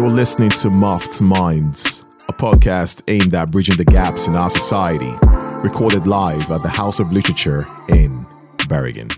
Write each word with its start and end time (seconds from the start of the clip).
You're 0.00 0.08
listening 0.08 0.48
to 0.48 0.70
Muffed 0.70 1.20
Minds, 1.20 2.06
a 2.26 2.32
podcast 2.32 3.02
aimed 3.08 3.34
at 3.34 3.50
bridging 3.50 3.76
the 3.76 3.84
gaps 3.84 4.28
in 4.28 4.34
our 4.34 4.48
society, 4.48 5.12
recorded 5.62 6.06
live 6.06 6.50
at 6.50 6.62
the 6.62 6.70
House 6.70 7.00
of 7.00 7.12
Literature 7.12 7.66
in 7.90 8.26
Bergen. 8.66 9.08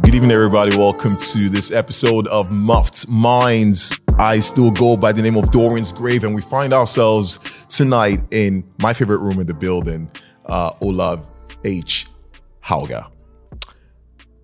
Good 0.00 0.14
evening, 0.14 0.30
everybody. 0.30 0.76
Welcome 0.76 1.16
to 1.32 1.48
this 1.48 1.72
episode 1.72 2.28
of 2.28 2.52
Muffed 2.52 3.08
Minds. 3.08 3.98
I 4.16 4.38
still 4.38 4.70
go 4.70 4.96
by 4.96 5.10
the 5.10 5.22
name 5.22 5.36
of 5.36 5.50
Dorian's 5.50 5.90
Grave, 5.90 6.22
and 6.22 6.36
we 6.36 6.42
find 6.42 6.72
ourselves 6.72 7.40
tonight 7.68 8.20
in 8.30 8.62
my 8.78 8.94
favorite 8.94 9.18
room 9.18 9.40
in 9.40 9.48
the 9.48 9.54
building, 9.54 10.08
uh, 10.46 10.70
Olav 10.80 11.28
H. 11.64 12.06
Hauge. 12.60 13.10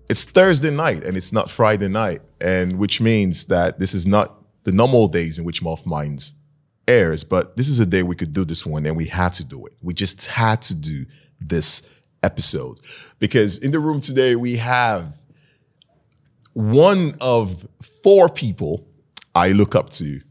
It's 0.09 0.25
Thursday 0.25 0.71
night 0.71 1.05
and 1.05 1.15
it's 1.15 1.31
not 1.31 1.49
Friday 1.49 1.87
night, 1.87 2.19
and 2.41 2.77
which 2.77 2.99
means 2.99 3.45
that 3.45 3.79
this 3.79 3.93
is 3.93 4.05
not 4.05 4.38
the 4.69 4.75
normal 4.75 5.07
days 5.07 5.39
in 5.39 5.45
which 5.45 5.63
Moth 5.63 5.87
Minds 5.87 6.33
airs, 6.87 7.23
but 7.23 7.57
this 7.57 7.67
is 7.67 7.79
a 7.79 7.87
day 7.87 8.03
we 8.03 8.15
could 8.15 8.33
do 8.33 8.45
this 8.45 8.67
one, 8.67 8.85
and 8.85 8.95
we 8.95 9.05
had 9.05 9.33
to 9.33 9.43
do 9.43 9.65
it. 9.65 9.73
We 9.81 9.95
just 9.95 10.27
had 10.27 10.61
to 10.63 10.75
do 10.75 11.07
this 11.41 11.81
episode 12.21 12.79
because 13.17 13.57
in 13.57 13.71
the 13.71 13.79
room 13.79 13.99
today 13.99 14.35
we 14.35 14.57
have 14.57 15.17
one 16.53 17.15
of 17.19 17.67
four 18.03 18.29
people 18.29 18.85
I 19.33 19.53
look 19.53 19.73
up 19.73 19.89
to 19.91 20.21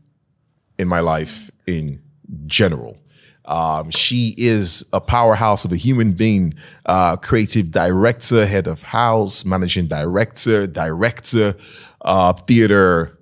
in 0.79 0.87
my 0.87 1.01
life 1.01 1.51
in 1.67 2.01
general. 2.47 2.97
Um, 3.45 3.91
she 3.91 4.37
is 4.39 4.85
a 4.93 5.01
powerhouse 5.01 5.65
of 5.65 5.73
a 5.73 5.77
human 5.77 6.13
being, 6.13 6.55
uh, 6.87 7.17
creative 7.17 7.73
director, 7.73 8.47
head 8.47 8.69
of 8.69 8.85
house, 8.85 9.45
managing 9.45 9.89
director, 9.89 10.69
director, 10.69 11.57
uh, 12.03 12.35
theater 12.35 13.18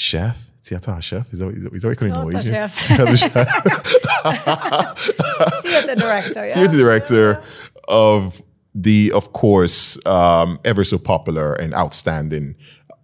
chef. 0.00 0.50
Theater 0.62 1.00
chef? 1.00 1.32
Is 1.32 1.38
that, 1.38 1.48
is 1.48 1.62
that 1.82 1.88
what 1.88 2.02
you 2.02 2.10
call? 2.10 2.30
Theater 2.30 2.48
Norwegian? 2.48 2.52
chef. 2.52 2.74
Theater 2.86 3.16
chef. 3.16 3.32
Theater 5.62 5.94
director, 5.94 6.46
yeah. 6.46 6.54
theater 6.54 6.76
director 6.76 7.42
of 7.88 8.42
the, 8.74 9.10
of 9.12 9.32
course, 9.32 10.04
um, 10.06 10.60
ever 10.64 10.84
so 10.84 10.98
popular 10.98 11.54
and 11.54 11.74
outstanding 11.74 12.54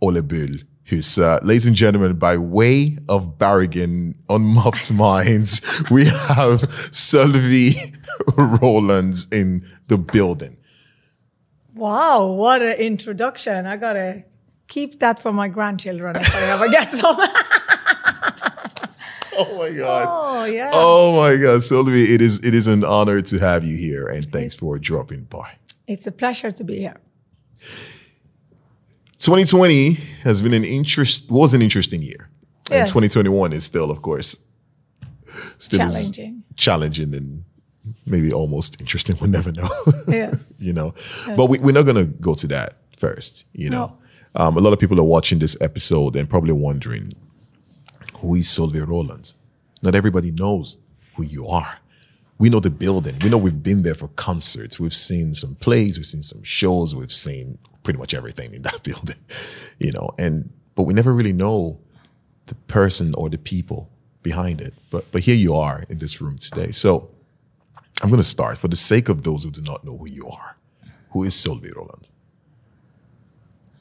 Ole 0.01 0.21
Bull, 0.23 0.49
who's, 0.85 1.19
uh, 1.19 1.41
ladies 1.43 1.67
and 1.67 1.75
gentlemen, 1.75 2.15
by 2.19 2.37
way 2.37 2.99
of 3.09 3.39
Barrigan 3.39 4.15
on 4.29 4.43
Muffed 4.55 4.93
Minds, 4.93 5.61
we 5.91 6.05
have 6.07 6.61
Sylvie 6.93 7.75
Rollins 8.37 9.27
in 9.33 9.67
the 9.89 9.99
building. 9.99 10.57
Wow, 11.75 12.27
what 12.27 12.63
an 12.63 12.75
introduction. 12.75 13.67
I 13.67 13.77
gotta 13.77 14.23
keep 14.69 15.01
that 15.01 15.21
for 15.21 15.33
my 15.33 15.49
grandchildren 15.49 16.15
if 16.17 16.35
I 16.37 16.43
ever 16.53 16.69
get 16.69 16.91
some. 16.91 17.19
Oh 19.39 19.59
my 19.59 19.71
God. 19.71 20.07
oh, 20.09 20.45
yeah. 20.47 20.71
Oh 20.73 21.15
my 21.21 21.37
God, 21.37 21.63
Sylvie, 21.63 22.15
it 22.15 22.23
is 22.23 22.39
it 22.43 22.55
is 22.55 22.67
an 22.67 22.85
honor 22.85 23.21
to 23.21 23.39
have 23.39 23.65
you 23.67 23.77
here, 23.77 24.07
and 24.09 24.25
thanks 24.33 24.55
for 24.55 24.79
dropping 24.79 25.25
by. 25.25 25.53
It's 25.87 26.07
a 26.07 26.11
pleasure 26.11 26.51
to 26.51 26.65
be 26.65 26.79
here. 26.79 26.97
2020 29.19 29.93
has 30.23 30.41
been 30.41 30.55
an 30.55 30.65
interest 30.65 31.31
was 31.31 31.53
an 31.55 31.61
interesting 31.61 32.01
year, 32.03 32.31
and 32.71 32.87
2021 32.87 33.53
is 33.53 33.65
still, 33.65 33.91
of 33.91 34.01
course, 34.03 34.39
still 35.59 35.81
Challenging. 35.81 36.43
challenging, 36.57 37.15
and 37.15 37.45
maybe 38.07 38.33
almost 38.33 38.81
interesting. 38.81 39.17
We'll 39.21 39.31
never 39.31 39.53
know, 39.53 39.69
Yes. 40.09 40.51
you 40.59 40.73
know. 40.73 40.95
But 41.37 41.47
we, 41.51 41.59
we're 41.59 41.73
not 41.73 41.83
gonna 41.85 42.07
go 42.07 42.35
to 42.35 42.47
that 42.49 42.77
first, 42.97 43.47
you 43.53 43.69
know. 43.71 43.87
No. 43.87 43.99
Um, 44.37 44.59
a 44.59 44.61
lot 44.61 44.75
of 44.75 44.79
people 44.79 45.01
are 45.01 45.05
watching 45.05 45.39
this 45.39 45.57
episode 45.63 46.15
and 46.15 46.29
probably 46.29 46.53
wondering 46.53 47.15
who 48.19 48.35
is 48.35 48.49
Sylvia 48.49 48.85
Roland. 48.85 49.33
Not 49.83 49.95
everybody 49.95 50.31
knows 50.31 50.77
who 51.15 51.23
you 51.23 51.49
are. 51.49 51.79
We 52.39 52.51
know 52.51 52.61
the 52.61 52.69
building. 52.69 53.19
We 53.23 53.31
know 53.31 53.39
we've 53.39 53.63
been 53.63 53.83
there 53.83 53.95
for 53.95 54.09
concerts. 54.09 54.79
We've 54.79 54.95
seen 54.95 55.35
some 55.35 55.55
plays. 55.55 55.97
We've 55.97 56.05
seen 56.05 56.23
some 56.23 56.43
shows. 56.43 56.95
We've 56.95 57.13
seen 57.13 57.59
pretty 57.83 57.99
much 57.99 58.13
everything 58.13 58.53
in 58.53 58.61
that 58.63 58.83
building, 58.83 59.17
you 59.79 59.93
know. 59.93 60.11
And 60.19 60.51
but 60.75 60.83
we 60.83 60.93
never 60.93 61.15
really 61.15 61.33
know 61.33 61.81
the 62.45 62.55
person 62.55 63.15
or 63.15 63.31
the 63.31 63.39
people 63.39 63.89
behind 64.23 64.61
it. 64.61 64.75
But 64.91 65.11
but 65.13 65.23
here 65.23 65.35
you 65.35 65.55
are 65.55 65.85
in 65.89 65.97
this 65.97 66.21
room 66.21 66.37
today. 66.37 66.73
So 66.73 67.09
I'm 68.03 68.11
going 68.11 68.21
to 68.21 68.29
start 68.29 68.59
for 68.59 68.69
the 68.69 68.77
sake 68.77 69.09
of 69.09 69.23
those 69.23 69.45
who 69.45 69.51
do 69.51 69.63
not 69.63 69.83
know 69.83 69.97
who 69.97 70.07
you 70.07 70.29
are. 70.29 70.57
Who 71.13 71.23
is 71.23 71.35
Sylvia 71.35 71.73
Roland? 71.75 72.11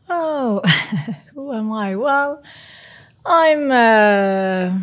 Oh, 0.10 0.62
who 1.34 1.54
am 1.54 1.72
I? 1.72 1.96
Well, 1.96 2.44
I'm. 3.26 3.72
Uh, 3.72 4.80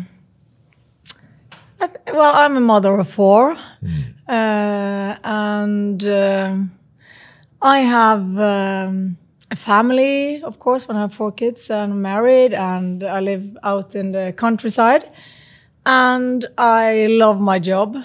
well, 2.13 2.35
I'm 2.35 2.57
a 2.57 2.61
mother 2.61 2.97
of 2.99 3.09
four, 3.09 3.57
uh, 4.27 5.15
and 5.23 6.03
um 6.05 6.71
I 7.61 7.79
have 7.79 8.37
um, 8.39 9.17
a 9.49 9.55
family. 9.55 10.41
Of 10.43 10.59
course, 10.59 10.87
when 10.87 10.97
I 10.97 11.01
have 11.01 11.13
four 11.13 11.31
kids, 11.31 11.69
and 11.69 11.93
I'm 11.93 12.01
married, 12.01 12.53
and 12.53 13.03
I 13.03 13.21
live 13.21 13.57
out 13.63 13.95
in 13.95 14.11
the 14.11 14.33
countryside, 14.35 15.09
and 15.85 16.45
I 16.57 17.07
love 17.09 17.39
my 17.39 17.59
job, 17.59 17.95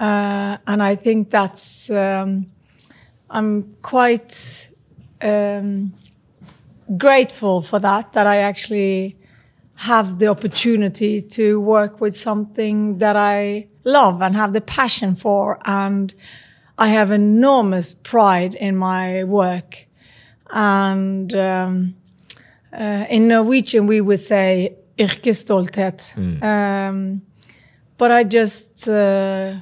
uh, 0.00 0.56
and 0.66 0.82
I 0.82 0.96
think 0.96 1.30
that's. 1.30 1.90
Um, 1.90 2.46
I'm 3.30 3.76
quite. 3.82 4.68
Um, 5.22 5.94
grateful 6.98 7.62
for 7.62 7.78
that 7.78 8.12
that 8.12 8.26
i 8.26 8.36
actually 8.36 9.16
have 9.76 10.18
the 10.18 10.26
opportunity 10.28 11.20
to 11.20 11.60
work 11.60 12.00
with 12.00 12.16
something 12.16 12.98
that 12.98 13.16
i 13.16 13.66
love 13.84 14.22
and 14.22 14.36
have 14.36 14.52
the 14.52 14.60
passion 14.60 15.14
for 15.14 15.58
and 15.64 16.14
i 16.78 16.88
have 16.88 17.10
enormous 17.10 17.94
pride 17.94 18.54
in 18.54 18.76
my 18.76 19.24
work. 19.24 19.86
And 20.50 21.34
um, 21.34 21.96
uh, 22.72 23.04
in 23.10 23.28
norwegian 23.28 23.86
we 23.86 24.00
would 24.00 24.20
say 24.20 24.76
yrkesstolthet. 24.98 26.16
Um, 26.42 27.22
but 27.98 28.10
i 28.10 28.24
just 28.24 28.88
uh, 28.88 29.54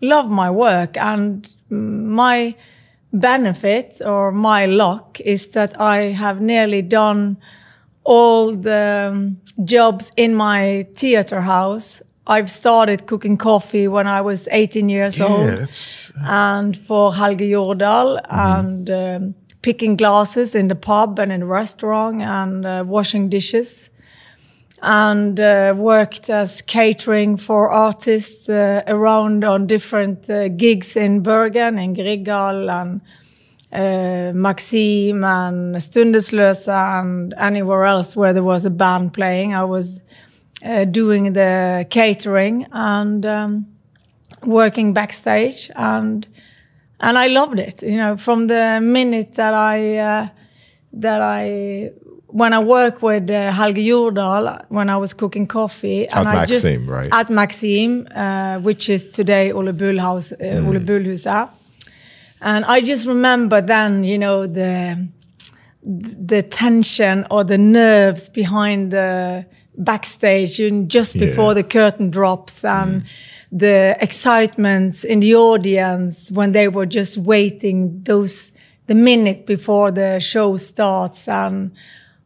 love 0.00 0.30
my 0.30 0.50
work 0.50 0.96
and 0.96 1.48
my 1.68 2.54
benefit 3.12 4.00
or 4.04 4.32
my 4.32 4.66
luck 4.66 5.20
is 5.20 5.48
that 5.48 5.80
I 5.80 6.12
have 6.12 6.40
nearly 6.40 6.82
done 6.82 7.36
all 8.04 8.54
the 8.54 9.10
um, 9.12 9.40
jobs 9.64 10.12
in 10.16 10.34
my 10.34 10.86
theater 10.96 11.40
house. 11.40 12.02
I've 12.26 12.50
started 12.50 13.06
cooking 13.06 13.36
coffee 13.36 13.88
when 13.88 14.06
I 14.06 14.20
was 14.20 14.48
18 14.52 14.88
years 14.88 15.20
old 15.20 15.48
Yeah, 15.48 15.56
that's 15.56 16.12
and 16.24 16.76
for 16.76 17.14
Helge 17.14 17.40
Jordal 17.40 18.20
and 18.30 18.90
um, 18.90 19.34
picking 19.62 19.96
glasses 19.96 20.54
in 20.54 20.68
the 20.68 20.74
pub 20.74 21.18
and 21.18 21.32
in 21.32 21.40
the 21.40 21.46
restaurant 21.46 22.22
and 22.22 22.64
uh, 22.64 22.84
washing 22.86 23.28
dishes 23.28 23.90
and 24.82 25.38
uh, 25.38 25.74
worked 25.76 26.30
as 26.30 26.62
catering 26.62 27.36
for 27.36 27.70
artists 27.70 28.48
uh, 28.48 28.82
around 28.86 29.44
on 29.44 29.66
different 29.66 30.28
uh, 30.30 30.48
gigs 30.48 30.96
in 30.96 31.22
Bergen, 31.22 31.78
in 31.78 31.94
Grieghallen, 31.94 32.70
and 32.70 33.00
uh, 33.72 34.32
Maxim 34.34 35.22
and 35.24 35.76
Stundeslösa 35.76 37.00
and 37.00 37.34
anywhere 37.34 37.84
else 37.84 38.16
where 38.16 38.32
there 38.32 38.42
was 38.42 38.64
a 38.64 38.70
band 38.70 39.12
playing. 39.12 39.54
I 39.54 39.64
was 39.64 40.00
uh, 40.64 40.84
doing 40.84 41.32
the 41.34 41.86
catering 41.90 42.66
and 42.72 43.24
um, 43.26 43.66
working 44.44 44.92
backstage 44.92 45.70
and 45.76 46.26
and 47.02 47.16
I 47.16 47.28
loved 47.28 47.58
it. 47.58 47.82
You 47.82 47.96
know, 47.96 48.16
from 48.16 48.46
the 48.46 48.80
minute 48.82 49.34
that 49.34 49.54
I 49.54 49.96
uh, 49.96 50.28
that 50.92 51.22
I 51.22 51.92
when 52.32 52.52
I 52.52 52.58
worked 52.60 53.02
with 53.02 53.30
uh, 53.30 53.50
Helge 53.52 53.76
Jordal 53.90 54.64
when 54.68 54.88
I 54.88 54.96
was 54.96 55.14
cooking 55.14 55.46
coffee 55.46 56.06
At 56.08 56.26
I 56.26 56.46
just- 56.46 56.64
right? 56.86 57.08
At 57.12 57.28
Maxim, 57.30 58.06
uh, 58.14 58.58
which 58.60 58.88
is 58.88 59.08
today 59.08 59.52
Ole 59.52 59.72
Bull 59.72 59.98
House, 59.98 60.32
uh, 60.32 60.36
Mm. 60.36 60.66
Ole. 60.68 60.78
And 62.42 62.64
I 62.64 62.80
just 62.80 63.06
remember 63.06 63.60
then, 63.60 64.04
you 64.04 64.18
know, 64.18 64.46
the 64.46 64.96
the 65.82 66.42
tension 66.42 67.26
or 67.30 67.42
the 67.44 67.56
nerves 67.56 68.28
behind 68.28 68.90
the 68.90 69.44
backstage 69.78 70.60
just 70.88 71.14
Yeah. 71.14 71.24
before 71.26 71.54
the 71.54 71.62
curtain 71.62 72.10
drops 72.10 72.64
and 72.64 73.02
the 73.50 73.96
excitement 74.00 75.04
in 75.04 75.20
the 75.20 75.34
audience 75.34 76.30
when 76.30 76.52
they 76.52 76.68
were 76.68 76.86
just 76.86 77.16
waiting 77.16 78.02
those 78.04 78.52
the 78.88 78.94
minute 78.94 79.46
before 79.46 79.90
the 79.90 80.20
show 80.20 80.56
starts 80.58 81.28
and 81.28 81.70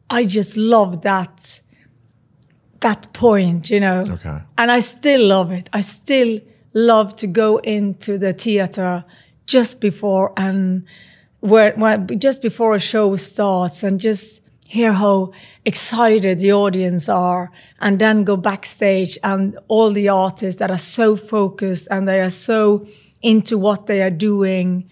i 0.09 0.23
just 0.23 0.57
love 0.57 1.01
that 1.01 1.61
that 2.81 3.11
point 3.13 3.69
you 3.69 3.79
know? 3.79 4.03
Okay. 4.07 4.39
and 4.57 4.71
i 4.71 4.79
still 4.79 5.25
love 5.25 5.51
it. 5.51 5.69
I 5.73 5.81
still 5.81 6.39
love 6.75 7.15
to 7.15 7.27
go 7.27 7.57
into 7.57 8.17
the 8.17 8.33
theater 8.33 9.05
just 9.47 9.79
before 9.79 10.33
and 10.37 10.85
where, 11.39 11.73
where 11.73 11.97
just 11.97 12.41
before 12.41 12.75
a 12.75 12.79
show 12.79 13.15
starts 13.15 13.81
and 13.81 13.99
just 13.99 14.41
hear 14.67 14.91
how 14.91 15.31
excited 15.63 16.39
the 16.39 16.51
audience 16.51 17.07
are 17.07 17.51
and 17.79 17.99
then 17.99 18.23
go 18.23 18.35
backstage 18.35 19.17
and 19.23 19.57
all 19.67 19.91
the 19.91 20.09
artists 20.09 20.59
that 20.59 20.69
are 20.69 20.77
so 20.77 21.15
focused 21.15 21.87
and 21.91 22.07
they 22.07 22.19
are 22.19 22.29
so 22.29 22.85
into 23.21 23.57
what 23.57 23.87
they 23.87 24.01
are 24.01 24.09
doing. 24.09 24.89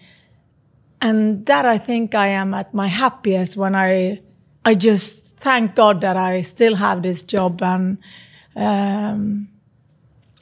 And 1.00 1.44
that 1.46 1.66
i 1.66 1.76
think 1.76 2.14
i 2.14 2.28
am 2.28 2.54
at 2.54 2.72
my 2.72 2.86
happiest 2.86 3.58
when 3.58 3.74
i 3.74 4.20
i 4.64 4.74
just 4.74 5.24
thank 5.38 5.74
god 5.74 6.00
that 6.00 6.16
i 6.16 6.40
still 6.40 6.74
have 6.74 7.02
this 7.02 7.22
job 7.22 7.62
and 7.62 7.98
um, 8.56 9.48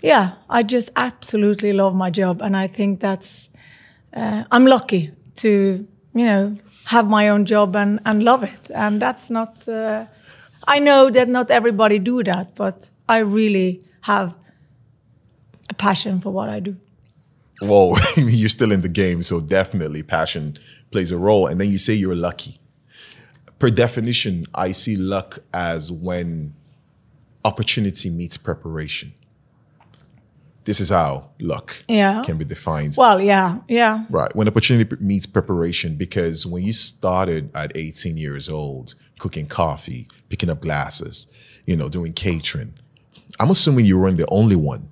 yeah 0.03 0.33
i 0.49 0.63
just 0.63 0.91
absolutely 0.97 1.73
love 1.73 1.95
my 1.95 2.11
job 2.11 2.43
and 2.43 2.57
i 2.57 2.67
think 2.67 3.01
that's 3.01 3.51
uh, 4.15 4.45
i'm 4.51 4.67
lucky 4.67 5.11
to 5.37 5.87
you 6.15 6.25
know 6.25 6.55
have 6.85 7.09
my 7.09 7.29
own 7.29 7.45
job 7.45 7.77
and, 7.77 8.01
and 8.05 8.23
love 8.23 8.43
it. 8.43 8.71
And 8.75 9.01
that's 9.01 9.31
not, 9.31 9.67
uh, 9.69 10.07
I 10.67 10.79
know 10.79 11.11
that 11.11 11.29
not 11.29 11.51
everybody 11.51 11.99
do 11.99 12.23
that, 12.25 12.55
but 12.55 12.91
I 13.09 13.19
really 13.19 13.85
have 14.03 14.35
a 15.71 15.75
passion 15.75 16.21
for 16.21 16.31
what 16.31 16.49
I 16.49 16.61
do. 16.61 16.77
Well, 17.61 17.97
you're 18.17 18.49
still 18.49 18.73
in 18.73 18.83
the 18.83 18.89
game, 18.89 19.23
so 19.23 19.41
definitely 19.41 20.03
passion 20.03 20.59
plays 20.91 21.11
a 21.11 21.19
role. 21.19 21.47
And 21.47 21.61
then 21.61 21.71
you 21.71 21.79
say 21.79 21.95
you're 21.95 22.17
lucky. 22.17 22.59
Per 23.63 23.71
definition, 23.71 24.45
I 24.53 24.73
see 24.73 24.97
luck 24.97 25.39
as 25.55 25.89
when 25.93 26.53
opportunity 27.45 28.11
meets 28.11 28.37
preparation 28.37 29.13
this 30.65 30.81
is 30.81 30.89
how 30.89 31.29
luck 31.39 31.85
yeah. 31.87 32.23
can 32.25 32.39
be 32.39 32.45
defined. 32.45 32.95
Well, 32.97 33.21
yeah, 33.21 33.59
yeah. 33.69 34.05
Right. 34.11 34.35
When 34.35 34.49
opportunity 34.49 34.97
meets 35.01 35.27
preparation, 35.27 35.95
because 35.95 36.45
when 36.45 36.65
you 36.65 36.73
started 36.73 37.51
at 37.55 37.77
18 37.77 38.17
years 38.17 38.49
old, 38.49 38.95
cooking 39.19 39.47
coffee, 39.47 40.09
picking 40.29 40.51
up 40.51 40.61
glasses, 40.61 41.29
you 41.67 41.77
know, 41.77 41.89
doing 41.89 42.13
catering, 42.13 42.75
I'm 43.39 43.51
assuming 43.51 43.87
you 43.87 43.99
weren't 43.99 44.19
the 44.19 44.29
only 44.31 44.57
one 44.57 44.89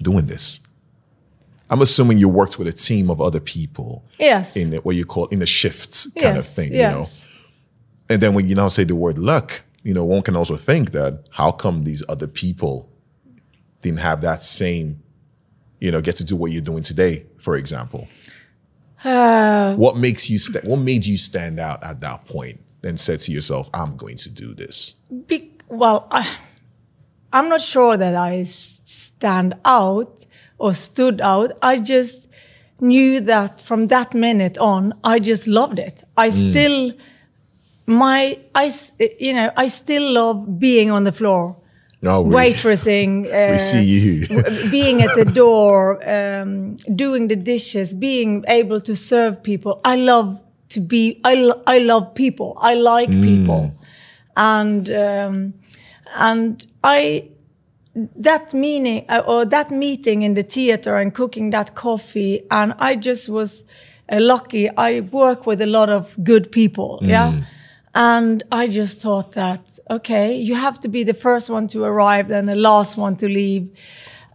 doing 0.00 0.26
this. 0.26 0.60
I'm 1.70 1.82
assuming 1.82 2.18
you 2.18 2.28
worked 2.28 2.58
with 2.58 2.68
a 2.68 2.72
team 2.72 3.10
of 3.10 3.20
other 3.20 3.40
people. 3.40 4.04
Yes. 4.18 4.56
In 4.56 4.70
the, 4.70 4.78
what 4.78 4.94
you 4.94 5.04
call 5.04 5.26
in 5.26 5.38
the 5.38 5.46
shifts 5.46 6.06
kind 6.12 6.36
yes, 6.36 6.38
of 6.38 6.46
thing, 6.52 6.72
yes. 6.72 6.92
you 6.92 6.98
know. 6.98 7.28
And 8.12 8.22
then 8.22 8.34
when 8.34 8.48
you 8.48 8.54
now 8.54 8.68
say 8.68 8.84
the 8.84 8.94
word 8.94 9.18
luck, 9.18 9.62
you 9.82 9.94
know, 9.94 10.04
one 10.04 10.22
can 10.22 10.36
also 10.36 10.56
think 10.56 10.92
that 10.92 11.26
how 11.30 11.50
come 11.50 11.84
these 11.84 12.02
other 12.08 12.26
people 12.26 12.88
didn't 13.80 14.00
have 14.00 14.20
that 14.20 14.42
same 14.42 15.02
you 15.82 15.90
know, 15.90 16.00
get 16.00 16.14
to 16.14 16.24
do 16.24 16.36
what 16.36 16.52
you're 16.52 16.62
doing 16.62 16.84
today, 16.84 17.26
for 17.38 17.56
example? 17.56 18.06
Uh, 19.02 19.74
what 19.74 19.96
makes 19.96 20.30
you 20.30 20.38
st- 20.38 20.64
what 20.64 20.78
made 20.78 21.04
you 21.04 21.18
stand 21.18 21.58
out 21.58 21.82
at 21.82 21.98
that 22.00 22.24
point 22.26 22.60
and 22.84 23.00
said 23.00 23.18
to 23.18 23.32
yourself, 23.32 23.68
I'm 23.74 23.96
going 23.96 24.14
to 24.18 24.30
do 24.30 24.54
this? 24.54 24.94
Be- 25.26 25.50
well, 25.66 26.06
I, 26.12 26.36
I'm 27.32 27.48
not 27.48 27.60
sure 27.60 27.96
that 27.96 28.14
I 28.14 28.44
stand 28.44 29.54
out 29.64 30.24
or 30.58 30.72
stood 30.72 31.20
out. 31.20 31.50
I 31.62 31.80
just 31.80 32.28
knew 32.80 33.18
that 33.18 33.60
from 33.60 33.88
that 33.88 34.14
minute 34.14 34.56
on, 34.58 34.94
I 35.02 35.18
just 35.18 35.48
loved 35.48 35.80
it. 35.80 36.04
I 36.16 36.28
mm. 36.28 36.50
still, 36.50 36.92
my, 37.86 38.38
I, 38.54 38.72
you 39.18 39.32
know, 39.32 39.50
I 39.56 39.68
still 39.68 40.10
love 40.10 40.58
being 40.58 40.90
on 40.90 41.04
the 41.04 41.12
floor. 41.12 41.56
No, 42.00 42.20
we, 42.20 42.34
waitressing. 42.34 43.26
Uh, 43.26 43.52
we 43.52 43.58
see 43.58 43.82
you. 43.82 44.26
being 44.70 45.02
at 45.02 45.14
the 45.14 45.24
door, 45.24 46.02
um, 46.08 46.76
doing 46.96 47.28
the 47.28 47.36
dishes, 47.36 47.94
being 47.94 48.44
able 48.48 48.80
to 48.80 48.96
serve 48.96 49.42
people. 49.42 49.80
I 49.84 49.96
love 49.96 50.42
to 50.70 50.80
be. 50.80 51.20
I 51.22 51.34
lo- 51.34 51.62
I 51.66 51.78
love 51.78 52.12
people. 52.14 52.54
I 52.58 52.74
like 52.74 53.08
mm. 53.08 53.22
people, 53.22 53.72
and 54.36 54.90
um, 54.90 55.54
and 56.16 56.66
I 56.82 57.28
that 57.94 58.52
meaning 58.52 59.06
uh, 59.08 59.22
or 59.24 59.44
that 59.44 59.70
meeting 59.70 60.22
in 60.22 60.34
the 60.34 60.42
theater 60.42 60.96
and 60.96 61.14
cooking 61.14 61.50
that 61.50 61.76
coffee, 61.76 62.44
and 62.50 62.74
I 62.80 62.96
just 62.96 63.28
was 63.28 63.62
uh, 64.10 64.18
lucky. 64.18 64.68
I 64.76 65.00
work 65.12 65.46
with 65.46 65.60
a 65.60 65.66
lot 65.66 65.88
of 65.88 66.16
good 66.24 66.50
people. 66.50 66.98
Mm. 67.00 67.08
Yeah 67.08 67.42
and 67.94 68.42
I 68.50 68.68
just 68.68 69.00
thought 69.00 69.32
that, 69.32 69.78
okay, 69.90 70.34
you 70.36 70.54
have 70.54 70.80
to 70.80 70.88
be 70.88 71.04
the 71.04 71.14
first 71.14 71.50
one 71.50 71.68
to 71.68 71.84
arrive 71.84 72.30
and 72.30 72.48
the 72.48 72.54
last 72.54 72.96
one 72.96 73.16
to 73.16 73.28
leave. 73.28 73.70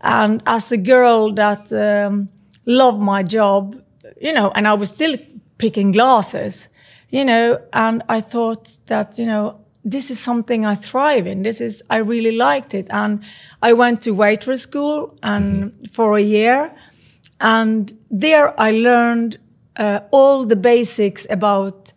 And 0.01 0.44
as 0.45 0.71
a 0.71 0.77
girl 0.77 1.33
that 1.33 1.71
um, 1.74 2.30
loved 2.65 3.01
my 3.01 3.24
job, 3.24 3.81
you 4.21 4.31
know, 4.31 4.51
and 4.51 4.68
I 4.68 4.74
was 4.74 4.89
still 4.89 5.15
picking 5.57 5.92
glasses, 5.92 6.69
you 7.09 7.25
know, 7.25 7.59
and 7.74 8.04
I 8.07 8.21
thought 8.21 8.77
that, 8.88 9.18
you 9.18 9.25
know, 9.25 9.59
this 9.83 10.12
is 10.12 10.19
something 10.19 10.65
I 10.65 10.75
thrive 10.75 11.25
in. 11.25 11.44
This 11.44 11.62
is, 11.62 11.81
I 11.89 11.98
really 11.98 12.33
liked 12.33 12.74
it. 12.74 12.88
And 12.89 13.24
I 13.62 13.74
went 13.74 14.01
to 14.04 14.12
waitress 14.12 14.62
school 14.62 15.18
and 15.24 15.71
mm-hmm. 15.71 15.86
for 15.86 16.18
a 16.18 16.21
year. 16.21 16.75
And 17.39 17.98
there 18.12 18.59
I 18.59 18.71
learned 18.71 19.39
uh, 19.77 20.01
all 20.12 20.45
the 20.45 20.56
basics 20.56 21.25
about 21.30 21.94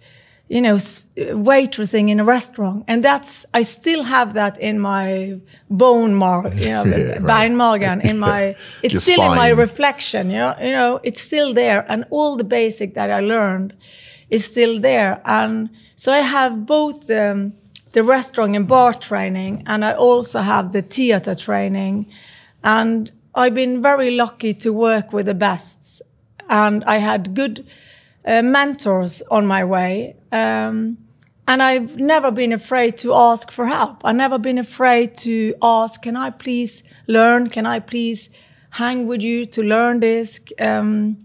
you 0.51 0.61
know, 0.61 0.75
waitressing 0.75 2.11
in 2.11 2.19
a 2.19 2.25
restaurant. 2.25 2.85
And 2.89 3.05
that's, 3.05 3.47
I 3.55 3.63
still 3.63 4.03
have 4.03 4.35
that 4.35 4.61
in 4.61 4.81
my 4.81 5.39
bone 5.71 6.13
mark, 6.17 6.53
you 6.57 6.71
know, 6.71 6.85
yeah, 6.85 7.19
right. 7.21 7.51
in 8.05 8.19
my, 8.19 8.57
it's 8.83 8.95
Your 8.95 9.01
still 9.01 9.15
spine. 9.15 9.31
in 9.31 9.37
my 9.37 9.51
reflection, 9.51 10.29
you 10.29 10.39
know, 10.39 10.57
you 10.61 10.73
know, 10.73 10.99
it's 11.05 11.23
still 11.23 11.55
there. 11.55 11.87
And 11.89 12.05
all 12.11 12.37
the 12.37 12.43
basic 12.43 12.95
that 12.95 13.13
I 13.13 13.21
learned 13.21 13.75
is 14.29 14.45
still 14.45 14.81
there. 14.81 15.23
And 15.25 15.71
so 15.95 16.13
I 16.13 16.19
have 16.19 16.67
both 16.67 17.07
the, 17.07 17.53
the 17.93 18.03
restaurant 18.03 18.57
and 18.57 18.67
bar 18.67 18.93
training, 18.93 19.63
and 19.67 19.85
I 19.85 19.93
also 19.93 20.41
have 20.41 20.73
the 20.73 20.83
theater 20.83 21.37
training. 21.37 22.07
And 22.65 23.13
I've 23.37 23.55
been 23.55 23.81
very 23.81 24.11
lucky 24.11 24.55
to 24.55 24.73
work 24.73 25.13
with 25.13 25.27
the 25.27 25.35
bests. 25.35 26.03
And 26.49 26.83
I 26.85 26.97
had 26.97 27.35
good, 27.37 27.65
uh, 28.25 28.43
mentors 28.43 29.23
on 29.31 29.47
my 29.47 29.65
way. 29.65 30.17
Um, 30.33 30.99
and 31.49 31.63
I've 31.63 31.97
never 31.97 32.31
been 32.31 32.53
afraid 32.53 32.97
to 32.99 33.15
ask 33.15 33.51
for 33.51 33.67
help. 33.67 34.05
I've 34.05 34.17
never 34.17 34.39
been 34.39 34.59
afraid 34.59 35.17
to 35.19 35.55
ask, 35.63 36.03
can 36.03 36.17
I 36.17 36.31
please 36.31 36.83
learn? 37.09 37.49
Can 37.49 37.67
I 37.67 37.81
please 37.81 38.31
hang 38.71 39.09
with 39.09 39.21
you 39.23 39.47
to 39.47 39.63
learn 39.63 40.01
this? 40.01 40.41
Um, 40.61 41.17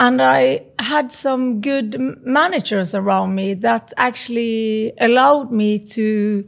and 0.00 0.22
I 0.22 0.62
had 0.78 1.12
some 1.12 1.60
good 1.60 1.96
managers 2.24 2.94
around 2.94 3.34
me 3.34 3.54
that 3.54 3.92
actually 3.96 4.92
allowed 5.00 5.50
me 5.52 5.78
to 5.78 6.44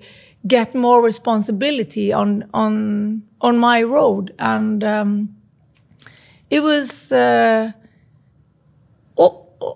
get 0.46 0.74
more 0.74 1.02
responsibility 1.02 2.12
on 2.12 2.48
on 2.54 3.22
on 3.40 3.58
my 3.58 3.82
road. 3.82 4.34
And 4.38 4.82
um, 4.84 5.36
it 6.48 6.60
was 6.60 7.12
uh, 7.12 7.72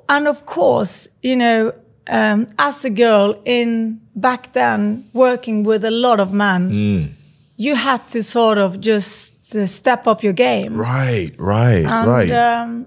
and 0.09 0.29
of 0.29 0.47
course, 0.47 1.09
you 1.23 1.37
know, 1.37 1.73
um, 2.07 2.47
as 2.59 2.85
a 2.85 2.91
girl 2.91 3.41
in 3.45 4.01
back 4.15 4.53
then 4.53 5.09
working 5.13 5.65
with 5.65 5.85
a 5.85 5.91
lot 5.91 6.21
of 6.21 6.33
men, 6.33 6.71
mm. 6.71 7.13
you 7.57 7.75
had 7.75 8.09
to 8.11 8.23
sort 8.23 8.59
of 8.59 8.81
just 8.81 9.55
uh, 9.55 9.67
step 9.67 10.07
up 10.07 10.23
your 10.23 10.33
game. 10.33 10.77
Right, 10.77 11.33
right, 11.39 11.85
and, 11.85 12.09
right. 12.09 12.31
Um, 12.31 12.87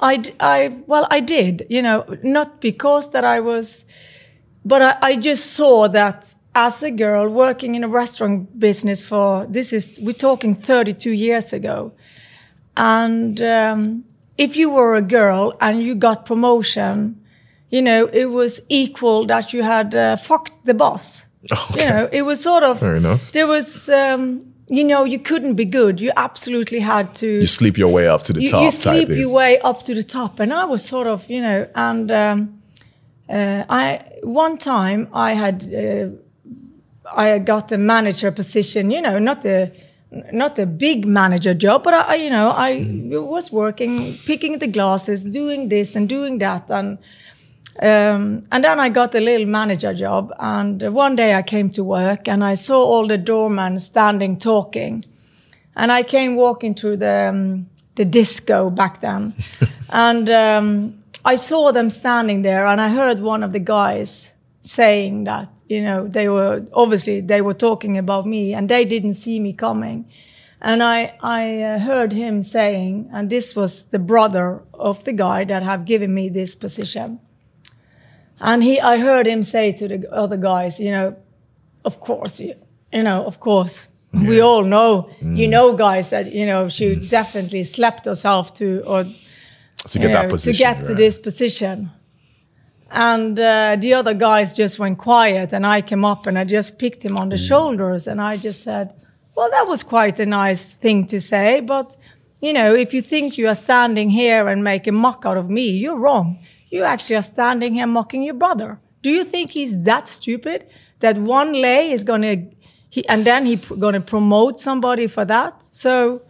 I, 0.00 0.22
I, 0.38 0.76
well, 0.86 1.06
I 1.10 1.20
did, 1.20 1.66
you 1.68 1.82
know, 1.82 2.04
not 2.22 2.60
because 2.60 3.10
that 3.10 3.24
I 3.24 3.40
was, 3.40 3.84
but 4.64 4.80
I, 4.82 4.96
I 5.02 5.16
just 5.16 5.52
saw 5.52 5.88
that 5.88 6.34
as 6.54 6.82
a 6.82 6.90
girl 6.90 7.28
working 7.28 7.74
in 7.74 7.84
a 7.84 7.88
restaurant 7.88 8.58
business 8.58 9.02
for 9.02 9.46
this 9.48 9.72
is 9.72 9.98
we're 10.02 10.12
talking 10.12 10.54
32 10.54 11.10
years 11.10 11.52
ago, 11.52 11.92
and 12.76 13.40
um, 13.40 14.04
if 14.38 14.56
you 14.56 14.70
were 14.70 14.94
a 14.96 15.02
girl 15.02 15.54
and 15.60 15.82
you 15.82 15.94
got 15.94 16.24
promotion, 16.24 17.20
you 17.70 17.82
know, 17.82 18.08
it 18.12 18.26
was 18.26 18.62
equal 18.68 19.26
that 19.26 19.52
you 19.52 19.62
had 19.62 19.94
uh, 19.94 20.16
fucked 20.16 20.52
the 20.64 20.74
boss. 20.74 21.26
Okay. 21.52 21.84
You 21.84 21.90
know, 21.90 22.08
it 22.10 22.22
was 22.22 22.42
sort 22.42 22.64
of. 22.64 22.80
Fair 22.80 22.96
enough. 22.96 23.30
There 23.32 23.46
was, 23.46 23.88
um, 23.88 24.52
you 24.66 24.82
know, 24.82 25.04
you 25.04 25.20
couldn't 25.20 25.54
be 25.54 25.64
good. 25.64 26.00
You 26.00 26.12
absolutely 26.16 26.80
had 26.80 27.14
to. 27.16 27.26
You 27.26 27.46
sleep 27.46 27.78
your 27.78 27.92
way 27.92 28.08
up 28.08 28.22
to 28.22 28.32
the 28.32 28.42
you, 28.42 28.50
top. 28.50 28.62
You 28.64 28.70
sleep 28.70 29.08
your 29.08 29.30
way 29.30 29.58
up 29.60 29.84
to 29.84 29.94
the 29.94 30.02
top, 30.02 30.40
and 30.40 30.52
I 30.52 30.64
was 30.64 30.84
sort 30.84 31.06
of, 31.06 31.30
you 31.30 31.40
know, 31.40 31.68
and 31.76 32.10
um, 32.10 32.60
uh, 33.30 33.64
I 33.70 34.04
one 34.24 34.58
time 34.58 35.08
I 35.12 35.34
had 35.34 35.72
uh, 35.72 36.08
I 37.16 37.38
got 37.38 37.68
the 37.68 37.78
manager 37.78 38.32
position. 38.32 38.90
You 38.90 39.00
know, 39.00 39.18
not 39.18 39.42
the 39.42 39.72
not 40.10 40.58
a 40.58 40.66
big 40.66 41.06
manager 41.06 41.54
job, 41.54 41.84
but 41.84 41.94
I, 41.94 42.14
you 42.16 42.30
know, 42.30 42.52
I 42.56 42.72
mm. 42.72 43.22
was 43.26 43.52
working, 43.52 44.16
picking 44.24 44.58
the 44.58 44.66
glasses, 44.66 45.22
doing 45.22 45.68
this 45.68 45.94
and 45.94 46.08
doing 46.08 46.38
that, 46.38 46.70
and 46.70 46.98
um, 47.80 48.46
and 48.50 48.64
then 48.64 48.80
I 48.80 48.88
got 48.88 49.14
a 49.14 49.20
little 49.20 49.46
manager 49.46 49.94
job. 49.94 50.32
And 50.38 50.82
one 50.92 51.14
day 51.14 51.34
I 51.34 51.42
came 51.42 51.70
to 51.70 51.84
work 51.84 52.26
and 52.26 52.42
I 52.42 52.54
saw 52.54 52.82
all 52.82 53.06
the 53.06 53.18
doormen 53.18 53.78
standing 53.78 54.38
talking, 54.38 55.04
and 55.76 55.92
I 55.92 56.02
came 56.02 56.36
walking 56.36 56.74
through 56.74 56.96
the 56.98 57.28
um, 57.28 57.68
the 57.96 58.04
disco 58.04 58.70
back 58.70 59.00
then, 59.00 59.34
and 59.90 60.30
um, 60.30 61.02
I 61.24 61.36
saw 61.36 61.72
them 61.72 61.90
standing 61.90 62.42
there, 62.42 62.66
and 62.66 62.80
I 62.80 62.88
heard 62.88 63.20
one 63.20 63.42
of 63.42 63.52
the 63.52 63.60
guys 63.60 64.30
saying 64.62 65.24
that 65.24 65.48
you 65.68 65.80
know 65.82 66.06
they 66.08 66.28
were 66.28 66.64
obviously 66.72 67.20
they 67.20 67.40
were 67.40 67.54
talking 67.54 67.98
about 67.98 68.26
me 68.26 68.54
and 68.54 68.68
they 68.68 68.84
didn't 68.84 69.14
see 69.14 69.38
me 69.40 69.52
coming. 69.52 70.04
And 70.60 70.82
i 70.82 71.14
i 71.22 71.62
uh, 71.62 71.78
heard 71.78 72.12
him 72.12 72.42
saying 72.42 73.10
and 73.12 73.30
this 73.30 73.54
was 73.54 73.84
the 73.90 73.98
brother 73.98 74.62
of 74.74 75.04
the 75.04 75.12
guy 75.12 75.44
that 75.44 75.62
have 75.62 75.84
given 75.84 76.12
me 76.14 76.28
this 76.28 76.56
position. 76.56 77.20
And 78.40 78.62
he 78.62 78.80
i 78.80 78.98
heard 78.98 79.26
him 79.26 79.42
say 79.42 79.72
to 79.72 79.88
the 79.88 80.12
other 80.12 80.36
guys 80.36 80.80
you 80.80 80.90
know 80.90 81.16
of 81.84 82.00
course 82.00 82.40
you, 82.40 82.54
you 82.92 83.02
know 83.02 83.24
of 83.24 83.40
course. 83.40 83.88
We 84.12 84.40
all 84.40 84.64
know 84.64 85.10
you 85.20 85.46
know 85.46 85.76
guys 85.76 86.08
that 86.08 86.32
you 86.32 86.46
know 86.46 86.70
she 86.70 86.94
definitely 86.96 87.64
slept 87.64 88.06
herself 88.06 88.54
to 88.54 88.82
or 88.86 89.04
to 89.04 89.98
get 89.98 90.12
that 90.12 90.30
position. 90.30 90.52
to 90.52 90.58
get 90.58 90.86
to 90.88 90.94
this 90.94 91.18
position. 91.18 91.90
And 92.90 93.38
uh, 93.38 93.76
the 93.78 93.94
other 93.94 94.14
guys 94.14 94.52
just 94.54 94.78
went 94.78 94.98
quiet, 94.98 95.52
and 95.52 95.66
I 95.66 95.82
came 95.82 96.04
up 96.04 96.26
and 96.26 96.38
I 96.38 96.44
just 96.44 96.78
picked 96.78 97.04
him 97.04 97.12
Mm. 97.12 97.20
on 97.20 97.28
the 97.28 97.36
shoulders, 97.38 98.06
and 98.06 98.20
I 98.20 98.36
just 98.38 98.62
said, 98.62 98.94
"Well, 99.36 99.50
that 99.50 99.68
was 99.68 99.82
quite 99.82 100.18
a 100.20 100.26
nice 100.26 100.74
thing 100.74 101.06
to 101.08 101.20
say, 101.20 101.60
but 101.60 101.96
you 102.40 102.52
know, 102.52 102.74
if 102.74 102.94
you 102.94 103.02
think 103.02 103.36
you 103.36 103.48
are 103.48 103.54
standing 103.54 104.10
here 104.10 104.48
and 104.48 104.62
make 104.62 104.86
a 104.86 104.92
mock 104.92 105.24
out 105.26 105.36
of 105.36 105.50
me, 105.50 105.68
you're 105.68 105.98
wrong. 105.98 106.38
You 106.70 106.84
actually 106.84 107.16
are 107.16 107.22
standing 107.36 107.74
here 107.74 107.86
mocking 107.86 108.22
your 108.22 108.34
brother. 108.34 108.78
Do 109.02 109.10
you 109.10 109.24
think 109.24 109.50
he's 109.50 109.82
that 109.82 110.08
stupid 110.08 110.66
that 111.00 111.16
one 111.18 111.52
lay 111.52 111.90
is 111.92 112.04
gonna, 112.04 112.36
he, 112.90 113.06
and 113.08 113.24
then 113.24 113.44
he 113.46 113.56
pr- 113.56 113.74
gonna 113.74 114.00
promote 114.00 114.60
somebody 114.60 115.06
for 115.08 115.24
that? 115.26 115.52
So." 115.70 116.22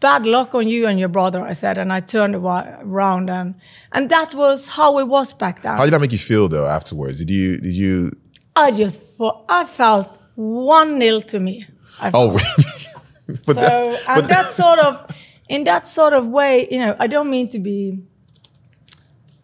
Bad 0.00 0.26
luck 0.26 0.54
on 0.54 0.68
you 0.68 0.86
and 0.86 0.98
your 0.98 1.08
brother, 1.08 1.40
I 1.42 1.52
said, 1.52 1.78
and 1.78 1.92
I 1.92 2.00
turned 2.00 2.34
around 2.34 3.30
and 3.30 3.54
and 3.92 4.08
that 4.10 4.34
was 4.34 4.66
how 4.68 4.98
it 4.98 5.08
was 5.08 5.34
back 5.34 5.62
then. 5.62 5.76
How 5.76 5.84
did 5.84 5.92
that 5.92 6.00
make 6.00 6.12
you 6.12 6.18
feel 6.18 6.48
though 6.48 6.66
afterwards? 6.66 7.18
Did 7.18 7.30
you 7.30 7.58
did 7.58 7.74
you 7.74 8.16
I 8.54 8.70
just 8.70 9.00
thought 9.16 9.44
I 9.48 9.64
felt 9.64 10.08
one 10.34 10.98
nil 10.98 11.20
to 11.22 11.38
me. 11.40 11.66
I 12.00 12.10
Oh 12.12 12.36
felt. 12.38 12.42
really? 12.42 13.38
but 13.46 13.54
so 13.56 13.60
that, 13.60 14.04
and 14.08 14.20
but 14.22 14.28
that 14.28 14.46
sort 14.52 14.78
of 14.78 15.10
in 15.48 15.64
that 15.64 15.88
sort 15.88 16.12
of 16.12 16.26
way, 16.26 16.66
you 16.70 16.78
know, 16.78 16.96
I 16.98 17.06
don't 17.06 17.30
mean 17.30 17.48
to 17.50 17.58
be, 17.58 18.00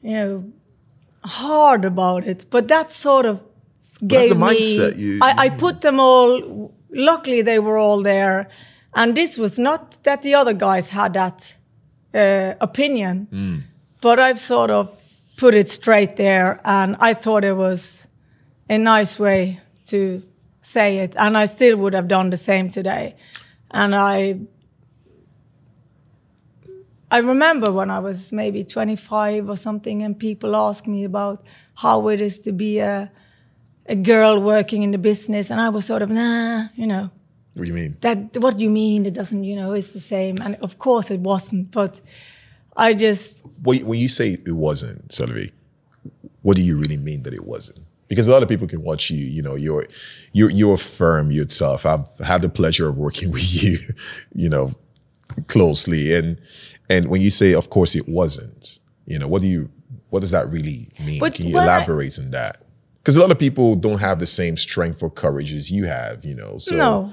you 0.02 0.10
know, 0.12 0.44
hard 1.24 1.84
about 1.84 2.26
it, 2.26 2.46
but 2.50 2.68
that 2.68 2.92
sort 2.92 3.26
of 3.26 3.40
that's 4.00 4.24
gave 4.26 4.28
the 4.30 4.34
mindset 4.34 4.96
me. 4.96 5.02
you- 5.02 5.18
I, 5.22 5.44
I 5.44 5.48
put 5.50 5.80
them 5.80 6.00
all. 6.00 6.72
Luckily, 6.90 7.40
they 7.42 7.58
were 7.58 7.78
all 7.78 8.02
there, 8.02 8.48
and 8.94 9.14
this 9.16 9.38
was 9.38 9.58
not 9.58 10.02
that 10.04 10.22
the 10.22 10.34
other 10.34 10.52
guys 10.54 10.88
had 10.90 11.12
that 11.14 11.54
uh, 12.14 12.54
opinion, 12.60 13.26
Mm. 13.32 13.62
but 14.00 14.18
I've 14.18 14.38
sort 14.38 14.70
of 14.70 14.88
put 15.36 15.54
it 15.54 15.70
straight 15.70 16.16
there, 16.16 16.60
and 16.64 16.96
I 17.00 17.14
thought 17.14 17.44
it 17.44 17.56
was 17.56 18.06
a 18.68 18.76
nice 18.78 19.18
way 19.18 19.60
to 19.86 20.22
say 20.60 20.98
it, 20.98 21.14
and 21.16 21.36
I 21.36 21.46
still 21.46 21.76
would 21.78 21.94
have 21.94 22.06
done 22.08 22.30
the 22.30 22.36
same 22.36 22.70
today, 22.70 23.14
and 23.70 23.94
I. 23.94 24.40
I 27.10 27.18
remember 27.18 27.70
when 27.70 27.90
I 27.90 27.98
was 27.98 28.32
maybe 28.32 28.64
25 28.64 29.50
or 29.50 29.56
something, 29.56 30.02
and 30.02 30.18
people 30.18 30.56
asked 30.56 30.86
me 30.86 31.04
about 31.04 31.44
how 31.74 32.08
it 32.08 32.20
is 32.22 32.38
to 32.40 32.52
be 32.52 32.78
a, 32.78 33.10
a 33.86 33.94
girl 33.94 34.40
working 34.40 34.82
in 34.82 34.92
the 34.92 34.98
business, 34.98 35.50
and 35.50 35.60
I 35.60 35.68
was 35.68 35.84
sort 35.84 36.00
of, 36.00 36.08
nah, 36.10 36.68
you 36.74 36.86
know, 36.86 37.10
what 37.54 37.62
do 37.62 37.68
you 37.68 37.74
mean? 37.74 37.96
that 38.00 38.36
what 38.38 38.56
do 38.56 38.64
you 38.64 38.70
mean? 38.70 39.06
It 39.06 39.14
doesn't, 39.14 39.44
you 39.44 39.56
know, 39.56 39.72
it's 39.72 39.88
the 39.88 40.00
same. 40.00 40.38
And 40.42 40.56
of 40.62 40.78
course 40.78 41.10
it 41.10 41.20
wasn't, 41.20 41.70
but 41.70 42.00
I 42.76 42.94
just, 42.94 43.36
When 43.62 43.84
when 43.86 43.98
you 43.98 44.08
say 44.08 44.36
it 44.46 44.52
wasn't, 44.52 45.12
Sylvie, 45.12 45.52
what 46.42 46.56
do 46.56 46.62
you 46.62 46.76
really 46.76 46.96
mean 46.96 47.22
that 47.24 47.34
it 47.34 47.44
wasn't? 47.44 47.78
Because 48.08 48.26
a 48.28 48.32
lot 48.32 48.42
of 48.42 48.48
people 48.48 48.66
can 48.66 48.82
watch 48.82 49.10
you, 49.10 49.18
you 49.24 49.42
know, 49.42 49.54
you're 49.54 49.86
you're 50.32 50.50
you're 50.50 50.76
firm 50.78 51.30
yourself. 51.30 51.84
I've 51.86 52.06
had 52.18 52.42
the 52.42 52.48
pleasure 52.48 52.88
of 52.88 52.96
working 52.96 53.30
with 53.36 53.62
you, 53.62 53.78
you 54.34 54.48
know, 54.48 54.72
closely. 55.48 56.14
And 56.14 56.38
and 56.88 57.06
when 57.08 57.20
you 57.20 57.30
say 57.30 57.54
of 57.54 57.70
course 57.70 57.94
it 57.94 58.08
wasn't, 58.08 58.78
you 59.06 59.18
know, 59.18 59.28
what 59.28 59.42
do 59.42 59.48
you 59.48 59.70
what 60.10 60.20
does 60.20 60.30
that 60.30 60.48
really 60.50 60.88
mean? 61.04 61.20
But 61.20 61.34
can 61.34 61.46
you 61.46 61.54
when 61.54 61.62
I- 61.64 61.66
elaborate 61.76 62.18
on 62.18 62.30
that? 62.30 62.58
Because 62.98 63.16
a 63.16 63.20
lot 63.20 63.32
of 63.32 63.38
people 63.38 63.74
don't 63.74 63.98
have 63.98 64.20
the 64.20 64.26
same 64.26 64.56
strength 64.56 65.02
or 65.02 65.10
courage 65.10 65.52
as 65.52 65.72
you 65.72 65.86
have, 65.86 66.24
you 66.24 66.36
know. 66.36 66.56
So 66.58 66.76
no. 66.76 67.12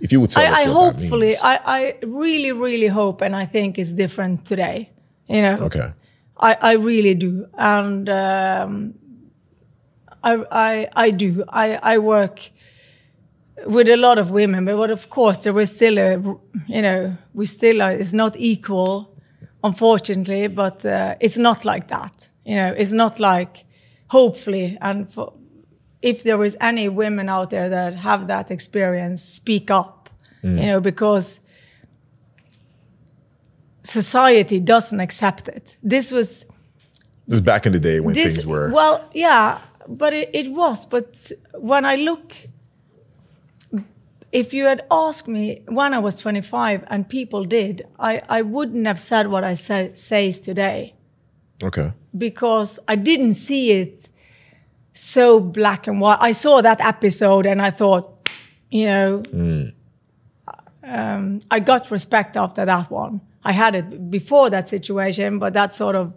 If 0.00 0.12
you 0.12 0.20
would 0.20 0.30
tell 0.30 0.46
us 0.46 0.58
I, 0.58 0.62
I 0.62 0.68
what 0.68 0.96
that 0.96 1.00
hopefully. 1.00 1.36
I, 1.36 1.56
I 1.78 1.94
really, 2.02 2.52
really 2.52 2.88
hope, 2.88 3.20
and 3.20 3.34
I 3.34 3.46
think 3.46 3.78
it's 3.78 3.92
different 3.92 4.44
today. 4.44 4.90
You 5.28 5.42
know, 5.42 5.56
okay. 5.62 5.92
I, 6.36 6.56
I 6.60 6.72
really 6.72 7.14
do, 7.14 7.46
and 7.56 8.08
um, 8.08 8.94
I, 10.22 10.44
I, 10.50 10.88
I 10.94 11.10
do. 11.10 11.44
I, 11.48 11.76
I 11.94 11.98
work 11.98 12.50
with 13.66 13.88
a 13.88 13.96
lot 13.96 14.18
of 14.18 14.30
women, 14.30 14.64
but 14.64 14.90
of 14.90 15.08
course 15.08 15.38
there 15.38 15.58
is 15.60 15.74
still 15.74 15.98
a, 15.98 16.18
you 16.66 16.82
know, 16.82 17.16
we 17.32 17.46
still 17.46 17.80
are. 17.80 17.92
It's 17.92 18.12
not 18.12 18.36
equal, 18.36 19.16
unfortunately, 19.62 20.48
but 20.48 20.84
uh, 20.84 21.14
it's 21.20 21.38
not 21.38 21.64
like 21.64 21.88
that. 21.88 22.28
You 22.44 22.56
know, 22.56 22.74
it's 22.76 22.92
not 22.92 23.20
like, 23.20 23.64
hopefully, 24.08 24.76
and 24.80 25.08
for, 25.10 25.32
if 26.04 26.22
there 26.22 26.44
is 26.44 26.54
any 26.60 26.88
women 26.88 27.28
out 27.28 27.48
there 27.50 27.68
that 27.70 27.94
have 27.94 28.26
that 28.26 28.50
experience, 28.50 29.22
speak 29.22 29.70
up. 29.70 30.10
Mm. 30.42 30.60
You 30.60 30.66
know, 30.66 30.80
because 30.80 31.40
society 33.82 34.60
doesn't 34.60 35.00
accept 35.00 35.48
it. 35.48 35.78
This 35.82 36.10
was 36.10 36.44
This 37.26 37.36
is 37.38 37.40
back 37.40 37.64
in 37.66 37.72
the 37.72 37.80
day 37.80 38.00
when 38.00 38.14
this 38.14 38.32
things 38.32 38.46
were 38.46 38.70
well 38.70 38.96
yeah 39.14 39.60
but 40.02 40.12
it, 40.12 40.28
it 40.40 40.48
was 40.60 40.86
but 40.86 41.08
when 41.70 41.84
i 41.84 41.94
look 41.96 42.32
if 44.32 44.52
you 44.56 44.64
had 44.72 44.80
asked 44.90 45.28
me 45.28 45.62
when 45.68 45.92
i 45.94 45.98
was 45.98 46.14
25 46.16 46.84
and 46.92 47.08
people 47.08 47.44
did 47.44 47.86
i, 47.98 48.22
I 48.38 48.40
wouldn't 48.42 48.86
have 48.86 48.98
said 48.98 49.24
what 49.28 49.44
i 49.44 49.54
say, 49.54 49.92
says 49.94 50.40
today 50.40 50.94
Okay. 51.62 51.92
because 52.16 52.78
i 52.88 52.96
didn't 52.96 53.34
see 53.34 53.72
it 53.82 54.10
so 54.94 55.40
black 55.40 55.86
and 55.86 56.00
white. 56.00 56.18
I 56.20 56.32
saw 56.32 56.62
that 56.62 56.80
episode 56.80 57.46
and 57.46 57.60
i 57.60 57.70
thought 57.70 58.28
you 58.70 58.86
know 58.86 59.22
um, 60.82 61.40
i 61.50 61.58
got 61.60 61.90
respect 61.90 62.36
after 62.36 62.64
that 62.64 62.90
one. 62.90 63.20
I 63.44 63.52
had 63.52 63.74
it 63.74 64.10
before 64.10 64.48
that 64.50 64.68
situation 64.68 65.38
but 65.38 65.52
that 65.52 65.74
sort 65.74 65.96
of 65.96 66.14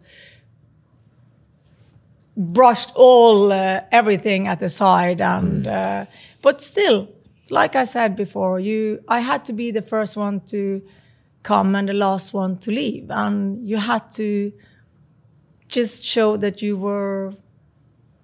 brushed 2.37 2.91
all 2.95 3.51
uh, 3.51 3.81
everything 3.91 4.47
at 4.47 4.59
the 4.59 4.69
side 4.69 5.19
and 5.21 5.67
uh, 5.67 6.05
but 6.41 6.61
still 6.61 7.09
like 7.49 7.75
i 7.75 7.83
said 7.83 8.15
before 8.15 8.59
you 8.59 9.03
i 9.07 9.19
had 9.19 9.43
to 9.45 9.53
be 9.53 9.71
the 9.71 9.81
first 9.81 10.15
one 10.15 10.39
to 10.41 10.81
come 11.47 11.75
and 11.75 11.87
the 11.87 11.93
last 11.93 12.33
one 12.33 12.57
to 12.57 12.71
leave. 12.71 13.09
And 13.09 13.67
you 13.67 13.77
had 13.77 14.11
to 14.13 14.51
just 15.69 16.03
show 16.03 16.35
that 16.37 16.61
you 16.61 16.75
were 16.75 17.33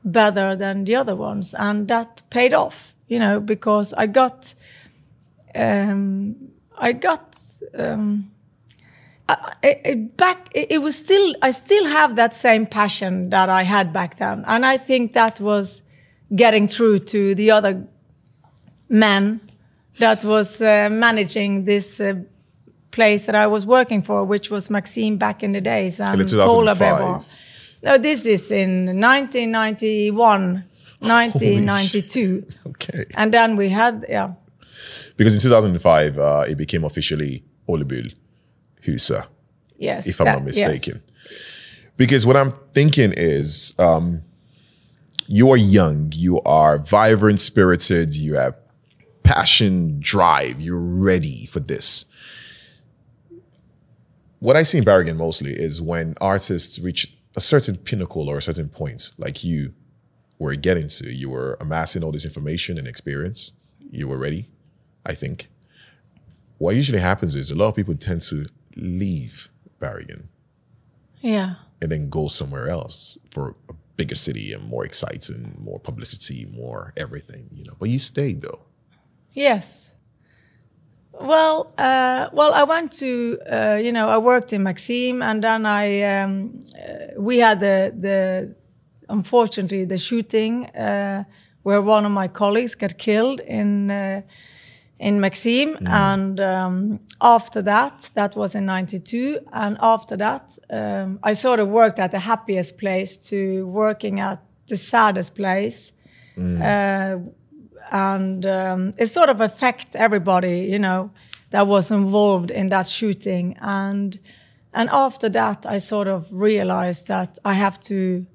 better 0.03 0.55
than 0.55 0.83
the 0.83 0.95
other 0.95 1.15
ones 1.15 1.53
and 1.53 1.87
that 1.87 2.21
paid 2.29 2.53
off 2.53 2.93
you 3.07 3.19
know 3.19 3.39
because 3.39 3.93
i 3.93 4.05
got 4.05 4.53
um 5.55 6.35
i 6.77 6.91
got 6.91 7.35
um 7.77 8.29
I, 9.29 10.09
back 10.17 10.49
it, 10.53 10.73
it 10.73 10.77
was 10.79 10.95
still 10.95 11.33
i 11.41 11.51
still 11.51 11.85
have 11.85 12.17
that 12.17 12.35
same 12.35 12.65
passion 12.65 13.29
that 13.29 13.49
i 13.49 13.63
had 13.63 13.93
back 13.93 14.17
then 14.17 14.43
and 14.47 14.65
i 14.65 14.77
think 14.77 15.13
that 15.13 15.39
was 15.39 15.81
getting 16.35 16.67
through 16.67 16.99
to 16.99 17.33
the 17.33 17.49
other 17.51 17.87
men 18.89 19.39
that 19.99 20.23
was 20.23 20.61
uh, 20.61 20.89
managing 20.91 21.65
this 21.65 21.99
uh, 21.99 22.15
place 22.91 23.25
that 23.25 23.35
i 23.35 23.47
was 23.47 23.65
working 23.65 24.01
for 24.01 24.25
which 24.25 24.49
was 24.49 24.69
Maxim 24.69 25.17
back 25.17 25.41
in 25.41 25.53
the 25.53 25.61
days 25.61 25.99
and 25.99 26.19
in 26.19 26.27
Paula 26.27 26.75
2005. 26.75 26.77
Bevar. 26.77 27.33
No 27.83 27.97
this 27.97 28.25
is 28.25 28.49
in 28.51 28.85
1991 28.99 30.63
1992 30.99 32.45
Okay. 32.67 33.05
and 33.15 33.33
then 33.33 33.55
we 33.57 33.69
had 33.69 34.05
yeah 34.09 34.33
Because 35.17 35.33
in 35.35 35.39
2005, 35.41 36.17
uh, 36.17 36.45
it 36.47 36.57
became 36.57 36.83
officially 36.85 37.43
Ole 37.67 37.83
Bull 37.83 38.07
Husa, 38.85 39.27
yes 39.77 40.07
if 40.07 40.19
I'm 40.21 40.25
that- 40.25 40.39
not 40.43 40.45
yes. 40.47 40.55
mistaken. 40.61 41.01
Because 41.95 42.25
what 42.25 42.35
I'm 42.35 42.51
thinking 42.73 43.13
is, 43.15 43.75
um, 43.77 44.23
you 45.27 45.51
are 45.51 45.57
young, 45.57 46.11
you 46.15 46.41
are 46.41 46.79
vibrant 46.79 47.39
spirited, 47.39 48.15
you 48.15 48.33
have 48.33 48.55
passion, 49.21 49.99
drive, 49.99 50.59
you're 50.59 50.79
ready 51.09 51.45
for 51.45 51.59
this. 51.59 52.05
What 54.39 54.55
I 54.57 54.63
see 54.63 54.79
in 54.79 54.85
Berrigan 54.85 55.17
mostly 55.17 55.53
is 55.53 55.81
when 55.81 56.15
artists 56.19 56.79
reach 56.79 57.13
a 57.35 57.41
certain 57.41 57.77
pinnacle 57.77 58.29
or 58.29 58.37
a 58.37 58.41
certain 58.41 58.69
point, 58.69 59.11
like 59.17 59.43
you 59.43 59.73
were 60.39 60.55
getting 60.55 60.87
to, 60.87 61.11
you 61.11 61.29
were 61.29 61.57
amassing 61.61 62.03
all 62.03 62.11
this 62.11 62.25
information 62.25 62.77
and 62.77 62.87
experience, 62.87 63.53
you 63.91 64.07
were 64.07 64.17
ready, 64.17 64.49
I 65.05 65.15
think. 65.15 65.49
What 66.57 66.75
usually 66.75 66.99
happens 66.99 67.35
is 67.35 67.51
a 67.51 67.55
lot 67.55 67.69
of 67.69 67.75
people 67.75 67.95
tend 67.95 68.21
to 68.23 68.45
leave 68.75 69.49
Berrigan 69.79 70.23
yeah 71.21 71.55
and 71.81 71.91
then 71.91 72.09
go 72.09 72.27
somewhere 72.27 72.69
else 72.69 73.17
for 73.31 73.55
a 73.69 73.73
bigger 73.97 74.15
city 74.15 74.53
and 74.53 74.63
more 74.63 74.85
exciting, 74.85 75.55
more 75.61 75.79
publicity, 75.79 76.45
more 76.53 76.93
everything, 76.97 77.49
you 77.53 77.63
know. 77.63 77.73
But 77.79 77.89
you 77.89 77.99
stayed 77.99 78.41
though. 78.41 78.61
Yes. 79.33 79.92
Well, 81.21 81.73
uh, 81.77 82.29
well, 82.33 82.53
I 82.53 82.63
went 82.63 82.91
to, 82.99 83.39
uh, 83.51 83.75
you 83.75 83.91
know, 83.91 84.09
I 84.09 84.17
worked 84.17 84.51
in 84.51 84.63
Maxim, 84.63 85.21
and 85.21 85.43
then 85.43 85.65
I, 85.65 86.01
um, 86.01 86.59
uh, 86.75 87.21
we 87.21 87.37
had 87.37 87.59
the, 87.59 87.93
the, 87.97 88.55
unfortunately, 89.09 89.85
the 89.85 89.97
shooting 89.97 90.65
uh, 90.75 91.23
where 91.63 91.81
one 91.81 92.05
of 92.05 92.11
my 92.11 92.27
colleagues 92.27 92.75
got 92.75 92.97
killed 92.97 93.39
in, 93.41 93.91
uh, 93.91 94.21
in 94.99 95.19
Maxim, 95.19 95.75
Mm. 95.75 95.89
and 95.89 96.39
um, 96.39 96.99
after 97.21 97.61
that, 97.61 98.09
that 98.15 98.35
was 98.35 98.55
in 98.55 98.65
'92, 98.65 99.39
and 99.51 99.77
after 99.81 100.17
that, 100.17 100.57
um, 100.69 101.19
I 101.23 101.33
sort 101.33 101.59
of 101.59 101.67
worked 101.67 101.99
at 101.99 102.11
the 102.11 102.19
happiest 102.19 102.77
place 102.77 103.17
to 103.29 103.67
working 103.67 104.19
at 104.19 104.39
the 104.67 104.77
saddest 104.77 105.35
place 105.35 105.91
uh, 106.61 107.17
and 107.93 108.43
um, 108.45 108.93
it 108.97 109.07
sort 109.07 109.29
of 109.29 109.39
affect 109.39 109.95
everybody, 109.95 110.67
you 110.71 110.79
know, 110.79 111.11
that 111.51 111.67
was 111.67 111.91
involved 111.91 112.49
in 112.49 112.67
that 112.67 112.87
shooting. 112.87 113.55
And 113.61 114.19
and 114.73 114.89
after 114.91 115.29
that, 115.29 115.65
I 115.67 115.77
sort 115.77 116.07
of 116.07 116.25
realized 116.31 117.07
that 117.07 117.37
I 117.45 117.53
have 117.53 117.79
to 117.81 118.25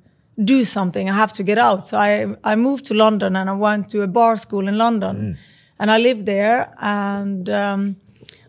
do 0.45 0.65
something. 0.65 1.11
I 1.11 1.15
have 1.15 1.33
to 1.33 1.43
get 1.43 1.59
out. 1.59 1.89
So 1.89 1.99
I 1.99 2.37
I 2.45 2.55
moved 2.55 2.85
to 2.87 2.95
London 2.95 3.37
and 3.37 3.51
I 3.51 3.55
went 3.55 3.89
to 3.91 4.03
a 4.03 4.07
bar 4.07 4.37
school 4.37 4.69
in 4.69 4.79
London, 4.79 5.37
and 5.81 5.91
I 5.91 5.99
lived 5.99 6.25
there. 6.25 6.73
And 6.81 7.51
um, 7.51 7.97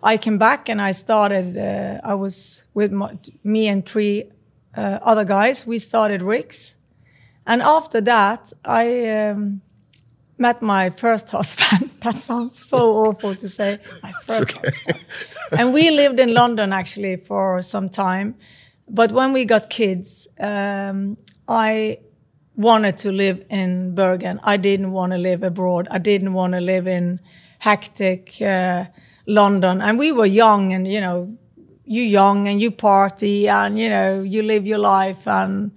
I 0.03 0.17
came 0.17 0.37
back 0.37 0.69
and 0.69 0.79
I 0.79 0.91
started. 0.93 1.57
Uh, 1.57 2.07
I 2.07 2.13
was 2.13 2.65
with 2.75 2.91
my, 2.91 3.17
me 3.43 3.67
and 3.67 3.83
three 3.83 4.25
uh, 4.77 4.99
other 5.01 5.25
guys. 5.25 5.65
We 5.65 5.79
started 5.79 6.21
Ricks. 6.21 6.75
And 7.47 7.63
after 7.63 7.99
that, 8.01 8.53
I 8.63 9.09
um, 9.09 9.61
met 10.39 10.61
my 10.61 10.89
first 10.89 11.29
husband. 11.29 11.91
that 12.01 12.15
sounds 12.15 12.65
so 12.65 12.95
awful 13.05 13.35
to 13.35 13.49
say. 13.49 13.79
My 14.03 14.11
first 14.11 14.51
husband. 14.51 15.05
and 15.57 15.73
we 15.73 15.91
lived 15.91 16.19
in 16.19 16.33
London 16.33 16.71
actually 16.73 17.17
for 17.17 17.61
some 17.61 17.89
time. 17.89 18.35
But 18.87 19.11
when 19.11 19.33
we 19.33 19.45
got 19.45 19.69
kids, 19.69 20.27
um, 20.39 21.17
I 21.47 21.99
wanted 22.55 22.97
to 22.99 23.11
live 23.11 23.43
in 23.49 23.95
Bergen. 23.95 24.39
I 24.43 24.57
didn't 24.57 24.91
want 24.91 25.11
to 25.11 25.17
live 25.17 25.43
abroad. 25.43 25.87
I 25.91 25.97
didn't 25.97 26.33
want 26.33 26.53
to 26.53 26.61
live 26.61 26.87
in 26.87 27.19
hectic 27.59 28.41
uh, 28.41 28.85
London. 29.27 29.81
And 29.81 29.99
we 29.99 30.11
were 30.11 30.25
young, 30.25 30.73
and 30.73 30.87
you 30.87 31.01
know, 31.01 31.37
you 31.85 32.01
young 32.01 32.47
and 32.47 32.61
you 32.61 32.71
party, 32.71 33.47
and 33.47 33.77
you 33.77 33.89
know, 33.89 34.23
you 34.23 34.41
live 34.41 34.65
your 34.65 34.79
life, 34.79 35.27
and 35.27 35.71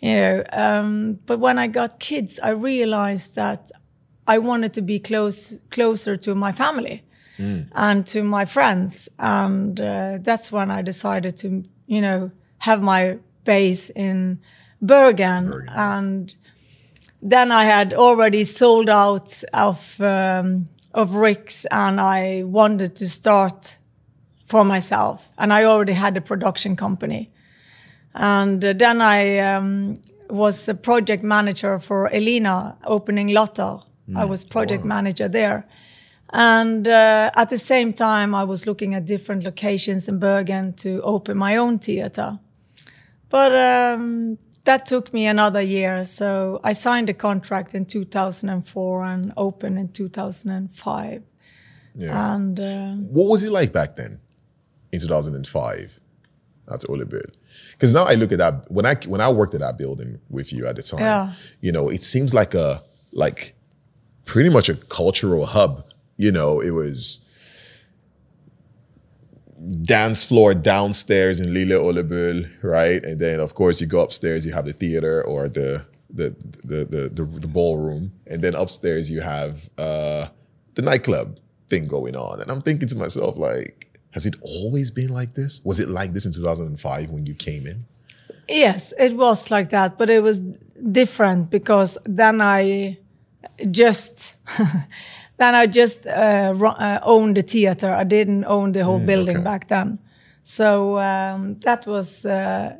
you 0.00 0.14
know. 0.14 0.44
Um, 0.52 1.18
but 1.26 1.40
when 1.40 1.58
I 1.58 1.66
got 1.66 1.98
kids, 1.98 2.38
I 2.42 2.50
realized 2.50 3.34
that 3.36 3.70
I 4.34 4.38
wanted 4.38 4.72
to 4.74 4.82
be 4.82 5.00
close 5.00 5.58
closer 5.70 6.16
to 6.16 6.34
my 6.34 6.52
family 6.52 7.02
and 7.74 8.06
to 8.06 8.22
my 8.22 8.44
friends, 8.44 9.08
and 9.18 9.80
uh, 9.80 10.18
that's 10.20 10.52
when 10.52 10.70
I 10.70 10.82
decided 10.82 11.36
to, 11.38 11.64
you 11.86 12.00
know, 12.00 12.30
have 12.58 12.80
my 12.82 13.18
base 13.44 13.90
in 13.96 14.38
Bergen, 14.80 15.50
Bergen. 15.50 15.68
and 15.74 16.34
then 17.22 17.50
I 17.50 17.64
had 17.64 17.92
already 17.94 18.44
sold 18.44 18.88
out 18.88 19.42
of 19.52 20.00
um, 20.00 20.68
of 20.94 21.14
Ricks, 21.14 21.66
and 21.70 22.00
I 22.00 22.44
wanted 22.44 22.94
to 22.96 23.08
start 23.08 23.78
for 24.44 24.64
myself, 24.64 25.28
and 25.38 25.52
I 25.52 25.64
already 25.64 25.94
had 25.94 26.16
a 26.16 26.20
production 26.20 26.76
company, 26.76 27.30
and 28.14 28.64
uh, 28.64 28.74
then 28.74 29.00
I 29.00 29.38
um, 29.38 30.02
was 30.28 30.68
a 30.68 30.74
project 30.74 31.24
manager 31.24 31.78
for 31.80 32.08
Elina 32.14 32.76
opening 32.84 33.28
Lotter. 34.10 34.26
I 34.26 34.30
was 34.30 34.44
project 34.44 34.84
wow. 34.84 34.88
manager 34.88 35.28
there. 35.28 35.66
And 36.32 36.86
uh, 36.86 37.30
at 37.34 37.48
the 37.48 37.58
same 37.58 37.92
time, 37.92 38.34
I 38.34 38.44
was 38.44 38.66
looking 38.66 38.94
at 38.94 39.04
different 39.04 39.44
locations 39.44 40.08
in 40.08 40.18
Bergen 40.18 40.74
to 40.74 41.00
open 41.02 41.36
my 41.36 41.56
own 41.56 41.78
theater. 41.78 42.38
But 43.28 43.54
um, 43.54 44.38
that 44.64 44.86
took 44.86 45.12
me 45.12 45.26
another 45.26 45.60
year. 45.60 46.04
So 46.04 46.60
I 46.62 46.72
signed 46.72 47.08
a 47.10 47.14
contract 47.14 47.74
in 47.74 47.84
2004 47.84 49.04
and 49.04 49.32
opened 49.36 49.78
in 49.78 49.88
2005. 49.88 51.22
Yeah. 51.96 52.34
And 52.34 52.60
uh, 52.60 52.92
what 52.94 53.28
was 53.28 53.42
it 53.42 53.50
like 53.50 53.72
back 53.72 53.96
then 53.96 54.20
in 54.92 55.00
2005 55.00 56.00
that's 56.66 56.84
at 56.84 56.90
Olibid? 56.90 57.34
Because 57.72 57.92
now 57.92 58.04
I 58.04 58.14
look 58.14 58.30
at 58.30 58.38
that 58.38 58.70
when 58.70 58.86
I 58.86 58.94
when 59.06 59.20
I 59.20 59.28
worked 59.30 59.54
at 59.54 59.60
that 59.60 59.76
building 59.76 60.20
with 60.28 60.52
you 60.52 60.66
at 60.66 60.76
the 60.76 60.82
time, 60.82 61.00
Yeah. 61.00 61.32
you 61.60 61.72
know, 61.72 61.88
it 61.88 62.04
seems 62.04 62.32
like 62.32 62.54
a 62.54 62.82
like 63.12 63.56
pretty 64.24 64.48
much 64.48 64.68
a 64.68 64.74
cultural 64.74 65.46
hub. 65.46 65.84
You 66.16 66.32
know, 66.32 66.60
it 66.60 66.70
was 66.70 67.20
dance 69.82 70.24
floor 70.24 70.54
downstairs 70.54 71.40
in 71.40 71.52
Lille 71.52 71.74
Ole 71.74 72.02
Bull, 72.02 72.42
right? 72.62 73.04
And 73.04 73.20
then 73.20 73.40
of 73.40 73.54
course 73.54 73.80
you 73.80 73.86
go 73.86 74.00
upstairs, 74.00 74.46
you 74.46 74.52
have 74.52 74.66
the 74.66 74.72
theater 74.72 75.22
or 75.24 75.48
the 75.48 75.84
the 76.08 76.34
the 76.64 76.84
the, 76.84 77.08
the, 77.08 77.24
the 77.24 77.48
ballroom, 77.48 78.12
and 78.26 78.42
then 78.42 78.54
upstairs 78.54 79.10
you 79.10 79.20
have 79.20 79.68
uh, 79.78 80.28
the 80.74 80.82
nightclub 80.82 81.38
thing 81.68 81.86
going 81.86 82.16
on. 82.16 82.40
And 82.40 82.50
I'm 82.50 82.60
thinking 82.60 82.88
to 82.88 82.96
myself, 82.96 83.36
like, 83.36 83.98
has 84.10 84.26
it 84.26 84.34
always 84.42 84.90
been 84.90 85.10
like 85.10 85.34
this? 85.34 85.60
Was 85.64 85.78
it 85.78 85.88
like 85.88 86.12
this 86.12 86.26
in 86.26 86.32
2005 86.32 87.10
when 87.10 87.26
you 87.26 87.34
came 87.34 87.66
in? 87.66 87.84
Yes, 88.48 88.92
it 88.98 89.16
was 89.16 89.50
like 89.50 89.70
that, 89.70 89.96
but 89.96 90.10
it 90.10 90.22
was 90.22 90.40
different 90.90 91.50
because 91.50 91.96
then 92.04 92.40
I 92.40 92.98
just 93.70 94.36
then 95.36 95.54
I 95.54 95.66
just 95.66 96.06
uh, 96.06 96.54
uh, 96.60 97.00
owned 97.02 97.36
the 97.36 97.42
theater. 97.42 97.92
I 97.92 98.04
didn't 98.04 98.44
own 98.44 98.72
the 98.72 98.84
whole 98.84 98.98
building 98.98 99.38
okay. 99.38 99.44
back 99.44 99.68
then, 99.68 99.98
so 100.44 100.98
um, 100.98 101.58
that 101.60 101.86
was 101.86 102.24
uh, 102.24 102.76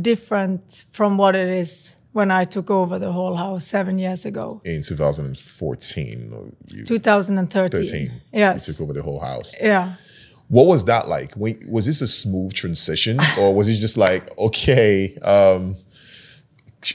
different 0.00 0.84
from 0.90 1.16
what 1.16 1.34
it 1.34 1.48
is 1.48 1.96
when 2.16 2.30
I 2.30 2.44
took 2.44 2.70
over 2.70 2.98
the 2.98 3.12
whole 3.12 3.36
house 3.36 3.66
seven 3.66 3.98
years 3.98 4.24
ago, 4.24 4.62
In 4.64 4.82
2014, 4.82 6.32
or 6.32 6.48
you, 6.74 6.84
2013. 6.86 7.82
13, 7.82 8.22
Yes. 8.32 8.66
you 8.66 8.72
took 8.72 8.80
over 8.80 8.94
the 8.94 9.02
whole 9.02 9.20
house. 9.20 9.54
Yeah. 9.60 9.96
What 10.48 10.66
was 10.66 10.86
that 10.86 11.08
like? 11.08 11.34
When, 11.34 11.62
was 11.68 11.84
this 11.84 12.00
a 12.00 12.06
smooth 12.06 12.54
transition, 12.54 13.20
or 13.38 13.54
was 13.54 13.68
it 13.68 13.74
just 13.74 13.98
like, 13.98 14.36
okay, 14.38 15.14
um, 15.18 15.76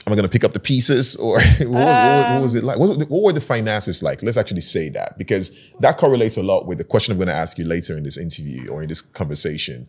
am 0.06 0.12
I 0.12 0.16
going 0.16 0.28
to 0.28 0.32
pick 0.32 0.44
up 0.44 0.52
the 0.52 0.60
pieces, 0.60 1.16
or 1.16 1.40
what, 1.40 1.60
was- 1.60 1.68
what, 1.68 2.30
what 2.34 2.42
was 2.42 2.54
it 2.54 2.64
like? 2.64 2.78
What, 2.78 3.08
what 3.08 3.22
were 3.22 3.32
the 3.32 3.40
finances 3.40 4.02
like? 4.02 4.22
Let's 4.22 4.36
actually 4.36 4.60
say 4.62 4.88
that 4.90 5.18
because 5.18 5.50
that 5.80 5.98
correlates 5.98 6.36
a 6.36 6.42
lot 6.42 6.66
with 6.66 6.78
the 6.78 6.84
question 6.84 7.12
I'm 7.12 7.18
going 7.18 7.28
to 7.28 7.34
ask 7.34 7.58
you 7.58 7.64
later 7.64 7.96
in 7.96 8.02
this 8.04 8.16
interview 8.16 8.68
or 8.68 8.82
in 8.82 8.88
this 8.88 9.02
conversation. 9.02 9.88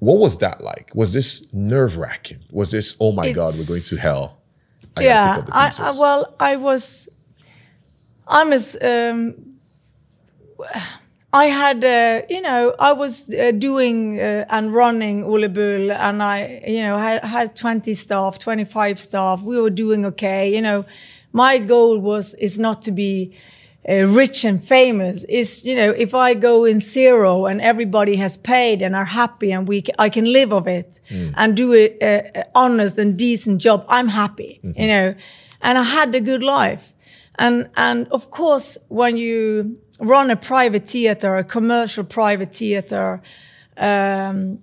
What 0.00 0.18
was 0.18 0.38
that 0.38 0.60
like? 0.60 0.90
Was 0.94 1.12
this 1.12 1.46
nerve 1.52 1.96
wracking? 1.96 2.40
Was 2.50 2.70
this, 2.70 2.96
oh 3.00 3.12
my 3.12 3.32
God, 3.32 3.56
we're 3.56 3.64
going 3.64 3.80
to 3.82 3.96
hell? 3.96 4.38
I 4.96 5.02
yeah, 5.02 5.34
pick 5.34 5.38
up 5.42 5.46
the 5.46 5.82
I, 5.82 5.88
I 5.88 5.90
well, 5.92 6.34
I 6.38 6.56
was. 6.56 7.08
I'm 8.26 8.52
as 8.52 8.76
um, 8.80 9.34
I 11.34 11.46
had, 11.46 11.84
uh, 11.84 12.22
you 12.30 12.40
know, 12.40 12.76
I 12.78 12.92
was 12.92 13.28
uh, 13.28 13.50
doing 13.50 14.20
uh, 14.20 14.44
and 14.50 14.72
running 14.72 15.24
Ole 15.24 15.48
Bull, 15.48 15.90
and 15.90 16.22
I, 16.22 16.62
you 16.64 16.80
know, 16.80 16.96
had 16.96 17.24
had 17.24 17.56
20 17.56 17.92
staff, 17.94 18.38
25 18.38 19.00
staff. 19.00 19.42
We 19.42 19.60
were 19.60 19.68
doing 19.68 20.06
okay. 20.06 20.54
You 20.54 20.62
know, 20.62 20.84
my 21.32 21.58
goal 21.58 21.98
was 21.98 22.34
is 22.34 22.60
not 22.60 22.82
to 22.82 22.92
be 22.92 23.36
uh, 23.88 24.04
rich 24.04 24.44
and 24.44 24.62
famous. 24.62 25.24
Is 25.24 25.64
you 25.64 25.74
know, 25.74 25.90
if 25.90 26.14
I 26.14 26.34
go 26.34 26.64
in 26.64 26.78
zero 26.78 27.46
and 27.46 27.60
everybody 27.60 28.14
has 28.14 28.36
paid 28.36 28.80
and 28.80 28.94
are 28.94 29.04
happy, 29.04 29.50
and 29.50 29.66
we, 29.66 29.82
I 29.98 30.10
can 30.10 30.32
live 30.32 30.52
of 30.52 30.68
it 30.68 31.00
and 31.36 31.56
do 31.56 31.74
a, 31.74 32.44
honest 32.54 32.96
and 32.96 33.16
decent 33.18 33.60
job, 33.60 33.84
I'm 33.88 34.06
happy. 34.06 34.60
You 34.62 34.86
know, 34.86 35.14
and 35.60 35.78
I 35.78 35.82
had 35.82 36.14
a 36.14 36.20
good 36.20 36.44
life. 36.44 36.94
And 37.40 37.68
and 37.76 38.06
of 38.12 38.30
course, 38.30 38.78
when 38.86 39.16
you 39.16 39.78
run 39.98 40.30
a 40.30 40.36
private 40.36 40.88
theater, 40.88 41.36
a 41.36 41.44
commercial 41.44 42.04
private 42.04 42.54
theater, 42.56 43.20
um, 43.76 44.58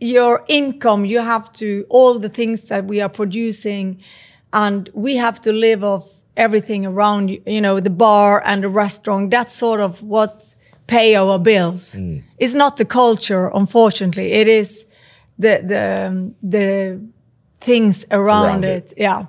your 0.00 0.44
income, 0.48 1.04
you 1.04 1.18
have 1.20 1.50
to 1.52 1.84
all 1.88 2.18
the 2.18 2.28
things 2.28 2.62
that 2.68 2.84
we 2.84 3.00
are 3.00 3.08
producing, 3.08 4.00
and 4.52 4.88
we 4.94 5.16
have 5.16 5.40
to 5.40 5.52
live 5.52 5.82
off 5.82 6.08
everything 6.36 6.86
around 6.86 7.28
you. 7.28 7.42
You 7.46 7.60
know, 7.60 7.80
the 7.80 7.90
bar 7.90 8.42
and 8.46 8.62
the 8.62 8.68
restaurant. 8.68 9.30
That's 9.30 9.54
sort 9.54 9.80
of 9.80 10.00
what 10.02 10.54
pay 10.86 11.16
our 11.16 11.38
bills. 11.38 11.96
It's 12.38 12.54
not 12.54 12.76
the 12.76 12.84
culture, 12.84 13.50
unfortunately. 13.52 14.32
It 14.32 14.46
is 14.46 14.86
the 15.38 15.60
the 15.66 16.06
um, 16.06 16.34
the 16.42 17.00
things 17.60 18.06
around, 18.10 18.46
Around 18.46 18.64
it. 18.64 18.92
it. 18.92 18.94
Yeah. 18.96 19.26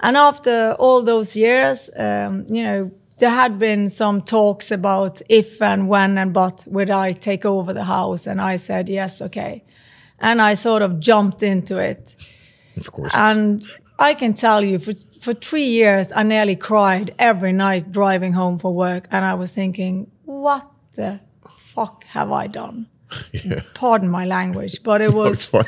And 0.00 0.16
after 0.16 0.74
all 0.78 1.02
those 1.02 1.36
years, 1.36 1.90
um, 1.96 2.44
you 2.50 2.62
know, 2.62 2.90
there 3.18 3.30
had 3.30 3.58
been 3.58 3.88
some 3.88 4.20
talks 4.22 4.70
about 4.70 5.22
if 5.28 5.60
and 5.62 5.88
when 5.88 6.18
and 6.18 6.32
but 6.32 6.64
would 6.66 6.90
I 6.90 7.12
take 7.12 7.44
over 7.44 7.72
the 7.72 7.84
house, 7.84 8.26
and 8.26 8.40
I 8.40 8.56
said 8.56 8.88
yes, 8.88 9.22
okay, 9.22 9.64
and 10.20 10.40
I 10.42 10.54
sort 10.54 10.82
of 10.82 11.00
jumped 11.00 11.42
into 11.42 11.78
it. 11.78 12.14
Of 12.76 12.92
course. 12.92 13.14
And 13.14 13.64
I 13.98 14.14
can 14.14 14.34
tell 14.34 14.62
you, 14.62 14.78
for 14.78 14.92
for 15.20 15.32
three 15.34 15.66
years, 15.66 16.12
I 16.14 16.22
nearly 16.22 16.56
cried 16.56 17.14
every 17.18 17.52
night 17.52 17.90
driving 17.92 18.34
home 18.34 18.58
for 18.58 18.72
work, 18.74 19.08
and 19.10 19.24
I 19.24 19.34
was 19.34 19.50
thinking, 19.50 20.10
what 20.24 20.66
the 20.94 21.20
fuck 21.74 22.04
have 22.04 22.30
I 22.32 22.46
done? 22.48 22.86
yeah. 23.32 23.62
Pardon 23.74 24.08
my 24.10 24.26
language, 24.26 24.82
but 24.82 25.00
it 25.00 25.10
No, 25.14 25.22
was 25.30 25.46
fine. 25.46 25.64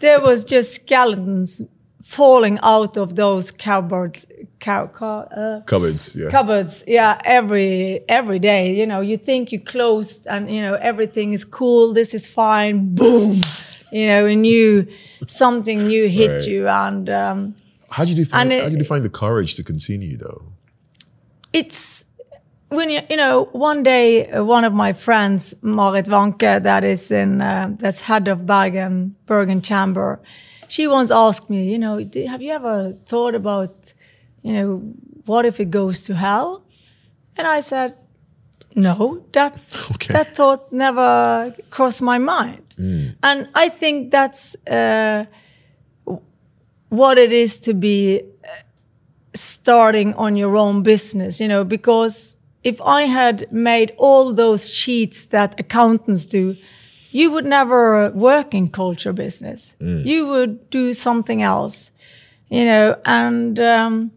there 0.00 0.20
was 0.20 0.44
just 0.44 0.74
skeletons 0.74 1.62
falling 2.02 2.58
out 2.62 2.96
of 2.96 3.14
those 3.14 3.50
cupboards, 3.50 4.26
cow, 4.58 4.86
cow, 4.88 5.20
uh, 5.36 5.60
Cupboards. 5.66 6.16
Yeah. 6.16 6.30
cupboards 6.30 6.82
yeah 6.86 7.20
every 7.24 8.00
every 8.08 8.38
day 8.38 8.74
you 8.74 8.86
know 8.86 9.00
you 9.00 9.16
think 9.16 9.52
you 9.52 9.60
closed 9.60 10.26
and 10.26 10.50
you 10.50 10.60
know 10.60 10.74
everything 10.74 11.32
is 11.32 11.44
cool 11.44 11.92
this 11.94 12.12
is 12.14 12.26
fine 12.26 12.94
boom 12.94 13.40
you 13.92 14.06
know 14.06 14.26
a 14.26 14.34
new 14.34 14.86
something 15.26 15.86
new 15.86 16.08
hit 16.08 16.30
Right. 16.30 16.48
you 16.48 16.68
and 16.68 17.08
um, 17.08 17.54
how 17.90 18.04
did 18.04 18.16
you 18.18 18.24
find? 18.24 18.52
It- 18.52 18.62
how 18.62 18.68
did 18.68 18.78
you 18.78 18.84
find 18.84 19.04
the 19.04 19.10
courage 19.10 19.54
to 19.56 19.62
continue 19.62 20.16
though? 20.16 20.42
it's 21.52 22.04
when 22.70 22.88
you 22.90 23.00
you 23.10 23.16
know 23.16 23.44
one 23.52 23.82
day 23.82 24.30
uh, 24.30 24.42
one 24.44 24.64
of 24.64 24.72
my 24.72 24.92
friends 24.92 25.54
Marit 25.62 26.06
Wanke 26.06 26.62
that 26.62 26.84
is 26.84 27.10
in 27.10 27.40
uh, 27.40 27.68
that's 27.78 28.00
head 28.00 28.28
of 28.28 28.46
Bergen 28.46 29.14
Bergen 29.26 29.60
Chamber 29.62 30.20
she 30.74 30.82
once 30.96 31.10
asked 31.24 31.48
me 31.54 31.60
you 31.72 31.78
know 31.84 31.94
have 32.32 32.42
you 32.46 32.52
ever 32.60 32.76
thought 33.10 33.34
about 33.42 33.74
you 34.46 34.52
know 34.56 34.68
what 35.30 35.44
if 35.50 35.56
it 35.60 35.70
goes 35.70 35.96
to 36.06 36.12
hell? 36.14 36.48
And 37.36 37.46
I 37.46 37.60
said 37.70 37.90
no 38.74 39.24
that's 39.36 39.66
Okay. 39.94 40.12
that 40.14 40.28
thought 40.38 40.72
never 40.72 41.54
crossed 41.70 42.02
my 42.12 42.18
mind. 42.18 42.64
And 43.28 43.38
I 43.64 43.66
think 43.80 44.10
that's 44.10 44.44
uh, 44.66 45.26
what 46.88 47.16
it 47.24 47.32
is 47.32 47.58
to 47.66 47.72
be 47.74 48.22
starting 49.34 50.14
on 50.14 50.36
your 50.36 50.56
own 50.56 50.82
business, 50.82 51.40
you 51.42 51.48
know, 51.52 51.64
because 51.64 52.36
if 52.64 52.80
I 52.80 53.02
had 53.02 53.36
made 53.52 53.88
all 53.98 54.32
those 54.34 54.62
sheets 54.80 55.26
that 55.26 55.50
accountants 55.60 56.24
do, 56.26 56.56
you 57.12 57.30
would 57.30 57.44
never 57.44 58.10
work 58.10 58.54
in 58.54 58.68
culture 58.68 59.12
business. 59.12 59.76
You 60.06 60.26
would 60.26 60.70
do 60.70 60.94
something 60.94 61.42
else, 61.42 61.90
you 62.48 62.64
know, 62.64 62.96
and 63.04 63.60
um, 63.60 64.10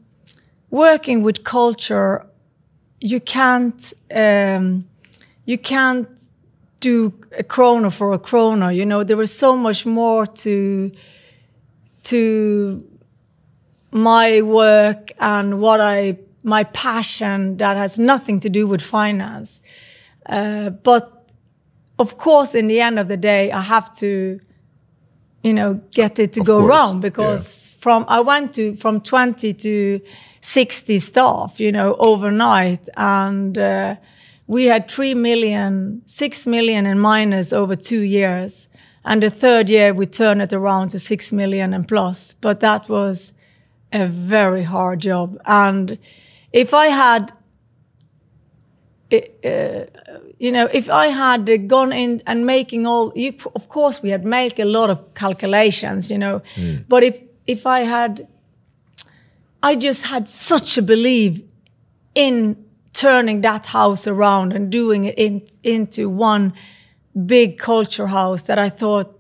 working 0.70 1.22
with 1.22 1.44
culture, 1.44 2.26
you 3.02 3.20
can't, 3.20 3.94
um, 4.16 4.88
you 5.44 5.58
can't 5.58 6.08
do 6.80 7.14
a 7.38 7.44
krona 7.44 7.92
for 7.92 8.14
a 8.14 8.20
krona. 8.20 8.74
You 8.74 8.86
know, 8.86 9.04
there 9.04 9.22
is 9.22 9.38
so 9.38 9.56
much 9.58 9.86
more 9.86 10.26
to, 10.26 10.92
to 12.04 12.84
my 13.92 14.42
work 14.42 15.12
and 15.20 15.60
what 15.60 15.82
I 15.82 16.18
my 16.44 16.64
passion 16.64 17.58
that 17.58 17.76
has 17.76 17.98
nothing 17.98 18.40
to 18.40 18.50
do 18.50 18.68
with 18.68 18.80
finance. 18.80 19.62
Uh, 20.28 20.70
but 20.70 21.15
of 21.98 22.18
course, 22.18 22.54
in 22.54 22.68
the 22.68 22.82
end 22.82 23.00
of 23.00 23.08
the 23.08 23.18
day, 23.18 23.52
I 23.52 23.62
have 23.62 23.94
to, 23.96 24.40
you 25.44 25.54
know, 25.54 25.80
get 25.92 26.20
it 26.20 26.34
to 26.34 26.42
Of 26.42 26.46
go 26.46 26.60
course, 26.60 26.70
round 26.70 27.02
because 27.02 27.70
yeah. 27.70 27.82
from 27.82 28.06
I 28.08 28.20
went 28.22 28.54
to 28.56 28.76
from 28.76 29.02
twenty 29.02 29.54
to 29.54 30.00
sixty 30.42 31.00
staff, 31.00 31.60
you 31.60 31.72
know, 31.72 31.96
overnight, 32.00 32.90
and 32.98 33.58
uh, 33.58 33.96
we 34.48 34.66
had 34.66 34.88
three 34.90 35.14
million, 35.14 36.02
six 36.06 36.46
million 36.46 36.86
in 36.86 37.00
minus 37.00 37.54
over 37.54 37.76
two 37.76 38.02
years. 38.02 38.68
And 39.08 39.22
the 39.22 39.30
third 39.30 39.70
year, 39.70 39.94
we 39.94 40.08
turned 40.08 40.42
it 40.42 40.52
around 40.52 40.90
to 40.90 41.00
six 41.00 41.32
million 41.32 41.74
and 41.74 41.88
plus. 41.88 42.36
But 42.42 42.60
that 42.60 42.90
was 42.90 43.34
a 43.94 44.08
very 44.08 44.64
hard 44.64 45.00
job. 45.02 45.38
And 45.46 46.00
if 46.52 46.74
I 46.74 46.88
had, 46.88 47.32
uh, 49.14 49.86
you 50.38 50.52
know, 50.52 50.68
if 50.72 50.90
I 50.90 51.08
had 51.08 51.68
gone 51.68 51.94
in 51.94 52.22
and 52.26 52.46
making 52.46 52.86
all, 52.86 53.14
you, 53.16 53.34
of 53.56 53.70
course, 53.70 54.02
we 54.02 54.10
had 54.10 54.26
made 54.26 54.60
a 54.60 54.66
lot 54.66 54.90
of 54.90 55.14
calculations, 55.14 56.12
you 56.12 56.18
know, 56.18 56.42
hmm. 56.56 56.78
but 56.88 57.04
if 57.04 57.22
if 57.48 57.66
I 57.66 57.82
had, 57.82 58.28
I 59.62 59.76
just 59.76 60.04
had 60.04 60.30
such 60.30 60.78
a 60.78 60.82
belief 60.82 61.42
in 62.16 62.66
turning 62.94 63.42
that 63.42 63.68
house 63.68 64.08
around 64.08 64.54
and 64.54 64.72
doing 64.72 65.06
it 65.06 65.18
in, 65.18 65.48
into 65.64 66.10
one 66.10 66.54
big 67.26 67.60
culture 67.60 68.08
house 68.08 68.44
that 68.44 68.58
I 68.58 68.70
thought, 68.70 69.20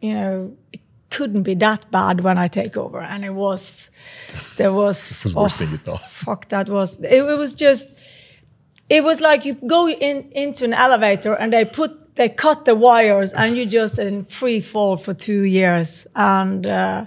you 0.00 0.14
know, 0.14 0.56
it 0.72 0.80
couldn't 1.10 1.42
be 1.42 1.54
that 1.54 1.90
bad 1.90 2.20
when 2.20 2.38
I 2.38 2.48
take 2.48 2.76
over. 2.76 3.00
And 3.00 3.24
it 3.24 3.34
was, 3.34 3.90
there 4.56 4.72
was, 4.72 4.96
It 5.20 5.24
was 5.24 5.34
worse 5.34 5.54
than 5.54 5.70
you 5.70 5.78
oh, 5.78 5.96
thought. 5.96 6.10
fuck, 6.10 6.48
that 6.48 6.68
was, 6.68 6.94
it, 7.00 7.22
it 7.22 7.38
was 7.38 7.54
just, 7.54 7.88
it 8.88 9.04
was 9.04 9.20
like 9.20 9.44
you 9.44 9.54
go 9.54 9.88
in 9.88 10.30
into 10.32 10.64
an 10.64 10.74
elevator 10.74 11.34
and 11.34 11.52
they 11.52 11.64
put, 11.64 12.16
they 12.16 12.28
cut 12.28 12.64
the 12.64 12.74
wires 12.74 13.32
and 13.32 13.56
you 13.56 13.66
just 13.66 13.98
in 13.98 14.24
free 14.24 14.60
fall 14.60 14.96
for 14.96 15.14
two 15.14 15.42
years. 15.42 16.06
And, 16.14 16.66
uh, 16.66 17.06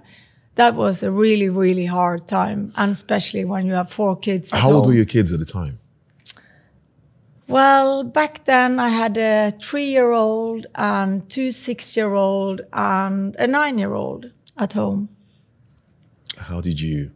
that 0.56 0.76
was 0.76 1.02
a 1.02 1.10
really, 1.10 1.48
really 1.48 1.86
hard 1.86 2.28
time, 2.28 2.74
and 2.76 2.92
especially 2.92 3.46
when 3.46 3.66
you 3.66 3.74
have 3.74 3.90
four 3.90 4.18
kids. 4.18 4.52
How 4.52 4.68
old 4.68 4.84
home. 4.84 4.88
were 4.88 4.94
your 4.94 5.06
kids 5.06 5.32
at 5.32 5.40
the 5.40 5.46
time? 5.46 5.80
Well, 7.48 8.04
back 8.04 8.44
then 8.46 8.78
I 8.78 8.90
had 8.90 9.18
a 9.18 9.54
three-year-old 9.62 10.68
and 10.76 11.28
two 11.30 11.52
six-year-old 11.52 12.62
and 12.74 13.36
a 13.38 13.48
nine-year-old 13.48 14.32
at 14.58 14.74
home. 14.74 15.10
How 16.38 16.60
did 16.60 16.80
you? 16.80 17.12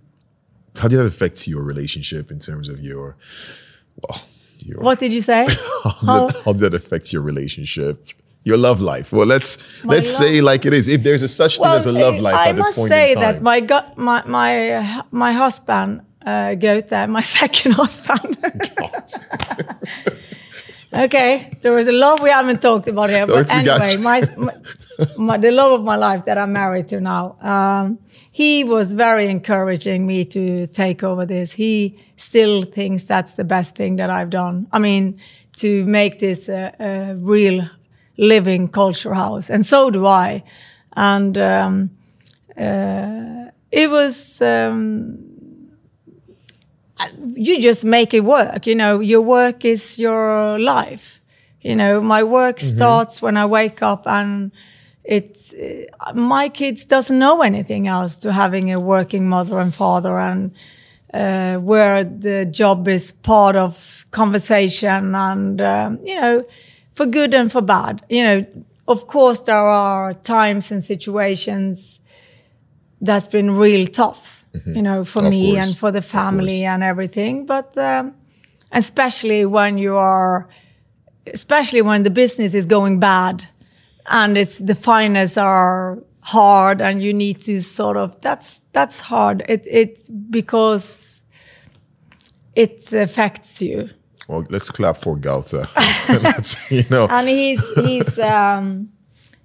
How 0.78 0.88
did 0.88 0.97
that 0.99 1.06
affect 1.06 1.45
your 1.45 1.62
relationship 1.62 2.32
in 2.32 2.39
terms 2.39 2.69
of 2.69 2.80
your? 2.80 3.17
Well, 4.01 4.21
your. 4.65 4.80
What 4.80 4.99
did 4.99 5.13
you 5.13 5.21
say? 5.21 5.47
How 5.84 6.28
did, 6.28 6.36
how 6.45 6.54
did 6.54 6.62
that 6.62 6.73
affect 6.73 7.13
your 7.13 7.21
relationship? 7.21 8.10
Your 8.43 8.58
love 8.58 8.80
life. 8.80 9.12
Well, 9.12 9.25
let's 9.25 9.58
My 9.84 9.95
let's 9.95 10.10
say 10.15 10.39
like 10.41 10.65
it 10.67 10.73
is. 10.73 10.88
If 10.88 11.01
there's 11.01 11.23
a 11.23 11.28
such 11.28 11.58
thing 11.58 11.65
as 11.65 11.88
a 11.88 11.91
love 11.91 12.19
life 12.19 12.36
I 12.36 12.49
at 12.49 12.58
must 12.58 12.78
point 12.78 12.89
say 12.89 13.10
in 13.12 13.15
time. 13.15 13.23
that 13.23 13.41
my 13.41 13.60
go- 13.60 13.91
my 13.95 14.23
my 14.25 15.01
my 15.10 15.32
husband 15.32 16.01
uh, 16.25 16.56
Goethe, 16.56 16.91
my 17.10 17.21
second 17.38 17.73
husband. 17.73 18.38
Okay, 20.95 21.51
there 21.62 21.73
was 21.73 21.88
a 21.88 21.91
love 21.91 22.21
we 22.21 22.29
haven't 22.29 22.62
talked 22.62 22.88
about 22.88 23.10
here, 23.10 23.27
but 23.27 23.51
anyway, 23.51 23.97
my, 23.97 24.21
my, 24.38 24.53
my 25.17 25.38
the 25.38 25.51
love 25.51 25.79
of 25.79 25.84
my 25.84 25.95
life 25.95 26.25
that 26.25 26.38
I'm 26.38 26.53
married 26.53 26.88
to 26.89 26.99
now. 27.01 27.38
Um, 27.41 27.99
he 28.31 28.63
was 28.63 28.91
very 28.93 29.29
encouraging 29.29 30.05
me 30.05 30.25
to 30.25 30.67
take 30.67 31.03
over 31.03 31.25
this. 31.25 31.53
He 31.53 31.97
still 32.17 32.63
thinks 32.63 33.03
that's 33.03 33.34
the 33.34 33.43
best 33.43 33.75
thing 33.75 33.95
that 33.97 34.10
I've 34.10 34.29
done. 34.29 34.67
I 34.71 34.79
mean, 34.79 35.19
to 35.58 35.86
make 35.86 36.19
this 36.19 36.49
a, 36.49 36.73
a 36.79 37.15
real 37.15 37.69
living 38.17 38.67
culture 38.67 39.13
house, 39.13 39.49
and 39.49 39.65
so 39.65 39.89
do 39.89 40.05
I. 40.05 40.43
And 40.95 41.38
um, 41.38 41.91
uh, 42.58 43.51
it 43.71 43.89
was. 43.89 44.41
Um, 44.41 45.24
you 47.36 47.62
just 47.62 47.84
make 47.86 48.13
it 48.13 48.21
work. 48.21 48.65
You 48.67 48.75
know, 48.75 48.99
your 48.99 49.21
work 49.21 49.65
is 49.65 49.99
your 49.99 50.60
life. 50.60 51.21
You 51.62 51.75
know, 51.75 51.99
my 51.99 52.23
work 52.23 52.60
starts 52.60 53.21
when 53.21 53.38
I 53.38 53.45
wake 53.45 53.81
up, 53.81 54.05
and 54.05 54.51
it. 55.03 55.31
My 56.13 56.49
kids 56.49 56.86
doesn't 56.86 57.17
know 57.17 57.41
anything 57.41 57.88
else 57.88 58.15
to 58.17 58.31
having 58.34 58.71
a 58.71 58.79
working 58.79 59.27
mother 59.29 59.60
and 59.60 59.73
father, 59.73 60.19
and 60.19 60.51
uh, 61.13 61.58
where 61.58 62.03
the 62.03 62.45
job 62.45 62.88
is 62.88 63.12
part 63.12 63.55
of 63.55 64.05
conversation, 64.12 65.15
and 65.15 65.62
um, 65.62 65.99
you 66.03 66.19
know, 66.19 66.45
for 66.93 67.05
good 67.05 67.34
and 67.34 67.51
for 67.51 67.62
bad. 67.62 68.03
You 68.10 68.23
know, 68.23 68.45
of 68.88 69.08
course, 69.08 69.39
there 69.39 69.55
are 69.58 70.13
times 70.13 70.71
and 70.71 70.84
situations 70.84 71.99
that's 73.01 73.27
been 73.27 73.51
real 73.51 73.88
tough, 73.88 74.34
you 74.65 74.81
know, 74.81 75.03
for 75.05 75.23
Of 75.25 75.29
me 75.31 75.53
course. 75.53 75.67
and 75.67 75.77
for 75.77 75.91
the 75.91 76.01
family 76.01 76.65
and 76.65 76.83
everything. 76.83 77.45
But 77.45 77.77
um, 77.77 78.13
especially 78.71 79.45
when 79.45 79.77
you 79.77 79.95
are, 79.95 80.47
especially 81.33 81.81
when 81.81 82.03
the 82.03 82.09
business 82.09 82.53
is 82.53 82.65
going 82.65 82.99
bad, 82.99 83.47
and 84.07 84.37
it's 84.37 84.59
the 84.59 84.75
finance 84.75 85.37
are 85.37 85.97
hard, 86.21 86.81
and 86.81 87.01
you 87.01 87.13
need 87.13 87.41
to 87.43 87.61
sort 87.61 87.97
of 87.97 88.19
that's 88.21 88.61
that's 88.73 88.99
hard. 88.99 89.43
It 89.47 89.63
it 89.65 90.09
because 90.31 91.23
it 92.55 92.91
affects 92.93 93.61
you. 93.61 93.89
well, 94.27 94.43
let's 94.49 94.71
clap 94.71 94.97
for 94.97 95.17
Galta. 95.17 95.65
You 96.69 96.83
know, 96.89 97.07
and 97.09 97.27
he's 97.27 97.63
he's 97.75 98.19
um 98.19 98.89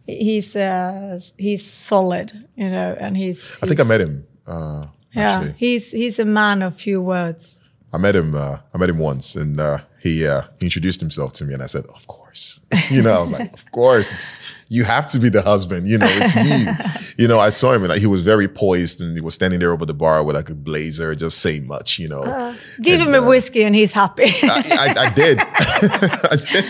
he's 0.07 0.55
uh 0.57 1.18
he's 1.38 1.64
solid 1.70 2.33
you 2.57 2.68
know 2.68 2.96
and 3.01 3.16
he's, 3.16 3.57
I 3.62 3.66
think 3.66 3.81
I 3.81 3.85
met 3.85 4.01
him. 4.01 4.27
Uh, 4.46 4.87
yeah 5.14 5.37
actually, 5.37 5.55
he's 5.57 5.90
he's 5.90 6.18
a 6.18 6.25
man 6.25 6.62
of 6.62 6.75
few 6.77 7.01
words 7.01 7.61
I 7.92 7.99
met 7.99 8.14
him. 8.14 8.35
Uh, 8.35 8.59
I 8.73 8.79
met 8.79 8.88
him 8.88 8.99
once, 8.99 9.35
and 9.35 9.59
uh, 9.59 9.79
he 10.01 10.27
uh, 10.27 10.42
he 10.61 10.66
introduced 10.66 11.01
himself 11.01 11.33
to 11.35 11.44
me, 11.44 11.55
and 11.55 11.62
I 11.62 11.66
said, 11.66 11.87
"Of 11.87 12.07
course." 12.07 12.20
Course. 12.31 12.61
you 12.90 13.03
know, 13.03 13.12
I 13.12 13.21
was 13.21 13.31
like, 13.31 13.53
of 13.53 13.71
course, 13.73 14.12
it's 14.12 14.35
you 14.69 14.85
have 14.85 15.07
to 15.09 15.19
be 15.19 15.29
the 15.29 15.43
husband. 15.43 15.88
You 15.88 15.99
know, 15.99 16.07
it's 16.09 16.35
you. 16.37 17.23
you 17.25 17.29
know, 17.29 17.40
I 17.40 17.49
saw 17.49 17.73
him 17.73 17.83
and 17.83 17.90
like, 17.90 18.01
he 18.01 18.07
was 18.07 18.23
very 18.23 18.47
poised 18.47 19.01
and 19.01 19.14
he 19.14 19.21
was 19.21 19.35
standing 19.35 19.61
there 19.61 19.73
over 19.73 19.85
the 19.85 19.95
bar 19.95 20.23
with 20.23 20.37
like 20.37 20.49
a 20.49 20.55
blazer, 20.55 21.14
just 21.14 21.38
saying 21.38 21.66
much. 21.66 21.99
You 21.99 22.09
know, 22.09 22.23
uh, 22.23 22.55
give 22.81 23.01
and, 23.01 23.09
him 23.09 23.23
a 23.23 23.25
uh, 23.25 23.29
whiskey 23.29 23.62
and 23.62 23.75
he's 23.75 23.93
happy. 23.93 24.25
I, 24.43 24.95
I, 24.97 25.05
I, 25.07 25.11
did. 25.11 25.38
I 25.40 26.37
did. 26.37 26.64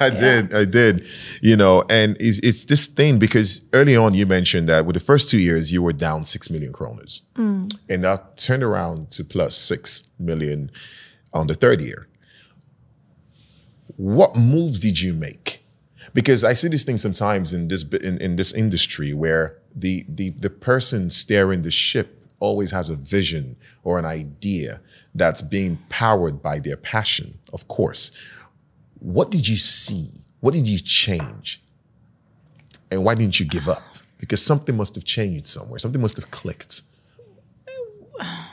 I 0.00 0.10
did. 0.10 0.50
Yeah. 0.50 0.58
I 0.58 0.64
did. 0.64 1.06
You 1.42 1.56
know, 1.56 1.84
and 1.88 2.16
it's, 2.18 2.38
it's 2.40 2.64
this 2.64 2.86
thing 2.86 3.18
because 3.18 3.62
early 3.72 3.96
on 3.96 4.14
you 4.14 4.26
mentioned 4.26 4.68
that 4.68 4.86
with 4.86 4.94
the 4.94 5.00
first 5.00 5.30
two 5.30 5.38
years 5.38 5.72
you 5.72 5.82
were 5.82 5.92
down 5.92 6.24
six 6.24 6.50
million 6.50 6.72
kroners, 6.72 7.20
mm. 7.34 7.72
and 7.88 8.04
that 8.04 8.38
turned 8.38 8.62
around 8.62 9.10
to 9.10 9.24
plus 9.24 9.56
six 9.56 10.04
million 10.18 10.70
on 11.32 11.46
the 11.46 11.54
third 11.54 11.82
year 11.82 12.08
what 13.96 14.36
moves 14.36 14.78
did 14.78 15.00
you 15.00 15.14
make? 15.14 15.62
Because 16.14 16.44
I 16.44 16.54
see 16.54 16.68
these 16.68 16.84
things 16.84 17.02
sometimes 17.02 17.52
in 17.52 17.68
this 17.68 17.82
in, 17.82 18.18
in 18.18 18.36
this 18.36 18.52
industry 18.52 19.12
where 19.12 19.58
the 19.74 20.04
the 20.08 20.30
the 20.30 20.50
person 20.50 21.10
steering 21.10 21.62
the 21.62 21.70
ship 21.70 22.22
always 22.38 22.70
has 22.70 22.90
a 22.90 22.96
vision 22.96 23.56
or 23.82 23.98
an 23.98 24.04
idea 24.04 24.80
that's 25.14 25.42
being 25.42 25.78
powered 25.88 26.42
by 26.42 26.58
their 26.58 26.76
passion, 26.76 27.38
of 27.52 27.66
course. 27.68 28.12
What 29.00 29.30
did 29.30 29.48
you 29.48 29.56
see? 29.56 30.10
What 30.40 30.54
did 30.54 30.66
you 30.66 30.78
change? 30.78 31.62
And 32.90 33.04
why 33.04 33.14
didn't 33.14 33.40
you 33.40 33.46
give 33.46 33.68
up? 33.68 33.82
Because 34.18 34.44
something 34.44 34.76
must 34.76 34.94
have 34.94 35.04
changed 35.04 35.46
somewhere. 35.46 35.78
Something 35.78 36.00
must 36.00 36.16
have 36.16 36.30
clicked. 36.30 36.82
Uh, 38.18 38.45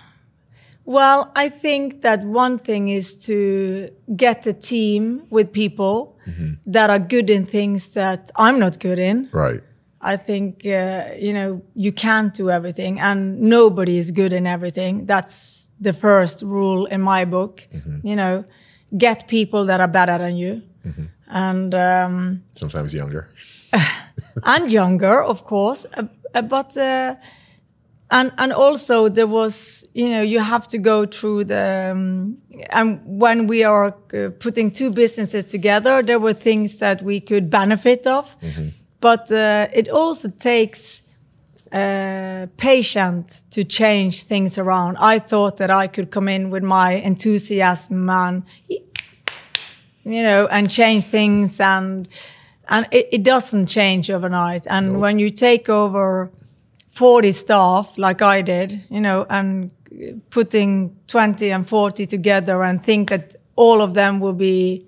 Well, 0.94 1.32
I 1.36 1.50
think 1.50 2.02
that 2.02 2.24
one 2.24 2.60
thing 2.60 2.90
is 2.90 3.16
to 3.26 3.90
get 4.16 4.46
a 4.46 4.54
team 4.54 5.24
with 5.32 5.52
people 5.52 6.20
mm-hmm. 6.28 6.72
that 6.72 6.92
are 6.92 7.00
good 7.00 7.32
in 7.32 7.48
things 7.48 7.88
that 8.00 8.30
I'm 8.36 8.60
not 8.60 8.80
good 8.80 9.00
in. 9.00 9.28
Right. 9.32 9.62
I 10.02 10.18
think, 10.18 10.68
uh, 10.68 11.06
you 11.18 11.34
know, 11.34 11.64
you 11.74 11.92
can't 11.92 12.32
do 12.36 12.52
everything 12.52 13.00
and 13.00 13.42
nobody 13.42 13.98
is 13.98 14.12
good 14.12 14.34
in 14.34 14.46
everything. 14.46 15.08
That's 15.08 15.68
the 15.80 15.94
first 15.94 16.44
rule 16.44 16.86
in 16.86 17.02
my 17.02 17.26
book. 17.26 17.68
Mm-hmm. 17.74 18.08
You 18.08 18.16
know, 18.16 18.46
get 18.96 19.28
people 19.28 19.66
that 19.66 19.82
are 19.82 19.88
better 19.88 20.20
than 20.20 20.38
you. 20.38 20.62
Mm-hmm. 20.86 21.06
And 21.30 21.74
um, 21.74 22.44
sometimes 22.54 22.94
younger. 22.94 23.32
and 24.44 24.72
younger, 24.72 25.24
of 25.24 25.44
course. 25.44 25.88
Uh, 25.92 26.42
but 26.44 26.78
uh, 26.78 27.16
and 28.14 28.32
and 28.38 28.54
also 28.54 29.10
there 29.10 29.28
was 29.28 29.86
you 29.94 30.08
know 30.08 30.22
you 30.22 30.40
have 30.40 30.68
to 30.68 30.78
go 30.78 31.06
through 31.06 31.44
the 31.44 31.92
um, 31.92 32.38
and 32.70 33.02
when 33.06 33.48
we 33.48 33.64
are 33.64 33.88
uh, 33.88 34.30
putting 34.40 34.72
two 34.72 34.90
businesses 34.90 35.44
together 35.46 36.02
there 36.04 36.20
were 36.20 36.34
things 36.34 36.78
that 36.78 37.02
we 37.02 37.20
could 37.20 37.50
benefit 37.50 38.08
of 38.08 38.38
mm-hmm. 38.40 38.70
but 39.02 39.32
uh, 39.32 39.68
it 39.74 39.90
also 39.90 40.30
takes 40.30 41.02
uh, 41.72 42.46
patience 42.58 43.44
to 43.50 43.64
change 43.64 44.24
things 44.24 44.58
around 44.58 44.96
i 44.98 45.18
thought 45.20 45.58
that 45.58 45.72
i 45.72 45.88
could 45.88 46.12
come 46.12 46.28
in 46.28 46.52
with 46.52 46.64
my 46.64 46.92
enthusiasm 46.94 48.10
and 48.10 48.44
you 48.70 50.24
know 50.24 50.48
and 50.48 50.70
change 50.70 51.04
things 51.04 51.60
and 51.60 52.08
and 52.70 52.88
it, 52.92 53.08
it 53.12 53.24
doesn't 53.24 53.66
change 53.66 54.12
overnight 54.12 54.68
and 54.68 54.94
nope. 54.94 55.02
when 55.02 55.18
you 55.18 55.32
take 55.32 55.68
over 55.68 56.32
40 56.94 57.32
staff 57.32 57.98
like 57.98 58.22
I 58.22 58.42
did, 58.42 58.84
you 58.90 59.02
know, 59.02 59.26
and 59.30 59.72
putting 60.30 60.96
20 61.08 61.52
and 61.52 61.68
40 61.68 62.06
together 62.06 62.64
and 62.64 62.84
think 62.84 63.10
that 63.10 63.36
all 63.56 63.82
of 63.82 63.94
them 63.94 64.20
will 64.20 64.34
be 64.34 64.88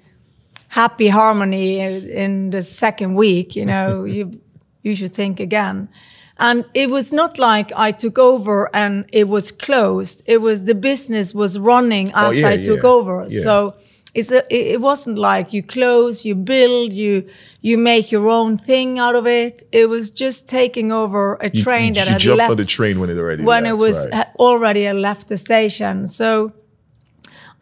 happy 0.67 1.07
harmony 1.07 1.79
in 1.79 2.49
the 2.51 2.61
second 2.61 3.15
week, 3.15 3.55
you 3.55 3.65
know, 3.65 4.03
you, 4.15 4.39
you 4.83 4.95
should 4.95 5.13
think 5.13 5.39
again. 5.39 5.89
And 6.37 6.65
it 6.73 6.89
was 6.89 7.13
not 7.13 7.39
like 7.39 7.71
I 7.75 7.91
took 7.91 8.19
over 8.19 8.69
and 8.75 9.05
it 9.11 9.29
was 9.29 9.51
closed. 9.51 10.21
It 10.25 10.39
was 10.39 10.65
the 10.65 10.75
business 10.75 11.33
was 11.33 11.57
running 11.57 12.11
oh, 12.13 12.27
as 12.27 12.35
oh, 12.35 12.39
yeah, 12.39 12.49
I 12.49 12.63
took 12.63 12.83
yeah. 12.83 12.89
over. 12.89 13.25
Yeah. 13.29 13.41
So 13.41 13.75
it's 14.15 14.31
a, 14.31 14.41
it 14.49 14.79
wasn't 14.79 15.17
like 15.17 15.51
you 15.51 15.61
close, 15.61 16.23
you 16.23 16.35
build, 16.35 16.93
you 16.93 17.29
you 17.61 17.77
make 17.77 18.11
your 18.11 18.29
own 18.29 18.57
thing 18.57 18.97
out 18.97 19.15
of 19.15 19.27
it. 19.27 19.67
It 19.71 19.89
was 19.89 20.09
just 20.09 20.47
taking 20.47 20.91
over 20.91 21.35
a 21.41 21.49
train 21.49 21.89
you, 21.89 21.93
that 21.95 22.05
you 22.05 22.11
had 22.11 22.21
jumped 22.21 22.37
left 22.37 22.51
on 22.51 22.57
the 22.57 22.65
train 22.65 22.99
when 22.99 23.09
it 23.09 23.17
already 23.17 23.43
when 23.43 23.63
left, 23.63 23.75
it 23.75 23.77
was 23.77 24.07
right. 24.11 24.27
already 24.39 24.91
left 24.93 25.27
the 25.27 25.35
station. 25.35 26.07
So 26.07 26.53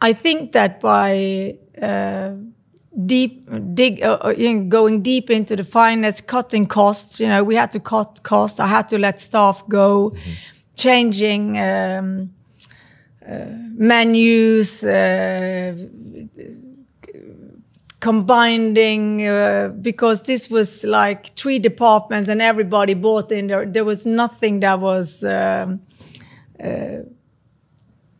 I 0.00 0.12
think 0.12 0.52
that 0.52 0.80
by 0.80 1.56
uh, 1.82 2.34
deep 3.04 3.48
dig 3.74 4.02
uh, 4.02 4.18
uh, 4.24 4.34
you 4.36 4.54
know, 4.54 4.64
going 4.68 5.02
deep 5.02 5.30
into 5.30 5.56
the 5.56 5.64
finance, 5.64 6.20
cutting 6.20 6.66
costs. 6.66 7.18
You 7.18 7.26
know, 7.26 7.42
we 7.42 7.56
had 7.56 7.72
to 7.72 7.80
cut 7.80 8.22
costs. 8.22 8.60
I 8.60 8.68
had 8.68 8.88
to 8.90 8.98
let 8.98 9.20
staff 9.20 9.64
go, 9.68 10.10
mm-hmm. 10.10 10.32
changing. 10.76 11.58
Um, 11.58 12.33
menus, 13.26 14.84
uh, 14.84 15.76
combining 18.00 19.26
uh, 19.26 19.68
because 19.80 20.22
this 20.22 20.50
was 20.50 20.84
like 20.84 21.34
three 21.36 21.58
departments 21.58 22.28
and 22.28 22.42
everybody 22.42 22.92
bought 22.94 23.32
in 23.32 23.46
there. 23.46 23.64
There 23.64 23.84
was 23.84 24.04
nothing 24.04 24.60
that 24.60 24.78
was 24.78 25.24
um, 25.24 25.80
uh, 26.62 26.98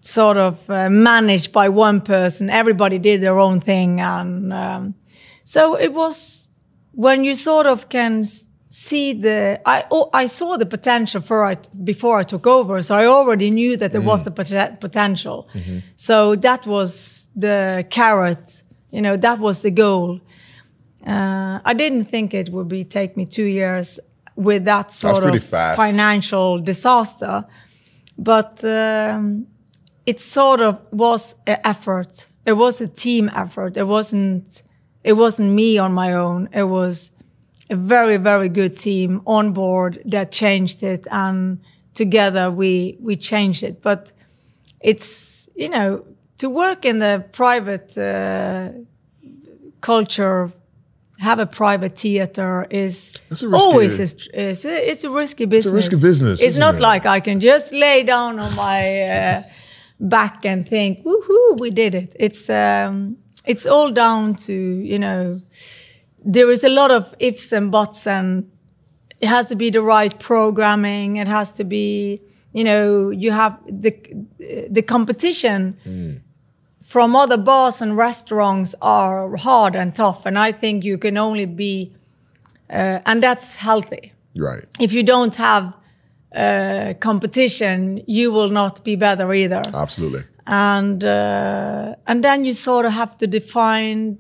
sort 0.01 0.39
of 0.39 0.71
uh, 0.71 0.89
managed 0.89 1.53
by 1.53 1.69
one 1.69 2.01
person. 2.01 2.49
Everybody 2.49 2.99
did 2.99 3.21
their 3.21 3.39
own 3.39 3.61
thing, 3.61 4.01
and 4.01 4.53
um, 4.53 4.95
so 5.45 5.75
it 5.79 5.93
was 5.93 6.49
when 6.93 7.25
you 7.25 7.35
sort 7.35 7.67
of 7.67 7.89
can 7.89 8.25
see 8.75 9.13
the 9.13 9.61
I 9.65 9.85
oh, 9.93 10.11
I 10.13 10.27
saw 10.27 10.57
the 10.57 10.67
potential 10.67 11.21
for 11.21 11.49
it 11.53 11.69
before 11.85 12.19
I 12.19 12.25
took 12.25 12.45
over, 12.45 12.83
so 12.83 12.97
I 12.97 13.07
already 13.07 13.49
knew 13.51 13.77
that 13.77 13.93
there 13.93 14.01
mm. 14.01 14.13
was 14.13 14.25
the 14.25 14.33
pot- 14.33 14.81
potential. 14.81 15.49
Mm-hmm. 15.55 15.79
So 15.95 16.35
that 16.35 16.67
was 16.67 17.29
the 17.37 17.87
carrot, 17.91 18.65
you 18.91 19.01
know, 19.01 19.17
that 19.17 19.39
was 19.39 19.63
the 19.63 19.71
goal. 19.71 20.21
Uh, 21.07 21.61
I 21.65 21.73
didn't 21.73 22.07
think 22.07 22.35
it 22.35 22.49
would 22.49 22.67
be 22.67 22.83
take 22.83 23.17
me 23.17 23.27
two 23.27 23.45
years 23.45 24.01
with 24.35 24.65
that 24.65 24.93
sort 24.93 25.23
of 25.23 25.45
fast. 25.45 25.77
financial 25.77 26.59
disaster, 26.59 27.45
but 28.19 28.65
um, 28.65 29.47
it 30.05 30.21
sort 30.21 30.61
of 30.61 30.81
was 30.91 31.37
an 31.47 31.59
effort. 31.63 32.27
It 32.45 32.55
was 32.55 32.81
a 32.81 32.89
team 32.89 33.31
effort. 33.37 33.77
It 33.77 33.87
wasn't. 33.87 34.65
It 35.05 35.13
wasn't 35.13 35.53
me 35.53 35.79
on 35.79 35.93
my 35.93 36.15
own. 36.15 36.49
It 36.53 36.65
was 36.65 37.11
a 37.71 37.77
very 37.77 38.17
very 38.17 38.49
good 38.49 38.77
team 38.77 39.23
on 39.27 39.53
board 39.53 40.01
that 40.05 40.31
changed 40.31 40.83
it 40.83 41.07
and 41.11 41.61
together 41.95 42.51
we 42.51 42.97
we 43.01 43.17
changed 43.17 43.63
it 43.63 43.81
but 43.83 44.13
it's 44.81 45.49
you 45.55 45.69
know 45.69 46.05
to 46.39 46.51
work 46.51 46.85
in 46.85 46.99
the 46.99 47.25
private 47.33 47.97
uh, 47.97 48.69
culture 49.81 50.53
have 51.19 51.39
a 51.39 51.47
private 51.47 51.97
theater 51.97 52.67
is 52.71 53.11
risky, 53.31 53.47
always 53.55 53.99
is, 53.99 54.29
is 54.35 54.65
it's 54.65 55.05
a 55.05 55.11
risky 55.11 55.45
business. 55.45 55.67
It's 55.67 55.73
a 55.73 55.77
risky 55.77 55.97
business. 55.97 56.43
It's 56.43 56.59
not 56.59 56.77
it? 56.77 56.81
like 56.81 57.07
I 57.07 57.21
can 57.21 57.41
just 57.41 57.73
lay 57.73 58.03
down 58.03 58.39
on 58.39 58.55
my 58.57 59.03
uh, 59.03 59.43
back 60.01 60.45
and 60.45 60.69
think, 60.69 61.05
"Woohoo, 61.05 61.59
we 61.59 61.71
did 61.71 61.95
it!" 61.95 62.17
It's 62.19 62.51
um, 62.51 63.17
it's 63.45 63.67
all 63.67 63.91
down 63.91 64.35
to 64.47 64.53
you 64.53 64.99
know 64.99 65.41
there 66.25 66.51
is 66.51 66.65
a 66.65 66.69
lot 66.69 66.91
of 66.91 67.15
ifs 67.19 67.53
and 67.53 67.71
buts 67.71 68.07
and 68.07 68.51
it 69.21 69.29
has 69.29 69.47
to 69.47 69.57
be 69.57 69.71
the 69.71 69.83
right 69.83 70.19
programming. 70.19 71.17
It 71.17 71.29
has 71.29 71.53
to 71.53 71.65
be 71.65 72.21
you 72.53 72.65
know 72.65 73.11
you 73.11 73.31
have 73.33 73.59
the 73.69 73.93
the 74.71 74.83
competition 74.83 75.77
mm. 75.85 76.21
from 76.83 77.15
other 77.17 77.37
bars 77.37 77.83
and 77.83 77.97
restaurants 77.97 78.75
are 78.81 79.37
hard 79.37 79.77
and 79.77 79.95
tough. 79.95 80.27
And 80.27 80.39
i 80.39 80.53
think 80.53 80.85
you 80.85 80.99
can 80.99 81.17
only 81.17 81.47
be 81.47 81.93
uh, 82.71 83.01
and 83.07 83.23
that's 83.23 83.57
healthy. 83.57 84.13
Right. 84.37 84.65
If 84.81 84.93
you 84.93 85.03
don't 85.03 85.37
have 85.37 85.75
uh, 86.35 86.95
competition 87.01 88.03
you 88.07 88.33
will 88.33 88.51
not 88.51 88.85
be 88.85 88.97
better 88.97 89.33
either. 89.33 89.63
Absolutely. 89.73 90.25
And 90.47 91.05
uh, 91.05 91.95
and 92.07 92.23
then 92.23 92.45
you 92.45 92.53
sort 92.53 92.87
of 92.87 92.93
have 92.93 93.17
to 93.19 93.27
define 93.27 94.19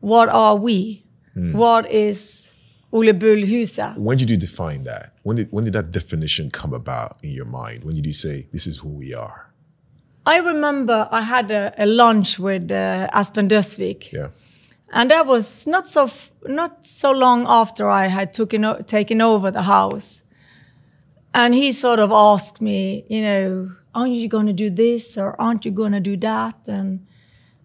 what 0.00 0.28
are 0.28 0.56
we 0.56 1.01
Mm. 1.36 1.54
What 1.54 1.90
is 1.90 2.50
Ole 2.92 3.12
Bull 3.12 3.42
When 3.96 4.18
did 4.18 4.28
you 4.28 4.36
define 4.36 4.84
that? 4.84 5.14
When 5.22 5.36
did 5.36 5.48
when 5.50 5.64
did 5.64 5.72
that 5.72 5.90
definition 5.90 6.50
come 6.50 6.74
about 6.74 7.16
in 7.22 7.30
your 7.30 7.46
mind? 7.46 7.84
When 7.84 7.94
did 7.94 8.06
you 8.06 8.12
say 8.12 8.46
this 8.50 8.66
is 8.66 8.78
who 8.78 8.88
we 8.88 9.14
are? 9.14 9.52
I 10.26 10.38
remember 10.38 11.08
I 11.10 11.22
had 11.22 11.50
a, 11.50 11.72
a 11.78 11.86
lunch 11.86 12.38
with 12.38 12.70
uh, 12.70 13.08
Espen 13.12 13.48
Døsvik. 13.48 14.12
Yeah. 14.12 14.28
And 14.92 15.10
that 15.10 15.26
was 15.26 15.66
not 15.66 15.88
so 15.88 16.10
not 16.46 16.86
so 16.86 17.10
long 17.10 17.46
after 17.48 17.88
I 17.88 18.08
had 18.08 18.32
taken 18.32 18.84
taken 18.84 19.22
over 19.22 19.50
the 19.50 19.62
house. 19.62 20.22
And 21.34 21.54
he 21.54 21.72
sort 21.72 21.98
of 21.98 22.12
asked 22.12 22.60
me, 22.60 23.06
you 23.08 23.22
know, 23.22 23.72
aren't 23.94 24.12
you 24.12 24.28
going 24.28 24.46
to 24.46 24.52
do 24.52 24.68
this 24.68 25.16
or 25.16 25.34
aren't 25.40 25.64
you 25.64 25.70
going 25.70 25.92
to 25.92 26.00
do 26.00 26.16
that? 26.18 26.56
And 26.66 27.06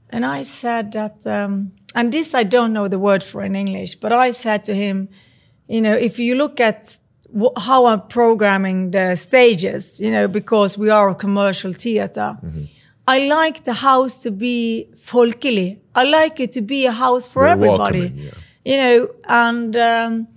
and 0.10 0.25
I 0.25 0.43
said 0.43 0.93
that 0.93 1.27
um, 1.27 1.73
and 1.95 2.12
this 2.12 2.34
I 2.34 2.43
don't 2.43 2.73
know 2.73 2.88
the 2.88 3.00
word 3.00 3.23
for 3.23 3.41
in 3.43 3.56
English, 3.56 3.95
but 3.95 4.12
I 4.12 4.32
said 4.32 4.65
to 4.65 4.76
him, 4.76 5.10
you 5.67 5.82
know, 5.82 5.93
if 5.93 6.19
you 6.19 6.36
look 6.36 6.60
at 6.60 6.97
how 7.58 7.86
I'm 7.88 8.02
programming 8.08 8.91
the 8.91 9.15
stages, 9.15 10.00
you 10.00 10.12
know, 10.12 10.28
because 10.28 10.78
we 10.78 10.89
are 10.89 11.10
a 11.10 11.15
commercial 11.15 11.73
theater, 11.73 12.38
I 13.08 13.28
like 13.28 13.63
the 13.63 13.73
house 13.73 14.17
to 14.19 14.32
be 14.32 14.89
folkelig. 14.95 15.80
I 15.95 16.04
like 16.04 16.39
it 16.39 16.52
to 16.54 16.62
be 16.62 16.86
a 16.86 16.91
house 16.91 17.28
for 17.28 17.43
Very 17.43 17.54
everybody, 17.54 18.13
yeah. 18.15 18.32
you 18.65 18.78
know, 18.78 19.10
and 19.26 19.76
um, 19.76 20.28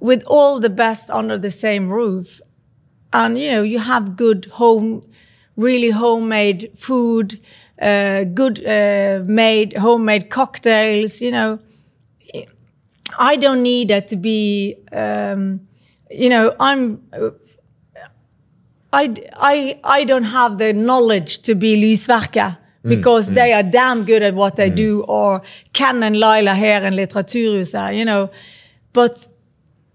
with 0.00 0.22
all 0.26 0.58
the 0.58 0.70
best 0.70 1.10
under 1.10 1.38
the 1.38 1.50
same 1.50 1.88
roof. 1.90 2.40
And, 3.12 3.38
you 3.38 3.50
know, 3.50 3.62
you 3.62 3.78
have 3.78 4.16
good 4.16 4.46
home, 4.46 5.02
really 5.56 5.90
homemade 5.90 6.72
food, 6.74 7.40
Uh, 7.80 8.22
good 8.24 8.64
uh, 8.64 9.22
made, 9.26 9.76
homemade 9.76 10.30
cocktails, 10.30 11.20
you 11.20 11.30
know. 11.30 11.58
I 13.18 13.36
don't 13.36 13.62
need 13.62 13.88
that 13.88 14.08
to 14.08 14.16
be, 14.16 14.76
um, 14.92 15.60
you 16.10 16.28
know, 16.28 16.54
I'm. 16.60 17.02
Uh, 17.12 17.30
I, 18.92 19.12
I, 19.34 19.80
I 19.82 20.04
don't 20.04 20.22
have 20.24 20.58
the 20.58 20.72
knowledge 20.72 21.42
to 21.42 21.56
be 21.56 21.74
Luis 21.74 22.06
Lysverket 22.06 22.56
mm, 22.84 22.88
because 22.88 23.28
mm. 23.28 23.34
they 23.34 23.52
are 23.52 23.64
damn 23.64 24.04
good 24.04 24.22
at 24.22 24.34
what 24.34 24.54
they 24.54 24.70
mm. 24.70 24.76
do, 24.76 25.02
or 25.08 25.42
Ken 25.72 26.02
and 26.04 26.16
Laila 26.16 26.54
here 26.54 26.84
in 26.84 26.94
Litteraturhuset, 26.94 27.98
you 27.98 28.04
know. 28.04 28.30
But 28.92 29.26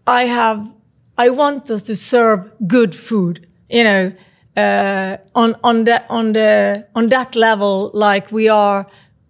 I 0.05 0.25
have, 0.25 0.69
I 1.17 1.29
want 1.29 1.71
us 1.71 1.81
to 1.83 1.95
serve 1.95 2.51
good 2.67 2.93
food, 2.93 3.47
you 3.69 3.85
know, 3.85 4.11
uh, 4.59 5.17
on 5.41 5.55
on 5.63 5.85
the 5.85 5.97
on 6.09 6.33
the 6.33 6.85
on 6.95 7.09
that 7.09 7.35
level, 7.35 7.91
like 7.93 8.25
we 8.31 8.49
are, 8.49 8.85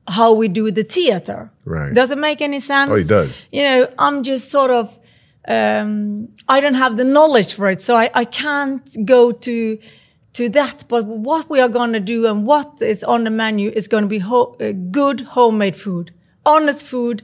how 0.08 0.30
we 0.42 0.48
do 0.48 0.72
the 0.72 0.84
theater. 0.84 1.52
Right. 1.66 1.94
Does 1.94 2.10
it 2.12 2.18
make 2.18 2.40
any 2.42 2.60
sense? 2.60 2.92
Oh, 2.92 2.96
it 2.96 3.08
does. 3.08 3.46
You 3.52 3.64
know, 3.64 3.88
I'm 4.06 4.24
just 4.24 4.50
sort 4.50 4.72
of, 4.72 4.86
um, 5.48 6.28
I 6.56 6.60
don't 6.64 6.80
have 6.86 6.98
the 6.98 7.04
knowledge 7.04 7.54
for 7.54 7.70
it, 7.70 7.82
so 7.82 7.96
I, 8.04 8.10
I 8.22 8.26
can't 8.26 8.88
go 9.06 9.32
to 9.32 9.78
to 10.34 10.50
that. 10.50 10.86
But 10.88 11.04
what 11.06 11.50
we 11.50 11.62
are 11.62 11.70
going 11.70 11.94
to 11.94 12.00
do 12.00 12.28
and 12.28 12.46
what 12.48 12.82
is 12.82 13.04
on 13.04 13.24
the 13.24 13.30
menu 13.44 13.70
is 13.80 13.88
going 13.88 14.04
to 14.04 14.10
be 14.10 14.20
ho- 14.20 14.56
uh, 14.60 14.72
good 14.92 15.22
homemade 15.22 15.76
food, 15.76 16.12
honest 16.46 16.86
food. 16.86 17.24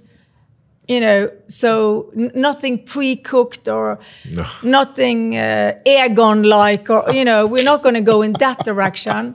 You 0.87 0.99
know, 0.99 1.31
so 1.47 2.11
n- 2.15 2.31
nothing 2.35 2.85
pre-cooked 2.85 3.67
or 3.67 3.97
No. 4.31 4.45
nothing 4.61 5.35
uh, 5.35 5.73
Egon-like, 5.85 6.89
or 6.89 7.11
you 7.11 7.25
know, 7.25 7.47
we're 7.47 7.63
not 7.63 7.81
going 7.81 7.95
to 7.95 8.01
go 8.13 8.21
in 8.21 8.33
that 8.33 8.63
direction. 8.65 9.33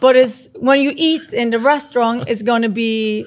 But 0.00 0.16
it's 0.16 0.48
when 0.58 0.80
you 0.80 0.92
eat 0.96 1.32
in 1.32 1.50
the 1.50 1.58
restaurant, 1.58 2.24
it's 2.28 2.42
going 2.42 2.62
to 2.62 2.68
be 2.70 3.26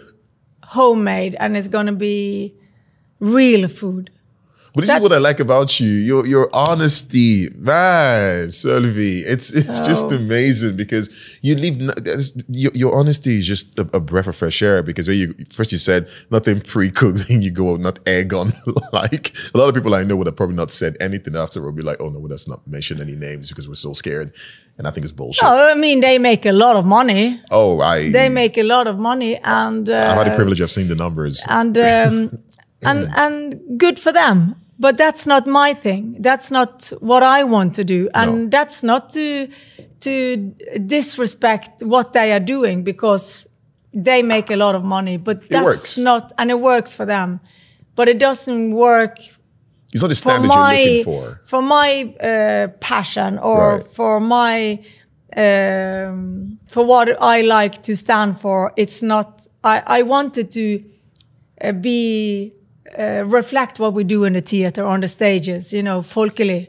homemade 0.64 1.36
and 1.40 1.56
it's 1.58 1.68
going 1.68 1.86
to 1.88 1.92
be 2.10 2.54
real 3.20 3.68
food. 3.68 4.10
But 4.80 4.88
this 4.88 4.96
is 4.96 5.02
what 5.02 5.12
I 5.12 5.18
like 5.18 5.40
about 5.40 5.80
you. 5.80 5.90
Your 5.90 6.26
your 6.26 6.50
honesty, 6.54 7.50
man, 7.58 8.52
Sylvie. 8.52 9.20
It's 9.20 9.52
it's 9.52 9.80
just 9.82 10.12
amazing 10.12 10.78
because 10.78 11.10
you 11.42 11.56
leave 11.56 11.78
your, 12.50 12.72
your 12.74 12.96
honesty 12.96 13.38
is 13.40 13.46
just 13.46 13.78
a, 13.78 13.82
a 13.94 14.00
breath 14.00 14.28
of 14.28 14.36
fresh 14.36 14.62
air. 14.62 14.82
Because 14.82 15.08
when 15.08 15.18
you 15.18 15.36
first 15.50 15.72
you 15.72 15.78
said 15.78 16.08
nothing 16.32 16.62
pre-cooked, 16.62 17.20
then 17.28 17.42
you 17.42 17.52
go 17.52 17.76
not 17.76 18.00
Egon. 18.08 18.54
like 18.94 19.36
a 19.54 19.58
lot 19.58 19.68
of 19.70 19.76
people 19.76 19.96
I 19.96 20.04
know 20.04 20.16
would 20.16 20.28
have 20.28 20.36
probably 20.36 20.56
not 20.56 20.72
said 20.72 20.96
anything 21.02 21.36
after. 21.36 21.62
Would 21.62 21.76
be 21.76 21.84
like, 21.84 21.98
oh 22.00 22.10
no, 22.10 22.20
let's 22.20 22.48
not 22.48 22.66
mention 22.68 23.02
any 23.02 23.16
names 23.16 23.50
because 23.50 23.68
we're 23.68 23.76
so 23.76 23.94
scared. 23.94 24.34
And 24.78 24.88
I 24.88 24.92
think 24.92 25.04
it's 25.04 25.12
bullshit. 25.12 25.44
Oh, 25.44 25.72
I 25.72 25.74
mean, 25.74 26.00
they 26.00 26.20
make 26.20 26.46
a 26.46 26.54
lot 26.54 26.78
of 26.78 26.86
money. 26.86 27.42
Oh, 27.52 27.82
I 27.82 28.10
They 28.12 28.30
make 28.30 28.58
a 28.58 28.64
lot 28.64 28.88
of 28.88 28.98
money, 28.98 29.36
and 29.36 29.90
I've 29.90 30.18
had 30.18 30.28
the 30.28 30.32
uh, 30.32 30.36
privilege 30.38 30.62
of 30.62 30.72
seeing 30.72 30.88
the 30.88 30.96
numbers. 30.96 31.44
and 31.50 31.78
um, 31.78 32.40
and 32.82 33.10
and 33.16 33.78
good 33.78 34.00
for 34.00 34.14
them. 34.14 34.56
But 34.82 34.96
that's 34.98 35.26
not 35.28 35.46
my 35.46 35.74
thing. 35.74 36.16
That's 36.20 36.50
not 36.52 36.92
what 37.02 37.22
I 37.22 37.44
want 37.44 37.76
to 37.76 37.84
do, 37.84 38.10
and 38.14 38.32
No. 38.44 38.50
that's 38.50 38.82
not 38.84 39.10
to 39.14 39.48
to 40.02 40.38
disrespect 40.86 41.84
what 41.84 42.14
they 42.14 42.32
are 42.32 42.40
doing 42.40 42.84
because 42.84 43.46
they 43.94 44.22
make 44.24 44.50
a 44.50 44.56
lot 44.56 44.76
of 44.76 44.84
money. 44.84 45.18
But 45.18 45.50
that's 45.50 45.66
works. 45.66 45.98
not, 45.98 46.32
and 46.38 46.50
it 46.50 46.60
works 46.62 46.96
for 46.96 47.06
them. 47.06 47.40
But 47.96 48.08
it 48.08 48.18
doesn't 48.20 48.72
work 48.72 49.18
It's 49.94 50.02
not 50.02 50.10
the 50.10 50.16
for 50.16 50.20
standard 50.22 50.48
my 50.48 50.80
you're 50.80 51.04
looking 51.04 51.38
for. 51.50 51.62
my 51.62 52.14
uh, 52.24 52.68
passion 52.80 53.38
or 53.40 53.76
Right. 53.78 53.88
for 53.96 54.20
my 54.22 54.80
um, 55.36 56.58
for 56.68 56.86
what 56.86 57.08
I 57.22 57.42
like 57.42 57.84
to 57.84 57.96
stand 57.96 58.40
for. 58.42 58.72
It's 58.78 59.02
not. 59.04 59.48
I 59.64 59.82
I 60.00 60.02
wanted 60.04 60.52
to 60.52 60.84
uh, 61.62 61.72
be 61.74 62.54
uh, 62.98 63.24
reflect 63.26 63.80
what 63.80 63.94
we 63.94 64.04
do 64.04 64.24
in 64.24 64.34
the 64.34 64.42
theater 64.42 64.84
on 64.86 65.02
the 65.02 65.08
stages. 65.08 65.74
You 65.74 65.84
know, 65.84 66.02
folkelig. 66.02 66.68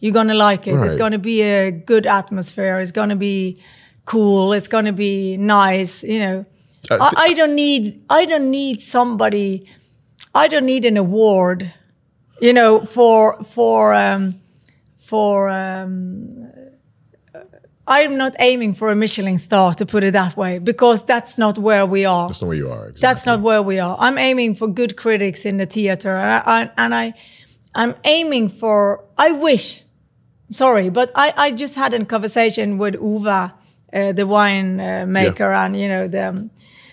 You're 0.00 0.12
gonna 0.12 0.34
like 0.34 0.66
it. 0.66 0.74
It's 0.84 0.96
gonna 0.96 1.18
be 1.18 1.40
a 1.42 1.70
good 1.70 2.06
atmosphere. 2.06 2.78
It's 2.80 2.92
gonna 2.92 3.16
be 3.16 3.60
cool. 4.04 4.52
It's 4.52 4.68
gonna 4.68 4.92
be 4.92 5.36
nice. 5.36 6.04
You 6.04 6.18
know, 6.20 6.44
Uh, 6.90 6.98
I, 7.16 7.30
I 7.30 7.34
don't 7.34 7.54
need. 7.54 8.04
I 8.10 8.26
don't 8.26 8.50
need 8.50 8.80
somebody. 8.80 9.66
I 10.34 10.48
don't 10.48 10.66
need 10.66 10.84
an 10.84 10.96
award. 10.96 11.72
You 12.40 12.52
know, 12.52 12.84
for 12.84 13.42
for 13.42 13.94
um, 13.94 14.34
for. 14.98 15.48
Um, 15.48 16.52
I'm 17.88 18.16
not 18.16 18.34
aiming 18.40 18.72
for 18.72 18.90
a 18.90 18.96
Michelin 18.96 19.38
star, 19.38 19.72
to 19.74 19.86
put 19.86 20.02
it 20.02 20.12
that 20.12 20.36
way, 20.36 20.58
because 20.58 21.04
that's 21.04 21.38
not 21.38 21.56
where 21.56 21.86
we 21.86 22.04
are. 22.04 22.26
That's 22.28 22.42
not 22.42 22.48
where 22.48 22.56
you 22.56 22.70
are. 22.70 22.88
Exactly. 22.88 23.00
That's 23.00 23.26
not 23.26 23.40
where 23.40 23.62
we 23.62 23.78
are. 23.78 23.96
I'm 24.00 24.18
aiming 24.18 24.56
for 24.56 24.66
good 24.66 24.96
critics 24.96 25.44
in 25.44 25.58
the 25.58 25.66
theater, 25.66 26.16
and 26.16 26.30
I, 26.30 26.62
I, 26.62 26.70
and 26.76 26.94
I 26.94 27.14
I'm 27.74 27.94
aiming 28.04 28.48
for. 28.48 29.04
I 29.16 29.30
wish. 29.30 29.82
Sorry, 30.50 30.90
but 30.90 31.10
I, 31.14 31.32
I 31.36 31.50
just 31.52 31.74
had 31.74 31.92
a 31.92 32.04
conversation 32.04 32.78
with 32.78 32.94
Uva, 32.94 33.54
uh, 33.92 34.12
the 34.12 34.26
wine 34.26 34.80
uh, 34.80 35.04
maker, 35.06 35.52
and 35.52 35.78
you 35.78 35.88
know 35.88 36.08
the, 36.08 36.48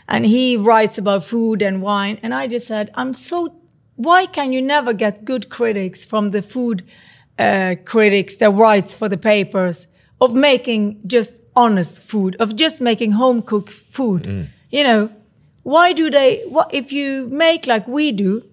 and 0.08 0.26
he 0.26 0.58
writes 0.58 0.98
about 0.98 1.24
food 1.24 1.62
and 1.62 1.82
wine, 1.82 2.20
and 2.22 2.34
I 2.34 2.48
just 2.48 2.68
said, 2.68 2.92
I'm 2.94 3.14
so. 3.14 3.56
Why 3.96 4.26
can 4.26 4.52
you 4.54 4.62
never 4.62 4.92
get 4.92 5.24
good 5.24 5.50
critics 5.50 6.04
from 6.04 6.32
the 6.32 6.42
food 6.42 6.84
uh, 7.38 7.76
critics 7.86 8.36
that 8.38 8.50
writes 8.50 8.96
for 8.96 9.08
the 9.08 9.18
papers 9.18 9.88
of 10.24 10.34
making 10.34 11.02
just 11.06 11.32
honest 11.56 12.02
food, 12.02 12.36
of 12.40 12.56
just 12.56 12.82
making 12.82 13.12
home 13.12 13.42
cooked 13.42 13.74
food? 13.90 14.24
Mm. 14.24 14.48
You 14.72 14.84
know, 14.84 15.10
why 15.64 15.94
do 15.94 16.10
they? 16.10 16.44
What 16.48 16.74
if 16.74 16.92
you 16.92 17.28
make 17.30 17.68
like 17.68 17.88
we 17.88 18.12
do? 18.12 18.44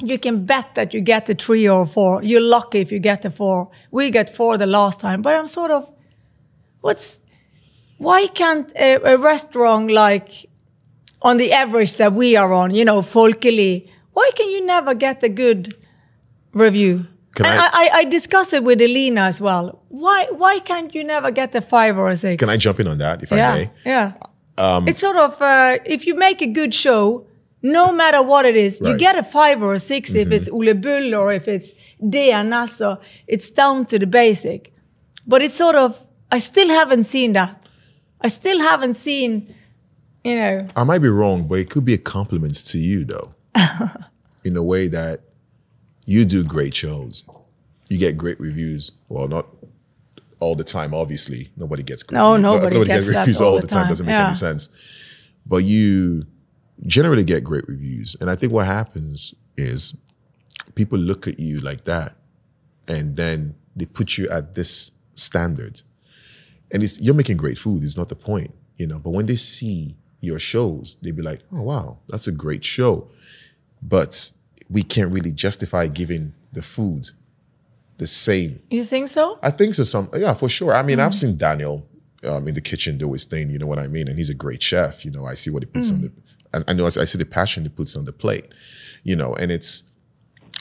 you 0.00 0.18
can 0.18 0.44
bet 0.44 0.74
that 0.74 0.94
you 0.94 1.00
get 1.00 1.26
the 1.26 1.34
three 1.34 1.68
or 1.68 1.86
four. 1.86 2.22
You're 2.22 2.40
lucky 2.40 2.78
if 2.78 2.92
you 2.92 2.98
get 2.98 3.22
the 3.22 3.30
four. 3.30 3.70
We 3.90 4.10
get 4.10 4.34
four 4.34 4.56
the 4.56 4.66
last 4.66 5.00
time, 5.00 5.22
but 5.22 5.34
I'm 5.34 5.46
sort 5.46 5.70
of, 5.70 5.90
what's, 6.80 7.20
why 7.98 8.28
can't 8.28 8.70
a, 8.76 8.94
a 8.94 9.16
restaurant 9.16 9.90
like 9.90 10.46
on 11.22 11.36
the 11.36 11.52
average 11.52 11.96
that 11.96 12.12
we 12.12 12.36
are 12.36 12.52
on, 12.52 12.72
you 12.72 12.84
know, 12.84 13.00
folkelig, 13.00 13.88
why 14.12 14.30
can 14.36 14.48
you 14.50 14.64
never 14.64 14.94
get 14.94 15.22
a 15.22 15.28
good 15.28 15.74
review? 16.52 17.06
Can 17.38 17.46
and 17.46 17.60
I- 17.60 17.70
I, 17.82 17.90
I, 18.00 18.04
discussed 18.04 18.52
it 18.52 18.62
with 18.64 18.80
Elena 18.82 19.22
as 19.32 19.40
well. 19.40 19.64
Why 19.88 20.26
why 20.42 20.58
can't 20.70 20.90
you 20.96 21.02
never 21.14 21.30
get 21.30 21.54
a 21.54 21.60
five 21.74 21.94
or 22.02 22.08
a 22.10 22.16
six? 22.16 22.40
Can 22.42 22.50
I 22.50 22.56
jump 22.56 22.80
in 22.80 22.86
on 22.92 22.98
that, 22.98 23.22
if 23.22 23.32
I 23.32 23.36
may? 23.36 23.70
yeah. 23.86 24.12
it's 24.90 25.00
sort 25.00 25.16
of 25.26 25.40
uh, 25.40 25.78
if 25.94 26.00
you 26.06 26.14
make 26.16 26.42
a 26.42 26.50
good 26.60 26.72
show, 26.74 27.26
no 27.62 27.84
matter 27.92 28.20
what 28.22 28.44
it 28.44 28.56
is, 28.56 28.80
you 28.80 28.86
Right. 28.86 28.90
Mm-hmm. 28.92 28.98
get 29.06 29.14
a 29.16 29.22
five 29.38 29.62
or 29.62 29.72
a 29.74 29.78
6 29.80 30.14
if 30.14 30.32
it's 30.36 30.48
Ole 30.56 30.74
Bull 30.74 31.14
or 31.14 31.32
if 31.32 31.46
it's 31.48 31.68
DNS 32.02 32.72
or 32.88 32.98
it's 33.34 33.50
down 33.50 33.86
to 33.86 33.98
the 33.98 34.06
basic. 34.06 34.72
But 35.26 35.42
it's 35.42 35.56
sort 35.56 35.76
of 35.76 35.90
I 36.36 36.38
still 36.40 36.68
haven't 36.80 37.04
seen 37.04 37.32
that. 37.34 37.54
I 38.20 38.28
still 38.28 38.58
haven't 38.70 38.94
seen, 38.94 39.54
you 40.24 40.34
know. 40.34 40.66
I 40.74 40.82
might 40.84 40.98
be 41.08 41.08
wrong, 41.20 41.46
but 41.48 41.58
it 41.60 41.70
could 41.70 41.84
be 41.84 41.94
a 41.94 41.98
compliment 42.16 42.56
to 42.72 42.78
you, 42.78 43.04
though, 43.04 43.32
in 44.44 44.56
a 44.56 44.62
way 44.62 44.88
that 44.88 45.20
you 46.08 46.24
do 46.24 46.42
great 46.42 46.74
shows. 46.74 47.22
You 47.90 47.98
get 47.98 48.16
great 48.16 48.40
reviews. 48.40 48.92
Well, 49.10 49.28
not 49.28 49.46
all 50.40 50.54
the 50.56 50.64
time, 50.64 50.94
obviously. 50.94 51.50
Nobody 51.56 51.82
gets 51.82 52.02
great 52.02 52.16
No, 52.16 52.32
reviews. 52.32 52.42
nobody 52.42 52.84
gets 52.86 53.06
that 53.06 53.18
reviews 53.18 53.40
all 53.42 53.48
all 53.48 53.54
the 53.56 53.60
the 53.62 53.66
time. 53.66 53.82
time. 53.82 53.88
Doesn't 53.90 54.06
make 54.06 54.14
Yeah. 54.14 54.26
any 54.26 54.34
sense. 54.34 54.70
But 55.44 55.64
you 55.64 56.24
generally 56.86 57.24
get 57.24 57.44
great 57.44 57.68
reviews. 57.68 58.16
And 58.20 58.30
I 58.30 58.36
think 58.36 58.52
what 58.54 58.66
happens 58.66 59.34
is 59.58 59.94
people 60.76 60.98
look 60.98 61.28
at 61.28 61.38
you 61.38 61.58
like 61.60 61.84
that 61.84 62.16
and 62.86 63.14
then 63.16 63.54
they 63.76 63.84
put 63.84 64.16
you 64.16 64.28
at 64.30 64.54
this 64.54 64.90
standard. 65.14 65.82
And 66.70 66.82
it's 66.82 66.98
you're 67.00 67.14
making 67.14 67.36
great 67.36 67.58
food, 67.58 67.82
is 67.82 67.96
not 67.98 68.08
the 68.08 68.16
point, 68.16 68.54
you 68.78 68.86
know. 68.86 68.98
But 68.98 69.10
when 69.10 69.26
they 69.26 69.36
see 69.36 69.94
your 70.20 70.38
shows, 70.38 70.96
they'd 71.02 71.16
be 71.16 71.22
like, 71.22 71.40
oh 71.52 71.60
wow, 71.62 71.98
that's 72.08 72.28
a 72.28 72.32
great 72.32 72.64
show. 72.64 73.08
But 73.82 74.30
we 74.70 74.82
can't 74.82 75.10
really 75.10 75.32
justify 75.32 75.86
giving 75.86 76.34
the 76.52 76.62
food 76.62 77.08
the 77.98 78.06
same 78.06 78.60
You 78.70 78.84
think 78.84 79.08
so? 79.08 79.38
I 79.42 79.50
think 79.50 79.74
so. 79.74 79.84
Some 79.84 80.08
yeah, 80.14 80.34
for 80.34 80.48
sure. 80.48 80.74
I 80.74 80.82
mean, 80.82 81.00
I've 81.00 81.14
seen 81.14 81.36
Daniel 81.36 81.86
um, 82.24 82.46
in 82.46 82.54
the 82.54 82.60
kitchen 82.60 82.96
do 82.96 83.12
his 83.12 83.24
thing. 83.24 83.50
You 83.50 83.58
know 83.58 83.66
what 83.66 83.78
I 83.78 83.88
mean? 83.88 84.08
And 84.08 84.16
he's 84.16 84.30
a 84.30 84.34
great 84.34 84.62
chef. 84.62 85.04
You 85.04 85.10
know, 85.10 85.26
I 85.26 85.34
see 85.34 85.50
what 85.50 85.62
he 85.62 85.66
puts 85.66 85.90
on 85.90 86.02
the 86.02 86.12
I, 86.54 86.64
I 86.68 86.72
know 86.72 86.84
I, 86.84 86.88
I 86.88 87.04
see 87.04 87.18
the 87.18 87.26
passion 87.26 87.62
he 87.64 87.68
puts 87.68 87.96
on 87.96 88.04
the 88.04 88.12
plate, 88.12 88.48
you 89.02 89.16
know, 89.16 89.34
and 89.34 89.50
it's 89.50 89.84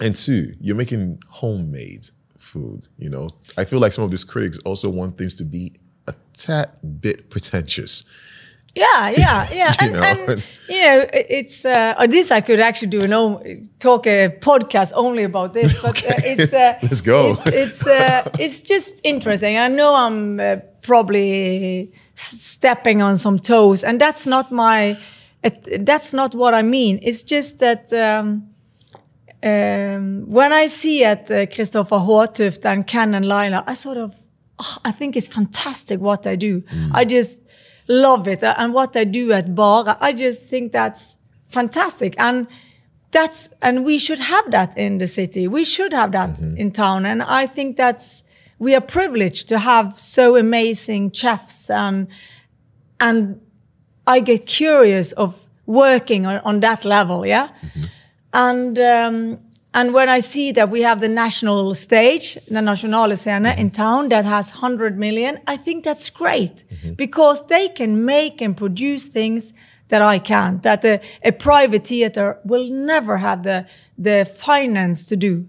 and 0.01 0.15
two, 0.15 0.55
you're 0.59 0.75
making 0.75 1.21
homemade 1.27 2.09
food. 2.37 2.87
You 2.97 3.09
know, 3.09 3.29
I 3.57 3.65
feel 3.65 3.79
like 3.79 3.93
some 3.93 4.03
of 4.03 4.11
these 4.11 4.23
critics 4.23 4.57
also 4.59 4.89
want 4.89 5.17
things 5.17 5.35
to 5.35 5.43
be 5.43 5.73
a 6.07 6.13
tad 6.33 6.71
bit 7.01 7.29
pretentious. 7.29 8.03
Yeah, 8.85 9.09
yeah, 9.09 9.47
yeah. 9.53 9.73
And, 9.79 9.93
know, 9.93 10.03
and, 10.03 10.43
you 10.69 10.81
know, 10.81 11.05
it's 11.13 11.65
uh, 11.65 11.95
or 11.97 12.07
this 12.07 12.31
I 12.31 12.41
could 12.41 12.59
actually 12.59 12.89
do 12.89 13.01
an 13.01 13.13
own 13.13 13.69
talk 13.79 14.05
a 14.05 14.29
podcast 14.39 14.91
only 14.93 15.23
about 15.23 15.53
this, 15.53 15.81
but 15.81 16.03
uh, 16.05 16.13
it's 16.17 16.53
uh, 16.53 16.77
Let's 16.83 17.01
go. 17.01 17.31
It's 17.31 17.47
it's, 17.47 17.87
uh, 17.87 18.29
it's 18.39 18.61
just 18.61 18.93
interesting. 19.03 19.57
I 19.57 19.67
know 19.67 19.95
I'm 19.95 20.39
uh, 20.39 20.57
probably 20.81 21.91
stepping 22.15 23.01
on 23.01 23.17
some 23.17 23.39
toes, 23.39 23.83
and 23.83 23.99
that's 23.99 24.27
not 24.27 24.51
my. 24.51 24.97
It, 25.43 25.85
that's 25.85 26.13
not 26.13 26.35
what 26.35 26.53
I 26.53 26.61
mean. 26.61 26.99
It's 27.01 27.23
just 27.23 27.59
that. 27.59 27.91
Um, 27.93 28.49
um, 29.43 30.23
when 30.27 30.51
I 30.51 30.65
see 30.67 31.05
at 31.05 31.29
uh, 31.29 31.45
Christopher 31.45 31.97
Håtuft 31.97 32.65
and 32.65 32.87
Ken 32.87 33.13
and 33.13 33.23
Lila, 33.23 33.63
I 33.67 33.75
sort 33.75 33.97
of, 33.97 34.15
oh, 34.57 34.77
I 34.83 34.91
think 34.91 35.15
it's 35.15 35.27
fantastic 35.27 35.99
what 35.99 36.23
they 36.23 36.35
do. 36.35 36.63
I 36.91 37.05
just 37.05 37.39
love 37.87 38.27
it. 38.27 38.43
Uh, 38.43 38.55
and 38.57 38.73
what 38.73 38.93
they 38.93 39.05
do 39.05 39.31
at 39.31 39.55
Bara, 39.55 39.97
I 39.99 40.13
just 40.13 40.47
think 40.47 40.71
that's 40.71 41.15
fantastic. 41.47 42.15
And 42.17 42.47
that's, 43.11 43.49
and 43.61 43.85
we 43.85 43.99
should 43.99 44.19
have 44.19 44.51
that 44.51 44.77
in 44.77 44.97
the 44.97 45.07
city. 45.07 45.47
We 45.47 45.63
should 45.63 45.93
have 45.93 46.11
that 46.11 46.31
mm-hmm. 46.31 46.57
in 46.57 46.71
town. 46.71 47.05
And 47.05 47.23
I 47.23 47.47
think 47.47 47.77
that's, 47.77 48.23
we 48.59 48.75
are 48.75 48.81
privileged 48.81 49.47
to 49.49 49.59
have 49.59 49.99
so 49.99 50.35
amazing 50.35 51.11
chefs 51.11 51.69
and, 51.69 52.07
and 52.99 53.39
I 54.05 54.19
get 54.19 54.45
curious 54.45 55.11
of 55.13 55.45
working 55.65 56.25
on, 56.25 56.37
on 56.39 56.59
that 56.61 56.85
level. 56.85 57.25
Yeah 57.25 57.49
mm-hmm. 57.49 57.83
and 58.33 58.79
um, 58.79 59.39
and 59.77 59.93
when 59.93 60.09
I 60.09 60.21
see 60.21 60.51
that 60.53 60.71
we 60.71 60.81
have 60.81 61.01
the 61.01 61.07
national 61.07 61.75
stage, 61.75 62.35
the 62.49 62.63
Nationale 62.63 63.15
Scene 63.15 63.45
in 63.45 63.69
town 63.69 64.09
that 64.09 64.25
has 64.25 64.49
100 64.49 64.97
million, 64.97 65.39
I 65.45 65.55
think 65.55 65.83
that's 65.83 66.09
great 66.09 66.65
because 66.95 67.45
they 67.45 67.69
can 67.69 68.03
make 68.03 68.41
and 68.41 68.57
produce 68.57 69.05
things 69.05 69.53
that 69.89 70.01
I 70.01 70.17
can't, 70.17 70.63
that 70.63 70.83
a, 70.83 70.99
a 71.23 71.31
private 71.31 71.85
theater 71.85 72.39
will 72.43 72.67
never 72.67 73.19
have 73.19 73.43
the, 73.43 73.67
the 73.99 74.25
finance 74.25 75.05
to 75.05 75.15
do. 75.15 75.47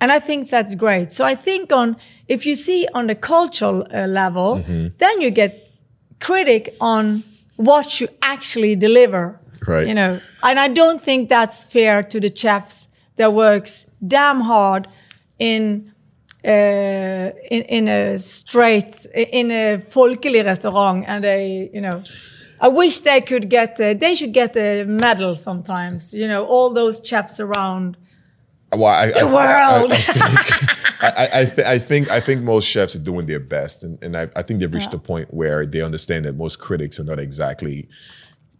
And 0.00 0.10
I 0.10 0.18
think 0.18 0.50
that's 0.50 0.74
great. 0.74 1.12
So 1.12 1.24
I 1.24 1.36
think 1.36 1.70
on, 1.70 1.96
if 2.26 2.44
you 2.44 2.56
see 2.56 2.88
on 2.92 3.06
the 3.06 3.14
cultural 3.14 3.86
uh, 3.94 4.08
level, 4.08 4.64
then 4.98 5.20
you 5.20 5.30
get 5.30 5.70
critic 6.18 6.74
on 6.80 7.22
what 7.54 8.00
you 8.00 8.08
actually 8.20 8.74
deliver. 8.74 9.38
Right. 9.64 9.86
You 9.86 9.94
know, 9.94 10.20
and 10.42 10.58
I 10.58 10.66
don't 10.66 11.00
think 11.00 11.28
that's 11.28 11.62
fair 11.62 12.02
to 12.02 12.18
the 12.18 12.34
chefs 12.34 12.88
that 13.16 13.32
works 13.32 13.86
damn 14.06 14.40
hard 14.40 14.88
in 15.38 15.92
uh, 16.44 17.30
in, 17.50 17.62
in 17.62 17.88
a 17.88 18.18
straight 18.18 19.06
in 19.14 19.50
a 19.50 19.78
folkelig 19.78 20.44
restaurant, 20.44 21.04
and 21.06 21.24
they, 21.24 21.70
you 21.72 21.80
know, 21.80 22.02
I 22.60 22.68
wish 22.68 23.00
they 23.00 23.20
could 23.22 23.48
get 23.48 23.80
uh, 23.80 23.94
they 23.94 24.14
should 24.14 24.32
get 24.34 24.56
a 24.56 24.84
medal 24.84 25.34
sometimes. 25.34 26.12
You 26.12 26.28
know, 26.28 26.44
all 26.46 26.72
those 26.74 27.00
chefs 27.02 27.40
around. 27.40 27.96
Well, 28.72 28.86
I, 28.86 29.12
I, 29.20 29.24
world. 29.24 29.92
I, 29.92 29.96
I, 29.96 30.00
think, 30.00 31.02
I, 31.02 31.28
I, 31.32 31.44
thi- 31.46 31.64
I 31.64 31.78
think 31.78 32.10
I 32.10 32.20
think 32.20 32.42
most 32.42 32.66
chefs 32.68 32.94
are 32.96 32.98
doing 33.02 33.26
their 33.26 33.38
best, 33.40 33.84
and, 33.84 34.02
and 34.02 34.16
I, 34.16 34.28
I 34.36 34.42
think 34.42 34.60
they've 34.60 34.72
reached 34.72 34.90
Yeah. 34.92 34.96
a 34.96 35.00
point 35.00 35.32
where 35.32 35.64
they 35.64 35.80
understand 35.80 36.24
that 36.24 36.34
most 36.36 36.58
critics 36.58 36.98
are 36.98 37.04
not 37.04 37.18
exactly 37.20 37.88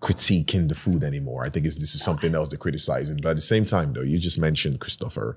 critiquing 0.05 0.69
the 0.69 0.75
food 0.75 1.03
anymore. 1.03 1.45
I 1.45 1.49
think 1.49 1.65
it's, 1.67 1.77
this 1.77 1.95
is 1.95 2.03
something 2.03 2.35
else 2.35 2.51
they're 2.51 2.59
criticizing. 2.59 3.17
But 3.23 3.31
at 3.31 3.37
the 3.37 3.41
same 3.41 3.65
time, 3.65 3.93
though, 3.95 4.03
you 4.03 4.19
just 4.19 4.39
mentioned 4.39 4.79
Christopher, 4.81 5.37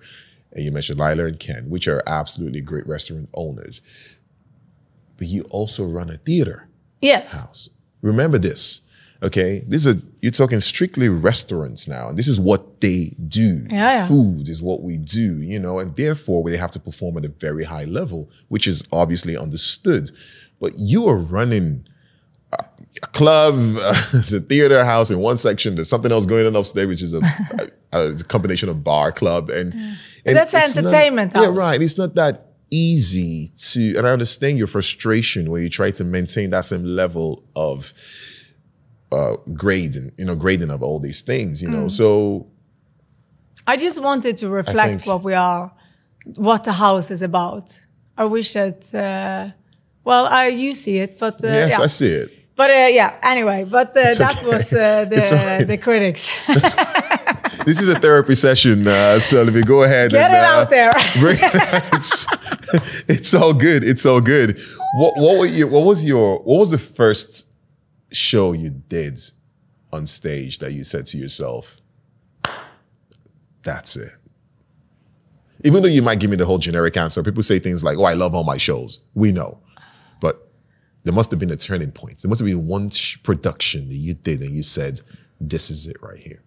and 0.51 0.63
you 0.65 0.71
mentioned 0.71 0.99
Lila 0.99 1.25
and 1.25 1.39
Ken, 1.39 1.69
which 1.69 1.87
are 1.87 2.03
absolutely 2.05 2.61
great 2.61 2.85
restaurant 2.85 3.29
owners. 3.33 3.81
But 5.17 5.27
you 5.27 5.43
also 5.49 5.85
run 5.85 6.09
a 6.09 6.17
theater 6.17 6.67
Yes. 7.01 7.31
house. 7.31 7.69
Remember 8.01 8.37
this, 8.37 8.81
okay? 9.23 9.63
This 9.67 9.85
is 9.85 9.95
a, 9.95 10.01
you're 10.21 10.31
talking 10.31 10.59
strictly 10.59 11.09
restaurants 11.09 11.87
now, 11.87 12.09
and 12.09 12.17
this 12.17 12.27
is 12.27 12.39
what 12.39 12.81
they 12.81 13.15
do. 13.27 13.65
Yeah, 13.69 13.91
yeah. 13.93 14.07
Food 14.07 14.49
is 14.49 14.61
what 14.61 14.83
we 14.83 14.97
do, 14.97 15.37
you 15.41 15.59
know, 15.59 15.79
and 15.79 15.95
therefore 15.95 16.43
they 16.49 16.57
have 16.57 16.71
to 16.71 16.79
perform 16.79 17.17
at 17.17 17.25
a 17.25 17.29
very 17.29 17.63
high 17.63 17.85
level, 17.85 18.29
which 18.49 18.67
is 18.67 18.83
obviously 18.91 19.37
understood. 19.37 20.11
But 20.59 20.73
you 20.77 21.07
are 21.07 21.17
running 21.17 21.87
a 22.53 23.07
club, 23.13 23.55
it's 24.13 24.33
a 24.33 24.39
theater 24.39 24.83
house 24.83 25.11
in 25.11 25.19
one 25.19 25.37
section. 25.37 25.75
There's 25.75 25.89
something 25.89 26.11
else 26.11 26.25
going 26.25 26.45
on 26.47 26.55
upstairs, 26.55 26.87
which 26.87 27.01
is 27.01 27.13
a, 27.13 27.21
a, 27.91 27.99
a 28.11 28.23
combination 28.23 28.69
of 28.69 28.83
bar, 28.83 29.11
club, 29.11 29.49
and, 29.49 29.73
and 30.25 30.35
That's 30.35 30.53
it's 30.53 30.75
not- 30.75 30.85
entertainment 30.85 31.33
Yeah, 31.35 31.49
right. 31.51 31.81
It's 31.81 31.97
not 31.97 32.15
that 32.15 32.43
easy 32.69 33.51
to, 33.55 33.95
and 33.95 34.05
I 34.05 34.11
understand 34.11 34.57
your 34.57 34.67
frustration 34.67 35.51
when 35.51 35.63
you 35.63 35.69
try 35.69 35.91
to 35.91 36.03
maintain 36.03 36.49
that 36.49 36.65
same 36.65 36.83
level 36.83 37.43
of 37.55 37.93
uh, 39.11 39.37
grading, 39.53 40.11
you 40.17 40.25
know, 40.25 40.35
grading 40.35 40.69
of 40.69 40.83
all 40.83 40.99
these 40.99 41.21
things, 41.21 41.61
you 41.61 41.69
know. 41.69 41.85
Mm. 41.85 41.91
So 41.91 42.47
I 43.65 43.77
just 43.77 44.01
wanted 44.01 44.37
to 44.37 44.49
reflect 44.49 45.01
think- 45.01 45.05
what 45.05 45.23
we 45.23 45.33
are, 45.33 45.71
what 46.35 46.63
the 46.65 46.73
house 46.73 47.09
is 47.11 47.21
about. 47.21 47.79
I 48.17 48.25
wish 48.25 48.53
that, 48.53 48.93
uh, 48.93 49.53
well, 50.07 50.25
I 50.25 50.47
you 50.47 50.73
see 50.73 50.99
it, 50.99 51.19
but 51.19 51.43
uh, 51.43 51.47
yes, 51.47 51.77
yeah. 51.77 51.83
I 51.83 51.87
see 51.87 52.07
it. 52.07 52.31
But 52.55 52.71
uh, 52.71 52.87
yeah, 52.99 53.19
anyway, 53.21 53.65
but 53.65 53.89
uh, 53.89 54.13
that 54.13 54.37
okay. 54.37 54.47
was 54.47 54.71
uh, 54.71 55.05
the 55.11 55.19
right. 55.31 55.67
the 55.67 55.77
critics. 55.77 56.31
This 57.65 57.81
is 57.81 57.89
a 57.89 57.99
therapy 57.99 58.35
session, 58.35 58.87
uh, 58.87 59.19
so 59.19 59.43
let 59.43 59.53
me 59.53 59.61
go 59.61 59.83
ahead 59.83 60.11
Get 60.11 60.31
and 60.31 60.35
it 60.35 60.39
uh, 60.39 60.61
out 60.61 60.69
there. 60.69 60.93
bring- 61.19 61.37
it's, 61.91 62.25
it's 63.09 63.33
all 63.33 63.53
good. 63.53 63.83
It's 63.83 64.05
all 64.05 64.21
good. 64.21 64.57
What 64.99 65.17
what 65.17 65.37
were 65.37 65.47
you, 65.47 65.67
what 65.67 65.83
was 65.83 66.05
your 66.05 66.37
what 66.43 66.59
was 66.59 66.71
the 66.71 66.77
first 66.77 67.49
show 68.13 68.53
you 68.53 68.69
did 68.69 69.19
on 69.91 70.07
stage 70.07 70.59
that 70.59 70.71
you 70.71 70.85
said 70.85 71.05
to 71.07 71.17
yourself, 71.17 71.81
"That's 73.63 73.97
it." 73.97 74.13
Even 75.65 75.83
though 75.83 75.89
you 75.89 76.01
might 76.01 76.19
give 76.21 76.29
me 76.29 76.37
the 76.37 76.45
whole 76.45 76.59
generic 76.59 76.95
answer, 76.95 77.21
people 77.21 77.43
say 77.43 77.59
things 77.59 77.83
like, 77.83 77.97
"Oh, 77.97 78.05
I 78.05 78.13
love 78.13 78.33
all 78.33 78.45
my 78.45 78.57
shows." 78.57 79.01
We 79.13 79.33
know, 79.33 79.59
there 81.07 81.13
must 81.15 81.31
have 81.31 81.39
been 81.39 81.51
a 81.51 81.55
turning 81.55 81.91
point. 81.91 82.21
There 82.21 82.27
must 82.29 82.39
have 82.41 82.45
been 82.47 82.67
one 82.67 82.89
sh- 82.89 83.15
production 83.23 83.87
that 83.87 83.95
you 83.95 84.13
did 84.13 84.41
and 84.41 84.53
you 84.53 84.61
said, 84.61 84.99
"This 85.39 85.71
is 85.71 85.87
it 85.87 85.95
right 86.01 86.19
here." 86.19 86.41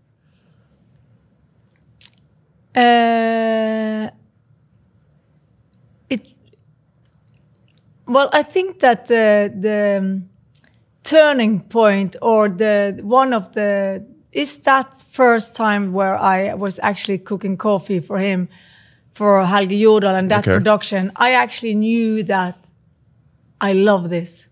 Uh, 2.77 4.11
it 6.11 6.23
well, 8.07 8.29
I 8.33 8.43
think 8.43 8.81
that 8.81 9.07
the 9.07 9.51
the 9.67 9.99
um, 9.99 10.29
turning 11.05 11.61
point 11.61 12.17
or 12.21 12.49
the 12.51 12.99
one 13.03 13.33
of 13.33 13.55
the 13.55 14.05
is 14.33 14.59
that 14.59 15.05
first 15.11 15.55
time 15.55 15.93
where 15.93 16.17
I 16.17 16.53
was 16.55 16.79
actually 16.83 17.19
cooking 17.19 17.57
coffee 17.57 18.01
for 18.01 18.19
him 18.19 18.49
for 19.13 19.45
Helge 19.47 19.71
Jordal 19.85 20.15
and 20.19 20.31
that 20.31 20.47
Okay. 20.47 20.53
production. 20.53 21.13
I 21.17 21.33
actually 21.33 21.75
knew 21.75 22.23
that 22.25 22.57
I 23.61 23.73
love 23.73 24.11
this, 24.11 24.47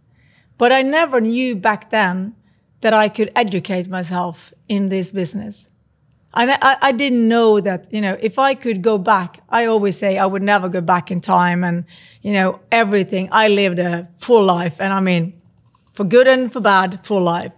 but 0.58 0.72
I 0.72 0.82
never 0.82 1.20
knew 1.20 1.56
back 1.56 1.90
then 1.90 2.34
that 2.80 2.94
I 2.94 3.08
could 3.08 3.32
educate 3.34 3.88
myself 3.88 4.52
in 4.68 4.88
this 4.88 5.12
business. 5.12 5.68
And 6.34 6.50
I, 6.50 6.76
I 6.82 6.92
didn't 6.92 7.26
know 7.26 7.60
that, 7.60 7.92
you 7.92 8.00
know, 8.00 8.16
if 8.20 8.38
I 8.38 8.54
could 8.54 8.82
go 8.82 8.98
back, 8.98 9.40
I 9.48 9.64
always 9.64 9.96
say 9.96 10.18
I 10.18 10.26
would 10.26 10.42
never 10.42 10.68
go 10.68 10.80
back 10.80 11.10
in 11.10 11.20
time 11.20 11.64
and, 11.64 11.84
you 12.22 12.32
know, 12.32 12.60
everything. 12.70 13.28
I 13.32 13.48
lived 13.48 13.78
a 13.78 14.08
full 14.18 14.44
life. 14.44 14.76
And 14.78 14.92
I 14.92 15.00
mean, 15.00 15.40
for 15.92 16.04
good 16.04 16.28
and 16.28 16.52
for 16.52 16.60
bad, 16.60 17.04
full 17.04 17.22
life. 17.22 17.54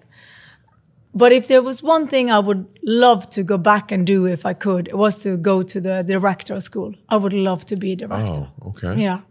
But 1.13 1.33
if 1.33 1.49
there 1.49 1.61
was 1.61 1.83
one 1.83 2.07
thing 2.07 2.31
I 2.31 2.39
would 2.39 2.67
love 2.85 3.29
to 3.31 3.43
go 3.43 3.59
back 3.59 3.91
and 3.91 4.07
do 4.07 4.27
if 4.27 4.47
I 4.47 4.55
could, 4.55 4.87
it 4.89 4.97
was 4.97 5.17
to 5.25 5.37
go 5.37 5.63
to 5.63 5.81
the 5.81 6.05
director 6.05 6.61
school. 6.61 6.95
I 7.09 7.17
would 7.17 7.33
love 7.33 7.67
to 7.67 7.77
be 7.77 7.93
a 7.93 7.97
director. 7.97 8.49
Oh, 8.63 8.69
okay. 8.69 8.95
Yeah. 9.03 9.23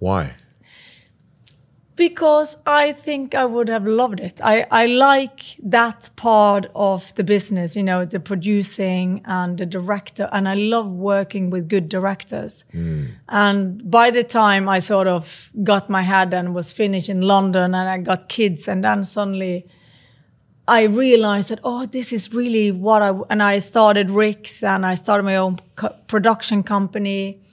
Why? 0.00 0.34
Because 1.96 2.56
I 2.66 2.90
think 2.90 3.36
I 3.36 3.44
would 3.44 3.68
have 3.68 3.86
loved 3.86 4.18
it. 4.18 4.40
I, 4.42 4.66
I 4.70 4.86
like 4.86 5.56
that 5.62 6.10
part 6.16 6.66
of 6.74 7.14
the 7.14 7.22
business, 7.22 7.76
you 7.76 7.84
know, 7.84 8.04
the 8.04 8.18
producing 8.18 9.22
and 9.26 9.58
the 9.58 9.66
director. 9.66 10.28
And 10.32 10.48
I 10.48 10.54
love 10.54 10.90
working 10.90 11.50
with 11.50 11.68
good 11.68 11.88
directors. 11.88 12.64
Hmm. 12.72 13.06
And 13.28 13.88
by 13.88 14.10
the 14.10 14.24
time 14.24 14.68
I 14.68 14.80
sort 14.80 15.06
of 15.06 15.50
got 15.62 15.88
my 15.88 16.02
head 16.02 16.34
and 16.34 16.52
was 16.52 16.72
finished 16.72 17.08
in 17.08 17.22
London 17.22 17.76
and 17.76 17.88
I 17.88 17.98
got 17.98 18.28
kids, 18.28 18.66
and 18.66 18.82
then 18.82 19.04
suddenly 19.04 19.66
I 20.66 20.84
realized 20.84 21.50
that, 21.50 21.60
oh, 21.62 21.86
this 21.86 22.12
is 22.12 22.32
really 22.32 22.72
what 22.72 23.02
I, 23.02 23.12
and 23.30 23.42
I 23.42 23.60
started 23.60 24.10
Rick's 24.10 24.64
and 24.64 24.84
I 24.84 24.94
started 24.94 25.22
my 25.22 25.36
own 25.36 25.58
co- 25.76 25.94
production 26.08 26.62
company 26.62 27.43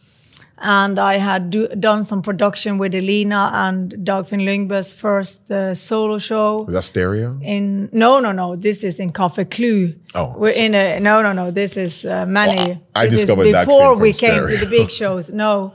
and 0.63 0.99
I 0.99 1.17
had 1.17 1.49
do, 1.49 1.67
done 1.69 2.03
some 2.05 2.21
production 2.21 2.77
with 2.77 2.93
Elina 2.93 3.49
and 3.53 3.91
Dagfinn 4.05 4.41
Lyngbø's 4.43 4.93
first 4.93 5.49
uh, 5.51 5.73
solo 5.73 6.19
show. 6.19 6.63
Was 6.63 6.73
that 6.75 6.83
stereo? 6.83 7.39
In 7.41 7.89
no, 7.91 8.19
no, 8.19 8.31
no. 8.31 8.55
This 8.55 8.83
is 8.83 8.99
in 8.99 9.11
Cafe 9.11 9.45
Clou. 9.45 9.93
Oh, 10.13 10.33
we're 10.37 10.49
in 10.65 10.75
a 10.75 10.99
no, 10.99 11.21
no, 11.21 11.33
no. 11.33 11.51
This 11.51 11.77
is 11.77 12.05
uh, 12.05 12.25
many. 12.27 12.55
Well, 12.57 12.81
I- 12.95 13.01
I 13.01 13.05
is 13.05 13.11
discovered 13.13 13.51
that 13.53 13.65
before 13.65 13.95
we 13.95 14.13
from 14.13 14.19
came 14.19 14.47
to 14.47 14.57
the 14.57 14.67
big 14.69 14.89
shows. 14.99 15.29
No, 15.31 15.73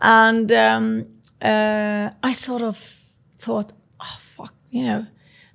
and 0.00 0.50
um, 0.52 1.06
uh, 1.40 2.10
I 2.22 2.32
sort 2.32 2.62
of 2.62 2.76
thought, 3.38 3.72
oh 4.00 4.18
fuck, 4.36 4.54
you 4.70 4.84
know, 4.84 5.06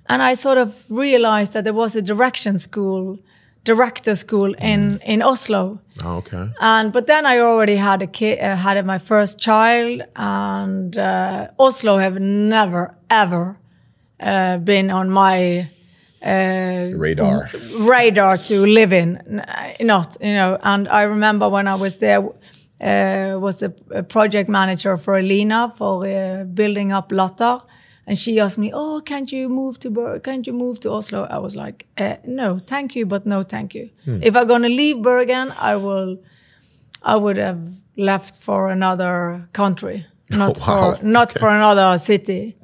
and 0.08 0.22
I 0.22 0.34
sort 0.34 0.58
of 0.58 0.74
realized 0.88 1.52
that 1.52 1.64
there 1.64 1.74
was 1.74 1.96
a 1.96 2.02
direction 2.02 2.58
school, 2.58 3.18
director 3.64 4.14
school 4.14 4.54
in 4.54 5.00
in 5.04 5.22
Oslo. 5.22 5.78
Oh, 6.04 6.16
okay. 6.16 6.50
And 6.60 6.92
but 6.92 7.06
then 7.06 7.26
I 7.26 7.38
already 7.40 7.76
had 7.76 8.02
a 8.02 8.06
kid, 8.06 8.38
uh, 8.38 8.56
had 8.56 8.84
my 8.86 8.98
first 8.98 9.38
child, 9.38 10.02
and 10.16 10.96
uh, 10.96 11.48
Oslo 11.58 11.98
have 11.98 12.20
never 12.20 12.94
ever 13.08 13.56
uh, 14.20 14.58
been 14.58 14.90
on 14.90 15.10
my 15.10 15.70
uh, 16.24 16.86
Radar. 16.96 17.50
radar 17.78 18.38
to 18.38 18.66
live 18.66 18.92
in. 18.92 19.42
Not, 19.80 20.16
you 20.20 20.32
know. 20.32 20.58
And 20.62 20.88
I 20.88 21.02
remember 21.02 21.48
when 21.48 21.68
I 21.68 21.74
was 21.74 21.96
there, 21.96 22.20
uh, 22.80 23.38
was 23.38 23.62
a, 23.62 23.72
a 23.90 24.02
project 24.02 24.48
manager 24.48 24.96
for 24.96 25.18
Elina 25.18 25.72
for 25.76 26.06
uh, 26.06 26.44
building 26.44 26.92
up 26.92 27.12
Latter. 27.12 27.60
And 28.06 28.18
she 28.18 28.38
asked 28.40 28.58
me, 28.58 28.70
"Oh, 28.74 29.00
can't 29.00 29.30
you 29.32 29.48
move 29.48 29.78
to 29.80 29.90
Ber- 29.90 30.18
can't 30.20 30.46
you 30.46 30.52
move 30.52 30.78
to 30.80 30.90
Oslo?" 30.90 31.26
I 31.30 31.38
was 31.38 31.54
like, 31.56 31.86
uh, 31.98 32.16
"No, 32.26 32.60
thank 32.66 32.94
you, 32.96 33.06
but 33.06 33.24
no, 33.26 33.42
thank 33.42 33.74
you. 33.74 33.88
If 34.06 34.36
I'm 34.36 34.46
gonna 34.46 34.68
leave 34.68 35.00
Bergen, 35.02 35.52
I 35.58 35.76
will. 35.76 36.18
I 37.02 37.16
would 37.16 37.36
have 37.38 37.60
left 37.96 38.36
for 38.42 38.68
another 38.70 39.48
country, 39.52 40.04
not 40.30 40.58
Oh, 40.58 40.64
wow. 40.66 40.96
for 40.96 41.04
not 41.18 41.32
for 41.38 41.48
another 41.48 41.98
city. 41.98 42.56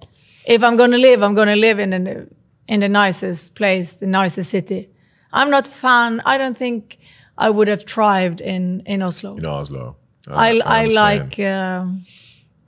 If 0.44 0.62
I'm 0.62 0.76
gonna 0.76 0.98
live, 0.98 1.22
I'm 1.22 1.34
gonna 1.34 1.56
live 1.56 1.78
in 1.78 1.90
the 1.90 2.26
in 2.68 2.80
the 2.80 2.88
nicest 2.88 3.54
place, 3.54 3.94
the 3.94 4.06
nicest 4.06 4.50
city. 4.50 4.88
I'm 5.32 5.50
not 5.50 5.66
fan. 5.68 6.20
I 6.26 6.36
don't 6.38 6.58
think 6.58 6.98
I 7.38 7.48
would 7.50 7.68
have 7.68 7.84
thrived 7.86 8.40
in 8.40 8.82
in 8.86 9.02
Oslo. 9.02 9.36
In 9.36 9.46
Oslo. 9.46 9.96
I 10.28 10.60
I, 10.60 10.80
understand. 10.84 10.94
like. 10.94 11.38
Um, 11.38 12.04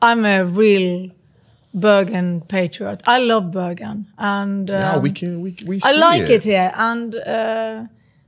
I'm 0.01 0.25
a 0.25 0.45
real 0.45 1.11
Bergen 1.75 2.43
patriot. 2.49 3.03
I 3.07 3.19
love 3.19 3.51
Bergen, 3.51 4.07
and 4.19 4.71
um, 4.71 4.77
Yeah, 4.77 4.97
we 4.99 5.11
can. 5.11 5.41
We 5.41 5.57
we. 5.67 5.81
I 5.83 5.93
like 5.97 6.29
it. 6.31 6.45
here, 6.45 6.73
and 6.77 7.15
uh, 7.15 7.85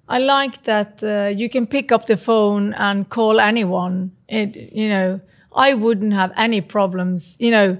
I 0.09 0.19
like 0.19 0.63
that 0.65 1.03
uh, 1.03 1.29
you 1.29 1.49
can 1.49 1.67
pick 1.67 1.93
up 1.93 2.07
the 2.07 2.17
phone 2.17 2.73
and 2.75 3.09
call 3.09 3.41
anyone. 3.41 4.13
It, 4.29 4.57
you 4.73 4.89
know, 4.89 5.21
I 5.55 5.75
wouldn't 5.75 6.13
have 6.15 6.33
any 6.37 6.61
problems. 6.63 7.37
You 7.39 7.51
know, 7.51 7.79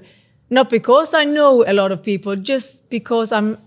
not 0.49 0.69
because 0.69 1.13
I 1.13 1.23
know 1.25 1.63
a 1.67 1.73
lot 1.73 1.91
of 1.91 2.03
people, 2.03 2.35
just 2.35 2.89
because 2.89 3.31
I'm. 3.31 3.57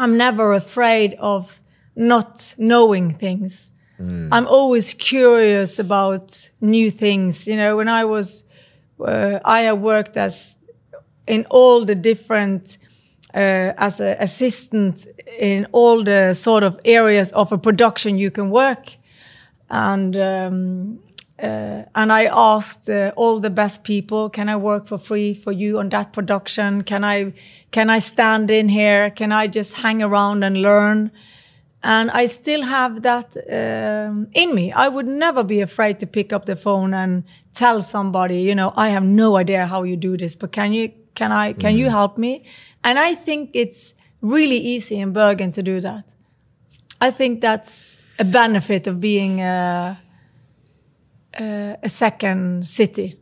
I'm 0.00 0.16
never 0.16 0.54
afraid 0.54 1.16
of 1.18 1.60
not 1.96 2.54
knowing 2.56 3.14
things. 3.14 3.72
I'm 4.00 4.46
always 4.46 4.94
curious 4.94 5.80
about 5.80 6.50
new 6.60 6.88
things. 6.88 7.48
You 7.48 7.56
know, 7.56 7.76
when 7.76 7.88
I 7.88 8.04
was, 8.04 8.44
uh, 9.04 9.40
I 9.44 9.62
have 9.62 9.80
worked 9.80 10.16
as 10.16 10.54
in 11.28 11.46
all 11.50 11.84
the 11.84 11.94
different 11.94 12.78
uh, 13.34 13.72
as 13.76 14.00
an 14.00 14.16
assistant 14.18 15.06
in 15.38 15.66
all 15.72 16.02
the 16.02 16.34
sort 16.34 16.64
of 16.64 16.80
areas 16.84 17.30
of 17.32 17.52
a 17.52 17.58
production 17.58 18.18
you 18.18 18.30
can 18.30 18.50
work 18.50 18.96
and 19.70 20.16
um, 20.16 20.98
uh, 21.40 21.84
and 21.94 22.12
I 22.12 22.24
asked 22.24 22.90
uh, 22.90 23.12
all 23.14 23.38
the 23.38 23.50
best 23.50 23.84
people, 23.84 24.28
can 24.28 24.48
I 24.48 24.56
work 24.56 24.86
for 24.86 24.98
free 24.98 25.34
for 25.34 25.52
you 25.52 25.78
on 25.78 25.88
that 25.90 26.12
production? 26.12 26.82
Can 26.82 27.04
I 27.04 27.32
can 27.70 27.90
I 27.90 28.00
stand 28.00 28.50
in 28.50 28.68
here? 28.68 29.10
Can 29.10 29.30
I 29.30 29.46
just 29.46 29.74
hang 29.74 30.02
around 30.02 30.42
and 30.42 30.60
learn? 30.60 31.12
And 31.84 32.10
I 32.10 32.26
still 32.26 32.62
have 32.62 33.02
that 33.02 33.36
um, 33.48 34.26
in 34.32 34.52
me. 34.52 34.72
I 34.72 34.88
would 34.88 35.06
never 35.06 35.44
be 35.44 35.60
afraid 35.60 36.00
to 36.00 36.06
pick 36.08 36.32
up 36.32 36.46
the 36.46 36.56
phone 36.56 36.92
and 36.92 37.22
tell 37.52 37.82
somebody, 37.82 38.40
you 38.40 38.54
know, 38.54 38.72
I 38.76 38.88
have 38.88 39.04
no 39.04 39.36
idea 39.36 39.64
how 39.64 39.84
you 39.84 39.96
do 39.96 40.16
this, 40.16 40.34
but 40.34 40.50
can 40.50 40.72
you 40.72 40.90
can 41.14 41.32
I 41.32 41.52
can 41.52 41.76
you 41.76 41.90
help 41.90 42.18
me? 42.18 42.44
And 42.84 42.98
I 42.98 43.14
think 43.14 43.50
it's 43.54 43.94
really 44.20 44.56
easy 44.56 44.98
in 44.98 45.12
Bergen 45.12 45.52
to 45.52 45.62
do 45.62 45.80
that. 45.80 46.04
I 47.00 47.10
think 47.10 47.40
that's 47.40 47.98
a 48.18 48.24
benefit 48.24 48.86
of 48.86 49.00
being 49.00 49.40
a, 49.40 50.00
a, 51.38 51.76
a 51.82 51.88
second 51.88 52.66
city 52.66 53.18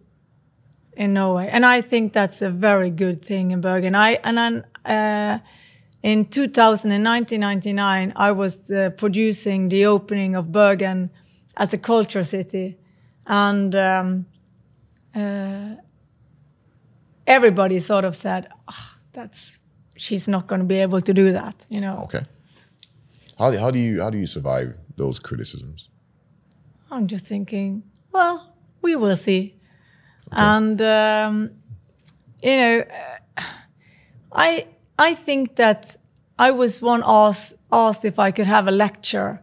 in 0.97 1.13
Norway, 1.13 1.49
and 1.53 1.67
I 1.67 1.83
think 1.83 2.13
that's 2.13 2.41
a 2.41 2.49
very 2.51 2.91
good 2.91 3.25
thing 3.25 3.51
in 3.51 3.61
Bergen. 3.61 3.95
I 3.95 4.19
and 4.25 4.39
then 4.39 4.65
uh, 4.85 5.39
in 6.03 6.25
2000 6.27 6.93
and 6.93 7.05
1999, 7.05 8.13
I 8.17 8.33
was 8.33 8.71
uh, 8.71 8.91
producing 8.97 9.69
the 9.69 9.87
opening 9.87 10.37
of 10.37 10.53
Bergen 10.53 11.11
as 11.57 11.73
a 11.73 11.79
culture 11.79 12.25
city, 12.25 12.79
and 13.27 13.75
um, 13.75 14.27
uh, 15.15 15.77
everybody 17.27 17.81
sort 17.81 18.05
of 18.05 18.15
said, 18.15 18.49
"Ah, 18.69 18.97
"That's 19.13 19.59
she's 19.97 20.29
not 20.29 20.47
going 20.47 20.61
to 20.61 20.67
be 20.67 20.83
able 20.83 21.01
to 21.01 21.15
do 21.15 21.33
that," 21.33 21.67
you 21.69 21.81
know. 21.81 22.03
Okay. 22.05 22.25
How 23.39 23.53
how 23.59 23.71
do 23.71 23.79
you 23.79 24.03
how 24.03 24.11
do 24.11 24.19
you 24.19 24.27
survive 24.27 24.75
those 24.97 25.19
criticisms? 25.19 25.91
I'm 26.91 27.07
just 27.07 27.27
thinking, 27.27 27.83
well, 28.13 28.55
we 28.83 28.97
will 28.97 29.17
see. 29.17 29.57
And 30.33 30.81
um, 30.83 31.51
you 32.43 32.57
know, 32.57 32.85
uh, 33.37 33.43
I 34.33 34.67
I 34.99 35.15
think 35.15 35.57
that 35.57 35.97
I 36.39 36.51
was 36.51 36.83
one 36.83 37.03
asked 37.05 37.55
asked 37.73 38.05
if 38.05 38.19
I 38.19 38.31
could 38.31 38.47
have 38.47 38.67
a 38.69 38.71
lecture, 38.71 39.41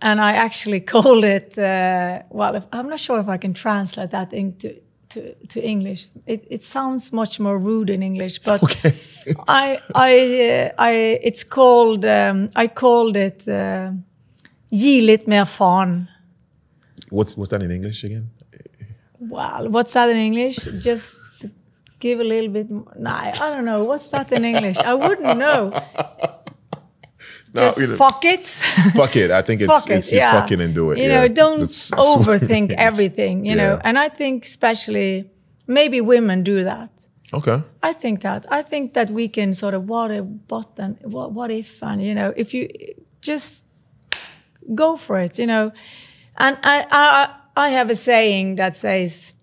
and 0.00 0.20
I 0.20 0.32
actually 0.32 0.80
called 0.92 1.24
it. 1.24 1.58
Uh, 1.58 2.22
well, 2.30 2.54
if, 2.56 2.64
I'm 2.72 2.88
not 2.88 3.00
sure 3.00 3.20
if 3.20 3.28
I 3.28 3.36
can 3.36 3.54
translate 3.54 4.10
that 4.10 4.32
into 4.32 4.80
to, 5.12 5.34
to 5.48 5.60
English. 5.60 6.08
It, 6.26 6.46
it 6.50 6.64
sounds 6.64 7.12
much 7.12 7.40
more 7.40 7.58
rude 7.58 7.90
in 7.90 8.02
English, 8.02 8.40
but 8.44 8.62
Okay. 8.62 8.94
I 9.48 9.78
I 9.94 10.12
uh, 10.50 10.82
I 10.82 10.92
it's 11.22 11.44
called 11.44 12.04
um, 12.04 12.50
I 12.56 12.66
called 12.68 13.16
it 13.16 13.46
uh, 13.48 13.92
litt 14.70 15.26
mer 15.26 15.44
faen. 15.44 16.08
What's 17.10 17.36
what's 17.36 17.50
that 17.50 17.62
in 17.62 17.70
English 17.70 18.04
again? 18.04 18.30
Well, 19.18 19.68
what's 19.68 19.92
that 19.92 20.10
in 20.10 20.16
English? 20.16 20.56
Just 20.82 21.14
give 22.00 22.20
a 22.20 22.24
little 22.24 22.50
bit. 22.50 22.70
More. 22.70 22.92
Nah, 22.96 23.30
I 23.40 23.50
don't 23.52 23.64
know. 23.64 23.84
What's 23.84 24.08
that 24.08 24.32
in 24.32 24.44
English? 24.44 24.78
I 24.78 24.94
wouldn't 24.94 25.38
know. 25.38 25.70
No, 27.54 27.60
Just 27.60 27.78
know, 27.78 27.96
fuck 27.96 28.24
it. 28.24 28.46
fuck 28.94 29.14
it. 29.14 29.30
I 29.30 29.42
think 29.42 29.60
it's 29.60 29.72
fuck 29.72 29.90
it's, 29.90 30.08
it. 30.08 30.16
it's 30.16 30.24
yeah. 30.24 30.40
fucking 30.40 30.60
and 30.60 30.74
do 30.74 30.90
it. 30.90 30.98
You 30.98 31.04
yeah. 31.04 31.20
know, 31.20 31.28
don't 31.28 31.58
That's- 31.58 31.90
that's 31.90 32.00
what 32.26 32.42
it 32.42 32.48
overthink 32.48 32.72
everything. 32.72 33.44
You 33.44 33.56
know, 33.56 33.80
and 33.84 33.98
I 33.98 34.08
think 34.08 34.44
especially 34.44 35.30
maybe 35.66 36.00
women 36.00 36.42
do 36.42 36.64
that. 36.64 36.90
Okay. 37.34 37.62
I 37.82 37.92
think 37.92 38.20
that. 38.22 38.46
I 38.50 38.62
think 38.62 38.94
that 38.94 39.10
we 39.10 39.28
can 39.28 39.54
sort 39.54 39.74
of 39.74 39.88
what 39.88 40.10
if, 40.10 40.24
but 40.48 40.68
and 40.76 40.98
what, 41.02 41.32
what 41.32 41.50
if, 41.50 41.82
and 41.82 42.02
you 42.02 42.14
know, 42.14 42.32
if 42.36 42.52
you 42.52 42.68
just 43.20 43.64
go 44.74 44.96
for 44.96 45.18
it, 45.18 45.38
you 45.38 45.46
know. 45.46 45.72
And 46.36 46.58
I, 46.62 46.86
I, 46.90 47.34
I 47.56 47.68
have 47.70 47.90
a 47.90 47.94
saying 47.94 48.56
that 48.56 48.76
says, 48.76 49.34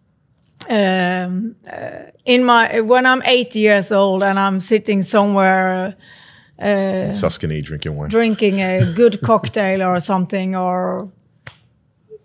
um, 0.70 1.56
uh, 1.72 2.12
in 2.26 2.44
my 2.44 2.82
when 2.82 3.06
I'm 3.06 3.22
80 3.24 3.60
years 3.60 3.92
old 3.92 4.24
and 4.24 4.38
I'm 4.38 4.60
sitting 4.60 5.02
somewhere 5.02 5.86
uh, 5.88 5.92
Tuscany 6.60 7.62
drinking 7.62 7.96
wine. 7.98 8.10
drinking 8.10 8.60
a 8.62 8.94
good 8.96 9.22
cocktail 9.22 9.82
or 9.82 10.00
something, 10.00 10.56
or 10.56 11.10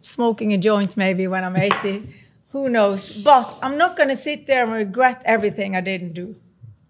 smoking 0.03 0.53
a 0.53 0.59
joint 0.59 0.97
maybe 0.97 1.27
when 1.27 1.45
I'm 1.45 1.57
80. 1.57 2.03
Who 2.49 2.69
knows? 2.69 3.11
But 3.11 3.59
I'm 3.63 3.77
not 3.79 3.97
going 3.97 4.09
to 4.11 4.17
sit 4.17 4.47
there 4.47 4.65
and 4.65 4.73
regret 4.73 5.23
everything 5.25 5.77
I 5.77 5.81
didn't 5.81 6.13
do. 6.15 6.37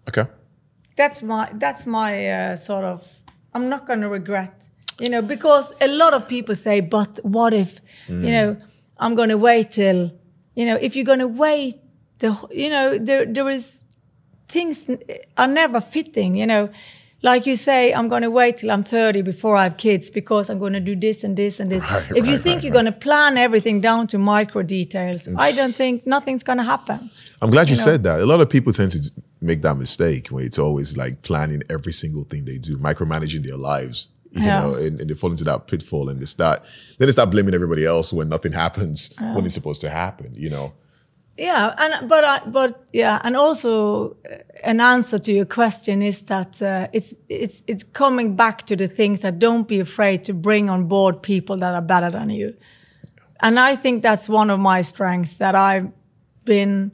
Okay. 0.09 0.25
That's 0.95 1.21
my 1.21 1.49
that's 1.53 1.85
my 1.85 2.29
uh, 2.29 2.55
sort 2.55 2.85
of. 2.85 3.01
I'm 3.53 3.69
not 3.69 3.85
going 3.87 4.01
to 4.01 4.09
regret, 4.09 4.53
you 4.99 5.09
know, 5.09 5.21
because 5.21 5.73
a 5.81 5.87
lot 5.87 6.13
of 6.13 6.27
people 6.27 6.55
say, 6.55 6.81
"But 6.81 7.19
what 7.23 7.53
if?" 7.53 7.79
You 8.07 8.31
know, 8.31 8.57
I'm 8.97 9.15
going 9.15 9.29
to 9.29 9.37
wait 9.37 9.71
till, 9.71 10.11
you 10.55 10.65
know, 10.65 10.75
if 10.79 10.95
you're 10.95 11.05
going 11.05 11.19
to 11.19 11.27
wait, 11.27 11.79
the 12.19 12.37
you 12.51 12.69
know, 12.69 12.97
there 12.99 13.25
there 13.25 13.49
is 13.49 13.83
things 14.47 14.89
are 15.37 15.47
never 15.47 15.81
fitting, 15.81 16.35
you 16.37 16.45
know. 16.45 16.69
Like 17.25 17.47
you 17.47 17.55
say, 17.55 17.91
I'm 17.91 18.07
going 18.07 18.21
to 18.21 18.29
wait 18.29 18.57
till 18.57 18.69
I'm 18.69 18.83
30 18.83 19.23
before 19.23 19.57
I 19.57 19.63
have 19.63 19.77
kids 19.77 20.11
because 20.11 20.47
I'm 20.47 20.59
going 20.59 20.73
to 20.73 20.79
do 20.79 20.95
this 20.95 21.23
and 21.23 21.35
this 21.35 21.59
and 21.59 21.71
this. 21.71 21.83
Right, 21.91 22.11
if 22.15 22.27
you 22.27 22.37
think 22.37 22.57
right, 22.57 22.63
you're 22.63 22.73
going 22.73 22.85
to 22.85 22.91
plan 22.91 23.35
everything 23.35 23.81
down 23.81 24.05
to 24.07 24.19
micro 24.19 24.61
details, 24.61 25.27
I 25.35 25.51
don't 25.51 25.73
think 25.73 26.05
nothing's 26.05 26.43
going 26.43 26.59
to 26.59 26.63
happen. 26.63 27.09
I'm 27.41 27.49
glad 27.49 27.67
you, 27.67 27.77
know. 27.77 27.81
said 27.81 28.03
that. 28.03 28.19
A 28.19 28.27
lot 28.27 28.41
of 28.41 28.49
people 28.51 28.71
tend 28.73 28.91
to 28.91 28.99
make 29.41 29.63
that 29.63 29.73
mistake 29.75 30.27
where 30.27 30.45
it's 30.45 30.59
always 30.59 30.97
like 30.97 31.23
planning 31.23 31.63
every 31.71 31.93
single 31.93 32.25
thing 32.25 32.45
they 32.45 32.59
do, 32.59 32.77
micromanaging 32.77 33.43
their 33.43 33.57
lives. 33.57 34.09
you 34.31 34.43
Yeah. 34.43 34.61
know, 34.61 34.75
and, 34.75 35.01
and 35.01 35.09
they 35.09 35.15
fall 35.15 35.31
into 35.31 35.45
that 35.45 35.65
pitfall 35.65 36.09
and 36.09 36.21
they 36.21 36.27
start, 36.27 36.61
then 36.99 37.07
they 37.07 37.11
start 37.11 37.31
blaming 37.31 37.55
everybody 37.55 37.85
else 37.87 38.13
when 38.13 38.29
nothing 38.29 38.51
happens 38.51 39.11
when 39.33 39.45
it's 39.45 39.55
supposed 39.55 39.81
to 39.81 39.89
happen, 39.89 40.29
you 40.35 40.51
know. 40.51 40.73
Yeah, 41.37 41.73
and 41.77 42.07
but 42.07 42.23
I, 42.23 42.39
but 42.45 42.85
yeah, 42.93 43.19
and 43.23 43.35
also 43.35 44.11
uh, 44.31 44.37
an 44.63 44.79
answer 44.79 45.19
to 45.19 45.33
your 45.33 45.45
question 45.45 46.01
is 46.01 46.21
that 46.21 46.61
uh, 46.61 46.87
it's 46.93 47.13
it's 47.27 47.61
it's 47.67 47.83
coming 47.83 48.37
back 48.37 48.65
to 48.67 48.75
the 48.77 48.87
things 48.87 49.19
that 49.19 49.37
don't 49.37 49.67
be 49.67 49.81
afraid 49.81 50.23
to 50.25 50.33
bring 50.33 50.69
on 50.69 50.85
board 50.85 51.21
people 51.21 51.57
that 51.57 51.75
are 51.75 51.81
better 51.81 52.09
than 52.09 52.29
you, 52.29 52.55
and 53.41 53.59
I 53.59 53.75
think 53.75 54.01
that's 54.01 54.29
one 54.29 54.49
of 54.49 54.61
my 54.61 54.81
strengths 54.81 55.33
that 55.33 55.55
I've 55.55 55.91
been 56.45 56.91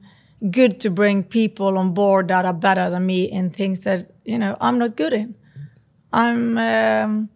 good 0.49 0.79
to 0.79 0.89
bring 0.89 1.23
people 1.23 1.77
on 1.77 1.93
board 1.93 2.29
that 2.29 2.43
are 2.43 2.53
better 2.53 2.89
than 2.89 3.05
me 3.05 3.25
in 3.25 3.51
things 3.51 3.81
that 3.81 4.11
you 4.25 4.39
know 4.39 4.57
I'm 4.59 4.79
not 4.79 4.95
good 4.95 5.13
in. 5.13 5.35
I'm. 6.11 6.57
Um, 6.57 7.29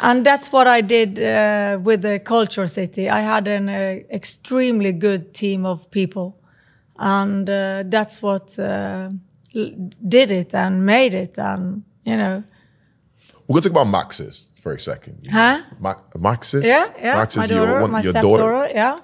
and 0.00 0.24
that's 0.24 0.52
what 0.52 0.66
I 0.66 0.80
did 0.80 1.18
uh, 1.18 1.78
with 1.82 2.02
the 2.02 2.18
Culture 2.18 2.66
City. 2.66 3.08
I 3.08 3.20
had 3.20 3.48
an 3.48 3.68
uh, 3.68 4.00
extremely 4.10 4.92
good 4.92 5.34
team 5.34 5.64
of 5.64 5.90
people, 5.90 6.37
and 6.98 7.48
uh, 7.48 7.84
that's 7.86 8.20
what 8.22 8.58
uh, 8.58 9.08
l- 9.54 9.90
did 10.08 10.30
it 10.30 10.54
and 10.54 10.84
made 10.84 11.14
it. 11.14 11.38
And 11.38 11.82
you 12.04 12.16
know, 12.16 12.42
We're 13.46 13.54
going 13.54 13.62
to 13.62 13.68
talk 13.70 13.82
about 13.82 14.08
Maxis 14.10 14.46
for 14.62 14.74
a 14.74 14.80
second. 14.80 15.26
huh? 15.30 15.62
Ma- 15.80 16.00
Maxis? 16.16 16.64
Yeah, 16.64 16.86
yeah. 16.98 17.16
Maxis, 17.24 17.36
my 17.38 17.44
your, 17.46 17.66
daughter, 17.66 17.80
one, 17.80 17.90
my 17.92 18.00
your 18.02 18.12
stepdaughter. 18.12 18.42
daughter. 18.42 18.72
Yeah, 18.74 18.98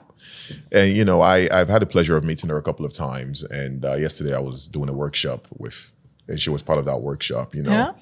And, 0.72 0.96
you 0.96 1.04
know, 1.04 1.20
I, 1.20 1.48
I've 1.52 1.68
had 1.68 1.82
the 1.82 1.86
pleasure 1.86 2.16
of 2.16 2.24
meeting 2.24 2.50
her 2.50 2.56
a 2.56 2.62
couple 2.62 2.84
of 2.86 2.92
times. 2.92 3.42
And 3.44 3.84
uh, 3.84 3.94
yesterday 3.94 4.34
I 4.34 4.40
was 4.40 4.66
doing 4.66 4.88
a 4.88 4.92
workshop 4.92 5.46
with, 5.58 5.92
and 6.28 6.40
she 6.40 6.50
was 6.50 6.62
part 6.62 6.78
of 6.78 6.84
that 6.86 7.00
workshop, 7.02 7.54
you 7.54 7.62
know. 7.62 7.72
yeah, 7.72 7.92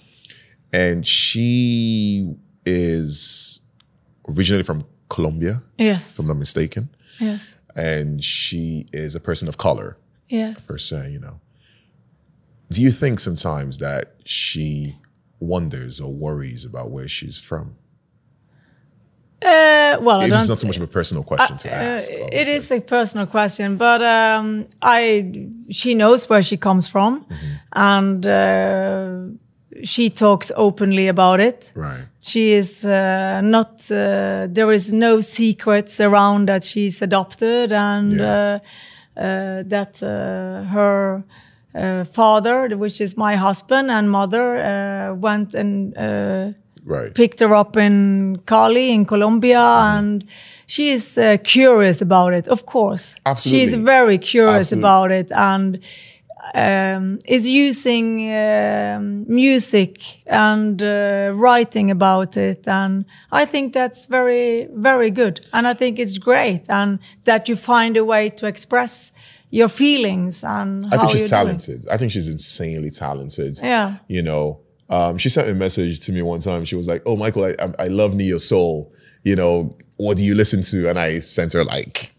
And 0.72 1.06
she 1.06 2.34
is 2.64 3.60
originally 4.28 4.62
from 4.62 4.84
Colombia, 5.08 5.62
yes, 5.78 6.12
if 6.12 6.18
I'm 6.20 6.26
not 6.28 6.36
mistaken. 6.36 6.88
yes, 7.20 7.54
And 7.74 8.22
she 8.22 8.86
is 8.92 9.14
a 9.14 9.20
person 9.20 9.48
of 9.48 9.56
color, 9.56 9.96
yes. 10.28 10.66
per 10.66 10.78
se, 10.78 11.10
you 11.10 11.18
know. 11.18 11.40
Do 12.70 12.82
you 12.82 12.92
think 12.92 13.20
sometimes 13.20 13.78
that 13.78 14.14
she 14.24 14.96
wonders 15.40 16.00
or 16.00 16.12
worries 16.12 16.64
about 16.64 16.90
where 16.90 17.08
she's 17.08 17.38
from? 17.38 17.76
Uh, 19.42 19.96
well, 20.00 20.20
I 20.20 20.26
It's 20.26 20.48
not 20.48 20.60
so 20.60 20.66
much 20.68 20.76
of 20.76 20.82
a 20.82 20.86
personal 20.86 21.24
question 21.24 21.56
to 21.58 21.68
Uh, 21.68 21.94
ask. 21.94 22.08
it 22.10 22.48
is 22.48 22.70
a 22.70 22.80
personal 22.80 23.26
question, 23.26 23.76
but 23.76 24.00
um, 24.00 24.66
I 24.80 25.48
she 25.68 25.94
knows 25.94 26.28
where 26.28 26.42
she 26.42 26.56
comes 26.56 26.86
from, 26.86 27.24
Mm-hmm. 27.24 27.52
and 27.72 28.26
uh, 28.26 29.38
she 29.84 30.10
talks 30.10 30.50
openly 30.56 31.08
about 31.08 31.40
it. 31.40 31.70
Right. 31.74 32.04
She 32.20 32.52
is 32.52 32.84
uh, 32.84 33.40
not. 33.42 33.90
Uh, 33.90 34.46
there 34.50 34.72
is 34.72 34.92
no 34.92 35.20
secrets 35.20 36.00
around 36.00 36.48
that 36.48 36.64
she's 36.64 37.02
adopted, 37.02 37.72
and 37.72 38.12
Yeah. 38.18 38.58
uh, 39.16 39.20
uh, 39.20 39.62
that 39.66 40.02
uh, 40.02 40.64
her 40.72 41.22
uh, 41.74 42.04
father, 42.04 42.76
which 42.76 43.00
is 43.00 43.16
my 43.16 43.36
husband 43.36 43.90
and 43.90 44.10
mother, 44.10 45.14
went 45.20 45.54
and. 45.54 45.96
Uh, 45.96 46.52
Right. 46.84 47.14
picked 47.14 47.38
her 47.38 47.54
up 47.54 47.76
in 47.76 48.40
Cali 48.44 48.90
in 48.90 49.04
Colombia 49.04 49.60
and 49.60 50.24
she 50.66 50.90
is 50.90 51.16
uh, 51.16 51.36
curious 51.44 52.02
about 52.02 52.34
it 52.34 52.48
of 52.48 52.66
course 52.66 53.14
Absolutely. 53.24 53.66
she's 53.70 53.74
very 53.76 54.18
curious 54.18 54.72
Absolutely. 54.72 54.82
about 54.82 55.10
it 55.12 55.30
and 55.30 55.78
um, 56.54 57.18
is 57.24 57.48
using 57.48 58.32
um, 58.32 59.24
music 59.26 60.00
and 60.26 60.82
uh, 60.82 61.32
writing 61.34 61.90
about 61.90 62.36
it 62.36 62.66
and 62.68 63.04
i 63.30 63.44
think 63.44 63.72
that's 63.72 64.06
very 64.06 64.68
very 64.74 65.10
good 65.10 65.46
and 65.52 65.66
i 65.66 65.74
think 65.74 65.98
it's 65.98 66.18
great 66.18 66.62
and 66.68 66.98
that 67.24 67.48
you 67.48 67.56
find 67.56 67.96
a 67.96 68.04
way 68.04 68.28
to 68.28 68.46
express 68.46 69.12
your 69.52 69.68
feelings 69.68 70.42
and 70.42 70.86
I 70.86 70.96
think 70.96 71.10
she's 71.10 71.20
you're 71.20 71.28
doing. 71.28 71.28
talented. 71.28 71.86
I 71.90 71.98
think 71.98 72.10
she's 72.10 72.26
insanely 72.26 72.90
talented. 72.90 73.58
Yeah. 73.62 73.98
You 74.08 74.22
know, 74.22 74.60
um, 74.88 75.18
she 75.18 75.28
sent 75.28 75.46
me 75.46 75.52
a 75.52 75.54
message 75.54 76.00
to 76.06 76.12
me 76.12 76.22
one 76.22 76.40
time. 76.40 76.64
She 76.64 76.74
was 76.74 76.88
like, 76.88 77.02
"Oh, 77.06 77.16
Michael, 77.16 77.44
I, 77.44 77.54
I, 77.58 77.84
I 77.84 77.88
love 77.88 78.14
Neo 78.14 78.38
Soul. 78.38 78.92
You 79.24 79.36
know, 79.36 79.76
what 79.96 80.16
do 80.16 80.24
you 80.24 80.34
listen 80.34 80.62
to?" 80.62 80.88
And 80.88 80.98
I 80.98 81.20
sent 81.20 81.52
her 81.52 81.64
like, 81.64 82.14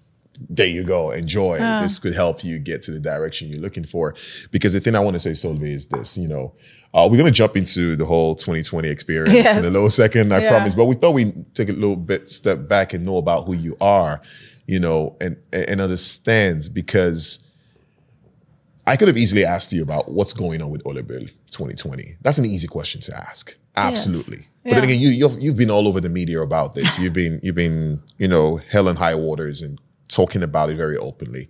"There 0.50 0.68
you 0.68 0.84
go. 0.84 1.12
Enjoy. 1.12 1.58
This 1.82 2.00
could 2.00 2.14
help 2.14 2.44
you 2.44 2.60
get 2.60 2.82
to 2.84 2.92
the 2.92 3.00
direction 3.00 3.50
you're 3.50 3.62
looking 3.62 3.84
for." 3.84 4.16
Because 4.52 4.74
the 4.74 4.80
thing 4.80 4.96
I 4.96 5.00
want 5.00 5.16
to 5.16 5.20
say, 5.20 5.32
Solveig, 5.32 5.64
is 5.68 5.86
this. 5.88 6.18
You 6.18 6.28
know, 6.28 6.54
uh, 6.94 7.08
we're 7.12 7.18
gonna 7.18 7.32
jump 7.32 7.56
into 7.58 7.96
the 7.96 8.06
whole 8.06 8.36
2020 8.36 8.88
experience 8.88 9.34
Yes. 9.34 9.58
in 9.58 9.66
a 9.66 9.70
little 9.70 9.90
second. 9.90 10.34
I 10.34 10.42
Yeah. 10.42 10.50
promise. 10.50 10.76
But 10.76 10.86
we 10.86 10.96
thought 10.96 11.12
we'd 11.12 11.54
take 11.56 11.70
a 11.70 11.74
little 11.74 11.96
bit 11.96 12.30
step 12.30 12.68
back 12.68 12.94
and 12.94 13.06
know 13.06 13.18
about 13.18 13.46
who 13.46 13.54
you 13.54 13.76
are. 13.82 14.22
You 14.66 14.80
know, 14.80 15.16
and 15.20 15.36
and 15.52 15.82
understands 15.82 16.70
because 16.70 17.40
I 18.86 18.96
could 18.98 19.08
have 19.08 19.18
easily 19.18 19.46
asked 19.46 19.72
you 19.74 19.82
about 19.84 20.12
what's 20.12 20.34
going 20.34 20.62
on 20.62 20.70
with 20.70 20.82
Ole 20.86 21.02
Bull 21.02 21.26
2020. 21.52 22.18
That's 22.22 22.38
an 22.38 22.46
easy 22.46 22.68
question 22.68 23.00
to 23.02 23.16
ask. 23.16 23.56
Absolutely. 23.76 24.48
But 24.64 24.76
then 24.76 24.84
again, 24.86 25.00
you 25.00 25.10
you've, 25.10 25.42
you've 25.42 25.56
been 25.58 25.72
all 25.72 25.88
over 25.88 26.00
the 26.00 26.10
media 26.10 26.42
about 26.42 26.76
this. 26.76 26.98
You've 27.00 27.14
been 27.14 27.40
you've 27.44 27.56
been 27.56 28.02
you 28.18 28.28
know 28.28 28.58
hell 28.70 28.88
and 28.88 28.98
high 28.98 29.16
waters 29.16 29.62
and 29.62 29.80
talking 30.08 30.44
about 30.44 30.70
it 30.70 30.78
very 30.78 30.98
openly. 30.98 31.50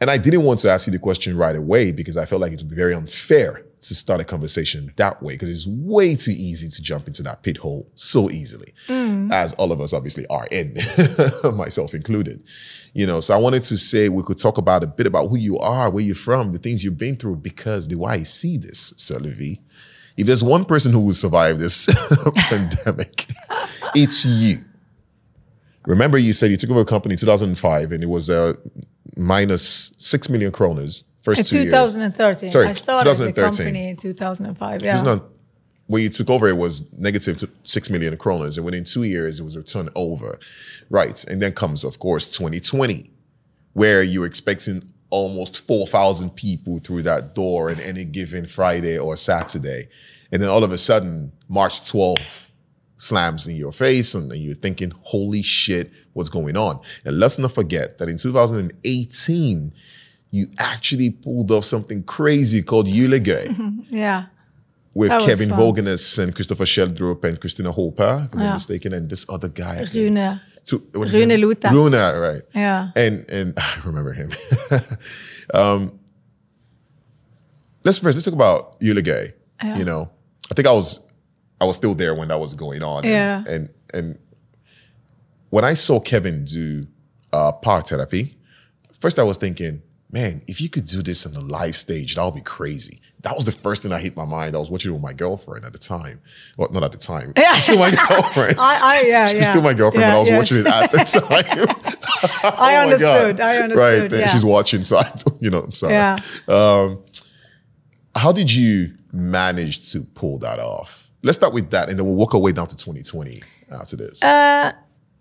And 0.00 0.10
I 0.10 0.18
didn't 0.18 0.42
want 0.42 0.60
to 0.60 0.70
ask 0.70 0.86
you 0.86 0.92
the 0.92 0.98
question 0.98 1.36
right 1.36 1.56
away 1.56 1.92
because 1.92 2.16
I 2.16 2.26
felt 2.26 2.42
like 2.42 2.52
it 2.52 2.60
would 2.60 2.68
be 2.68 2.76
very 2.76 2.94
unfair 2.94 3.64
to 3.80 3.94
start 3.94 4.20
a 4.20 4.24
conversation 4.24 4.92
that 4.96 5.22
way 5.22 5.34
because 5.34 5.50
it's 5.50 5.66
way 5.66 6.16
too 6.16 6.32
easy 6.32 6.68
to 6.68 6.82
jump 6.82 7.06
into 7.06 7.22
that 7.22 7.42
pit 7.42 7.56
hole 7.56 7.90
so 7.94 8.30
easily, 8.30 8.72
mm. 8.88 9.32
as 9.32 9.54
all 9.54 9.72
of 9.72 9.80
us 9.80 9.92
obviously 9.92 10.26
are 10.28 10.46
in, 10.50 10.76
myself 11.54 11.94
included. 11.94 12.42
You 12.94 13.06
know, 13.06 13.20
so 13.20 13.34
I 13.34 13.38
wanted 13.38 13.62
to 13.62 13.76
say 13.76 14.08
we 14.08 14.22
could 14.22 14.38
talk 14.38 14.58
about 14.58 14.82
a 14.82 14.86
bit 14.86 15.06
about 15.06 15.28
who 15.28 15.36
you 15.36 15.58
are, 15.58 15.90
where 15.90 16.02
you're 16.02 16.14
from, 16.14 16.52
the 16.52 16.58
things 16.58 16.82
you've 16.82 16.98
been 16.98 17.16
through, 17.16 17.36
because 17.36 17.88
the 17.88 17.96
way 17.96 18.12
I 18.12 18.22
see 18.22 18.56
this, 18.56 18.94
Sir 18.96 19.18
Levi, 19.18 19.60
if 20.16 20.26
there's 20.26 20.44
one 20.44 20.64
person 20.64 20.92
who 20.92 21.00
will 21.00 21.12
survive 21.12 21.58
this 21.58 21.88
pandemic, 22.36 23.26
it's 23.94 24.24
you. 24.24 24.64
Remember, 25.86 26.18
you 26.18 26.32
said 26.32 26.50
you 26.50 26.56
took 26.56 26.70
over 26.70 26.80
a 26.80 26.84
company 26.84 27.12
in 27.12 27.18
2005 27.18 27.92
and 27.92 28.02
it 28.02 28.06
was 28.06 28.30
uh, 28.30 28.54
minus 29.16 29.92
6 29.98 30.28
million 30.30 30.50
kroners 30.50 31.04
first 31.22 31.40
in 31.40 31.44
two 31.44 31.58
years. 31.58 31.72
2013 31.72 32.48
Sorry, 32.48 32.66
i 32.68 32.72
started 32.72 33.10
the 33.10 33.32
2013. 33.32 33.66
company 33.66 33.88
in 33.90 33.96
2005 33.96 34.82
yeah 34.82 35.18
when 35.86 36.02
you 36.02 36.08
took 36.08 36.30
over, 36.30 36.48
it 36.48 36.56
was 36.56 36.90
negative 36.94 37.36
to 37.38 37.50
six 37.64 37.90
million 37.90 38.16
kroners, 38.16 38.56
and 38.56 38.64
within 38.64 38.84
two 38.84 39.02
years, 39.02 39.40
it 39.40 39.42
was 39.42 39.56
a 39.56 39.62
turnover, 39.62 40.38
right? 40.88 41.22
And 41.24 41.42
then 41.42 41.52
comes, 41.52 41.84
of 41.84 41.98
course, 41.98 42.28
2020, 42.28 43.10
where 43.74 44.02
you're 44.02 44.26
expecting 44.26 44.82
almost 45.10 45.66
4,000 45.66 46.30
people 46.30 46.78
through 46.78 47.02
that 47.02 47.34
door 47.34 47.70
on 47.70 47.78
any 47.80 48.04
given 48.04 48.46
Friday 48.46 48.98
or 48.98 49.16
Saturday, 49.16 49.88
and 50.32 50.40
then 50.40 50.48
all 50.48 50.64
of 50.64 50.72
a 50.72 50.78
sudden, 50.78 51.32
March 51.48 51.82
12th 51.82 52.43
slams 52.96 53.46
in 53.46 53.56
your 53.56 53.72
face, 53.72 54.14
and 54.14 54.30
then 54.30 54.40
you're 54.40 54.54
thinking, 54.54 54.92
"Holy 55.02 55.42
shit, 55.42 55.90
what's 56.12 56.28
going 56.30 56.56
on?" 56.56 56.80
And 57.04 57.18
let's 57.18 57.38
not 57.38 57.52
forget 57.52 57.98
that 57.98 58.08
in 58.08 58.16
2018. 58.16 59.72
You 60.30 60.48
actually 60.58 61.10
pulled 61.10 61.50
off 61.52 61.64
something 61.64 62.02
crazy 62.02 62.60
called 62.62 62.86
Julegøy 62.88 63.84
yeah 63.90 64.26
with 64.94 65.10
Kevin. 65.10 65.50
Vågenes 65.50 66.18
and 66.18 66.34
Christopher 66.34 66.64
Sheldrup 66.64 67.24
and 67.24 67.40
Christina 67.40 67.72
Hooper, 67.72 68.26
if 68.26 68.34
I'm 68.34 68.40
Yeah. 68.40 68.46
not 68.46 68.52
mistaken, 68.54 68.92
and 68.92 69.10
this 69.10 69.26
other 69.28 69.48
guy. 69.48 69.84
Rune. 69.92 70.40
So, 70.62 70.80
Rune? 70.92 71.28
Luther. 71.40 71.70
Rune, 71.72 71.92
right. 71.92 72.42
Yeah. 72.54 72.90
And 72.96 73.24
and 73.28 73.54
I 73.58 73.80
remember 73.84 74.12
him. 74.12 74.30
um, 75.54 75.98
let's 77.84 77.98
first 77.98 78.16
let's 78.16 78.24
talk 78.24 78.34
about 78.34 78.80
Julegøy. 78.80 79.32
Yeah. 79.62 79.78
You 79.78 79.84
know, 79.84 80.10
I 80.50 80.54
think 80.54 80.66
I 80.66 80.72
was 80.72 81.00
I 81.60 81.64
was 81.64 81.76
still 81.76 81.94
there 81.94 82.14
when 82.14 82.28
that 82.28 82.38
was 82.40 82.54
going 82.54 82.82
on. 82.82 83.04
and- 83.04 83.12
Yeah. 83.12 83.44
And 83.46 83.68
and 83.92 84.18
when 85.50 85.64
I 85.64 85.74
saw 85.74 86.00
Kevin 86.00 86.44
do 86.44 86.86
uh, 87.32 87.52
power 87.52 87.80
therapy, 87.80 88.36
first 88.98 89.18
I 89.18 89.22
was 89.22 89.36
thinking, 89.38 89.82
man, 90.10 90.42
if 90.48 90.60
you 90.60 90.68
could 90.68 90.84
do 90.84 91.02
this 91.02 91.26
on 91.26 91.34
a 91.36 91.40
live 91.40 91.76
stage, 91.76 92.16
that 92.16 92.24
would 92.24 92.34
be 92.34 92.40
crazy. 92.40 93.00
That 93.22 93.34
was 93.36 93.44
the 93.46 93.52
first 93.52 93.82
thing 93.82 93.90
that 93.92 94.02
hit 94.02 94.16
my 94.16 94.24
mind. 94.26 94.54
I 94.54 94.58
was 94.58 94.70
watching 94.70 94.90
it 94.90 94.94
with 94.94 95.02
my 95.02 95.14
girlfriend 95.14 95.64
at 95.64 95.72
the 95.72 95.78
time. 95.78 96.20
Well, 96.58 96.68
not 96.70 96.82
at 96.84 96.92
the 96.92 96.98
time. 96.98 97.32
Yeah. 97.36 97.54
She's 97.54 97.62
still 97.64 97.78
my 97.78 97.90
girlfriend. 98.08 98.56
I, 98.58 98.96
I 98.98 99.00
yeah, 99.06 99.24
She's 99.24 99.34
yeah. 99.34 99.42
still 99.50 99.62
my 99.62 99.72
girlfriend, 99.74 100.02
Yeah, 100.02 100.10
but 100.10 100.16
I 100.16 100.20
was 100.20 100.28
yes. 100.28 100.38
watching 100.38 100.58
it 100.58 100.66
at 100.66 100.92
the 100.92 100.98
time. 101.20 101.66
Oh 102.44 102.50
I 102.58 102.72
my 102.72 102.76
understood, 102.82 103.40
I 103.40 103.54
Right, 103.54 103.62
understood, 103.62 104.10
then 104.10 104.20
yeah. 104.20 104.32
she's 104.32 104.44
watching, 104.44 104.84
so 104.84 104.98
I, 104.98 105.10
you 105.40 105.50
know, 105.50 105.60
I'm 105.60 105.72
sorry. 105.72 105.94
Yeah. 105.94 106.18
Um, 106.48 107.02
how 108.14 108.30
did 108.32 108.52
you 108.52 108.94
manage 109.12 109.90
to 109.92 110.02
pull 110.02 110.38
that 110.40 110.58
off? 110.58 111.03
Let's 111.24 111.38
start 111.38 111.54
with 111.54 111.70
that, 111.70 111.88
and 111.88 111.98
then 111.98 112.04
we'll 112.04 112.14
walk 112.14 112.34
our 112.34 112.40
way 112.40 112.52
down 112.52 112.66
to 112.66 112.76
2020 112.76 113.42
after 113.70 113.96
this. 113.96 114.22
Uh, 114.22 114.72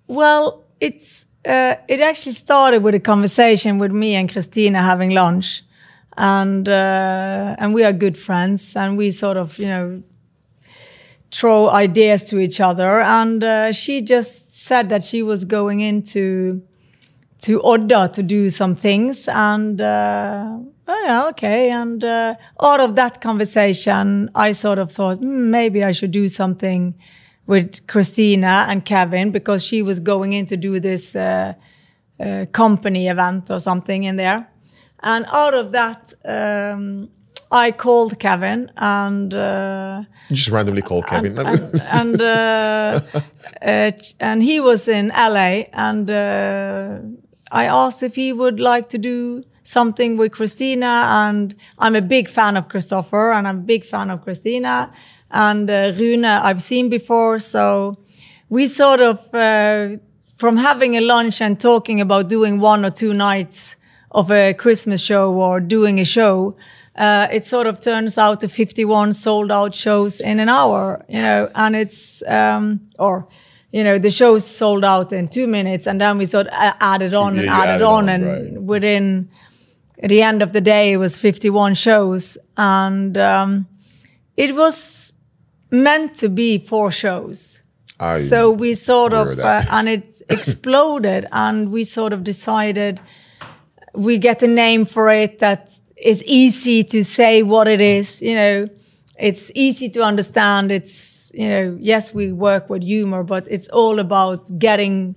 well, 0.07 0.65
it's 0.81 1.25
uh, 1.45 1.75
it 1.87 2.01
actually 2.01 2.33
started 2.33 2.83
with 2.83 2.93
a 2.93 2.99
conversation 2.99 3.79
with 3.79 3.91
me 3.91 4.15
and 4.15 4.29
Christina 4.29 4.81
having 4.81 5.11
lunch, 5.11 5.63
and 6.17 6.67
uh, 6.67 7.55
and 7.57 7.73
we 7.73 7.85
are 7.85 7.93
good 7.93 8.17
friends, 8.17 8.75
and 8.75 8.97
we 8.97 9.11
sort 9.11 9.37
of 9.37 9.57
you 9.57 9.67
know 9.67 10.03
throw 11.31 11.69
ideas 11.69 12.23
to 12.23 12.37
each 12.37 12.59
other. 12.59 13.01
And 13.01 13.43
uh, 13.43 13.71
she 13.71 14.01
just 14.01 14.51
said 14.51 14.89
that 14.89 15.03
she 15.03 15.23
was 15.23 15.45
going 15.45 15.79
into 15.79 16.61
to 17.41 17.61
Odda 17.61 18.13
to 18.13 18.23
do 18.23 18.49
some 18.49 18.75
things. 18.75 19.27
And 19.27 19.81
uh, 19.81 20.57
oh 20.87 21.03
yeah, 21.05 21.27
okay. 21.27 21.69
And 21.69 22.03
uh, 22.03 22.35
out 22.61 22.79
of 22.79 22.95
that 22.95 23.21
conversation, 23.21 24.29
I 24.35 24.51
sort 24.51 24.79
of 24.79 24.91
thought 24.91 25.17
hmm, 25.17 25.51
maybe 25.51 25.83
I 25.83 25.91
should 25.91 26.11
do 26.11 26.27
something 26.27 26.93
with 27.45 27.85
Christina 27.87 28.65
and 28.69 28.85
Kevin 28.85 29.31
because 29.31 29.63
she 29.63 29.81
was 29.81 29.99
going 29.99 30.33
in 30.33 30.45
to 30.47 30.57
do 30.57 30.79
this 30.79 31.15
uh, 31.15 31.53
uh, 32.19 32.45
company 32.51 33.07
event 33.07 33.51
or 33.51 33.59
something 33.59 34.03
in 34.03 34.15
there. 34.15 34.47
And 35.01 35.25
out 35.31 35.53
of 35.53 35.73
that, 35.73 36.13
um, 36.23 37.09
I 37.51 37.71
called 37.71 38.19
Kevin 38.19 38.71
and 38.77 39.33
uh, 39.33 40.03
just 40.31 40.49
randomly 40.49 40.81
called 40.81 41.05
Kevin. 41.05 41.37
and 41.37 41.81
and, 41.81 42.21
uh, 42.21 43.01
uh, 43.61 43.91
and 44.19 44.41
he 44.41 44.59
was 44.59 44.87
in 44.87 45.09
LA, 45.09 45.65
and 45.73 46.09
uh, 46.09 46.97
I 47.51 47.65
asked 47.65 48.01
if 48.01 48.15
he 48.15 48.33
would 48.33 48.59
like 48.59 48.89
to 48.89 48.97
do 48.97 49.43
something 49.63 50.17
with 50.17 50.33
Christina. 50.33 51.07
And 51.09 51.55
I'm 51.79 51.95
a 51.95 52.01
big 52.01 52.29
fan 52.29 52.57
of 52.57 52.69
Christopher, 52.69 53.31
and 53.31 53.47
I'm 53.47 53.59
a 53.59 53.61
big 53.61 53.85
fan 53.85 54.09
of 54.09 54.21
Christina. 54.23 54.91
And 55.31 55.69
uh, 55.69 55.93
Rune, 55.97 56.25
I've 56.25 56.61
seen 56.61 56.89
before, 56.89 57.39
so 57.39 57.97
we 58.49 58.67
sort 58.67 59.01
of 59.01 59.33
uh, 59.33 59.97
from 60.35 60.57
having 60.57 60.95
a 60.95 61.01
lunch 61.01 61.41
and 61.41 61.59
talking 61.59 62.01
about 62.01 62.27
doing 62.29 62.59
one 62.59 62.85
or 62.85 62.91
two 62.91 63.13
nights 63.13 63.75
of 64.11 64.29
a 64.29 64.53
Christmas 64.53 65.01
show 65.01 65.33
or 65.33 65.59
doing 65.59 65.99
a 65.99 66.05
show. 66.05 66.55
Uh, 66.95 67.27
it 67.31 67.45
sort 67.45 67.65
of 67.65 67.79
turns 67.79 68.17
out 68.17 68.39
to 68.41 68.47
51 68.47 69.13
sold 69.13 69.51
out 69.51 69.73
shows 69.73 70.21
in 70.21 70.39
an 70.39 70.49
hour, 70.49 71.03
you 71.09 71.21
know, 71.21 71.49
and 71.55 71.75
it's, 71.75 72.21
um, 72.27 72.81
or, 72.99 73.27
you 73.71 73.83
know, 73.83 73.97
the 73.97 74.11
shows 74.11 74.45
sold 74.45 74.85
out 74.85 75.11
in 75.11 75.27
two 75.27 75.47
minutes 75.47 75.87
and 75.87 75.99
then 75.99 76.19
we 76.19 76.25
sort 76.25 76.45
of 76.47 76.53
added 76.53 77.15
on 77.15 77.29
and 77.29 77.37
Yeah, 77.37 77.43
you 77.43 77.49
added, 77.49 77.69
added 77.71 77.83
on, 77.85 78.03
on, 78.03 78.09
and 78.09 78.25
right. 78.25 78.61
within 78.61 79.29
at 80.03 80.09
the 80.09 80.21
end 80.21 80.41
of 80.41 80.51
the 80.51 80.59
day, 80.59 80.91
it 80.91 80.97
was 80.97 81.17
51 81.17 81.75
shows 81.75 82.37
and 82.57 83.17
um, 83.17 83.67
it 84.35 84.53
was 84.53 85.13
meant 85.71 86.15
to 86.15 86.27
be 86.27 86.59
four 86.59 86.91
shows. 86.91 87.61
I 88.01 88.19
so 88.21 88.51
we 88.51 88.73
sort 88.73 89.13
of, 89.13 89.39
uh, 89.39 89.63
and 89.71 89.87
it 89.87 90.21
exploded 90.29 91.25
and 91.31 91.71
we 91.71 91.85
sort 91.85 92.11
of 92.11 92.25
decided 92.25 92.99
we 93.93 94.17
get 94.17 94.43
a 94.43 94.47
name 94.47 94.83
for 94.83 95.09
it 95.09 95.39
that 95.39 95.71
is 95.95 96.21
easy 96.25 96.83
to 96.83 97.03
say 97.03 97.41
what 97.41 97.67
it 97.67 97.79
is 97.81 98.21
you 98.21 98.35
know. 98.35 98.67
It's 99.17 99.51
easy 99.53 99.89
to 99.89 100.01
understand. 100.03 100.71
It's 100.71 101.31
you 101.33 101.47
know 101.47 101.77
yes 101.79 102.13
we 102.13 102.31
work 102.31 102.69
with 102.69 102.83
humor 102.83 103.23
but 103.23 103.47
it's 103.49 103.67
all 103.69 103.99
about 103.99 104.59
getting 104.59 105.15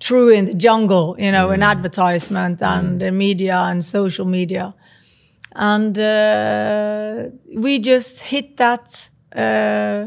through 0.00 0.28
in 0.28 0.44
the 0.46 0.54
jungle 0.54 1.16
you 1.18 1.30
know 1.30 1.50
in 1.50 1.62
advertisement 1.62 2.62
and 2.62 3.00
the 3.00 3.10
media 3.10 3.56
and 3.56 3.84
social 3.84 4.26
media 4.26 4.74
and 5.56 5.98
uh, 5.98 7.24
we 7.56 7.78
just 7.78 8.20
hit 8.20 8.56
that 8.56 9.08
uh, 9.36 10.06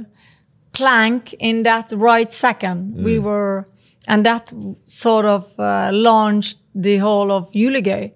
plank 0.73 1.33
in 1.39 1.63
that 1.63 1.91
right 1.95 2.33
second 2.33 3.03
we 3.03 3.17
were 3.17 3.65
and 4.07 4.25
that 4.25 4.53
sort 4.85 5.25
of 5.25 5.59
uh, 5.59 5.89
launched 5.91 6.57
the 6.75 6.97
whole 6.97 7.31
of 7.31 7.51
Julegøy 7.51 8.11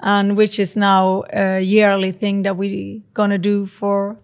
and 0.00 0.36
which 0.36 0.58
is 0.58 0.76
now 0.76 1.22
a 1.32 1.60
yearly 1.60 2.12
thing 2.12 2.42
that 2.42 2.56
we're 2.56 3.00
gonna 3.14 3.38
do 3.38 3.66
for 3.66 4.16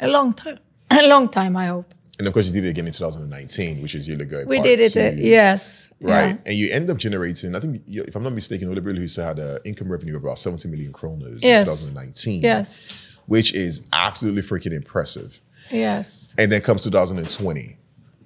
a 0.00 0.08
long 0.08 0.32
time. 0.32 0.58
A 0.90 1.08
long 1.08 1.28
time, 1.28 1.56
I 1.56 1.66
hope. 1.68 1.94
And 2.18 2.28
of 2.28 2.32
course 2.32 2.46
you 2.46 2.52
did 2.52 2.64
it 2.64 2.68
again 2.70 2.86
in 2.86 2.92
2019, 2.92 3.82
which 3.82 3.94
is 3.96 4.08
Julegøy. 4.08 4.46
We 4.46 4.60
did 4.60 4.78
it, 4.80 4.96
uh, 4.96 5.20
yes. 5.20 5.88
Right. 6.00 6.28
yeah. 6.28 6.36
And 6.46 6.54
you 6.54 6.70
end 6.70 6.88
up 6.88 6.96
generating, 6.98 7.56
I 7.56 7.60
think, 7.60 7.82
if 7.88 8.14
I'm 8.14 8.22
not 8.22 8.32
mistaken, 8.32 8.68
Ole 8.68 8.76
Brulehuset 8.76 9.24
had 9.24 9.38
an 9.40 9.58
income 9.64 9.90
revenue 9.90 10.16
of 10.16 10.22
about 10.22 10.38
70 10.38 10.68
million 10.68 10.92
kroners 10.92 11.40
Yes. 11.42 11.60
in 11.60 11.66
2019. 11.66 12.42
Yes, 12.42 12.88
Which 13.26 13.52
is 13.54 13.82
absolutely 13.92 14.42
freaking 14.42 14.72
impressive. 14.72 15.40
yes, 15.72 16.34
And 16.38 16.52
then 16.52 16.60
comes 16.60 16.82
2020, 16.82 17.76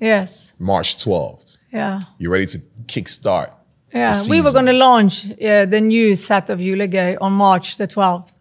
yes, 0.00 0.52
March 0.58 0.96
12th. 0.98 1.56
yeah. 1.72 2.02
You're 2.18 2.32
ready 2.32 2.46
to 2.46 2.58
kickstart. 2.86 3.52
Yeah, 3.94 4.14
we 4.28 4.42
were 4.42 4.52
going 4.52 4.66
to 4.66 4.74
launch 4.74 5.24
uh, 5.40 5.64
the 5.64 5.80
new 5.80 6.14
set 6.14 6.50
of 6.50 6.58
Julegøy 6.58 7.16
on 7.22 7.32
March 7.32 7.78
the 7.78 7.86
12th. 7.88 8.32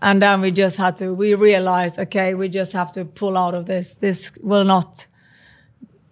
And 0.00 0.22
then 0.22 0.40
we 0.40 0.50
just 0.50 0.76
had 0.76 0.96
to, 0.98 1.12
we 1.12 1.34
realized, 1.34 1.98
okay, 1.98 2.34
we 2.34 2.48
just 2.48 2.72
have 2.72 2.92
to 2.92 3.04
pull 3.04 3.36
out 3.36 3.54
of 3.54 3.66
this. 3.66 3.94
This 4.00 4.32
will 4.40 4.64
not, 4.64 5.06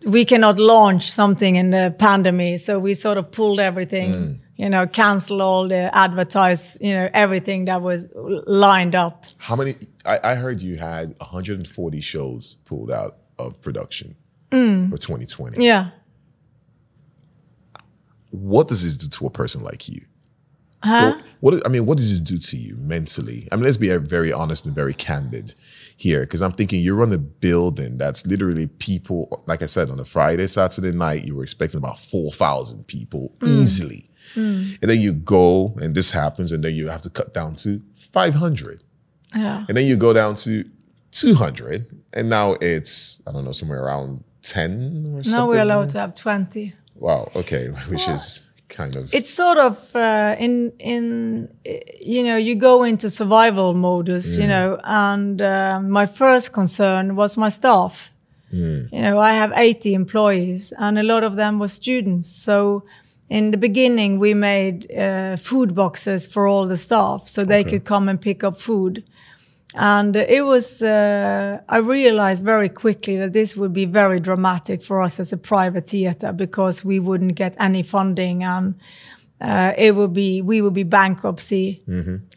we 0.05 0.25
cannot 0.25 0.59
launch 0.59 1.11
something 1.11 1.57
in 1.57 1.71
the 1.71 1.95
pandemic. 1.97 2.61
So 2.61 2.79
we 2.79 2.95
sort 2.95 3.17
of 3.17 3.31
pulled 3.31 3.61
everything, 3.61 4.13
mm. 4.13 4.41
you 4.57 4.69
know, 4.69 4.87
cancel 4.87 5.41
all 5.41 5.69
the 5.69 5.97
advertise, 5.97 6.77
you 6.81 6.95
know, 6.95 7.09
everything 7.15 7.67
that 7.67 7.81
was 7.81 8.09
lined 8.15 8.97
up. 8.97 9.25
How 9.39 9.55
many? 9.55 9.77
I, 10.05 10.19
I 10.23 10.35
heard 10.35 10.61
you 10.61 10.77
had 10.77 11.15
140 11.19 12.01
shows 12.01 12.55
pulled 12.65 12.91
out 12.91 13.19
of 13.39 13.61
production 13.61 14.17
mm. 14.51 14.91
for 14.91 14.97
2020. 14.97 15.65
Yeah. 15.65 15.91
What 18.31 18.67
does 18.69 18.83
this 18.83 18.97
do 18.97 19.09
to 19.09 19.27
a 19.27 19.31
person 19.31 19.63
like 19.63 19.89
you? 19.89 20.05
Huh? 20.87 21.19
What 21.41 21.67
I 21.67 21.69
mean, 21.69 21.85
what 21.85 21.99
does 21.99 22.11
this 22.11 22.21
do 22.21 22.39
to 22.39 22.57
you 22.57 22.77
mentally? 22.77 23.49
I 23.51 23.57
mean, 23.57 23.65
let's 23.65 23.77
be 23.77 23.95
very 23.97 24.33
honest 24.33 24.65
and 24.65 24.75
very 24.75 24.95
candid 24.95 25.55
here, 25.97 26.21
because 26.21 26.43
I'm 26.43 26.53
thinking 26.53 26.81
you 26.81 26.95
run 26.95 27.13
a 27.13 27.19
building 27.19 27.99
that's 27.99 28.25
literally 28.27 28.67
people. 28.67 29.43
Like 29.47 29.63
I 29.63 29.67
said, 29.67 29.91
on 29.91 29.99
a 30.01 30.05
Friday, 30.05 30.47
Saturday 30.47 30.93
night, 30.93 31.25
you 31.25 31.35
were 31.35 31.43
expecting 31.43 31.79
about 31.79 31.99
four 31.99 32.31
thousand 32.33 32.87
people 32.87 33.33
mm. 33.41 33.49
easily, 33.49 34.09
mm. 34.35 34.79
and 34.81 34.91
then 34.91 35.01
you 35.01 35.13
go 35.13 35.75
and 35.81 35.95
this 35.95 36.11
happens, 36.11 36.53
and 36.53 36.63
then 36.63 36.75
you 36.75 36.89
have 36.89 37.03
to 37.03 37.11
cut 37.11 37.35
down 37.35 37.55
to 37.57 37.83
five 38.13 38.35
hundred, 38.35 38.83
Yeah. 39.35 39.65
and 39.69 39.77
then 39.77 39.87
you 39.87 39.97
go 39.97 40.13
down 40.13 40.37
to 40.37 40.65
two 41.11 41.35
hundred, 41.35 41.87
and 42.13 42.31
now 42.31 42.53
it's 42.61 43.21
I 43.27 43.33
don't 43.33 43.45
know 43.45 43.53
somewhere 43.53 43.83
around 43.83 44.23
ten 44.43 45.13
or 45.15 45.23
something. 45.23 45.33
Now 45.33 45.49
we're 45.49 45.63
allowed 45.63 45.91
to 45.91 45.99
have 45.99 46.15
20. 46.15 46.75
Wow. 46.95 47.31
Okay, 47.35 47.69
which 47.89 48.09
is 48.09 48.43
kind 48.69 48.97
of 48.97 49.13
it's 49.15 49.33
sort 49.33 49.59
of 49.59 49.95
uh, 49.97 50.35
in 50.39 50.73
in 50.79 51.49
you 52.01 52.23
know 52.23 52.37
you 52.37 52.55
go 52.55 52.85
into 52.85 53.09
survival 53.09 53.75
modus 53.75 54.37
you 54.37 54.47
know 54.47 54.79
and 54.85 55.41
uh, 55.41 55.81
my 55.81 56.07
first 56.07 56.53
concern 56.53 57.15
was 57.17 57.37
my 57.37 57.49
staff. 57.51 58.13
You 58.93 59.03
know 59.03 59.19
i 59.19 59.33
have 59.33 59.53
80 59.55 59.95
employees 59.95 60.73
and 60.79 60.99
a 60.99 61.03
lot 61.03 61.23
of 61.25 61.35
them 61.37 61.59
were 61.59 61.69
students. 61.69 62.29
So 62.29 62.85
in 63.29 63.51
the 63.51 63.57
beginning 63.59 64.19
we 64.21 64.35
made 64.35 64.91
uh, 64.93 65.37
food 65.37 65.75
boxes 65.75 66.27
for 66.27 66.47
all 66.47 66.67
the 66.69 66.77
staff 66.77 67.29
so 67.29 67.45
they 67.45 67.65
could 67.71 67.85
come 67.85 68.09
and 68.09 68.21
pick 68.21 68.45
up 68.45 68.57
food 68.59 69.03
and 69.79 70.17
it 70.17 70.43
was, 70.43 70.81
uh, 70.81 71.61
I 71.69 71.77
realized 71.79 72.43
very 72.43 72.71
quickly 72.71 73.19
that 73.19 73.35
this 73.35 73.57
would 73.57 73.75
be 73.75 73.85
very 73.85 74.21
dramatic 74.21 74.83
for 74.83 75.03
us 75.03 75.21
as 75.21 75.35
a 75.35 75.37
private 75.37 75.87
theater 75.87 76.33
because 76.33 76.83
we 76.83 76.99
wouldn't 76.99 77.35
get 77.35 77.55
any 77.61 77.83
funding 77.83 78.43
and 78.43 78.75
uh, 79.39 79.75
it 79.77 79.95
would 79.95 80.15
be, 80.15 80.41
we 80.41 80.63
would 80.63 80.73
be 80.73 80.83
bankruptcy 80.83 81.83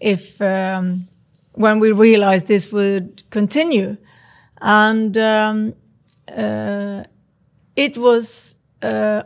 if, 0.02 0.42
um, 0.42 1.08
when 1.54 1.80
we 1.80 1.94
realized 1.94 2.48
this 2.48 2.74
would 2.74 3.24
continue. 3.30 3.96
And 4.60 5.18
um, 5.18 5.74
uh, 6.28 7.06
it 7.78 7.98
was, 7.98 8.56
uh, 8.82 9.24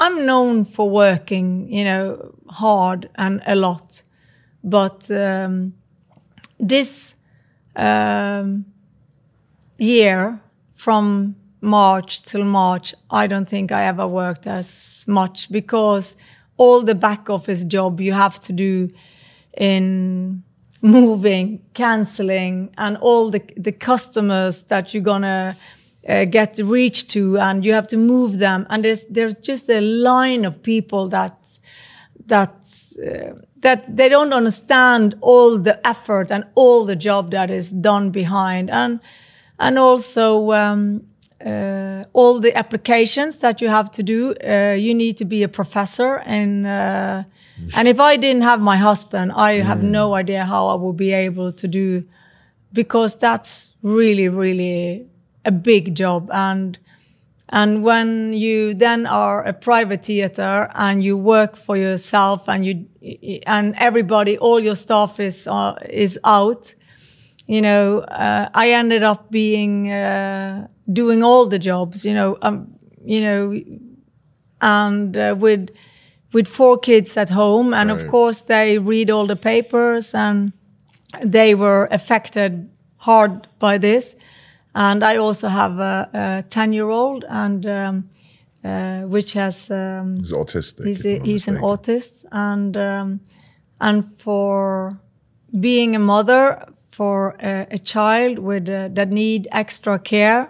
I'm 0.00 0.26
known 0.26 0.64
for 0.64 0.90
working, 0.90 1.72
you 1.72 1.84
know, 1.84 2.34
hard 2.48 3.10
and 3.14 3.40
a 3.46 3.54
lot. 3.54 4.02
But 4.64 5.08
um, 5.12 5.74
this 6.62 7.14
um, 7.76 8.64
year, 9.78 10.40
from 10.74 11.36
March 11.60 12.22
till 12.22 12.44
March, 12.44 12.94
I 13.10 13.26
don't 13.26 13.48
think 13.48 13.70
I 13.70 13.84
ever 13.84 14.06
worked 14.06 14.46
as 14.46 15.04
much 15.06 15.50
because 15.50 16.16
all 16.56 16.82
the 16.82 16.94
back 16.94 17.30
office 17.30 17.64
job 17.64 18.00
you 18.00 18.12
have 18.12 18.40
to 18.40 18.52
do 18.52 18.90
in 19.56 20.42
moving, 20.82 21.62
canceling, 21.74 22.70
and 22.78 22.96
all 22.96 23.30
the 23.30 23.42
the 23.56 23.72
customers 23.72 24.62
that 24.64 24.92
you're 24.92 25.02
gonna 25.02 25.56
uh, 26.08 26.24
get 26.24 26.58
reach 26.58 27.06
to, 27.08 27.38
and 27.38 27.64
you 27.64 27.72
have 27.72 27.86
to 27.88 27.96
move 27.96 28.38
them. 28.38 28.66
And 28.68 28.84
there's 28.84 29.04
there's 29.04 29.36
just 29.36 29.70
a 29.70 29.80
line 29.80 30.44
of 30.44 30.62
people 30.62 31.08
that 31.08 31.36
that 32.26 32.56
uh, 33.06 33.34
that 33.62 33.96
they 33.96 34.08
don't 34.08 34.32
understand 34.32 35.14
all 35.20 35.58
the 35.58 35.84
effort 35.84 36.30
and 36.30 36.44
all 36.54 36.84
the 36.84 36.96
job 36.96 37.30
that 37.30 37.50
is 37.50 37.72
done 37.72 38.10
behind, 38.10 38.70
and 38.70 39.00
and 39.58 39.78
also. 39.78 40.52
Um, 40.52 41.02
uh, 41.44 42.04
all 42.12 42.38
the 42.38 42.56
applications 42.56 43.38
that 43.38 43.60
you 43.60 43.68
have 43.68 43.90
to 43.90 44.00
do, 44.00 44.32
uh, 44.46 44.76
you 44.78 44.94
need 44.94 45.16
to 45.16 45.24
be 45.24 45.42
a 45.42 45.48
professor, 45.48 46.18
and 46.18 46.64
uh, 46.64 47.24
and 47.74 47.88
if 47.88 47.98
I 47.98 48.16
didn't 48.16 48.42
have 48.42 48.60
my 48.60 48.76
husband, 48.76 49.32
I 49.32 49.54
have 49.54 49.82
no 49.82 50.14
idea 50.14 50.44
how 50.44 50.68
I 50.68 50.76
would 50.76 50.96
be 50.96 51.12
able 51.12 51.52
to 51.52 51.66
do, 51.66 52.04
because 52.72 53.16
that's 53.16 53.72
really 53.82 54.28
really 54.28 55.04
a 55.44 55.50
big 55.50 55.96
job 55.96 56.30
and 56.32 56.78
and 57.48 57.82
when 57.82 58.32
you 58.32 58.74
then 58.74 59.06
are 59.06 59.42
a 59.44 59.52
private 59.52 60.04
theater 60.04 60.70
and 60.74 61.02
you 61.04 61.16
work 61.16 61.56
for 61.56 61.76
yourself 61.76 62.48
and 62.48 62.64
you 62.64 62.86
and 63.46 63.74
everybody 63.78 64.38
all 64.38 64.60
your 64.60 64.76
staff 64.76 65.20
is 65.20 65.46
uh, 65.46 65.74
is 65.90 66.18
out 66.24 66.74
you 67.46 67.60
know 67.60 67.98
uh, 68.00 68.48
i 68.54 68.70
ended 68.70 69.02
up 69.02 69.30
being 69.30 69.90
uh, 69.90 70.66
doing 70.92 71.22
all 71.22 71.46
the 71.46 71.58
jobs 71.58 72.04
you 72.04 72.14
know 72.14 72.36
um, 72.42 72.66
you 73.04 73.20
know 73.20 73.60
and 74.60 75.16
uh, 75.16 75.34
with 75.38 75.68
with 76.32 76.48
four 76.48 76.78
kids 76.78 77.16
at 77.16 77.30
home 77.30 77.74
and 77.74 77.90
Right. 77.90 78.00
of 78.00 78.10
course 78.10 78.42
they 78.42 78.78
read 78.78 79.10
all 79.10 79.26
the 79.26 79.36
papers 79.36 80.14
and 80.14 80.52
they 81.24 81.54
were 81.54 81.88
affected 81.90 82.70
hard 82.96 83.48
by 83.58 83.78
this 83.78 84.14
and 84.74 85.02
i 85.04 85.16
also 85.16 85.48
have 85.48 85.78
a 85.78 86.44
10 86.48 86.72
year 86.72 86.88
old 86.88 87.24
and 87.28 87.66
um, 87.66 88.08
uh, 88.64 89.00
which 89.02 89.32
has 89.32 89.70
um, 89.70 90.18
He's 90.18 90.32
autistic. 90.32 90.86
he's, 90.86 91.04
a, 91.06 91.18
he's 91.24 91.48
an 91.48 91.56
autist 91.58 92.24
and 92.30 92.76
um, 92.76 93.20
and 93.80 94.04
for 94.18 94.98
being 95.58 95.96
a 95.96 95.98
mother 95.98 96.64
for 96.90 97.34
a, 97.40 97.66
a 97.70 97.78
child 97.78 98.38
with 98.38 98.68
uh, 98.68 98.88
that 98.94 99.08
need 99.10 99.48
extra 99.50 99.98
care 99.98 100.48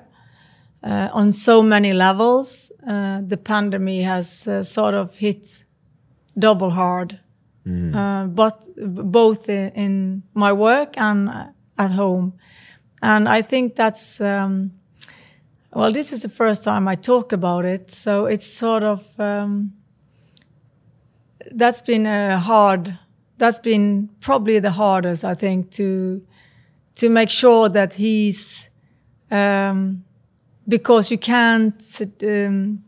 uh, 0.85 1.09
on 1.13 1.33
so 1.33 1.63
many 1.63 1.93
levels 1.93 2.71
uh, 2.87 3.21
the 3.27 3.37
pandemic 3.37 4.05
has 4.05 4.47
uh, 4.47 4.63
sort 4.63 4.95
of 4.95 5.15
hit 5.15 5.65
double 6.39 6.71
hard. 6.71 7.19
Uh, 7.95 8.27
but 8.27 8.61
both 8.77 9.49
in, 9.49 9.71
in 9.75 10.23
my 10.35 10.53
work 10.53 10.95
and 10.97 11.31
at 11.79 11.91
home 11.93 12.33
and 13.03 13.29
i 13.29 13.43
think 13.43 13.75
that's 13.75 14.21
um, 14.21 14.73
well 15.75 15.93
this 15.93 16.13
is 16.13 16.23
the 16.23 16.29
first 16.29 16.63
time 16.65 16.89
i 16.89 16.95
talk 16.95 17.33
about 17.33 17.65
it. 17.65 17.93
So 17.93 18.27
it's 18.27 18.47
sort 18.47 18.83
of 18.83 19.05
um, 19.19 19.73
that's 21.51 21.83
been 21.83 22.07
a 22.07 22.39
hard 22.39 22.99
that's 23.39 23.59
been 23.59 24.09
probably 24.21 24.59
the 24.61 24.71
hardest 24.71 25.25
i 25.25 25.35
think 25.35 25.71
to 25.73 26.25
to 26.95 27.09
make 27.09 27.31
sure 27.31 27.69
that 27.69 27.95
he's 27.95 28.69
um, 29.31 30.05
because 30.69 31.11
you 31.11 31.19
can't 31.19 32.01
um, 32.23 32.85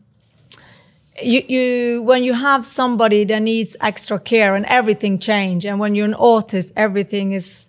you, 1.21 1.41
you 1.47 2.03
when 2.03 2.23
you 2.23 2.33
have 2.33 2.65
somebody 2.65 3.23
that 3.25 3.41
needs 3.41 3.75
extra 3.81 4.19
care 4.19 4.55
and 4.55 4.65
everything 4.67 5.19
change 5.19 5.65
and 5.65 5.79
when 5.79 5.95
you're 5.95 6.05
an 6.05 6.13
autist 6.13 6.71
everything 6.75 7.31
is 7.31 7.67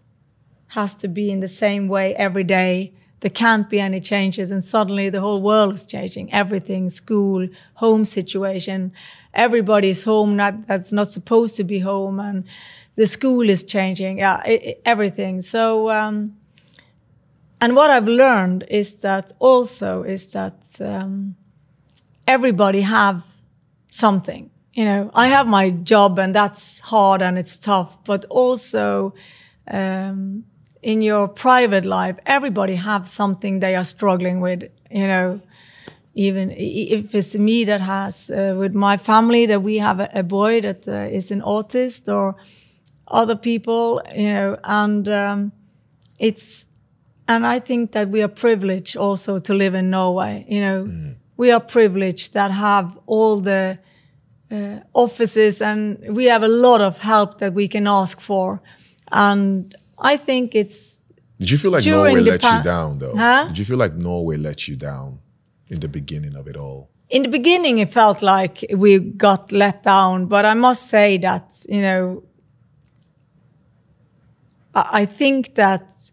has 0.77 0.93
to 0.95 1.09
be 1.09 1.31
in 1.31 1.41
the 1.41 1.49
same 1.49 1.89
way 1.89 2.15
every 2.17 2.45
day. 2.45 2.93
There 3.21 3.31
can't 3.31 3.69
be 3.69 3.81
any 3.81 4.01
changes 4.01 4.51
and 4.51 4.63
suddenly 4.63 5.09
the 5.09 5.23
whole 5.23 5.41
world 5.41 5.75
is 5.75 5.87
changing. 5.87 6.33
Everything 6.33 6.91
school 6.91 7.49
home 7.75 8.05
situation. 8.05 8.93
Everybody's 9.33 10.05
home 10.05 10.37
not 10.37 10.67
that's 10.69 10.93
not 10.93 11.09
supposed 11.11 11.57
to 11.57 11.65
be 11.65 11.79
home 11.81 12.21
and 12.21 12.45
the 12.97 13.07
school 13.07 13.49
is 13.51 13.63
changing 13.65 14.19
yeah 14.19 14.37
i 14.45 14.55
i 14.71 14.75
everything. 14.85 15.35
So 15.55 15.91
um, 15.99 16.17
and 17.61 17.71
what 17.79 17.91
i've 17.91 18.11
learned 18.25 18.61
is 18.81 18.89
that 19.07 19.33
also 19.39 19.91
is 20.15 20.23
that 20.37 20.59
um, 20.81 21.37
everybody 22.27 22.83
have 22.83 23.19
something 23.89 24.51
you 24.79 24.85
know. 24.85 25.11
I 25.15 25.29
have 25.29 25.47
my 25.59 25.71
job 25.93 26.19
and 26.19 26.35
that's 26.35 26.81
hard 26.93 27.23
and 27.23 27.39
it's 27.39 27.57
tough 27.57 27.91
but 28.05 28.23
also 28.27 29.15
um, 29.79 30.45
in 30.87 31.03
your 31.03 31.27
private 31.27 31.85
life 31.85 32.17
everybody 32.27 32.77
have 32.77 33.09
something 33.09 33.59
they 33.61 33.75
are 33.75 33.85
struggling 33.85 34.41
with 34.41 34.63
you 34.91 35.07
know 35.07 35.41
even 36.15 36.51
if 36.57 37.15
it's 37.15 37.35
me 37.35 37.65
that 37.65 37.81
has 37.81 38.31
uh, 38.31 38.55
with 38.57 38.73
my 38.75 38.97
family 38.97 39.47
that 39.47 39.63
we 39.63 39.79
have 39.79 39.99
a, 40.01 40.09
a 40.15 40.23
boy 40.23 40.61
that 40.61 40.87
uh, 40.87 41.19
is 41.19 41.31
an 41.33 41.43
autist 41.43 42.07
or 42.09 42.37
other 43.09 43.35
people 43.37 44.01
you 44.15 44.33
know 44.33 44.57
and 44.63 45.09
um, 45.09 45.53
it's 46.21 46.67
and 47.29 47.45
I 47.45 47.59
think 47.59 47.91
that 47.93 48.09
we 48.09 48.23
are 48.23 48.29
privileged 48.29 48.97
also 48.97 49.41
to 49.41 49.53
live 49.53 49.75
in 49.75 49.91
Norway. 49.91 50.45
You 50.49 50.61
know, 50.61 51.15
we 51.37 51.51
are 51.51 51.59
privileged 51.59 52.35
that 52.35 52.53
have 52.53 52.97
all 53.07 53.41
the 53.41 53.79
uh, 54.49 54.77
offices 54.95 55.61
and 55.61 55.99
we 56.09 56.27
have 56.27 56.45
a 56.45 56.49
lot 56.49 56.81
of 56.81 56.99
help 56.99 57.39
that 57.39 57.53
we 57.53 57.67
can 57.67 57.89
ask 57.89 58.21
for. 58.21 58.63
And 59.11 59.75
I 59.99 60.17
think 60.17 60.55
it's 60.55 61.03
Did 61.39 61.51
you 61.51 61.59
feel 61.59 61.71
like 61.71 61.85
Norway 61.85 62.21
let 62.21 62.43
you 62.43 62.63
down, 62.63 62.99
though? 62.99 63.17
Huh? 63.17 63.45
Did 63.47 63.59
you 63.59 63.65
feel 63.65 63.79
like 63.79 63.95
Norway 63.95 64.37
let 64.37 64.69
you 64.69 64.77
down 64.77 65.19
in 65.69 65.81
the 65.81 65.89
beginning 65.89 66.37
of 66.37 66.47
it 66.49 66.57
all? 66.57 66.91
in 67.09 67.23
the 67.23 67.29
beginning 67.29 67.79
it 67.79 67.93
felt 67.93 68.23
like 68.23 68.65
we 68.75 68.99
got 68.99 69.53
let 69.53 69.83
down, 69.83 70.27
but 70.27 70.45
I 70.45 70.55
must 70.55 70.89
say 70.89 71.19
that 71.19 71.65
you 71.69 71.81
know, 71.81 72.23
I, 74.75 75.03
I 75.03 75.07
think 75.07 75.55
that 75.55 76.11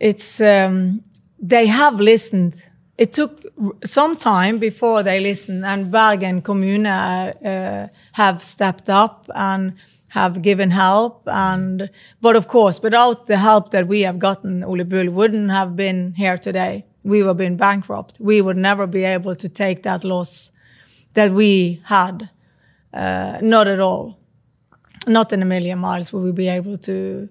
it's 0.00 0.40
um, 0.40 1.02
they 1.38 1.66
have 1.66 2.00
listened. 2.00 2.56
It 2.96 3.12
took 3.12 3.42
some 3.84 4.16
time 4.16 4.58
before 4.58 5.02
they 5.02 5.18
listened, 5.18 5.64
and 5.64 5.90
Bergen 5.90 6.42
Kommune 6.42 6.86
uh, 6.86 7.88
have 8.12 8.42
stepped 8.42 8.88
up 8.88 9.28
and 9.34 9.74
have 10.14 10.42
given 10.42 10.70
help. 10.70 11.22
And 11.26 11.90
but 12.20 12.36
of 12.36 12.46
course, 12.46 12.80
without 12.82 13.26
the 13.26 13.36
help 13.36 13.70
that 13.72 13.88
we 13.88 14.02
have 14.02 14.18
gotten, 14.18 14.62
Ole 14.62 14.84
Bull 14.84 15.10
wouldn't 15.10 15.50
have 15.50 15.74
been 15.74 16.14
here 16.16 16.38
today. 16.38 16.84
We 17.02 17.18
would 17.22 17.28
have 17.30 17.36
been 17.36 17.56
bankrupt. 17.56 18.18
We 18.20 18.40
would 18.40 18.56
never 18.56 18.86
be 18.86 19.04
able 19.04 19.34
to 19.36 19.48
take 19.48 19.82
that 19.82 20.04
loss 20.04 20.52
that 21.14 21.32
we 21.32 21.80
had. 21.84 22.30
Uh, 22.92 23.38
not 23.42 23.66
at 23.66 23.80
all. 23.80 24.16
Not 25.06 25.32
in 25.32 25.42
a 25.42 25.44
million 25.44 25.78
miles 25.80 26.12
would 26.12 26.22
we 26.24 26.32
be 26.32 26.48
able 26.48 26.78
to 26.78 27.28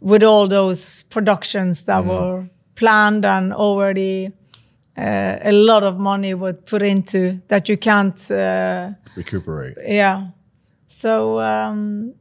with 0.00 0.22
all 0.24 0.48
those 0.48 1.02
productions 1.04 1.82
that 1.84 2.04
were 2.04 2.48
planned 2.74 3.24
and 3.24 3.52
already 3.54 4.32
uh, 4.96 5.38
a 5.42 5.52
lot 5.52 5.82
of 5.84 5.98
money 5.98 6.34
was 6.34 6.54
put 6.66 6.82
into 6.82 7.40
that 7.48 7.68
you 7.68 7.76
can't 7.76 8.30
uh, 8.30 8.90
Recuperate. 9.16 9.76
yeah 9.86 10.28
so 10.88 11.38
um, 11.40 12.14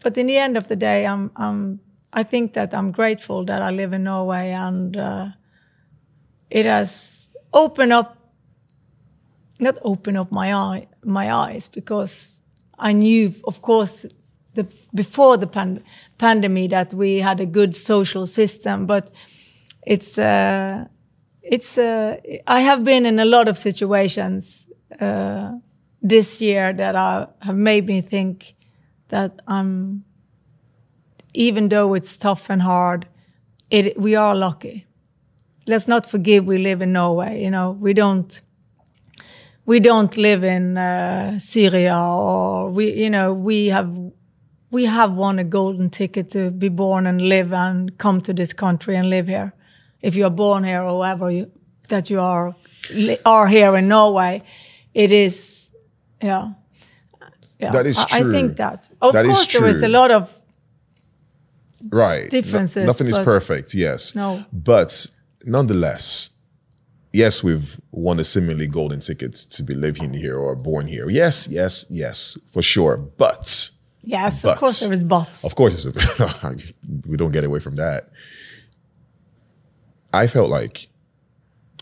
but 0.00 0.16
in 0.16 0.26
the 0.26 0.38
end 0.38 0.56
of 0.56 0.68
the 0.68 0.76
day 0.76 1.04
i'm 1.06 1.30
i'm 1.36 1.80
i 2.12 2.22
think 2.22 2.54
that 2.54 2.72
i'm 2.72 2.90
grateful 2.90 3.44
that 3.44 3.60
i 3.60 3.70
live 3.70 3.92
in 3.92 4.04
norway 4.04 4.50
and 4.50 4.96
uh, 4.96 5.26
it 6.48 6.64
has 6.64 7.28
opened 7.52 7.92
up 7.92 8.16
not 9.58 9.76
opened 9.82 10.16
up 10.16 10.32
my 10.32 10.54
eye 10.54 10.86
my 11.04 11.32
eyes 11.32 11.68
because 11.68 12.42
i 12.78 12.92
knew 12.92 13.34
of 13.44 13.60
course 13.62 14.06
the 14.54 14.66
before 14.94 15.36
the 15.36 15.46
pan- 15.46 15.82
pandemic 16.18 16.70
that 16.70 16.94
we 16.94 17.18
had 17.18 17.40
a 17.40 17.46
good 17.46 17.74
social 17.74 18.26
system 18.26 18.86
but 18.86 19.10
it's 19.84 20.16
uh, 20.16 20.84
it's 21.42 21.76
uh, 21.76 22.16
I 22.46 22.60
have 22.60 22.84
been 22.84 23.04
in 23.04 23.18
a 23.18 23.24
lot 23.24 23.48
of 23.48 23.58
situations 23.58 24.68
uh, 25.00 25.52
this 26.02 26.40
year 26.40 26.72
that 26.72 26.96
are, 26.96 27.28
have 27.40 27.56
made 27.56 27.86
me 27.86 28.00
think 28.00 28.54
that 29.08 29.40
I'm 29.46 30.04
even 31.34 31.68
though 31.68 31.94
it's 31.94 32.16
tough 32.16 32.50
and 32.50 32.62
hard, 32.62 33.06
it 33.70 33.98
we 33.98 34.14
are 34.14 34.34
lucky. 34.34 34.86
Let's 35.66 35.88
not 35.88 36.10
forget 36.10 36.44
we 36.44 36.58
live 36.58 36.82
in 36.82 36.92
Norway. 36.92 37.42
You 37.42 37.50
know, 37.50 37.70
we 37.70 37.94
don't 37.94 38.40
we 39.64 39.80
don't 39.80 40.16
live 40.16 40.44
in 40.44 40.76
uh, 40.76 41.38
Syria 41.38 41.96
or 41.96 42.70
we 42.70 42.92
you 42.92 43.10
know 43.10 43.32
we 43.32 43.68
have 43.68 43.94
we 44.70 44.86
have 44.86 45.12
won 45.12 45.38
a 45.38 45.44
golden 45.44 45.90
ticket 45.90 46.30
to 46.32 46.50
be 46.50 46.68
born 46.68 47.06
and 47.06 47.20
live 47.20 47.52
and 47.52 47.96
come 47.98 48.20
to 48.22 48.32
this 48.32 48.52
country 48.52 48.96
and 48.96 49.08
live 49.08 49.28
here. 49.28 49.52
If 50.00 50.16
you 50.16 50.24
are 50.24 50.30
born 50.30 50.64
here 50.64 50.82
or 50.82 50.98
wherever 50.98 51.30
you, 51.30 51.50
that 51.88 52.10
you 52.10 52.20
are 52.20 52.54
are 53.24 53.46
here 53.46 53.76
in 53.76 53.88
Norway, 53.88 54.42
it 54.94 55.12
is 55.12 55.51
yeah. 56.22 56.52
yeah. 57.58 57.70
That 57.72 57.86
is 57.86 57.98
I, 57.98 58.06
I 58.20 58.22
think 58.30 58.56
that. 58.56 58.88
Of 59.00 59.12
That 59.12 59.24
course, 59.26 59.52
there 59.52 59.66
is 59.66 59.78
true. 59.78 59.86
a 59.88 59.90
lot 59.90 60.10
of 60.10 60.30
Right. 61.90 62.24
No- 62.24 62.28
Differences, 62.40 62.86
nothing 62.86 63.08
is 63.08 63.18
perfect, 63.18 63.74
yes. 63.74 64.14
No. 64.14 64.44
But 64.52 65.06
nonetheless, 65.44 66.30
yes, 67.12 67.42
we've 67.42 67.80
won 67.90 68.20
a 68.20 68.24
seemingly 68.24 68.68
golden 68.68 69.00
ticket 69.00 69.34
to 69.34 69.62
be 69.64 69.74
living 69.74 70.12
here 70.14 70.36
or 70.36 70.54
born 70.54 70.86
here. 70.86 71.10
Yes, 71.10 71.48
yes, 71.50 71.84
yes, 71.90 72.38
for 72.52 72.62
sure. 72.62 72.96
But 72.96 73.70
yes. 74.04 74.42
But- 74.42 74.52
of 74.52 74.58
course, 74.58 74.80
there 74.80 74.92
is 74.92 75.02
buts. 75.04 75.44
Of 75.44 75.54
course, 75.56 75.86
we 77.06 77.16
don't 77.16 77.32
get 77.32 77.44
away 77.44 77.58
from 77.60 77.76
that. 77.76 78.10
I 80.12 80.26
felt 80.26 80.50
like 80.50 80.88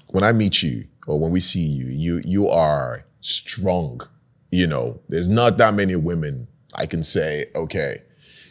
when 0.09 0.25
I 0.25 0.33
meet 0.33 0.63
you 0.63 0.87
or 1.07 1.19
when 1.19 1.31
we 1.31 1.41
see 1.41 1.61
you, 1.61 1.87
you 1.87 2.23
you 2.25 2.49
are 2.49 3.05
strong. 3.21 4.01
You 4.51 4.67
know, 4.67 5.01
there's 5.09 5.29
not 5.29 5.59
that 5.59 5.75
many 5.75 5.97
women 5.97 6.49
I 6.75 6.87
can 6.87 7.03
say, 7.03 7.47
okay, 7.55 8.03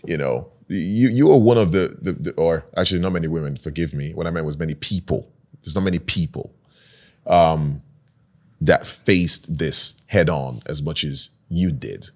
you 0.06 0.18
know, 0.18 0.50
you 0.68 1.10
you 1.10 1.32
are 1.32 1.40
one 1.40 1.58
of 1.58 1.72
the, 1.72 1.98
the, 2.02 2.14
the 2.14 2.32
or 2.34 2.66
actually 2.78 3.00
not 3.00 3.12
many 3.14 3.28
women. 3.28 3.56
Forgive 3.56 3.94
me. 3.94 4.14
What 4.14 4.28
I 4.28 4.30
meant 4.30 4.46
was 4.46 4.58
many 4.58 4.76
people. 4.76 5.32
There's 5.64 5.76
not 5.76 5.84
many 5.84 6.00
people 6.00 6.54
um, 7.28 7.82
that 8.62 8.86
faced 8.86 9.58
this 9.58 9.96
head 10.06 10.30
on 10.30 10.62
as 10.68 10.82
much 10.82 11.04
as 11.04 11.30
you 11.50 11.72
did. 11.72 12.10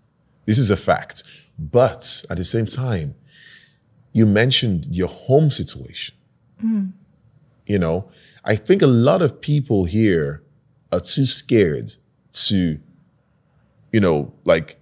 This 0.46 0.60
is 0.60 0.70
a 0.70 0.78
fact. 0.78 1.24
But 1.58 2.26
at 2.30 2.38
the 2.38 2.44
same 2.44 2.66
time, 2.66 3.16
you 4.12 4.26
mentioned 4.26 4.88
your 4.90 5.08
home 5.08 5.52
situation. 5.52 6.16
You 7.66 7.80
know, 7.80 8.10
I 8.46 8.56
think 8.56 8.82
a 8.82 8.88
lot 8.88 9.22
of 9.22 9.42
people 9.42 9.86
here 9.86 10.44
are 10.92 11.00
too 11.00 11.26
scared 11.26 11.96
to, 12.34 12.80
you 13.94 14.02
know, 14.02 14.34
like 14.44 14.78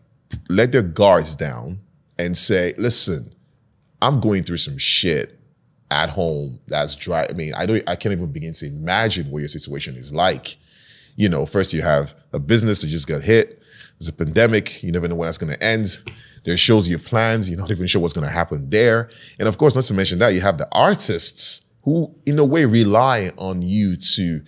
let 0.50 0.72
their 0.72 0.82
guards 0.82 1.36
down 1.36 1.80
and 2.18 2.36
say, 2.36 2.74
listen, 2.78 3.34
I'm 4.02 4.20
going 4.20 4.44
through 4.44 4.58
some 4.58 4.78
shit 4.78 5.38
at 5.92 6.10
home 6.10 6.60
that's 6.68 6.96
dry. 6.96 7.28
I 7.30 7.34
mean, 7.34 7.54
I 7.54 7.66
don't 7.66 7.84
I 7.88 7.96
can't 7.96 8.14
even 8.14 8.32
begin 8.32 8.54
to 8.54 8.66
imagine 8.66 9.30
what 9.30 9.40
your 9.40 9.50
situation 9.50 9.96
is 9.96 10.14
like. 10.14 10.58
You 11.18 11.30
know, 11.30 11.46
first 11.46 11.74
you 11.74 11.82
have 11.82 12.16
a 12.34 12.40
business 12.40 12.82
that 12.82 12.88
just 12.88 13.06
got 13.06 13.22
hit. 13.22 13.62
There's 14.00 14.08
a 14.08 14.14
pandemic. 14.14 14.82
You 14.82 14.92
never 14.92 15.08
know 15.08 15.16
when 15.16 15.28
that's 15.28 15.38
going 15.38 15.54
to 15.54 15.64
end. 15.64 16.00
There 16.44 16.58
shows 16.58 16.88
your 16.88 16.98
plans. 16.98 17.50
You're 17.50 17.60
not 17.60 17.70
even 17.70 17.86
sure 17.86 18.02
what's 18.02 18.14
going 18.14 18.26
to 18.26 18.34
happen 18.34 18.70
there. 18.70 19.10
And 19.38 19.48
of 19.48 19.58
course, 19.58 19.76
not 19.76 19.84
to 19.84 19.94
mention 19.94 20.18
that 20.20 20.30
you 20.30 20.42
have 20.42 20.58
the 20.58 20.68
artists 20.72 21.62
who, 21.84 22.16
in 22.26 22.40
a 22.40 22.46
way, 22.46 22.66
rely 22.66 23.32
on 23.38 23.62
you 23.62 23.96
to, 23.98 24.42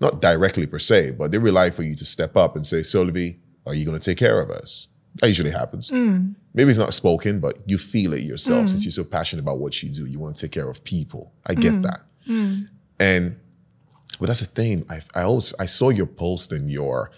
not 0.00 0.20
directly 0.20 0.66
per 0.66 0.78
se, 0.78 1.12
but 1.12 1.32
they 1.32 1.38
rely 1.38 1.70
for 1.70 1.82
you 1.82 1.94
to 1.96 2.04
step 2.04 2.36
up 2.36 2.56
and 2.56 2.66
say, 2.66 2.82
Sylvie, 2.82 3.38
are 3.66 3.74
you 3.74 3.84
going 3.84 3.98
to 3.98 4.04
take 4.04 4.18
care 4.18 4.40
of 4.40 4.50
us? 4.50 4.88
That 5.20 5.28
usually 5.28 5.50
happens. 5.50 5.92
Maybe 5.92 6.70
it's 6.70 6.78
not 6.78 6.92
spoken, 6.92 7.38
but 7.40 7.58
you 7.66 7.78
feel 7.78 8.14
it 8.14 8.22
yourself 8.22 8.68
since 8.68 8.84
you're 8.84 8.92
so 8.92 9.04
passionate 9.04 9.42
about 9.42 9.58
what 9.58 9.80
you 9.82 9.88
do. 9.88 10.06
You 10.06 10.18
want 10.18 10.34
to 10.36 10.42
take 10.42 10.52
care 10.52 10.68
of 10.68 10.82
people. 10.84 11.32
I 11.46 11.54
get 11.54 11.82
that. 11.82 12.00
And 12.98 13.36
but 14.20 14.26
that's 14.26 14.40
the 14.40 14.46
thing. 14.46 14.84
I, 14.88 15.00
I 15.14 15.22
always 15.22 15.52
I 15.58 15.66
saw 15.66 15.90
your 15.90 16.06
post 16.06 16.52
and 16.52 16.70
your 16.70 17.10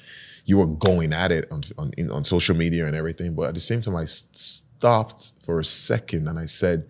you 0.47 0.59
were 0.59 0.67
going 0.67 1.13
at 1.13 1.33
it 1.33 1.51
on 1.51 1.63
on, 1.79 1.93
in, 1.99 2.11
on 2.11 2.25
social 2.25 2.57
media 2.57 2.87
and 2.87 2.95
everything. 2.97 3.35
But 3.35 3.49
at 3.49 3.55
the 3.55 3.61
same 3.61 3.81
time, 3.81 3.97
I 3.97 4.05
stopped 4.07 5.33
for 5.43 5.59
a 5.61 5.65
second 5.65 6.29
and 6.29 6.39
I 6.39 6.47
said, 6.47 6.89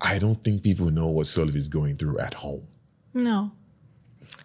I 0.00 0.18
don't 0.18 0.42
think 0.42 0.62
people 0.62 0.90
know 0.90 1.08
what 1.08 1.26
Sullivan 1.26 1.56
is 1.58 1.68
going 1.68 1.96
through 1.96 2.18
at 2.18 2.34
home. 2.34 2.66
No. 3.14 3.52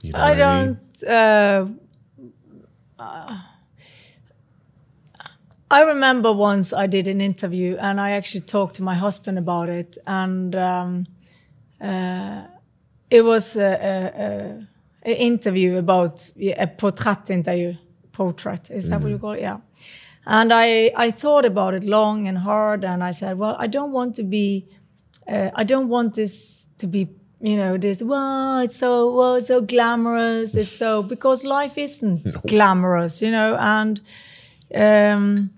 You 0.02 0.12
know 0.14 0.20
I 0.20 0.30
what 0.30 0.42
I 0.42 0.66
mean? 0.66 0.80
don't. 1.00 1.10
Uh, 1.10 1.66
uh, 3.00 3.38
I 5.72 5.82
remember 5.82 6.32
once 6.32 6.74
I 6.74 6.88
did 6.88 7.08
an 7.08 7.22
interview 7.22 7.76
and 7.78 8.00
I 8.00 8.12
actually 8.12 8.42
talked 8.42 8.76
to 8.76 8.84
my 8.84 8.96
husband 8.96 9.38
about 9.38 9.70
it, 9.70 9.98
and 10.06 10.56
um, 10.56 11.06
uh, 11.82 12.44
it 13.10 13.24
was 13.24 13.56
a, 13.56 13.62
a, 13.62 14.24
a, 14.24 15.12
a 15.12 15.22
interview 15.22 15.78
about 15.78 16.30
a 16.40 16.68
portrait 16.68 17.30
interview. 17.30 17.76
Portrait 18.12 18.70
is 18.70 18.88
that 18.90 19.02
what 19.02 19.12
you 19.12 19.20
call 19.20 19.32
it? 19.34 19.42
Yeah. 19.42 19.58
And 20.26 20.54
I 20.54 20.92
I 20.96 21.12
thought 21.12 21.46
about 21.46 21.74
it 21.74 21.84
long 21.84 22.28
and 22.28 22.38
hard, 22.38 22.86
and 22.86 23.04
I 23.04 23.12
said, 23.12 23.38
well, 23.38 23.56
I 23.60 23.68
don't 23.68 23.92
want 23.92 24.16
to 24.16 24.24
be 24.24 24.68
uh, 25.28 25.50
I 25.56 25.64
don't 25.64 25.90
want 25.90 26.14
this 26.16 26.68
to 26.78 26.88
be, 26.88 27.10
you 27.42 27.58
know, 27.58 27.78
this. 27.78 28.02
Wow, 28.02 28.62
it's 28.62 28.78
so 28.78 29.12
well, 29.14 29.36
it's 29.36 29.48
so 29.48 29.62
glamorous. 29.62 30.56
It's 30.56 30.78
so 30.78 31.04
because 31.04 31.44
life 31.44 31.78
isn't 31.78 32.24
glamorous, 32.48 33.22
you 33.22 33.32
know. 33.32 33.58
And 33.60 34.02
um, 34.76 35.52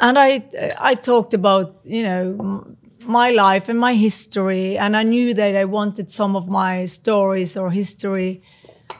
and 0.00 0.18
I 0.18 0.42
I 0.78 0.94
talked 0.94 1.34
about 1.34 1.76
you 1.84 2.02
know 2.02 2.66
my 3.04 3.30
life 3.30 3.68
and 3.68 3.78
my 3.78 3.94
history, 3.94 4.76
and 4.78 4.96
I 4.96 5.02
knew 5.02 5.34
that 5.34 5.56
I 5.56 5.64
wanted 5.64 6.10
some 6.10 6.36
of 6.36 6.48
my 6.48 6.86
stories 6.86 7.56
or 7.56 7.70
history. 7.70 8.42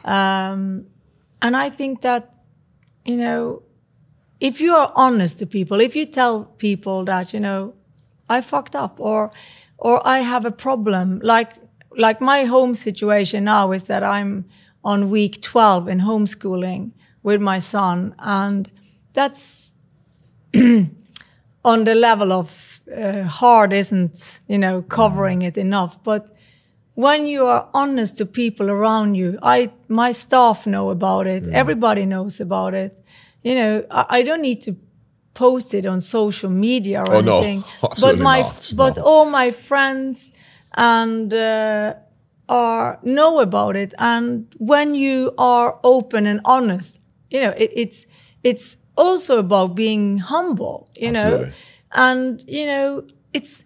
Um, 0.05 0.85
and 1.41 1.55
I 1.55 1.69
think 1.69 2.01
that 2.01 2.33
you 3.05 3.17
know 3.17 3.63
if 4.39 4.61
you 4.61 4.73
are 4.75 4.91
honest 4.95 5.39
to 5.39 5.45
people, 5.45 5.81
if 5.81 5.95
you 5.95 6.05
tell 6.05 6.45
people 6.57 7.05
that 7.05 7.33
you 7.33 7.39
know 7.39 7.73
I 8.29 8.41
fucked 8.41 8.75
up 8.75 8.99
or 8.99 9.31
or 9.77 10.05
I 10.07 10.19
have 10.19 10.45
a 10.45 10.51
problem, 10.51 11.19
like 11.23 11.53
like 11.97 12.21
my 12.21 12.43
home 12.43 12.75
situation 12.75 13.45
now 13.45 13.71
is 13.71 13.83
that 13.83 14.03
I'm 14.03 14.45
on 14.83 15.09
week 15.09 15.41
12 15.41 15.89
in 15.89 15.99
homeschooling 15.99 16.91
with 17.23 17.41
my 17.41 17.59
son, 17.59 18.15
and 18.19 18.69
that's 19.13 19.73
on 21.65 21.83
the 21.85 21.95
level 21.95 22.31
of 22.31 22.81
uh, 22.95 23.23
hard 23.23 23.73
isn't 23.73 24.41
you 24.47 24.57
know 24.57 24.81
covering 24.81 25.41
it 25.43 25.57
enough, 25.57 26.03
but 26.03 26.35
when 26.95 27.27
you 27.27 27.45
are 27.45 27.69
honest 27.73 28.17
to 28.17 28.25
people 28.25 28.69
around 28.69 29.15
you, 29.15 29.37
I 29.41 29.71
my 29.87 30.11
staff 30.11 30.65
know 30.65 30.89
about 30.89 31.27
it. 31.27 31.47
Everybody 31.53 32.05
knows 32.05 32.39
about 32.41 32.73
it. 32.73 32.97
You 33.43 33.55
know, 33.55 33.85
I, 33.89 34.05
I 34.19 34.21
don't 34.23 34.41
need 34.41 34.61
to 34.63 34.75
post 35.33 35.73
it 35.73 35.85
on 35.85 36.01
social 36.01 36.49
media 36.49 37.01
or 37.01 37.13
Oh, 37.15 37.21
no. 37.21 37.37
anything. 37.37 37.63
but 38.01 38.17
my 38.19 38.41
not. 38.41 38.73
but 38.75 38.97
No. 38.97 39.03
all 39.03 39.25
my 39.29 39.51
friends 39.51 40.31
and 40.73 41.33
uh, 41.33 41.93
are 42.49 42.99
know 43.03 43.39
about 43.39 43.75
it. 43.77 43.93
And 43.97 44.47
when 44.57 44.93
you 44.95 45.33
are 45.37 45.79
open 45.83 46.25
and 46.27 46.41
honest, 46.43 46.99
you 47.29 47.39
know, 47.41 47.51
it, 47.57 47.71
it's 47.75 48.05
it's 48.43 48.75
also 48.99 49.39
about 49.39 49.75
being 49.75 50.19
humble. 50.19 50.89
You 50.95 51.11
know, 51.17 51.51
and 51.93 52.43
you 52.47 52.65
know, 52.65 52.87
it's 53.33 53.65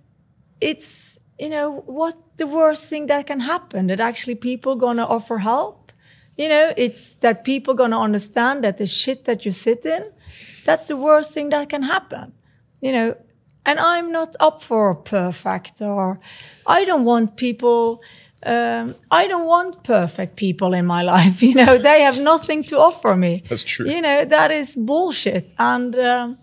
it's 0.61 1.19
you 1.39 1.49
know 1.49 1.84
what 1.99 2.15
the 2.38 2.47
worst 2.47 2.88
thing 2.89 3.07
that 3.07 3.27
can 3.27 3.41
happen 3.41 3.88
that 3.88 3.99
actually 3.99 4.36
people 4.36 4.75
gonna 4.75 5.05
offer 5.05 5.38
help 5.39 5.91
you 6.36 6.49
know? 6.49 6.73
It's 6.77 7.13
that 7.23 7.43
people 7.43 7.73
gonna 7.75 7.99
understand 7.99 8.63
that 8.63 8.77
the 8.77 8.88
shit 8.88 9.25
that 9.25 9.45
you 9.45 9.51
sit 9.51 9.86
in 9.86 10.03
that's 10.65 10.88
the 10.88 10.97
worst 10.97 11.34
thing 11.34 11.49
that 11.49 11.69
can 11.69 11.84
happen 11.84 12.34
you 12.81 12.91
know? 12.91 13.15
And 13.65 13.79
i'm 13.79 14.11
not 14.11 14.36
up 14.39 14.61
for 14.61 14.93
perfect 14.95 15.81
or 15.81 16.19
i 16.67 16.86
don't 16.86 17.05
want 17.05 17.38
people 17.38 18.01
um, 18.46 18.96
i 19.12 19.28
don't 19.28 19.48
want 19.48 19.84
perfect 19.84 20.36
people 20.36 20.74
in 20.74 20.86
my 20.86 21.02
life 21.16 21.41
you 21.41 21.54
know 21.54 21.78
they 21.78 22.02
have 22.02 22.20
nothing 22.20 22.64
to 22.64 22.78
offer 22.78 23.16
me. 23.16 23.44
That's 23.50 23.64
true. 23.64 23.89
you 23.89 24.02
know 24.02 24.26
that 24.26 24.52
is 24.52 24.76
bullshit. 24.76 25.54
And 25.58 25.96
um, 25.96 26.38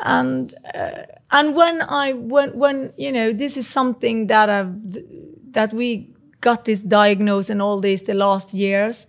and 0.00 0.54
uh, 0.74 1.02
and 1.30 1.54
when 1.54 1.82
I 1.82 2.12
when 2.12 2.56
when 2.58 2.92
you 2.96 3.12
know 3.12 3.32
this 3.32 3.56
is 3.56 3.68
something 3.68 4.26
that 4.28 4.48
I've 4.50 4.74
that 5.52 5.72
we 5.72 6.10
got 6.40 6.64
this 6.64 6.80
diagnosis 6.80 7.50
and 7.50 7.62
all 7.62 7.80
this 7.80 8.02
the 8.02 8.14
last 8.14 8.52
years, 8.54 9.06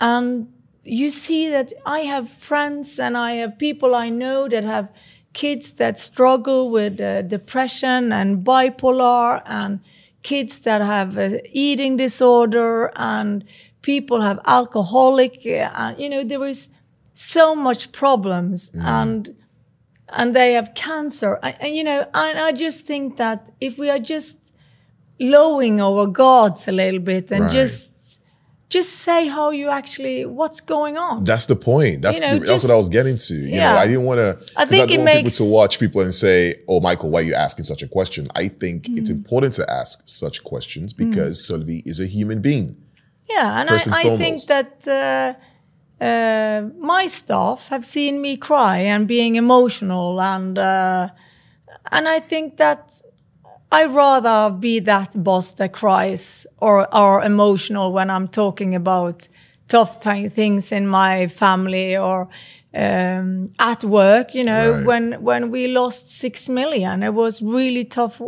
and 0.00 0.48
you 0.84 1.10
see 1.10 1.50
that 1.50 1.72
I 1.86 2.00
have 2.00 2.28
friends 2.28 2.98
and 2.98 3.16
I 3.16 3.32
have 3.32 3.58
people 3.58 3.94
I 3.94 4.08
know 4.08 4.48
that 4.48 4.64
have 4.64 4.88
kids 5.32 5.74
that 5.74 5.98
struggle 5.98 6.70
with 6.70 7.00
uh, 7.00 7.22
depression 7.22 8.12
and 8.12 8.44
bipolar 8.44 9.42
and 9.46 9.80
kids 10.22 10.60
that 10.60 10.80
have 10.80 11.18
eating 11.52 11.96
disorder 11.96 12.92
and 12.96 13.44
people 13.82 14.20
have 14.20 14.38
alcoholic 14.46 15.44
uh, 15.46 15.94
you 15.98 16.08
know 16.08 16.22
there 16.24 16.44
is 16.46 16.68
so 17.14 17.54
much 17.54 17.92
problems 17.92 18.70
and 18.74 19.34
and 20.08 20.36
they 20.36 20.52
have 20.54 20.74
cancer. 20.74 21.38
And, 21.42 21.56
and, 21.60 21.74
you 21.76 21.84
know, 21.84 22.06
and 22.14 22.38
I 22.38 22.52
just 22.52 22.86
think 22.86 23.16
that 23.16 23.50
if 23.60 23.78
we 23.78 23.90
are 23.90 23.98
just 23.98 24.36
lowering 25.20 25.80
our 25.80 26.06
guards 26.06 26.68
a 26.68 26.72
little 26.72 27.00
bit 27.00 27.30
and 27.30 27.42
Right. 27.44 27.52
just 27.52 27.91
just 28.76 28.90
say 29.06 29.20
how 29.36 29.46
you 29.60 29.66
actually 29.80 30.16
what's 30.40 30.60
going 30.76 30.96
on. 31.06 31.14
That's 31.30 31.46
the 31.52 31.58
point. 31.72 31.96
That's 32.02 32.16
You 32.16 32.22
know, 32.26 32.38
the, 32.38 32.46
that's 32.50 32.62
what 32.64 32.72
I 32.76 32.80
was 32.84 32.90
getting 32.98 33.16
to. 33.28 33.34
You 33.34 33.50
know, 33.60 33.66
yeah. 33.74 33.84
I 33.84 33.86
didn't 33.90 34.06
want 34.10 34.18
to. 34.24 34.30
I 34.56 34.62
I 34.62 34.64
think 34.70 34.80
don't 34.82 34.90
it 34.96 34.98
want 35.00 35.04
makes- 35.12 35.22
people 35.38 35.46
to 35.46 35.52
watch 35.58 35.74
people 35.84 36.00
and 36.06 36.14
say, 36.24 36.38
"Oh, 36.70 36.78
Michael, 36.88 37.08
why 37.12 37.18
are 37.20 37.28
you 37.30 37.36
asking 37.46 37.64
such 37.72 37.82
a 37.86 37.88
question?" 37.98 38.22
I 38.44 38.44
think 38.62 38.78
it's 38.98 39.10
Mm. 39.10 39.18
important 39.20 39.52
to 39.60 39.64
ask 39.80 39.94
such 40.22 40.36
questions 40.52 40.88
because 41.04 41.34
Sylvie 41.46 41.82
is 41.90 41.98
a 42.06 42.08
human 42.16 42.38
being. 42.48 42.68
yeah, 43.34 43.48
and 43.60 43.66
first 43.72 43.86
and 43.86 43.94
I, 44.00 44.02
I 44.14 44.16
think 44.24 44.36
that 44.54 44.72
uh, 45.02 45.34
uh, 46.08 46.60
my 46.94 47.04
staff 47.20 47.58
have 47.72 47.84
seen 47.96 48.14
me 48.26 48.32
cry 48.48 48.78
and 48.94 49.02
being 49.16 49.32
emotional, 49.44 50.20
and 50.34 50.54
uh, 50.58 51.08
and 51.96 52.04
I 52.16 52.18
think 52.20 52.46
that 52.64 52.82
I 53.72 53.84
rather 53.86 54.54
be 54.54 54.80
that 54.80 55.10
boss 55.24 55.54
that 55.54 55.72
cries 55.72 56.46
or 56.60 56.86
or 56.94 57.22
emotional 57.24 57.92
when 57.92 58.10
I'm 58.10 58.28
talking 58.28 58.74
about 58.74 59.28
tough 59.68 60.02
thi- 60.02 60.28
things 60.28 60.72
in 60.72 60.86
my 60.86 61.26
family 61.28 61.96
or 61.96 62.28
um, 62.74 63.48
at 63.58 63.82
work. 63.84 64.34
You 64.34 64.44
know, 64.44 64.72
Right. 64.72 64.86
when 64.86 65.12
when 65.24 65.50
we 65.50 65.66
lost 65.68 66.10
six 66.12 66.48
million, 66.48 67.02
it 67.02 67.14
was 67.14 67.40
really 67.42 67.84
tough 67.84 68.20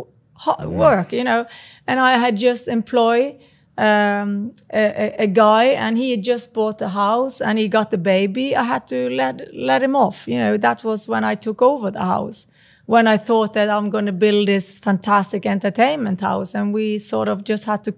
work. 0.65 1.11
You 1.13 1.23
know, 1.23 1.45
and 1.87 1.99
I 1.99 2.17
had 2.17 2.37
just 2.37 2.67
employed 2.67 3.35
um, 3.77 4.53
a, 4.73 4.79
a- 5.03 5.15
a 5.23 5.27
guy, 5.27 5.65
and 5.65 5.97
he 5.97 6.11
had 6.11 6.23
just 6.23 6.53
bought 6.53 6.81
a 6.81 6.89
house, 6.89 7.41
and 7.41 7.59
he 7.59 7.67
got 7.67 7.91
the 7.91 7.97
baby. 7.97 8.55
I 8.55 8.63
had 8.63 8.87
to 8.87 9.09
let 9.09 9.41
let 9.53 9.83
him 9.83 9.95
off. 9.95 10.27
You 10.27 10.37
know, 10.39 10.57
that 10.57 10.83
was 10.83 11.07
when 11.07 11.23
I 11.23 11.35
took 11.35 11.61
over 11.61 11.91
the 11.91 12.03
house. 12.05 12.47
When 12.85 13.07
I 13.07 13.17
thought 13.17 13.53
that 13.53 13.69
I'm 13.69 13.89
going 13.89 14.05
to 14.05 14.11
build 14.11 14.47
this 14.47 14.79
fantastic 14.79 15.45
entertainment 15.45 16.21
house, 16.21 16.53
and 16.53 16.73
we 16.73 16.97
sort 16.97 17.27
of 17.27 17.43
just 17.43 17.65
had 17.65 17.83
to 17.85 17.93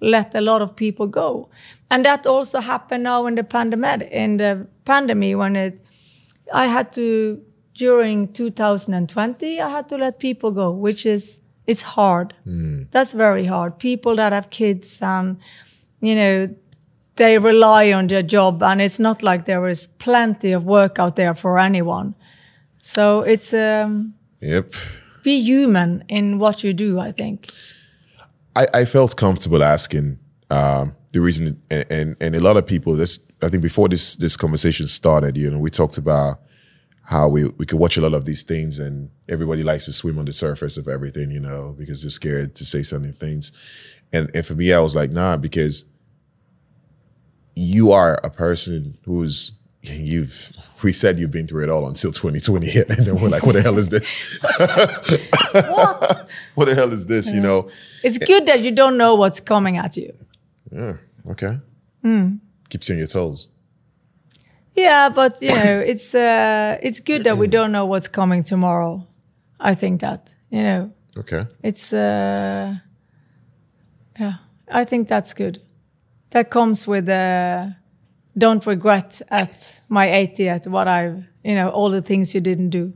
let 0.00 0.34
a 0.34 0.40
lot 0.40 0.60
of 0.60 0.76
people 0.76 1.06
go, 1.06 1.48
and 1.90 2.04
that 2.04 2.26
also 2.26 2.60
happened 2.60 3.04
now 3.04 3.26
in 3.26 3.34
the 3.34 3.44
pandemic. 3.44 4.10
In 4.10 4.36
the 4.36 4.66
pandemic, 4.84 5.36
when 5.36 5.56
it, 5.56 5.84
I 6.52 6.66
had 6.66 6.92
to 6.94 7.40
during 7.74 8.32
2020, 8.32 9.60
I 9.60 9.68
had 9.68 9.88
to 9.88 9.96
let 9.96 10.18
people 10.18 10.50
go, 10.50 10.70
which 10.70 11.06
is 11.06 11.40
it's 11.66 11.82
hard. 11.82 12.34
That's 12.90 13.12
very 13.12 13.46
hard. 13.46 13.78
People 13.78 14.16
that 14.16 14.32
have 14.32 14.50
kids 14.50 14.98
and 15.00 15.38
you 16.00 16.14
know 16.14 16.54
they 17.16 17.38
rely 17.38 17.92
on 17.92 18.08
their 18.08 18.22
job, 18.22 18.62
and 18.62 18.80
it's 18.80 18.98
not 18.98 19.22
like 19.22 19.46
there 19.46 19.66
is 19.68 19.86
plenty 19.98 20.52
of 20.52 20.64
work 20.64 20.98
out 20.98 21.16
there 21.16 21.34
for 21.34 21.58
anyone. 21.58 22.14
So 22.82 23.22
it's 23.22 23.52
um, 23.54 24.14
Yep. 24.40 24.72
be 25.22 25.40
human 25.40 26.04
in 26.08 26.38
what 26.38 26.62
you 26.62 26.72
do. 26.72 26.98
I 26.98 27.12
think. 27.12 27.50
I, 28.54 28.66
I 28.72 28.84
felt 28.86 29.16
comfortable 29.16 29.62
asking 29.62 30.18
um, 30.50 30.94
the 31.12 31.20
reason, 31.20 31.60
and, 31.70 31.86
and 31.90 32.16
and 32.20 32.34
a 32.34 32.40
lot 32.40 32.56
of 32.56 32.66
people. 32.66 32.96
This 32.96 33.18
I 33.42 33.48
think 33.48 33.62
before 33.62 33.88
this 33.88 34.16
this 34.16 34.36
conversation 34.36 34.86
started, 34.86 35.36
you 35.36 35.50
know, 35.50 35.58
we 35.58 35.70
talked 35.70 35.98
about 35.98 36.40
how 37.02 37.28
we 37.28 37.44
we 37.44 37.66
could 37.66 37.78
watch 37.78 37.96
a 37.96 38.00
lot 38.00 38.14
of 38.14 38.24
these 38.24 38.42
things, 38.42 38.78
and 38.78 39.10
everybody 39.28 39.62
likes 39.62 39.84
to 39.86 39.92
swim 39.92 40.18
on 40.18 40.24
the 40.24 40.32
surface 40.32 40.76
of 40.76 40.88
everything, 40.88 41.30
you 41.30 41.40
know, 41.40 41.74
because 41.78 42.02
they're 42.02 42.10
scared 42.10 42.54
to 42.56 42.64
say 42.64 42.82
certain 42.82 43.12
things. 43.12 43.52
And 44.12 44.30
and 44.34 44.44
for 44.44 44.54
me, 44.54 44.72
I 44.72 44.80
was 44.80 44.94
like, 44.94 45.10
nah, 45.10 45.36
because 45.36 45.84
you 47.54 47.92
are 47.92 48.20
a 48.22 48.30
person 48.30 48.96
who's 49.04 49.52
you've 49.88 50.52
we 50.82 50.92
said 50.92 51.18
you've 51.18 51.30
been 51.30 51.46
through 51.46 51.64
it 51.64 51.70
all 51.70 51.86
until 51.88 52.12
2020 52.12 52.66
hit 52.66 52.90
and 52.98 53.06
then 53.06 53.14
we're 53.20 53.28
like 53.28 53.44
what 53.46 53.54
the 53.54 53.62
hell 53.62 53.78
is 53.78 53.88
this 53.88 54.16
What? 55.52 56.28
what 56.54 56.64
the 56.66 56.74
hell 56.74 56.92
is 56.92 57.06
this 57.06 57.32
you 57.32 57.40
know 57.40 57.70
it's 58.02 58.18
good 58.18 58.46
that 58.46 58.60
you 58.60 58.70
don't 58.70 58.96
know 58.96 59.14
what's 59.14 59.40
coming 59.40 59.76
at 59.78 59.96
you. 59.96 60.12
Yeah. 60.72 60.96
Okay. 61.30 61.58
Hmm. 62.02 62.36
Keeps 62.68 62.88
you 62.88 62.94
on 62.94 62.98
your 62.98 63.06
toes. 63.08 63.48
Yeah, 64.74 65.08
but 65.08 65.40
you 65.40 65.48
know, 65.54 65.80
it's 65.80 66.14
uh, 66.14 66.78
it's 66.82 67.00
good 67.00 67.24
that 67.24 67.36
we 67.38 67.46
don't 67.48 67.72
know 67.72 67.86
what's 67.86 68.08
coming 68.08 68.44
tomorrow. 68.44 69.06
I 69.58 69.74
think 69.74 70.00
that 70.02 70.28
you 70.50 70.62
know, 70.62 70.92
Okay. 71.16 71.44
it's 71.62 71.92
uh, 71.92 72.74
yeah, 74.20 74.34
I 74.68 74.84
think 74.84 75.08
that's 75.08 75.34
good. 75.34 75.62
That 76.30 76.50
comes 76.50 76.86
with 76.86 77.08
uh, 77.08 77.68
don't 78.38 78.66
regret 78.66 79.22
at 79.28 79.74
my 79.88 80.06
80th 80.06 80.66
what 80.66 80.88
I've 80.88 81.24
you 81.44 81.54
know 81.54 81.70
all 81.70 81.90
the 81.90 82.02
things 82.02 82.34
you 82.34 82.40
didn't 82.40 82.70
do. 82.70 82.92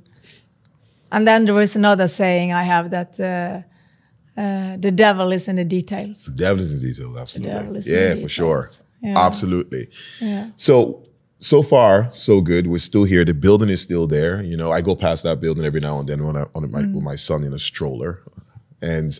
And 1.12 1.26
then 1.26 1.44
there 1.44 1.60
is 1.60 1.76
another 1.76 2.08
saying 2.08 2.52
I 2.52 2.62
have 2.62 2.90
that 2.90 3.18
uh, 3.18 4.40
uh, 4.40 4.76
the 4.76 4.92
devil 4.92 5.32
is 5.32 5.48
in 5.48 5.56
the 5.56 5.64
details. 5.64 6.24
The 6.24 6.32
devil 6.32 6.62
is 6.62 6.70
in 6.72 6.78
the 6.78 6.86
details, 6.88 7.16
Absolutely. 7.16 7.78
in 7.78 7.98
yeah, 7.98 8.14
the 8.14 8.22
for 8.22 8.28
sure. 8.28 8.70
Yeah. 9.02 9.18
Absolutely. 9.18 9.88
Yeah. 10.20 10.50
So 10.56 11.04
so 11.40 11.62
far 11.62 12.08
so 12.12 12.40
good. 12.40 12.66
We're 12.66 12.78
still 12.78 13.04
here. 13.04 13.24
The 13.24 13.34
building 13.34 13.70
is 13.70 13.80
still 13.80 14.06
there. 14.06 14.42
You 14.42 14.56
know, 14.56 14.70
I 14.70 14.82
go 14.82 14.94
past 14.94 15.22
that 15.24 15.40
building 15.40 15.64
every 15.64 15.80
now 15.80 15.98
and 15.98 16.08
then 16.08 16.24
when 16.24 16.36
I 16.36 16.44
on 16.54 16.70
my 16.70 16.82
with 16.82 17.02
my 17.02 17.16
son 17.16 17.44
in 17.44 17.52
a 17.52 17.58
stroller, 17.58 18.20
and 18.80 19.18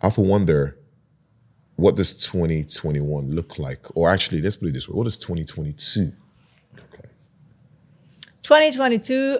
I 0.00 0.06
often 0.06 0.28
wonder. 0.28 0.78
What 1.76 1.96
does 1.96 2.14
2021 2.14 3.30
look 3.30 3.58
like? 3.58 3.84
Or 3.96 4.08
actually, 4.10 4.40
let's 4.40 4.56
put 4.56 4.68
it 4.68 4.74
this 4.74 4.88
way: 4.88 4.94
What 4.94 5.04
does 5.04 5.16
2022 5.18 6.12
look 6.76 6.98
like? 7.02 7.10
2022 8.42 9.38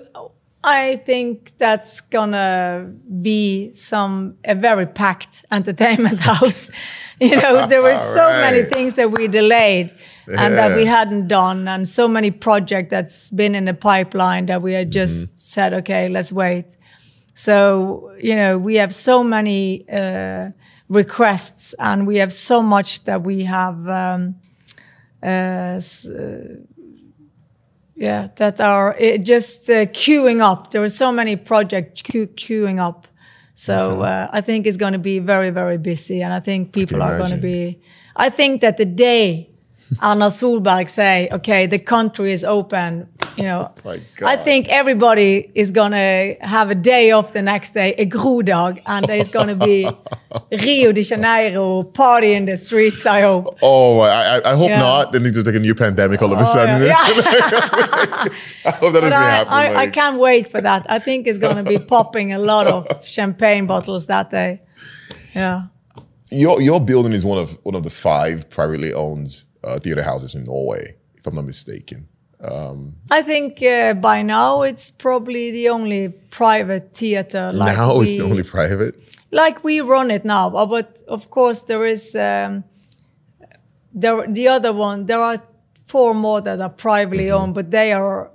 i 0.67 0.97
think 1.05 1.53
that's 1.59 2.01
gonna 2.01 2.91
be 3.21 3.71
some 3.75 4.35
a 4.45 4.55
very 4.55 4.87
packed 4.87 5.45
entertainment 5.51 6.19
house 6.33 6.67
you 7.21 7.37
know 7.37 7.67
there 7.67 7.83
were 7.83 7.95
so 8.15 8.31
many 8.31 8.63
things 8.63 8.95
that 8.95 9.11
we 9.11 9.29
delayed 9.29 9.93
and 10.27 10.55
that 10.57 10.75
we 10.75 10.87
hadn't 10.87 11.29
done 11.29 11.69
and 11.69 11.87
so 11.87 12.09
many 12.09 12.31
projects 12.31 12.89
that's 12.91 13.31
been 13.33 13.55
in 13.55 13.67
the 13.67 13.75
pipeline 13.75 14.47
that 14.47 14.63
we 14.63 14.73
had 14.73 14.91
just 14.91 15.27
Mm-hmm. 15.27 15.33
said 15.35 15.75
okay 15.75 16.09
let's 16.09 16.33
wait 16.33 16.65
so 17.35 18.11
you 18.19 18.35
know 18.35 18.57
we 18.57 18.77
have 18.77 18.95
so 18.95 19.23
many 19.23 19.85
uh, 19.91 20.49
requests 20.89 21.75
and 21.79 22.07
we 22.07 22.17
have 22.17 22.33
so 22.33 22.63
much 22.63 23.05
that 23.05 23.23
we 23.23 23.45
have 23.45 23.89
um, 23.89 24.37
uh, 25.23 25.81
yeah, 27.97 28.29
that 28.37 28.61
are 28.61 28.97
uh, 29.01 29.17
just 29.19 29.71
uh, 29.71 29.87
queuing 29.87 30.41
up. 30.41 30.71
There 30.71 30.83
are 30.83 30.89
so 30.89 31.13
many 31.13 31.37
projects 31.37 32.03
que- 32.03 32.27
queuing 32.27 32.81
up. 32.81 33.07
So 33.55 34.03
uh, 34.03 34.29
I 34.33 34.41
think 34.41 34.67
it's 34.67 34.77
going 34.77 34.95
to 34.95 34.99
be 34.99 35.21
very, 35.21 35.51
very 35.51 35.79
busy. 35.79 36.23
And 36.23 36.33
I 36.33 36.41
think 36.41 36.73
people 36.73 37.03
are 37.03 37.17
going 37.19 37.31
to 37.31 37.37
be, 37.37 37.81
I 38.17 38.29
think 38.29 38.61
that 38.63 38.77
the 38.79 38.85
day 38.85 39.54
Erna 40.03 40.27
Solberg 40.27 40.89
say, 40.89 41.29
okay, 41.31 41.67
the 41.67 41.79
country 41.79 42.33
is 42.33 42.43
open, 42.43 43.07
you 43.37 43.45
know, 43.45 43.71
oh 43.85 43.97
My 44.21 44.33
I 44.33 44.37
think 44.37 44.69
everybody 44.69 45.51
is 45.55 45.71
going 45.71 45.93
to 45.93 46.37
have 46.41 46.71
a 46.71 46.75
day 46.75 47.11
off 47.13 47.33
the 47.33 47.43
next 47.43 47.75
day, 47.75 47.95
a 47.99 48.07
grodag, 48.07 48.81
and 48.87 49.07
there's 49.07 49.29
going 49.29 49.49
to 49.49 49.55
be 49.55 49.89
Rio 50.53 50.91
de 50.93 51.03
Janeiro 51.03 51.83
party 51.85 52.33
in 52.33 52.47
the 52.47 52.57
streets, 52.57 53.07
I 53.07 53.21
hope. 53.21 53.57
Oh, 53.63 54.01
I, 54.01 54.41
I, 54.53 54.57
hope 54.57 54.69
Yeah. 54.71 54.79
not. 54.79 55.13
Then 55.13 55.27
it's 55.27 55.35
just 55.35 55.47
like 55.47 55.55
a 55.57 55.61
new 55.61 55.75
pandemic 55.75 56.21
all 56.23 56.33
of 56.33 56.39
a 56.39 56.43
Oh, 56.43 56.45
sudden. 56.45 56.83
yeah. 56.87 56.97
I 58.67 58.71
hope 58.71 58.93
that 58.93 59.01
But 59.03 59.11
doesn't 59.11 59.13
I, 59.13 59.31
happen. 59.31 59.53
I, 59.53 59.75
I 59.77 59.91
can't 59.91 60.19
wait 60.19 60.49
for 60.51 60.61
that. 60.61 60.87
I 60.91 60.99
think 60.99 61.27
it's 61.27 61.39
going 61.39 61.57
to 61.57 61.63
be 61.63 61.79
popping 61.79 62.33
a 62.33 62.39
lot 62.39 62.67
of 62.67 63.07
champagne 63.07 63.67
bottles 63.67 64.07
that 64.07 64.31
day. 64.31 64.61
Yeah. 65.35 65.67
your 66.31 66.61
your 66.61 66.81
building 66.81 67.13
is 67.13 67.25
one 67.25 67.39
of 67.39 67.59
one 67.65 67.75
of 67.75 67.83
the 67.83 67.91
five 67.91 68.49
privately 68.51 68.93
owned 68.93 69.43
uh, 69.67 69.79
theater 69.79 70.03
houses 70.03 70.35
in 70.35 70.45
Norway, 70.45 70.95
if 71.17 71.27
I'm 71.27 71.35
not 71.35 71.45
mistaken. 71.45 72.09
I 73.11 73.23
think 73.23 73.63
uh, 73.63 73.95
by 73.95 74.23
now 74.23 74.63
it's 74.63 74.91
probably 74.93 75.51
the 75.51 75.71
only 75.71 76.09
private 76.31 76.93
theater. 76.93 77.53
Like 77.55 77.77
now 77.77 77.97
we, 77.97 78.05
it's 78.05 78.13
the 78.17 78.23
only 78.31 78.43
private. 78.43 78.95
like 79.31 79.65
we 79.65 79.81
run 79.81 80.11
it 80.11 80.25
now. 80.25 80.55
Uh, 80.55 80.67
But 80.67 81.03
of 81.09 81.31
course 81.31 81.61
there 81.65 81.87
is 81.87 82.15
um, 82.15 82.65
there 83.95 84.27
the 84.29 84.49
other 84.49 84.73
one. 84.73 85.07
There 85.07 85.21
are 85.21 85.43
four 85.87 86.15
more 86.15 86.41
that 86.43 86.61
are 86.61 86.69
privately 86.71 87.27
Mm-hmm. 87.29 87.43
owned, 87.43 87.55
but 87.55 87.71
they 87.71 87.93
are 87.93 88.31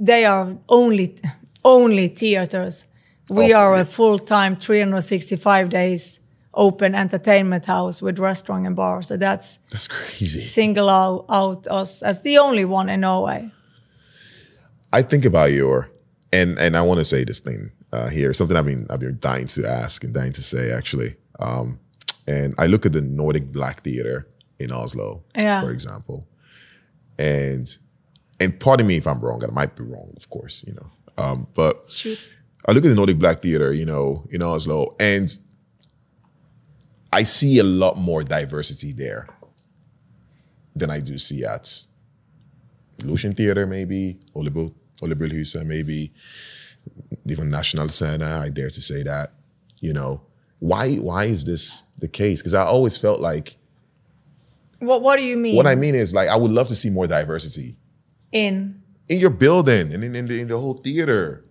they 0.00 0.24
are 0.24 0.56
only 0.68 1.14
only 1.64 2.08
theaters. 2.08 2.86
We 3.30 3.52
Of- 3.52 3.58
are 3.60 3.76
a 3.80 3.84
full 3.84 4.18
time 4.18 4.56
365 4.56 5.68
days 5.70 6.20
open 6.54 6.94
entertainment 6.94 7.66
house 7.66 8.02
with 8.02 8.18
restaurant 8.18 8.66
and 8.66 8.74
bar. 8.76 9.02
So 9.02 9.16
that's 9.16 9.58
That's 9.70 9.88
crazy. 9.88 10.40
single 10.40 10.88
out, 10.88 11.26
out 11.28 11.66
us 11.68 12.02
as 12.02 12.22
the 12.22 12.38
only 12.38 12.64
one 12.64 12.88
in 12.88 13.00
Norway. 13.00 13.50
I 14.92 15.02
think 15.02 15.24
about 15.24 15.52
your 15.52 15.90
and 16.32 16.58
and 16.58 16.76
I 16.76 16.82
want 16.82 16.98
to 16.98 17.04
say 17.04 17.24
this 17.24 17.40
thing 17.40 17.70
uh, 17.92 18.08
here. 18.08 18.32
Something 18.34 18.56
I've 18.56 18.64
been 18.66 18.86
I've 18.90 19.00
been 19.00 19.18
dying 19.20 19.46
to 19.48 19.68
ask 19.68 20.04
and 20.04 20.12
dying 20.14 20.32
to 20.32 20.42
say 20.42 20.72
actually. 20.72 21.16
Um, 21.40 21.78
and 22.26 22.54
I 22.58 22.66
look 22.66 22.84
at 22.86 22.92
the 22.92 23.00
Nordic 23.00 23.52
Black 23.52 23.82
Theater 23.84 24.26
in 24.58 24.72
Oslo, 24.72 25.22
Yeah. 25.36 25.60
for 25.62 25.70
example, 25.70 26.26
and 27.18 27.76
and 28.40 28.58
pardon 28.60 28.86
me 28.86 28.96
if 28.96 29.06
I'm 29.06 29.20
wrong. 29.20 29.42
and 29.42 29.50
I 29.52 29.54
might 29.54 29.74
be 29.76 29.82
wrong, 29.82 30.12
of 30.16 30.28
course, 30.30 30.64
you 30.66 30.74
know. 30.74 30.90
Um, 31.22 31.46
but 31.54 31.84
Shoot. 31.88 32.18
I 32.66 32.72
look 32.72 32.84
at 32.84 32.88
the 32.88 32.94
Nordic 32.94 33.18
Black 33.18 33.42
Theater, 33.42 33.72
you 33.72 33.84
know, 33.86 34.24
in 34.30 34.42
Oslo, 34.42 34.94
and 35.00 35.36
I 37.12 37.22
see 37.22 37.58
a 37.58 37.64
lot 37.64 37.96
more 37.96 38.22
diversity 38.22 38.92
there 38.92 39.28
than 40.76 40.90
I 40.90 41.00
do 41.00 41.18
see 41.18 41.44
at 41.44 41.86
Lucian 43.02 43.34
Theater, 43.34 43.66
maybe, 43.66 44.18
Olibo, 44.34 44.72
Olibrelhuset, 45.00 45.64
maybe, 45.64 46.12
even 47.26 47.50
National 47.50 47.88
Scena, 47.88 48.40
I 48.42 48.50
dare 48.50 48.70
to 48.70 48.82
say 48.82 49.02
that. 49.02 49.32
You 49.80 49.92
know, 49.92 50.20
why 50.58 50.96
why 50.96 51.24
is 51.24 51.44
this 51.44 51.82
the 51.98 52.08
case? 52.08 52.40
Because 52.40 52.54
I 52.54 52.64
always 52.64 52.98
felt 52.98 53.20
like 53.20 53.56
What 54.80 55.02
What 55.02 55.16
do 55.16 55.22
you 55.22 55.36
mean? 55.36 55.56
what 55.56 55.66
I 55.66 55.76
mean 55.76 55.94
is 55.94 56.12
like 56.12 56.28
I 56.28 56.36
would 56.36 56.50
love 56.50 56.68
to 56.68 56.74
see 56.74 56.90
more 56.90 57.06
diversity 57.06 57.76
in 58.32 58.82
in 59.08 59.20
your 59.20 59.30
building 59.30 59.92
and 59.92 60.04
in, 60.04 60.14
in, 60.14 60.26
the, 60.26 60.40
in 60.40 60.48
the 60.48 60.58
whole 60.58 60.74
theater 60.74 61.44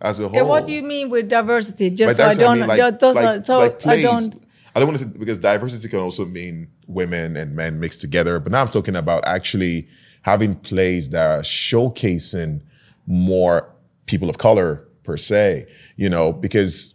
as 0.00 0.18
a 0.20 0.28
whole. 0.28 0.36
Yeah, 0.36 0.42
what 0.42 0.66
do 0.66 0.72
you 0.72 0.82
mean 0.82 1.10
with 1.10 1.28
diversity? 1.28 1.90
Just 1.90 2.16
so 2.16 2.26
I 2.26 2.34
don't. 2.34 2.50
I 2.50 2.54
mean, 2.54 2.66
like, 2.66 3.02
like, 3.02 3.24
are, 3.24 3.44
so 3.44 3.58
like 3.58 3.86
I 3.86 4.02
don't. 4.02 4.43
I 4.74 4.80
don't 4.80 4.88
want 4.88 4.98
to 4.98 5.04
say 5.04 5.10
because 5.18 5.38
diversity 5.38 5.88
can 5.88 6.00
also 6.00 6.24
mean 6.24 6.68
women 6.86 7.36
and 7.36 7.54
men 7.54 7.78
mixed 7.80 8.00
together. 8.00 8.40
But 8.40 8.52
now 8.52 8.62
I'm 8.62 8.68
talking 8.68 8.96
about 8.96 9.22
actually 9.26 9.86
having 10.22 10.56
plays 10.56 11.10
that 11.10 11.30
are 11.30 11.42
showcasing 11.42 12.60
more 13.06 13.70
people 14.06 14.28
of 14.28 14.38
color 14.38 14.86
per 15.04 15.16
se. 15.16 15.66
You 15.96 16.08
know, 16.10 16.32
because 16.32 16.94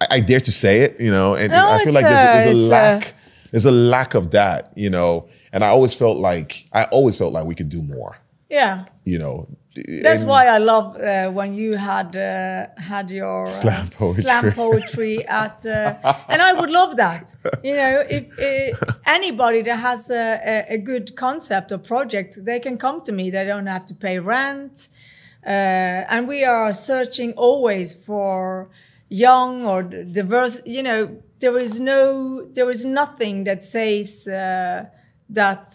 I, 0.00 0.06
I 0.16 0.20
dare 0.20 0.40
to 0.40 0.52
say 0.52 0.80
it. 0.80 1.00
You 1.00 1.10
know, 1.10 1.34
and, 1.34 1.52
No, 1.52 1.70
I 1.70 1.84
feel 1.84 1.92
like 1.92 2.04
there's, 2.04 2.18
a- 2.18 2.22
there's 2.22 2.46
a 2.46 2.50
it's 2.50 2.56
a- 2.58 2.62
lack. 2.62 3.14
there's 3.52 3.66
a 3.66 3.70
lack 3.70 4.14
of 4.14 4.30
that. 4.32 4.72
You 4.76 4.90
know, 4.90 5.28
and 5.52 5.62
I 5.64 5.68
always 5.68 5.94
felt 5.94 6.18
like 6.18 6.66
I 6.72 6.84
always 6.84 7.16
felt 7.16 7.32
like 7.32 7.44
we 7.46 7.54
could 7.54 7.68
do 7.68 7.82
more 7.82 8.16
Yeah, 8.48 8.86
you 9.04 9.18
know 9.18 9.48
That's 9.76 10.22
and- 10.22 10.28
why 10.28 10.46
I 10.46 10.58
love 10.58 10.96
uh, 10.96 11.30
when 11.30 11.54
you 11.54 11.76
had 11.76 12.16
uh, 12.16 12.66
had 12.76 13.08
your 13.08 13.46
uh, 13.46 13.50
Slam 13.50 13.88
poetry. 13.88 14.22
slam 14.22 14.52
poetry 14.52 15.26
at, 15.26 15.64
uh, 15.64 15.94
and 16.28 16.42
I 16.42 16.52
would 16.54 16.70
love 16.70 16.96
that. 16.96 17.34
You 17.62 17.74
know, 17.76 18.04
if 18.08 18.24
uh, 18.38 18.92
anybody 19.06 19.62
that 19.62 19.76
has 19.76 20.10
a, 20.10 20.66
a, 20.68 20.78
good 20.78 21.14
concept 21.14 21.70
or 21.70 21.78
project, 21.78 22.44
they 22.44 22.58
can 22.58 22.78
come 22.78 23.00
to 23.02 23.12
me. 23.12 23.30
They 23.30 23.44
don't 23.44 23.66
have 23.66 23.86
to 23.86 23.94
pay 23.94 24.18
rent, 24.18 24.88
uh, 25.46 25.50
and 25.50 26.26
we 26.26 26.44
are 26.44 26.72
searching 26.72 27.32
always 27.34 27.94
for 27.94 28.70
young 29.08 29.66
or 29.66 29.84
diverse. 29.84 30.58
You 30.64 30.82
know, 30.82 31.22
there 31.38 31.56
is 31.58 31.78
no, 31.78 32.44
there 32.44 32.70
is 32.70 32.84
nothing 32.84 33.44
that 33.44 33.62
says 33.62 34.26
uh, 34.26 34.86
that. 35.28 35.72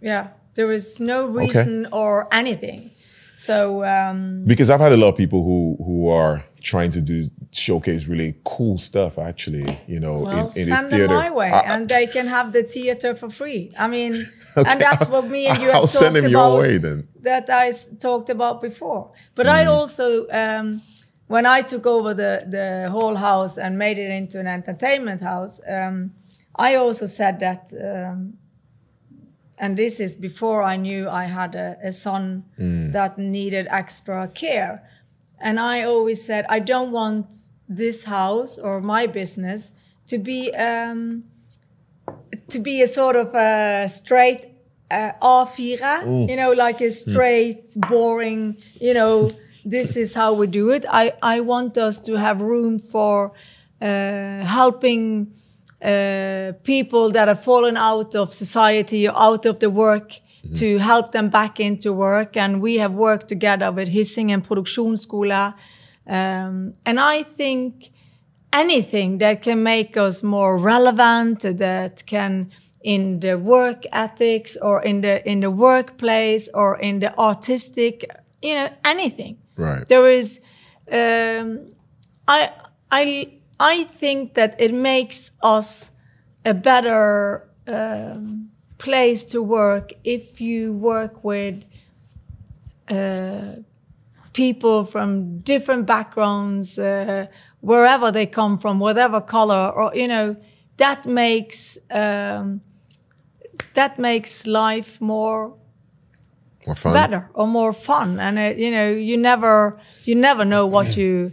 yeah, 0.00 0.28
there 0.54 0.72
is 0.72 1.00
no 1.00 1.26
reason 1.26 1.86
or 1.92 2.28
anything. 2.32 2.90
So 3.36 3.84
um, 3.84 4.44
because 4.46 4.70
I've 4.70 4.80
had 4.80 4.92
a 4.92 4.96
lot 4.96 5.08
of 5.10 5.16
people 5.16 5.42
who 5.42 5.76
who 5.84 6.08
are 6.08 6.42
trying 6.62 6.90
to 6.92 7.00
do 7.02 7.28
showcase 7.52 8.06
really 8.06 8.34
cool 8.44 8.78
stuff. 8.78 9.18
Actually, 9.18 9.78
you 9.86 10.00
know, 10.00 10.20
well, 10.20 10.32
in, 10.32 10.38
in 10.38 10.44
the 10.46 10.50
send 10.52 10.90
them 10.90 10.98
theater. 10.98 11.14
my 11.14 11.30
way, 11.30 11.50
I- 11.50 11.74
and 11.74 11.88
they 11.88 12.06
can 12.06 12.26
have 12.26 12.52
the 12.52 12.62
theater 12.62 13.14
for 13.14 13.28
free. 13.30 13.70
I 13.78 13.86
mean, 13.88 14.14
Okay, 14.56 14.70
and 14.70 14.80
that's 14.80 15.08
what 15.08 15.26
me 15.28 15.46
and 15.46 15.58
you 15.60 15.66
have 15.66 15.74
I'll 15.74 15.80
talked 15.82 15.98
send 16.04 16.14
them 16.16 16.24
about. 16.26 16.30
your 16.30 16.58
way 16.60 16.78
then. 16.78 17.08
That 17.22 17.50
I 17.50 17.68
s- 17.68 17.88
talked 17.98 18.30
about 18.30 18.62
before. 18.62 19.10
But 19.34 19.46
Mm. 19.46 19.50
I 19.58 19.64
also, 19.66 20.06
um, 20.30 20.80
when 21.26 21.44
I 21.44 21.60
took 21.62 21.86
over 21.86 22.14
the 22.14 22.32
the 22.56 22.88
whole 22.90 23.16
house 23.16 23.58
and 23.58 23.76
made 23.76 23.98
it 23.98 24.10
into 24.10 24.38
an 24.38 24.46
entertainment 24.46 25.20
house, 25.22 25.60
um, 25.68 26.12
I 26.68 26.76
also 26.76 27.06
said 27.06 27.40
that. 27.40 27.62
Um, 27.88 28.34
and 29.58 29.76
this 29.76 30.00
is 30.00 30.16
before 30.16 30.62
I 30.62 30.76
knew 30.76 31.08
I 31.08 31.24
had 31.24 31.54
a, 31.54 31.76
a 31.82 31.92
son 31.92 32.44
that 32.92 33.18
needed 33.18 33.66
extra 33.70 34.28
care. 34.28 34.82
And 35.40 35.60
I 35.60 35.82
always 35.82 36.24
said, 36.24 36.44
I 36.48 36.58
don't 36.60 36.90
want 36.92 37.26
this 37.68 38.04
house 38.04 38.58
or 38.58 38.80
my 38.80 39.06
business 39.06 39.72
to 40.06 40.18
be 40.18 40.52
um, 40.54 41.24
to 42.48 42.58
be 42.58 42.82
a 42.82 42.86
sort 42.86 43.16
of 43.16 43.34
a 43.34 43.88
straight 43.88 44.54
uh, 44.90 45.12
A4, 45.22 46.28
you 46.28 46.36
know, 46.36 46.52
like 46.52 46.80
a 46.80 46.90
straight, 46.90 47.72
boring, 47.88 48.56
you 48.80 48.94
know, 48.94 49.30
this 49.64 49.96
is 49.96 50.14
how 50.14 50.32
we 50.34 50.46
do 50.46 50.70
it. 50.70 50.84
I, 50.90 51.14
I 51.22 51.40
want 51.40 51.78
us 51.78 51.98
to 52.00 52.14
have 52.14 52.40
room 52.40 52.78
for 52.78 53.32
uh, 53.80 54.44
helping 54.44 55.32
uh, 55.84 56.52
people 56.62 57.10
that 57.10 57.28
have 57.28 57.42
fallen 57.44 57.76
out 57.76 58.14
of 58.14 58.32
society 58.32 59.06
or 59.06 59.14
out 59.16 59.44
of 59.46 59.58
the 59.58 59.68
work 59.68 60.20
to 60.54 60.78
help 60.78 61.12
them 61.12 61.28
back 61.28 61.58
into 61.58 61.92
work. 61.92 62.36
And 62.36 62.60
we 62.60 62.76
have 62.76 62.92
worked 62.92 63.28
together 63.28 63.72
with 63.72 63.88
Hyssingen 63.88 64.42
Produksjonsskola. 64.46 65.54
Um, 66.06 66.74
and 66.84 67.00
I 67.00 67.22
think 67.22 67.90
anything 68.52 69.18
that 69.18 69.42
can 69.42 69.62
make 69.62 69.96
us 69.96 70.22
more 70.22 70.56
relevant, 70.56 71.40
that 71.40 72.06
can 72.06 72.50
in 72.82 73.20
the 73.20 73.38
work 73.38 73.84
ethics 73.92 74.56
or 74.60 74.82
in 74.82 75.00
the 75.00 75.26
in 75.28 75.40
the 75.40 75.50
workplace 75.50 76.48
or 76.52 76.78
in 76.78 77.00
the 77.00 77.18
artistic, 77.18 78.04
you 78.42 78.54
know, 78.54 78.68
anything. 78.84 79.38
Right. 79.56 79.88
There 79.88 80.08
is, 80.10 80.40
um, 80.92 81.72
I 82.28 82.50
I 82.90 83.32
I 83.60 83.84
think 83.84 84.34
that 84.34 84.60
it 84.60 84.72
makes 84.74 85.30
us 85.42 85.90
a 86.44 86.54
better 86.54 87.48
um, 87.66 88.50
place 88.78 89.24
to 89.24 89.42
work 89.42 89.92
if 90.04 90.40
you 90.40 90.72
work 90.72 91.24
with 91.24 91.64
uh, 92.88 93.56
people 94.32 94.84
from 94.84 95.38
different 95.38 95.86
backgrounds, 95.86 96.78
uh, 96.78 97.26
wherever 97.60 98.10
they 98.10 98.26
come 98.26 98.58
from, 98.58 98.78
whatever 98.78 99.20
color, 99.20 99.70
or 99.70 99.94
you 99.94 100.08
know, 100.08 100.36
that 100.76 101.06
makes 101.06 101.78
um, 101.90 102.60
that 103.74 103.98
makes 103.98 104.46
life 104.46 105.00
more 105.00 105.54
More 106.66 106.74
fun. 106.76 106.92
better 106.92 107.30
or 107.34 107.46
more 107.46 107.72
fun. 107.72 108.18
And 108.20 108.38
uh, 108.38 108.54
you 108.56 108.70
know, 108.70 108.90
you 108.90 109.16
never 109.16 109.78
you 110.04 110.14
never 110.16 110.44
know 110.44 110.66
what 110.66 110.96
you 110.96 111.32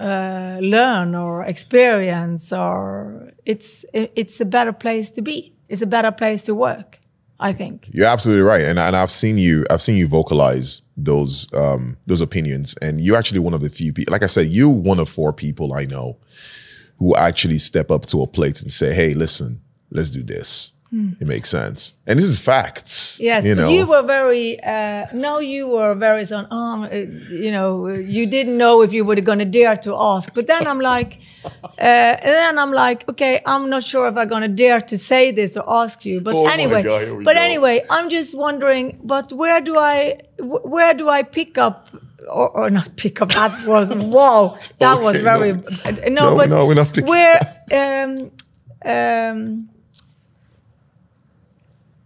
uh, 0.00 0.58
learn 0.62 1.14
or 1.14 1.44
experience, 1.44 2.52
or 2.52 3.32
it's 3.44 3.84
it's 3.92 4.40
a 4.40 4.44
better 4.44 4.72
place 4.72 5.10
to 5.10 5.22
be. 5.22 5.54
It's 5.68 5.82
a 5.82 5.86
better 5.86 6.10
place 6.10 6.42
to 6.44 6.54
work. 6.54 6.98
I 7.42 7.54
think. 7.54 7.88
You're 7.92 8.06
absolutely 8.06 8.42
right, 8.42 8.64
and 8.64 8.78
and 8.78 8.96
I've 8.96 9.10
seen 9.10 9.38
you. 9.38 9.66
I've 9.70 9.82
seen 9.82 9.96
you 9.96 10.08
vocalize 10.08 10.82
those 10.96 11.52
um, 11.54 11.96
those 12.06 12.20
opinions, 12.20 12.74
and 12.82 13.00
you're 13.00 13.16
actually 13.16 13.40
one 13.40 13.54
of 13.54 13.60
the 13.60 13.70
few 13.70 13.92
people. 13.92 14.12
Like 14.12 14.22
I 14.22 14.26
said, 14.26 14.48
you're 14.48 14.68
one 14.68 14.98
of 14.98 15.08
four 15.08 15.32
people 15.32 15.72
I 15.72 15.84
know 15.84 16.18
who 16.98 17.14
actually 17.16 17.58
step 17.58 17.90
up 17.90 18.06
to 18.06 18.22
a 18.22 18.26
plate 18.26 18.60
and 18.62 18.70
say, 18.70 18.94
"Hey, 18.94 19.14
listen, 19.14 19.60
let's 19.90 20.10
do 20.10 20.22
this. 20.22 20.72
It 20.92 21.26
makes 21.26 21.48
sense." 21.50 21.94
And 22.06 22.18
this 22.18 22.26
is 22.26 22.38
facts. 22.38 23.16
Hmm. 23.18 23.24
Yes, 23.24 23.44
you 23.44 23.54
know. 23.54 23.68
you 23.70 23.86
were 23.86 24.02
very. 24.02 24.58
Uh, 24.62 25.06
no, 25.14 25.38
you 25.38 25.68
were 25.68 25.94
very 25.94 26.24
on. 26.32 26.46
Um, 26.50 26.82
uh, 26.82 26.88
you 27.44 27.52
know, 27.52 27.86
you 27.88 28.26
didn't 28.26 28.56
know 28.58 28.82
if 28.82 28.92
you 28.92 29.04
were 29.04 29.20
going 29.20 29.38
to 29.38 29.44
dare 29.44 29.76
to 29.86 29.94
ask. 29.96 30.34
But 30.34 30.46
then 30.48 30.66
I'm 30.66 30.80
like, 30.80 31.20
uh, 31.44 31.48
and 31.78 32.32
then 32.40 32.58
I'm 32.58 32.72
like, 32.72 33.08
okay, 33.08 33.40
I'm 33.46 33.70
not 33.70 33.82
sure 33.84 34.08
if 34.08 34.16
I'm 34.16 34.26
going 34.28 34.42
to 34.42 34.48
dare 34.64 34.80
to 34.80 34.96
say 34.98 35.30
this 35.30 35.56
or 35.56 35.64
ask 35.82 36.04
you. 36.04 36.20
But 36.20 36.34
Oh 36.34 36.46
anyway, 36.46 36.82
God, 36.82 37.24
but 37.24 37.36
go. 37.36 37.40
anyway, 37.40 37.84
I'm 37.88 38.10
just 38.10 38.36
wondering. 38.36 38.98
But 39.04 39.32
where 39.32 39.60
do 39.60 39.76
I? 39.78 40.20
Where 40.40 40.92
do 40.94 41.08
I 41.08 41.22
pick 41.22 41.56
up? 41.58 41.88
Or, 42.28 42.48
or 42.50 42.68
not 42.70 42.96
pick 42.96 43.22
up? 43.22 43.30
That 43.32 43.52
was 43.66 43.88
wow. 43.94 44.58
That 44.78 45.00
was 45.00 45.16
very. 45.18 45.52
no. 45.52 45.62
no, 46.08 46.30
No, 46.30 46.36
but 46.36 46.48
no, 46.50 46.66
we're 46.66 46.74
not 46.74 46.88
picking- 46.92 47.08
Where? 47.08 47.38
Um, 47.72 48.30
um, 48.84 49.68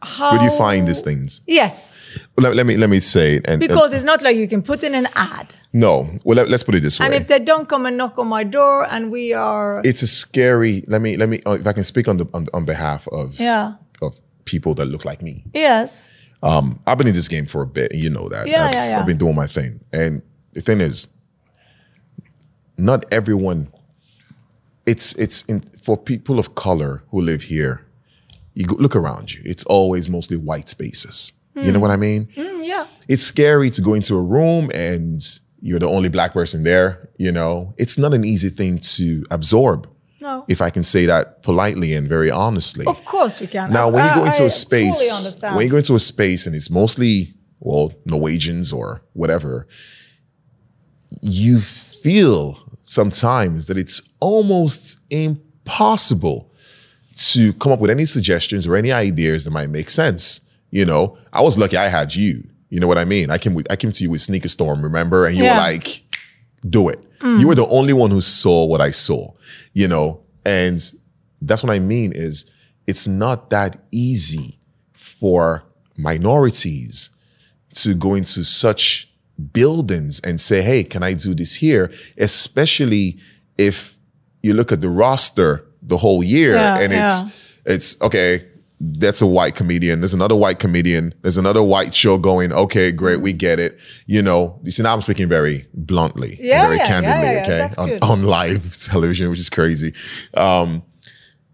how? 0.04 0.30
Where 0.32 0.38
do 0.40 0.44
you 0.46 0.56
find 0.58 0.86
these 0.88 1.02
things? 1.02 1.40
Yes, 1.46 2.02
Let, 2.36 2.54
let 2.54 2.66
me 2.66 2.76
let 2.76 2.90
me 2.90 3.00
say 3.00 3.36
it. 3.36 3.46
And 3.48 3.60
because 3.60 3.92
it's 3.94 4.04
not 4.04 4.22
like 4.22 4.36
you 4.36 4.46
can 4.48 4.62
put 4.62 4.82
in 4.84 4.94
an 4.94 5.08
ad. 5.14 5.54
no, 5.72 6.08
well, 6.24 6.36
let, 6.36 6.52
us 6.52 6.62
put 6.62 6.74
it 6.74 6.82
this 6.82 6.98
way. 7.00 7.06
And 7.06 7.14
if 7.14 7.26
they 7.28 7.38
don't 7.40 7.68
come 7.68 7.86
and 7.86 7.96
knock 7.96 8.18
on 8.18 8.28
my 8.28 8.44
door 8.44 8.86
and 8.90 9.10
we 9.10 9.32
are. 9.34 9.80
it's 9.84 10.02
a 10.02 10.06
scary. 10.06 10.84
Let 10.86 11.00
me 11.00 11.16
let 11.16 11.28
me. 11.28 11.40
uh, 11.46 11.52
If 11.60 11.66
I 11.66 11.72
can 11.72 11.84
speak 11.84 12.06
on 12.08 12.16
the 12.18 12.26
on, 12.34 12.46
on 12.54 12.64
behalf 12.64 13.08
of 13.08 13.38
Yeah. 13.40 13.74
of 14.02 14.20
people 14.44 14.74
that 14.74 14.86
look 14.86 15.04
like 15.04 15.22
me. 15.22 15.44
Yes. 15.54 16.06
Um, 16.42 16.78
I've 16.86 16.98
been 16.98 17.06
in 17.08 17.14
this 17.14 17.28
game 17.28 17.46
for 17.46 17.62
a 17.62 17.66
bit, 17.66 17.92
and 17.92 18.00
you 18.00 18.10
know 18.10 18.28
that. 18.28 18.46
Yeah, 18.46 18.66
I've, 18.66 18.74
yeah, 18.74 18.88
yeah. 18.90 19.00
I've 19.00 19.06
been 19.06 19.16
doing 19.18 19.34
my 19.34 19.46
thing, 19.46 19.80
and 19.92 20.20
the 20.52 20.60
thing 20.60 20.80
is, 20.82 21.08
not 22.76 23.04
everyone. 23.12 23.68
It's 24.86 25.14
it's 25.14 25.42
in, 25.46 25.60
for 25.82 25.96
people 25.96 26.38
of 26.38 26.54
color 26.54 27.02
who 27.10 27.22
live 27.22 27.42
here. 27.44 27.83
You 28.54 28.66
go, 28.66 28.76
look 28.76 28.96
around 28.96 29.32
you; 29.32 29.42
it's 29.44 29.64
always 29.64 30.08
mostly 30.08 30.36
white 30.36 30.68
spaces. 30.68 31.32
You 31.56 31.70
know 31.70 31.78
what 31.78 31.90
I 31.90 31.96
mean? 31.96 32.26
Mm, 32.36 32.66
yeah. 32.66 32.86
It's 33.08 33.22
scary 33.22 33.70
to 33.70 33.80
go 33.80 33.94
into 33.94 34.16
a 34.16 34.20
room 34.20 34.70
and 34.74 35.22
you're 35.60 35.78
the 35.78 35.88
only 35.88 36.08
black 36.08 36.32
person 36.32 36.64
there. 36.64 37.08
You 37.16 37.30
know, 37.32 37.74
it's 37.78 37.96
not 37.96 38.12
an 38.12 38.24
easy 38.24 38.50
thing 38.50 38.78
to 38.78 39.24
absorb. 39.30 39.88
No. 40.20 40.44
If 40.48 40.60
I 40.60 40.70
can 40.70 40.82
say 40.82 41.06
that 41.06 41.42
politely 41.42 41.94
and 41.94 42.08
very 42.08 42.30
honestly. 42.30 42.86
Of 42.86 43.04
course 43.04 43.40
you 43.40 43.46
can. 43.46 43.72
Now, 43.72 43.88
when 43.88 44.06
you 44.08 44.14
go 44.14 44.24
into 44.24 44.42
I 44.42 44.46
a 44.46 44.50
space, 44.50 45.36
when 45.40 45.60
you 45.60 45.68
go 45.68 45.76
into 45.76 45.94
a 45.94 46.00
space 46.00 46.46
and 46.46 46.56
it's 46.56 46.70
mostly, 46.70 47.34
well, 47.60 47.92
Norwegians 48.06 48.72
or 48.72 49.02
whatever, 49.12 49.68
you 51.22 51.60
feel 51.60 52.58
sometimes 52.82 53.66
that 53.66 53.78
it's 53.78 54.02
almost 54.20 54.98
impossible 55.10 56.50
to 57.16 57.52
come 57.54 57.72
up 57.72 57.78
with 57.80 57.90
any 57.90 58.04
suggestions 58.06 58.66
or 58.66 58.76
any 58.76 58.92
ideas 58.92 59.44
that 59.44 59.50
might 59.52 59.70
make 59.70 59.90
sense. 59.90 60.40
You 60.70 60.84
know, 60.84 61.16
I 61.32 61.40
was 61.42 61.56
lucky 61.56 61.76
I 61.76 61.88
had 61.88 62.14
you. 62.14 62.44
You 62.70 62.80
know 62.80 62.88
what 62.88 62.98
I 62.98 63.04
mean? 63.04 63.30
I 63.30 63.38
came 63.38 63.54
with, 63.54 63.70
I 63.70 63.76
came 63.76 63.92
to 63.92 64.02
you 64.02 64.10
with 64.10 64.20
Sneaker 64.20 64.48
Storm, 64.48 64.82
remember? 64.82 65.26
And 65.26 65.36
you 65.36 65.44
Yeah. 65.44 65.52
Mm. 65.52 65.54
were 65.56 65.60
like, 65.72 66.02
do 66.68 66.88
it. 66.88 67.00
You 67.22 67.48
were 67.48 67.54
the 67.54 67.66
only 67.68 67.94
one 67.94 68.10
who 68.10 68.20
saw 68.20 68.64
what 68.66 68.82
I 68.82 68.90
saw, 68.90 69.32
you 69.72 69.88
know? 69.88 70.20
And 70.44 70.78
that's 71.40 71.62
what 71.62 71.72
I 71.72 71.78
mean 71.78 72.12
is 72.12 72.44
it's 72.86 73.06
not 73.06 73.48
that 73.48 73.76
easy 73.92 74.58
for 74.92 75.62
minorities 75.96 77.08
to 77.74 77.94
go 77.94 78.14
into 78.14 78.44
such 78.44 79.10
buildings 79.52 80.20
and 80.20 80.38
say, 80.40 80.60
hey, 80.60 80.84
can 80.84 81.02
I 81.02 81.14
do 81.14 81.34
this 81.34 81.54
here? 81.54 81.90
Especially 82.18 83.18
if 83.56 83.96
you 84.42 84.52
look 84.52 84.70
at 84.70 84.80
the 84.82 84.90
roster 84.90 85.64
the 85.86 85.96
whole 85.96 86.22
year 86.24 86.54
Yeah, 86.54 86.78
and 86.78 86.92
it's 86.92 87.22
yeah. 87.22 87.28
it's 87.66 88.00
okay, 88.00 88.44
that's 88.80 89.22
a 89.22 89.26
white 89.26 89.54
comedian. 89.54 90.00
There's 90.00 90.14
another 90.14 90.34
white 90.36 90.58
comedian. 90.58 91.14
There's 91.22 91.38
another 91.38 91.62
white 91.62 91.94
show 91.94 92.18
going. 92.18 92.52
Okay, 92.52 92.90
great, 92.92 93.20
we 93.20 93.32
get 93.32 93.58
it. 93.60 93.78
You 94.06 94.20
know, 94.22 94.58
you 94.64 94.70
see 94.70 94.82
now 94.82 94.92
I'm 94.94 95.00
speaking 95.00 95.28
very 95.28 95.66
bluntly, 95.74 96.38
Yeah, 96.40 96.66
very 96.66 96.78
candidly, 96.78 97.26
yeah, 97.34 97.46
yeah, 97.46 97.68
okay, 97.70 98.00
on, 98.02 98.10
on 98.10 98.22
live 98.24 98.76
television, 98.84 99.30
which 99.30 99.38
is 99.38 99.48
crazy. 99.50 99.94
Um, 100.34 100.82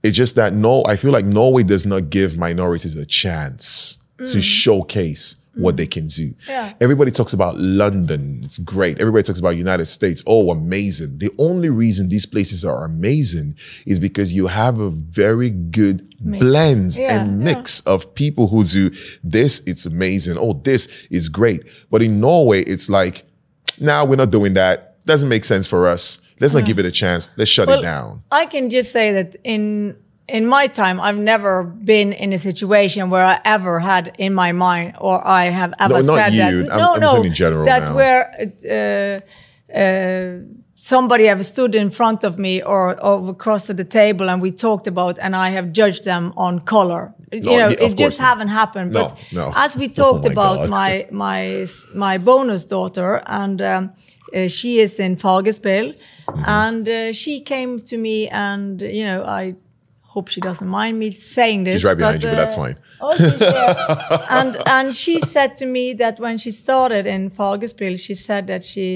it's 0.02 0.16
just 0.16 0.34
that 0.36 0.54
no, 0.54 0.82
I 0.86 0.96
feel 0.96 1.12
like 1.12 1.26
Norway 1.26 1.62
does 1.62 1.84
not 1.84 2.08
give 2.10 2.36
minorities 2.38 2.96
a 2.96 3.04
chance 3.06 3.98
Mm. 4.20 4.32
to 4.32 4.40
showcase 4.42 5.36
what 5.54 5.76
they 5.76 5.86
can 5.86 6.06
do. 6.06 6.34
Yeah. 6.48 6.72
Everybody 6.80 7.10
talks 7.10 7.32
about 7.32 7.58
London. 7.58 8.40
It's 8.44 8.58
great. 8.58 9.00
Everybody 9.00 9.22
talks 9.24 9.40
about 9.40 9.56
United 9.56 9.86
States. 9.86 10.22
Oh, 10.26 10.50
amazing. 10.50 11.18
The 11.18 11.30
only 11.38 11.68
reason 11.68 12.08
these 12.08 12.26
places 12.26 12.64
are 12.64 12.84
amazing 12.84 13.56
is 13.86 13.98
because 13.98 14.32
you 14.32 14.46
have 14.46 14.78
a 14.78 14.90
very 14.90 15.50
good 15.50 16.14
Mix. 16.20 16.44
blend 16.44 16.96
Yeah, 16.96 17.20
and 17.20 17.38
yeah. 17.38 17.54
mix 17.54 17.80
of 17.80 18.14
people 18.14 18.46
who 18.48 18.64
do 18.64 18.90
this. 19.24 19.60
It's 19.66 19.86
amazing. 19.86 20.38
Oh, 20.38 20.52
this 20.52 20.88
is 21.10 21.28
great. 21.28 21.64
But 21.90 22.02
in 22.02 22.20
Norway, 22.20 22.62
it's 22.62 22.88
like, 22.88 23.24
nah, 23.78 24.04
we're 24.04 24.16
not 24.16 24.30
doing 24.30 24.54
that. 24.54 25.04
Doesn't 25.04 25.28
make 25.28 25.44
sense 25.44 25.66
for 25.66 25.88
us. 25.88 26.20
Let's 26.38 26.54
not 26.54 26.64
give 26.64 26.78
it 26.78 26.86
a 26.86 26.90
chance. 26.90 27.28
Let's 27.36 27.50
shut 27.50 27.68
it 27.68 27.82
down. 27.82 28.22
I 28.30 28.46
can 28.46 28.70
just 28.70 28.92
say 28.92 29.12
that 29.12 29.36
in 29.44 29.96
in 30.38 30.44
my 30.46 30.66
time, 30.68 30.96
I've 31.06 31.18
never 31.34 31.52
been 31.64 32.12
in 32.12 32.32
a 32.32 32.38
situation 32.38 33.10
where 33.10 33.24
I 33.34 33.36
ever 33.44 33.74
had 33.80 34.04
in 34.18 34.32
my 34.34 34.52
mind 34.52 34.88
or 35.06 35.16
I 35.42 35.44
have 35.60 35.72
ever 35.78 36.02
No, 36.02 36.16
said 36.16 36.32
you. 36.34 36.38
that. 36.62 36.70
I'm- 36.72 36.78
no, 36.82 36.94
I'm 36.94 37.00
no, 37.00 37.22
in 37.22 37.34
general 37.34 37.64
that 37.66 37.82
now. 37.82 37.94
where 37.98 38.22
uh, 38.76 39.78
uh, 39.78 40.38
somebody 40.76 41.24
have 41.26 41.44
stood 41.44 41.74
in 41.74 41.90
front 41.90 42.24
of 42.24 42.38
me 42.38 42.62
or, 42.62 43.00
or 43.04 43.28
across 43.30 43.66
the 43.66 43.84
table 43.84 44.30
and 44.30 44.40
we 44.42 44.50
talked 44.50 44.86
about 44.86 45.18
and 45.18 45.34
I 45.36 45.50
have 45.50 45.72
judged 45.72 46.04
them 46.04 46.32
on 46.36 46.60
color. 46.60 47.12
No, 47.32 47.38
you 47.52 47.58
know, 47.58 47.68
it 47.68 47.96
just 47.96 48.18
not. 48.20 48.28
haven't 48.28 48.48
happened. 48.48 48.92
No, 48.92 49.08
but 49.08 49.18
no. 49.32 49.52
as 49.54 49.76
we 49.76 49.88
talked 50.02 50.24
Oh 50.24 50.28
my 50.28 50.32
about 50.32 50.56
God. 50.58 50.70
my 50.70 51.06
my 51.10 51.66
my 51.94 52.18
bonus 52.18 52.64
daughter 52.64 53.22
and 53.26 53.60
um, 53.62 53.90
uh, 54.34 54.48
she 54.48 54.80
is 54.80 54.98
in 55.00 55.16
Fargespill 55.16 55.94
Mm-hmm. 56.30 56.44
and 56.48 56.88
uh, 56.88 57.12
she 57.12 57.40
came 57.40 57.80
to 57.80 57.96
me 57.96 58.28
and 58.28 58.80
you 58.82 59.04
know 59.04 59.24
I 59.24 59.54
hope 60.14 60.26
she 60.28 60.40
doesn't 60.40 60.66
mind 60.80 60.98
me 60.98 61.08
saying 61.12 61.64
this 61.64 61.74
She's 61.76 61.84
right 61.84 61.96
behind 61.96 62.22
you, 62.22 62.30
but 62.30 62.40
that's 62.42 62.54
uh, 62.54 62.64
fine. 62.64 62.76
Oh, 63.00 63.16
she's 63.16 63.38
there. 63.38 63.74
and 64.38 64.50
and 64.76 64.96
she 65.02 65.14
said 65.34 65.56
to 65.60 65.66
me 65.66 65.84
that 66.02 66.14
when 66.24 66.36
she 66.42 66.50
started 66.50 67.04
in 67.06 67.30
Fargespill 67.30 67.96
she 68.06 68.14
said 68.14 68.42
that 68.48 68.62
she 68.70 68.86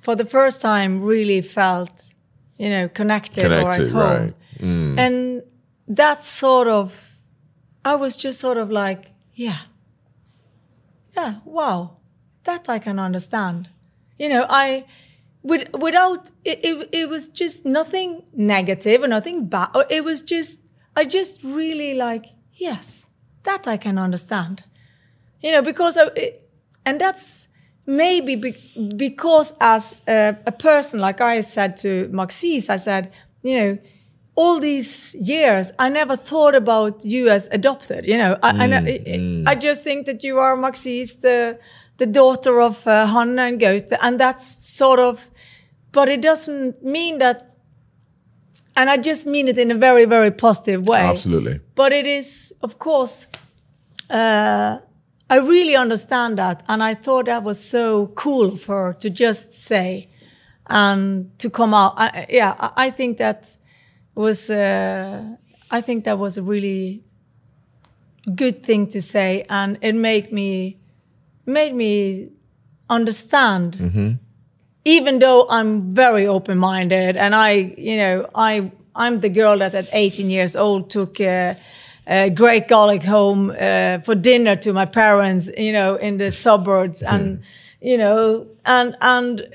for 0.00 0.14
the 0.16 0.28
first 0.36 0.60
time 0.60 0.90
really 1.12 1.40
felt 1.40 1.94
you 2.62 2.70
know 2.74 2.88
connected, 3.00 3.44
or 3.46 3.52
at 3.52 3.60
Connected, 3.60 3.88
home 3.92 4.22
right. 4.22 4.34
Mm. 4.58 4.98
and 5.04 5.42
that 6.00 6.24
sort 6.24 6.68
of 6.68 6.86
i 7.84 7.94
was 7.94 8.12
just 8.24 8.38
sort 8.46 8.58
of 8.58 8.68
like 8.70 9.02
yeah 9.34 9.60
yeah 11.16 11.32
wow 11.44 11.78
that 12.44 12.68
i 12.68 12.78
can 12.86 12.98
understand 12.98 13.68
you 14.18 14.28
know 14.28 14.44
i 14.48 14.84
with, 15.42 15.72
without 15.72 16.30
it, 16.44 16.60
it, 16.64 16.88
it 16.92 17.08
was 17.08 17.28
just 17.28 17.64
nothing 17.64 18.22
negative 18.34 19.02
or 19.02 19.08
nothing 19.08 19.46
bad. 19.46 19.70
It 19.88 20.04
was 20.04 20.22
just 20.22 20.58
i 20.96 21.04
just 21.04 21.42
really 21.44 21.94
like 21.94 22.26
yes 22.54 23.06
that 23.44 23.66
i 23.66 23.76
can 23.76 23.98
understand. 23.98 24.64
You 25.42 25.52
know 25.52 25.62
because 25.62 25.96
I, 25.96 26.04
it, 26.16 26.50
and 26.84 27.00
that's 27.00 27.48
maybe 27.86 28.36
be, 28.36 28.54
because 28.96 29.54
as 29.60 29.94
a, 30.06 30.36
a 30.46 30.52
person 30.52 31.00
like 31.00 31.20
i 31.20 31.40
said 31.40 31.76
to 31.78 32.08
maxis 32.12 32.68
i 32.68 32.76
said 32.76 33.10
you 33.42 33.58
know 33.58 33.78
all 34.36 34.60
these 34.60 35.14
years 35.14 35.72
i 35.78 35.88
never 35.88 36.16
thought 36.16 36.54
about 36.54 37.04
you 37.04 37.28
as 37.28 37.48
adopted 37.52 38.04
you 38.06 38.16
know. 38.16 38.38
I, 38.42 38.64
I, 38.64 38.66
know, 38.66 39.44
I 39.46 39.54
just 39.54 39.82
think 39.82 40.06
that 40.06 40.22
you 40.22 40.38
are 40.38 40.56
maxis 40.56 41.20
the 41.20 41.58
the 41.96 42.06
daughter 42.06 42.60
of 42.60 42.86
uh, 42.86 43.06
hanna 43.06 43.42
and 43.42 43.58
goethe 43.58 43.92
and 44.00 44.20
that's 44.20 44.64
sort 44.64 45.00
of 45.00 45.29
but 45.92 46.08
it 46.08 46.20
doesn't 46.22 46.82
mean 46.82 47.18
that 47.18 47.56
and 48.76 48.88
i 48.90 48.96
just 48.96 49.26
mean 49.26 49.48
it 49.48 49.58
in 49.58 49.70
a 49.70 49.74
very 49.74 50.04
very 50.04 50.30
positive 50.30 50.86
way. 50.86 51.00
Absolutely. 51.00 51.60
but 51.74 51.92
it 51.92 52.06
is 52.06 52.52
of 52.62 52.78
course 52.78 53.26
uh, 54.10 54.78
i 55.28 55.36
really 55.36 55.76
understand 55.76 56.38
that 56.38 56.62
and 56.68 56.82
i 56.82 56.94
thought 56.94 57.26
that 57.26 57.42
was 57.42 57.58
so 57.62 58.08
cool 58.08 58.56
for 58.56 58.86
her 58.86 58.92
to 58.94 59.10
just 59.10 59.52
say 59.52 60.08
and 60.72 61.36
to 61.40 61.50
come 61.50 61.74
out. 61.74 61.94
I, 61.96 62.26
yeah 62.30 62.54
I, 62.58 62.86
I 62.86 62.90
think 62.90 63.18
that 63.18 63.56
was 64.14 64.50
uh, 64.50 65.22
i 65.70 65.80
think 65.80 66.04
that 66.04 66.18
was 66.18 66.38
a 66.38 66.42
really 66.42 67.02
good 68.34 68.62
thing 68.62 68.86
to 68.88 69.00
say 69.00 69.44
and 69.48 69.78
it 69.80 69.94
made 69.94 70.30
me 70.32 70.78
made 71.46 71.74
me 71.74 72.28
understand 72.88 74.18
even 74.84 75.18
though 75.18 75.46
i'm 75.50 75.94
very 75.94 76.26
open-minded 76.26 77.16
and 77.16 77.34
i 77.34 77.50
you 77.76 77.96
know 77.96 78.28
i 78.34 78.70
i'm 78.94 79.20
the 79.20 79.28
girl 79.28 79.58
that 79.58 79.74
at 79.74 79.88
18 79.92 80.30
years 80.30 80.56
old 80.56 80.90
took 80.90 81.20
uh, 81.20 81.54
uh, 82.06 82.28
great 82.30 82.66
garlic 82.68 83.02
home 83.02 83.50
uh, 83.50 83.98
for 84.00 84.14
dinner 84.14 84.56
to 84.56 84.72
my 84.72 84.86
parents 84.86 85.50
you 85.56 85.72
know 85.72 85.96
in 85.96 86.18
the 86.18 86.30
suburbs 86.30 87.02
and 87.02 87.42
you 87.80 87.96
know 87.96 88.46
and 88.64 88.96
and 89.00 89.46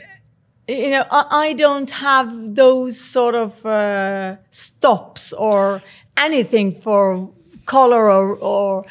you 0.68 0.89
know 0.89 1.06
I, 1.11 1.47
I 1.47 1.53
don't 1.53 1.89
have 1.89 2.56
those 2.56 2.99
sort 2.99 3.35
of 3.35 3.65
uh, 3.65 4.38
stops 4.52 5.34
or 5.34 5.81
anything 6.18 6.72
for 6.72 7.30
color 7.65 8.10
or 8.11 8.35
or 8.35 8.85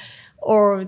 or 0.53 0.81
uh, 0.83 0.85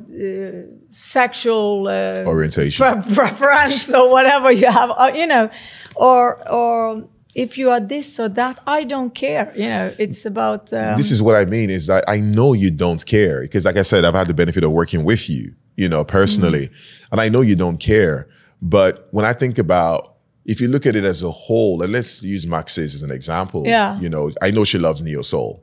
sexual 0.91 1.89
uh, 1.89 2.24
Orientation. 2.27 3.03
pre- 3.03 3.15
preference 3.15 3.93
or 3.93 4.11
whatever 4.11 4.51
you 4.53 4.70
have, 4.70 4.91
uh, 4.91 5.11
you 5.15 5.27
know, 5.27 5.49
or 5.95 6.23
or 6.51 7.09
if 7.35 7.59
you 7.59 7.70
are 7.70 7.81
this 7.81 8.19
or 8.20 8.28
that, 8.31 8.61
I 8.66 8.85
don't 8.85 9.15
care. 9.15 9.53
You 9.57 9.69
know, 9.69 9.95
it's 9.99 10.24
about 10.27 10.73
um, 10.73 10.97
this 10.97 11.11
is 11.11 11.20
what 11.20 11.35
I 11.37 11.45
mean 11.45 11.70
is 11.70 11.87
that 11.87 12.05
I 12.09 12.20
know 12.20 12.53
you 12.55 12.70
don't 12.70 13.05
care 13.07 13.41
because, 13.43 13.65
like 13.65 13.77
I 13.77 13.83
said, 13.83 14.05
I've 14.05 14.15
had 14.15 14.28
the 14.28 14.35
benefit 14.35 14.62
of 14.65 14.70
working 14.73 15.05
with 15.05 15.28
you, 15.28 15.55
you 15.77 15.89
know, 15.89 16.05
personally, 16.05 16.66
Mm-hmm. 16.69 17.12
and 17.12 17.20
I 17.20 17.28
know 17.28 17.41
you 17.43 17.57
don't 17.57 17.78
care. 17.78 18.28
But 18.62 19.09
when 19.11 19.24
I 19.27 19.33
think 19.35 19.59
about 19.59 20.15
if 20.47 20.61
you 20.61 20.69
look 20.69 20.87
at 20.87 20.95
it 20.97 21.05
as 21.05 21.23
a 21.23 21.31
whole, 21.31 21.83
and 21.83 21.93
let's 21.93 22.23
use 22.23 22.47
Maxis 22.47 22.95
as 22.95 23.03
an 23.03 23.11
example, 23.11 23.65
Yeah. 23.66 23.99
you 24.01 24.09
know, 24.09 24.31
I 24.41 24.51
know 24.51 24.65
she 24.65 24.78
loves 24.78 25.03
neo 25.03 25.23
soul, 25.23 25.62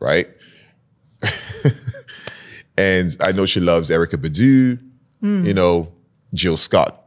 right? 0.00 0.26
And 2.78 3.16
I 3.20 3.32
know 3.32 3.44
she 3.44 3.60
loves 3.60 3.90
Erykah 3.90 4.20
Badu, 4.24 4.78
Hmm. 5.20 5.44
you 5.44 5.52
know, 5.52 5.92
Jill 6.32 6.56
Scott, 6.56 7.04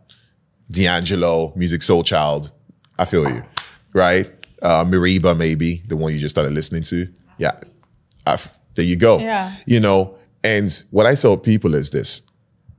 D'Angelo, 0.70 1.54
Musiq 1.58 1.80
Soulchild. 1.82 2.52
I 3.00 3.06
feel 3.06 3.28
you, 3.30 3.42
right? 3.94 4.30
Uh, 4.62 4.84
Mereba, 4.86 5.36
maybe 5.36 5.82
the 5.88 5.96
one 5.96 6.14
you 6.14 6.20
just 6.20 6.36
started 6.36 6.54
listening 6.54 6.84
to. 6.84 7.08
Yeah, 7.38 7.54
I 8.28 8.34
f- 8.34 8.58
there 8.76 8.86
you 8.86 8.96
go. 8.96 9.18
Yeah. 9.20 9.56
You 9.66 9.80
know, 9.80 10.16
and 10.44 10.72
what 10.92 11.06
I 11.06 11.16
tell 11.16 11.36
people 11.38 11.74
is 11.74 11.90
this: 11.90 12.22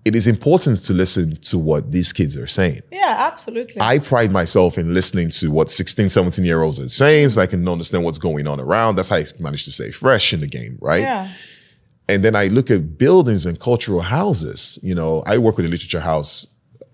it 0.05 0.15
is 0.15 0.27
important 0.27 0.85
to 0.85 0.93
listen 0.93 1.37
to 1.37 1.59
what 1.59 1.91
these 1.93 2.13
kids 2.13 2.37
are 2.37 2.47
saying. 2.47 2.81
yeah, 2.93 3.15
absolutely. 3.33 3.81
I 3.81 3.99
pride 3.99 4.31
myself 4.31 4.79
in 4.79 4.95
listening 4.95 5.31
to 5.31 5.51
what 5.51 5.71
16, 5.71 6.09
17 6.09 6.45
year 6.45 6.63
olds 6.63 6.79
are 6.79 6.89
saying 6.89 7.31
so 7.31 7.41
I 7.43 7.47
can 7.47 7.67
understand 7.67 8.05
what's 8.05 8.19
going 8.19 8.47
on 8.47 8.61
around. 8.61 8.97
That's 8.97 9.09
how 9.09 9.17
I 9.17 9.25
manage 9.41 9.65
to 9.65 9.73
stay 9.73 9.91
fresh 9.91 10.33
in 10.33 10.41
the 10.41 10.47
game, 10.47 10.79
right? 10.81 11.03
yeah, 11.03 11.29
And 12.09 12.25
then 12.25 12.35
I 12.37 12.47
look 12.49 12.71
at 12.71 12.99
buildings 12.99 13.47
and 13.47 13.59
cultural 13.59 14.01
houses. 14.03 14.79
You 14.83 14.95
know, 14.95 15.23
I 15.27 15.39
work 15.39 15.57
with 15.57 15.67
a 15.67 15.69
literature 15.69 16.01
house 16.01 16.47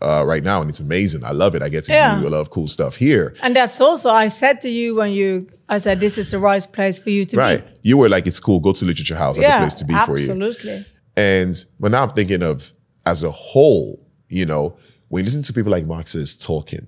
uh, 0.02 0.24
right 0.24 0.44
now, 0.44 0.60
and 0.60 0.70
it's 0.70 0.80
amazing. 0.80 1.24
I 1.24 1.32
love 1.32 1.55
it. 1.56 1.62
I 1.62 1.68
get 1.68 1.85
to 1.85 1.93
Yeah. 1.93 2.20
do 2.20 2.28
a 2.28 2.30
lot 2.30 2.39
of 2.40 2.51
cool 2.51 2.68
stuff 2.68 2.97
here. 2.97 3.35
and 3.43 3.56
that's 3.56 3.80
also 3.80 4.10
I 4.10 4.28
said 4.28 4.60
to 4.60 4.68
you 4.68 4.94
when 4.97 5.10
you 5.12 5.48
I 5.68 5.78
said 5.78 5.98
this 6.01 6.16
is 6.18 6.30
the 6.30 6.39
right 6.39 6.66
place 6.72 6.98
for 6.98 7.10
you 7.10 7.24
to 7.26 7.36
Right. 7.36 7.56
be. 7.59 7.66
Right. 7.66 7.76
You 7.82 7.97
were 7.98 8.09
like, 8.09 8.26
it's 8.26 8.40
cool. 8.40 8.60
Go 8.60 8.72
to 8.72 8.85
literature 8.85 9.16
house. 9.16 9.36
That's 9.36 9.48
a 9.48 9.59
place 9.59 9.74
to 9.74 9.85
be 9.85 9.94
for 10.06 10.16
you. 10.18 10.24
absolutely. 10.30 10.86
And 11.16 11.55
but 11.80 11.90
now 11.90 12.05
I'm 12.05 12.12
thinking 12.14 12.43
of 12.43 12.72
as 13.06 13.24
a 13.24 13.30
whole, 13.30 14.01
you 14.28 14.47
know, 14.47 14.76
when 15.09 15.20
you 15.20 15.24
listen 15.24 15.43
to 15.43 15.52
people 15.52 15.72
like 15.72 15.85
Marx's 15.86 16.36
talking, 16.36 16.86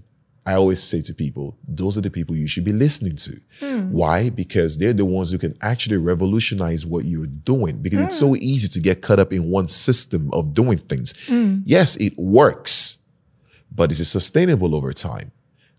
I 0.50 0.54
always 0.54 0.82
say 0.82 1.00
to 1.02 1.14
people, 1.14 1.56
those 1.68 1.96
are 1.96 2.00
the 2.00 2.10
people 2.10 2.34
you 2.34 2.48
should 2.48 2.64
be 2.64 2.72
listening 2.72 3.14
to. 3.18 3.40
Hmm. 3.60 3.92
Why? 3.92 4.30
Because 4.30 4.78
they're 4.78 4.92
the 4.92 5.04
ones 5.04 5.30
who 5.30 5.38
can 5.38 5.56
actually 5.60 5.96
revolutionize 5.96 6.84
what 6.84 7.04
you're 7.04 7.26
doing. 7.26 7.80
Because 7.80 8.00
it's 8.00 8.16
hmm. 8.16 8.26
so 8.26 8.36
easy 8.36 8.66
to 8.66 8.80
get 8.80 9.00
caught 9.00 9.20
up 9.20 9.32
in 9.32 9.48
one 9.48 9.68
system 9.68 10.28
of 10.32 10.52
doing 10.52 10.78
things. 10.78 11.14
Hmm. 11.28 11.60
Yes, 11.64 11.94
it 11.96 12.18
works, 12.18 12.98
but 13.70 13.92
is 13.92 14.00
it 14.00 14.06
sustainable 14.06 14.74
over 14.74 14.92
time? 14.92 15.30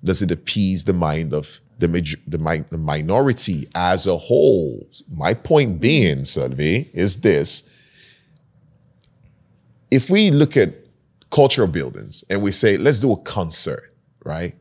Does 0.05 0.21
it 0.21 0.31
appease 0.31 0.85
the 0.85 0.93
mind 0.93 1.33
of 1.33 1.59
the, 1.79 1.89
maj- 1.89 2.21
the, 2.25 2.37
mi- 2.37 2.63
the 2.69 2.77
minority 2.77 3.67
as 3.75 4.07
a 4.07 4.17
whole? 4.17 4.87
My 5.13 5.33
point 5.33 5.81
being, 5.81 6.23
Salvi, 6.23 6.89
is 6.93 7.19
this 7.19 7.65
if 9.91 10.09
we 10.09 10.31
look 10.31 10.55
at 10.55 10.75
cultural 11.29 11.67
buildings 11.67 12.23
and 12.29 12.41
we 12.41 12.53
say, 12.53 12.77
let's 12.77 12.99
do 12.99 13.11
a 13.11 13.17
concert, 13.17 13.93
right? 14.23 14.55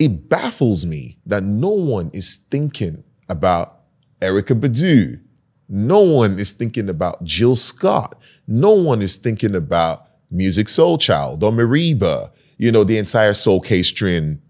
It 0.00 0.28
baffles 0.30 0.86
me 0.86 1.18
that 1.26 1.44
no 1.44 1.68
one 1.68 2.10
is 2.12 2.40
thinking 2.50 3.04
about 3.28 3.82
Erykah 4.20 4.58
Badu. 4.58 5.20
No 5.68 6.00
one 6.00 6.38
is 6.38 6.52
thinking 6.52 6.88
about 6.88 7.22
Jill 7.22 7.54
Scott. 7.54 8.18
No 8.48 8.70
one 8.70 9.02
is 9.02 9.18
thinking 9.18 9.54
about 9.54 10.06
Musiq 10.32 10.68
Soulchild 10.68 11.42
or 11.42 11.52
Mereba, 11.52 12.30
you 12.56 12.72
know, 12.72 12.82
the 12.82 12.98
entire 12.98 13.34
Soul 13.34 13.60
Case 13.60 13.88
String 13.88 14.40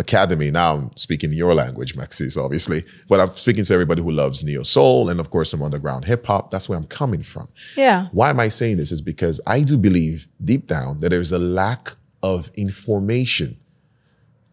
academy. 0.00 0.50
Now 0.50 0.74
I'm 0.74 0.90
speaking 0.96 1.32
your 1.32 1.54
language, 1.54 1.94
Maxis, 1.94 2.42
obviously, 2.42 2.84
but 3.08 3.20
I'm 3.20 3.34
speaking 3.36 3.64
to 3.64 3.74
everybody 3.74 4.02
who 4.02 4.10
loves 4.10 4.42
neo 4.42 4.62
soul 4.62 5.08
and, 5.08 5.20
of 5.20 5.30
course, 5.30 5.50
some 5.50 5.62
underground 5.62 6.04
hip 6.04 6.26
hop. 6.26 6.50
That's 6.50 6.68
where 6.68 6.78
I'm 6.78 6.86
coming 6.86 7.22
from. 7.22 7.48
Yeah. 7.76 8.08
Why 8.12 8.30
am 8.30 8.40
I 8.40 8.48
saying 8.48 8.78
this? 8.78 8.92
Is 8.92 9.00
because 9.00 9.40
I 9.46 9.60
do 9.60 9.76
believe 9.76 10.28
deep 10.44 10.66
down 10.66 11.00
that 11.00 11.10
there's 11.10 11.32
a 11.32 11.38
lack 11.38 11.96
of 12.22 12.50
information 12.56 13.58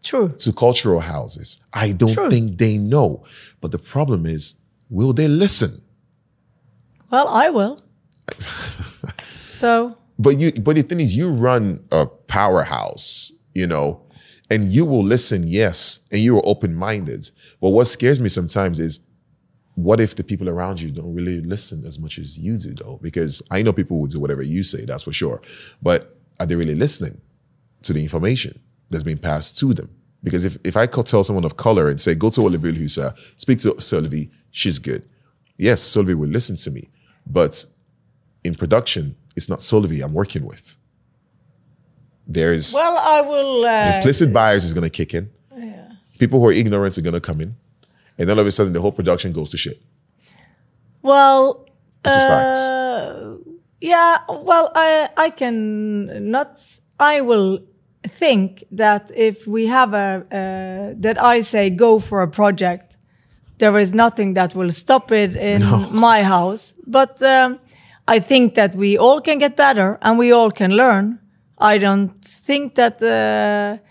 True. 0.06 0.28
to 0.38 0.52
cultural 0.52 1.00
houses. 1.00 1.58
I 1.72 1.92
don't 1.92 2.14
True. 2.14 2.30
think 2.30 2.58
they 2.58 2.78
know. 2.78 3.24
But 3.60 3.72
the 3.72 3.78
problem 3.78 4.24
is, 4.24 4.54
will 4.88 5.12
they 5.12 5.26
listen? 5.28 5.82
Well, 7.10 7.26
I 7.28 7.50
will. 7.50 7.82
so 9.48 9.96
But 10.18 10.38
you 10.38 10.52
but 10.52 10.76
the 10.76 10.82
thing 10.82 11.00
is 11.00 11.16
you 11.16 11.30
run 11.30 11.84
a 11.92 12.06
powerhouse, 12.06 13.32
you 13.54 13.66
know, 13.66 14.00
and 14.50 14.72
you 14.72 14.84
will 14.84 15.04
listen, 15.04 15.46
yes, 15.46 16.00
and 16.10 16.20
you 16.20 16.36
are 16.38 16.46
open-minded. 16.46 17.30
But 17.60 17.70
what 17.70 17.86
scares 17.86 18.20
me 18.20 18.28
sometimes 18.28 18.78
is 18.80 19.00
what 19.74 20.00
if 20.00 20.14
the 20.16 20.24
people 20.24 20.48
around 20.48 20.80
you 20.80 20.90
don't 20.90 21.12
really 21.14 21.40
listen 21.40 21.84
as 21.84 21.98
much 21.98 22.18
as 22.18 22.38
you 22.38 22.56
do 22.58 22.74
though? 22.74 22.98
Because 23.02 23.42
I 23.50 23.62
know 23.62 23.72
people 23.72 23.98
will 23.98 24.06
do 24.06 24.20
whatever 24.20 24.42
you 24.42 24.62
say, 24.62 24.84
that's 24.84 25.02
for 25.04 25.12
sure. 25.12 25.40
But 25.82 26.16
are 26.40 26.46
they 26.46 26.54
really 26.54 26.74
listening 26.74 27.20
to 27.82 27.92
the 27.92 28.02
information 28.02 28.58
that's 28.90 29.04
being 29.04 29.18
passed 29.18 29.58
to 29.58 29.74
them? 29.74 29.90
Because 30.22 30.44
if, 30.44 30.58
if 30.64 30.76
I 30.76 30.86
could 30.86 31.06
tell 31.06 31.22
someone 31.22 31.44
of 31.44 31.56
color 31.56 31.88
and 31.88 32.00
say, 32.00 32.14
go 32.14 32.30
to 32.30 32.40
Ole 32.42 32.56
Bull 32.58 32.72
Husa, 32.72 33.14
speak 33.36 33.58
to 33.60 33.80
Sylvie, 33.80 34.30
she's 34.50 34.78
good. 34.78 35.08
Yes, 35.56 35.80
Sylvie 35.82 36.14
will 36.14 36.28
listen 36.28 36.56
to 36.56 36.70
me. 36.70 36.88
But 37.26 37.64
in 38.44 38.54
production, 38.54 39.16
it's 39.36 39.48
not 39.48 39.60
Solvay 39.60 40.02
I'm 40.02 40.12
working 40.14 40.44
with. 40.44 40.76
There's 42.26 42.74
well, 42.74 42.96
I 42.98 43.20
will. 43.20 43.64
Uh, 43.64 43.96
implicit 43.96 44.32
bias 44.32 44.64
is 44.64 44.72
going 44.72 44.82
to 44.82 44.90
kick 44.90 45.14
in. 45.14 45.30
Yeah. 45.56 45.88
People 46.18 46.40
who 46.40 46.46
are 46.48 46.52
ignorant 46.52 46.98
are 46.98 47.02
going 47.02 47.14
to 47.14 47.20
come 47.20 47.40
in, 47.40 47.54
and 48.18 48.28
then 48.28 48.36
all 48.36 48.40
of 48.40 48.46
a 48.46 48.50
sudden 48.52 48.72
the 48.72 48.80
whole 48.80 48.90
production 48.92 49.32
goes 49.32 49.50
to 49.52 49.56
shit. 49.56 49.80
well, 51.02 51.68
This 52.02 52.14
is 52.16 52.22
facts. 52.24 52.58
uh, 52.58 53.36
yeah. 53.80 54.18
Well, 54.28 54.72
I 54.74 55.08
I 55.16 55.30
can 55.30 56.30
not. 56.30 56.60
I 56.98 57.20
will 57.20 57.60
think 58.06 58.64
that 58.70 59.10
if 59.14 59.46
we 59.46 59.66
have 59.66 59.94
a 59.94 60.24
uh, 60.30 60.94
that 61.00 61.22
I 61.22 61.42
say 61.42 61.70
go 61.70 62.00
for 62.00 62.22
a 62.22 62.28
project, 62.28 62.96
there 63.58 63.78
is 63.78 63.92
nothing 63.92 64.34
that 64.34 64.54
will 64.54 64.72
stop 64.72 65.12
it 65.12 65.36
in 65.36 65.62
my 65.92 66.22
house. 66.22 66.74
But 66.86 67.22
um, 67.22 67.58
I 68.08 68.18
think 68.18 68.54
that 68.54 68.74
we 68.74 68.98
all 68.98 69.20
can 69.20 69.38
get 69.38 69.56
better 69.56 69.98
and 70.02 70.18
we 70.18 70.32
all 70.32 70.50
can 70.50 70.72
learn. 70.72 71.18
I 71.58 71.78
don't 71.78 72.24
think 72.24 72.74
that 72.74 73.02
uh, 73.02 73.82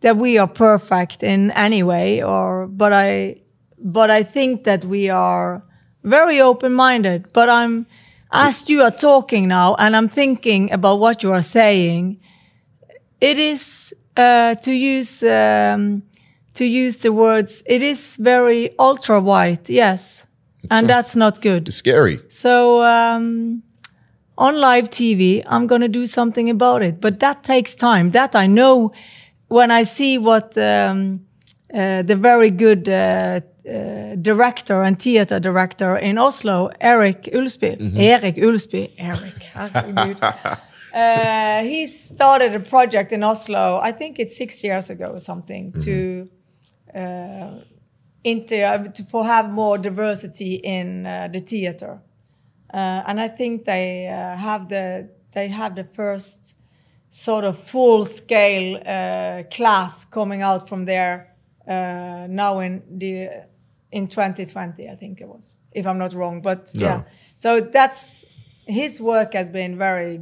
that 0.00 0.16
we 0.16 0.38
are 0.38 0.46
perfect 0.46 1.22
in 1.22 1.50
any 1.52 1.82
way, 1.82 2.22
or 2.22 2.66
but 2.66 2.92
I 2.92 3.40
but 3.78 4.10
I 4.10 4.22
think 4.22 4.64
that 4.64 4.84
we 4.84 5.10
are 5.10 5.62
very 6.04 6.40
open-minded. 6.40 7.32
But 7.32 7.48
I'm 7.48 7.86
as 8.32 8.68
you 8.68 8.82
are 8.82 8.90
talking 8.90 9.48
now, 9.48 9.74
and 9.76 9.96
I'm 9.96 10.08
thinking 10.08 10.70
about 10.72 11.00
what 11.00 11.22
you 11.22 11.32
are 11.32 11.42
saying. 11.42 12.20
It 13.20 13.38
is 13.38 13.94
uh, 14.16 14.54
to 14.56 14.72
use 14.72 15.22
um, 15.22 16.02
to 16.54 16.64
use 16.64 16.98
the 16.98 17.12
words. 17.12 17.62
It 17.66 17.82
is 17.82 18.16
very 18.16 18.70
ultra 18.78 19.20
white, 19.20 19.70
yes, 19.70 20.26
and 20.70 20.86
that's 20.86 21.16
not 21.16 21.40
good. 21.40 21.68
It's 21.68 21.76
scary. 21.76 22.20
So 22.28 22.82
um, 22.82 23.62
on 24.36 24.60
live 24.60 24.90
TV, 24.90 25.42
I'm 25.46 25.66
going 25.66 25.80
to 25.82 25.88
do 25.88 26.06
something 26.06 26.50
about 26.50 26.82
it. 26.82 27.00
But 27.00 27.20
that 27.20 27.42
takes 27.42 27.74
time. 27.74 28.10
That 28.10 28.34
I 28.34 28.46
know 28.46 28.92
when 29.48 29.70
I 29.70 29.84
see 29.84 30.18
what 30.18 30.56
um, 30.58 31.20
uh, 31.72 32.02
the 32.02 32.16
very 32.16 32.50
good 32.50 32.88
uh, 32.88 33.40
uh, 33.68 34.14
director 34.20 34.82
and 34.82 34.98
theater 35.00 35.40
director 35.40 35.96
in 35.96 36.18
Oslo, 36.18 36.70
Erik 36.80 37.24
Ulfsby, 37.32 37.96
Erik 37.98 38.36
Ulfsby, 38.36 38.92
Eric, 38.98 39.34
herregud. 39.54 40.58
Uh, 40.96 41.62
he 41.62 41.86
started 41.86 42.54
a 42.54 42.60
project 42.60 43.12
in 43.12 43.22
Oslo, 43.22 43.78
I 43.82 43.92
think 43.92 44.18
it's 44.18 44.36
six 44.36 44.64
years 44.64 44.90
ago 44.90 45.06
or 45.12 45.18
something, 45.20 45.72
to 45.80 46.28
uh, 46.94 47.60
inter 48.24 48.88
to 48.94 49.02
for 49.04 49.24
have 49.26 49.50
more 49.50 49.78
diversity 49.78 50.54
in 50.54 51.06
uh, 51.06 51.28
the 51.32 51.40
theater. 51.40 52.00
Uh, 52.72 53.02
and 53.06 53.20
I 53.20 53.28
think 53.28 53.64
they 53.64 54.08
uh, 54.08 54.36
have 54.36 54.68
the 54.68 55.08
they 55.32 55.48
have 55.48 55.74
the 55.76 55.84
first 55.84 56.54
sort 57.10 57.44
of 57.44 57.58
full 57.58 58.04
scale 58.06 58.76
uh, 58.86 59.42
class 59.54 60.04
coming 60.06 60.42
out 60.42 60.68
from 60.68 60.84
there 60.86 61.34
uh, 61.68 62.26
now 62.28 62.60
in 62.60 62.82
the 62.98 63.28
in 63.92 64.08
2020 64.08 64.88
I 64.88 64.96
think 64.96 65.20
it 65.20 65.28
was 65.28 65.56
if 65.72 65.86
I'm 65.86 65.98
not 65.98 66.12
wrong 66.14 66.42
but 66.42 66.74
No. 66.74 66.86
yeah 66.86 67.02
so 67.34 67.60
that's 67.60 68.24
his 68.66 69.00
work 69.00 69.34
has 69.34 69.48
been 69.48 69.78
very 69.78 70.20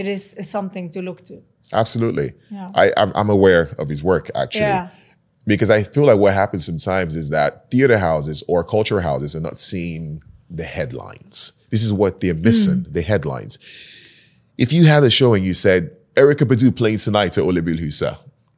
it 0.00 0.06
is, 0.16 0.22
something 0.56 0.86
to 0.94 1.00
look 1.08 1.18
to 1.28 1.34
Absolutely. 1.82 2.28
Yeah. 2.50 2.70
I, 2.82 2.84
I'm, 3.00 3.12
I'm 3.20 3.30
aware 3.38 3.64
of 3.80 3.86
his 3.94 4.00
work 4.12 4.26
actually. 4.42 4.70
yeah 4.72 4.88
Because 5.52 5.70
I 5.78 5.80
feel 5.94 6.06
like 6.10 6.18
what 6.24 6.32
happens 6.42 6.62
sometimes 6.70 7.12
is 7.22 7.26
that 7.36 7.50
theater 7.72 7.98
houses 8.10 8.38
or 8.50 8.58
culture 8.76 9.00
houses 9.08 9.30
are 9.36 9.44
not 9.48 9.58
seeing 9.58 10.22
the 10.60 10.64
headlines. 10.76 11.36
This 11.72 11.82
is 11.88 11.92
what 12.00 12.12
they're 12.20 12.40
missing, 12.48 12.80
Hmm. 12.84 12.92
the 12.98 13.02
headlines. 13.12 13.52
If 14.64 14.68
you 14.76 14.82
had 14.94 15.02
a 15.04 15.10
show 15.18 15.30
and 15.36 15.44
you 15.48 15.54
said, 15.66 15.82
Erykah 16.22 16.46
Badu 16.50 16.68
playing 16.80 16.98
tonight 17.06 17.32
at 17.38 17.44
Ole 17.48 17.60
Bull 17.66 17.78
Husa, 17.84 18.12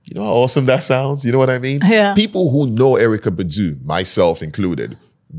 you 0.06 0.14
know 0.16 0.24
how 0.28 0.32
awesome 0.42 0.66
that 0.72 0.82
sounds? 0.82 1.24
You 1.24 1.32
know 1.32 1.38
what 1.44 1.50
I 1.50 1.58
mean? 1.68 1.80
Yeah. 1.98 2.14
People 2.24 2.44
who 2.52 2.60
know 2.80 2.92
Erykah 3.06 3.34
Badu, 3.38 3.66
myself 3.84 4.36
included, 4.48 4.90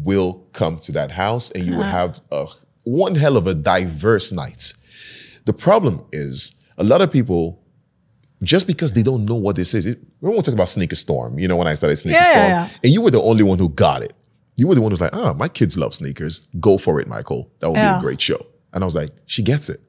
will 0.10 0.32
come 0.60 0.76
to 0.86 0.92
that 1.00 1.12
house 1.24 1.46
and 1.54 1.62
you 1.66 1.74
Uh-huh. 1.74 1.82
will 1.84 1.90
have 2.00 2.12
a, 2.40 2.44
one 2.84 3.16
hell 3.24 3.36
of 3.42 3.46
a 3.48 3.56
diverse 3.74 4.30
night. 4.44 4.64
The 5.46 5.54
problem 5.54 6.06
is 6.12 6.54
a 6.78 6.84
lot 6.84 7.02
of 7.02 7.12
people 7.12 7.60
just 8.44 8.66
because 8.68 8.94
they 8.94 9.04
don't 9.04 9.26
know 9.26 9.36
what 9.36 9.56
this 9.56 9.74
is. 9.74 9.86
It, 9.86 10.00
we 10.20 10.30
won't 10.30 10.44
talk 10.46 10.54
about 10.54 10.70
Sneaker 10.70 10.96
Storm, 10.96 11.38
you 11.38 11.48
know, 11.48 11.58
when 11.58 11.68
I 11.68 11.74
started 11.76 11.96
Sneaker 11.98 12.18
Yeah, 12.18 12.24
Storm. 12.24 12.38
yeah, 12.38 12.66
yeah. 12.66 12.70
And 12.84 12.94
you 12.94 13.02
were 13.02 13.12
the 13.12 13.22
only 13.22 13.44
one 13.44 13.60
who 13.60 13.70
got 13.70 14.02
it. 14.02 14.14
You 14.56 14.68
were 14.68 14.76
the 14.76 14.82
one 14.82 14.92
who's 14.92 15.02
like, 15.02 15.16
ah, 15.16 15.34
my 15.34 15.48
kids 15.48 15.78
love 15.78 15.94
sneakers. 15.94 16.42
Go 16.60 16.78
for 16.78 17.00
it, 17.00 17.08
Michael. 17.08 17.52
That 17.60 17.68
will 17.68 17.76
be 17.76 17.82
a 17.82 18.00
great 18.00 18.22
show. 18.22 18.46
And 18.74 18.84
I 18.84 18.86
was 18.86 18.96
like, 18.96 19.10
she 19.26 19.42
gets 19.44 19.70
it. 19.70 19.80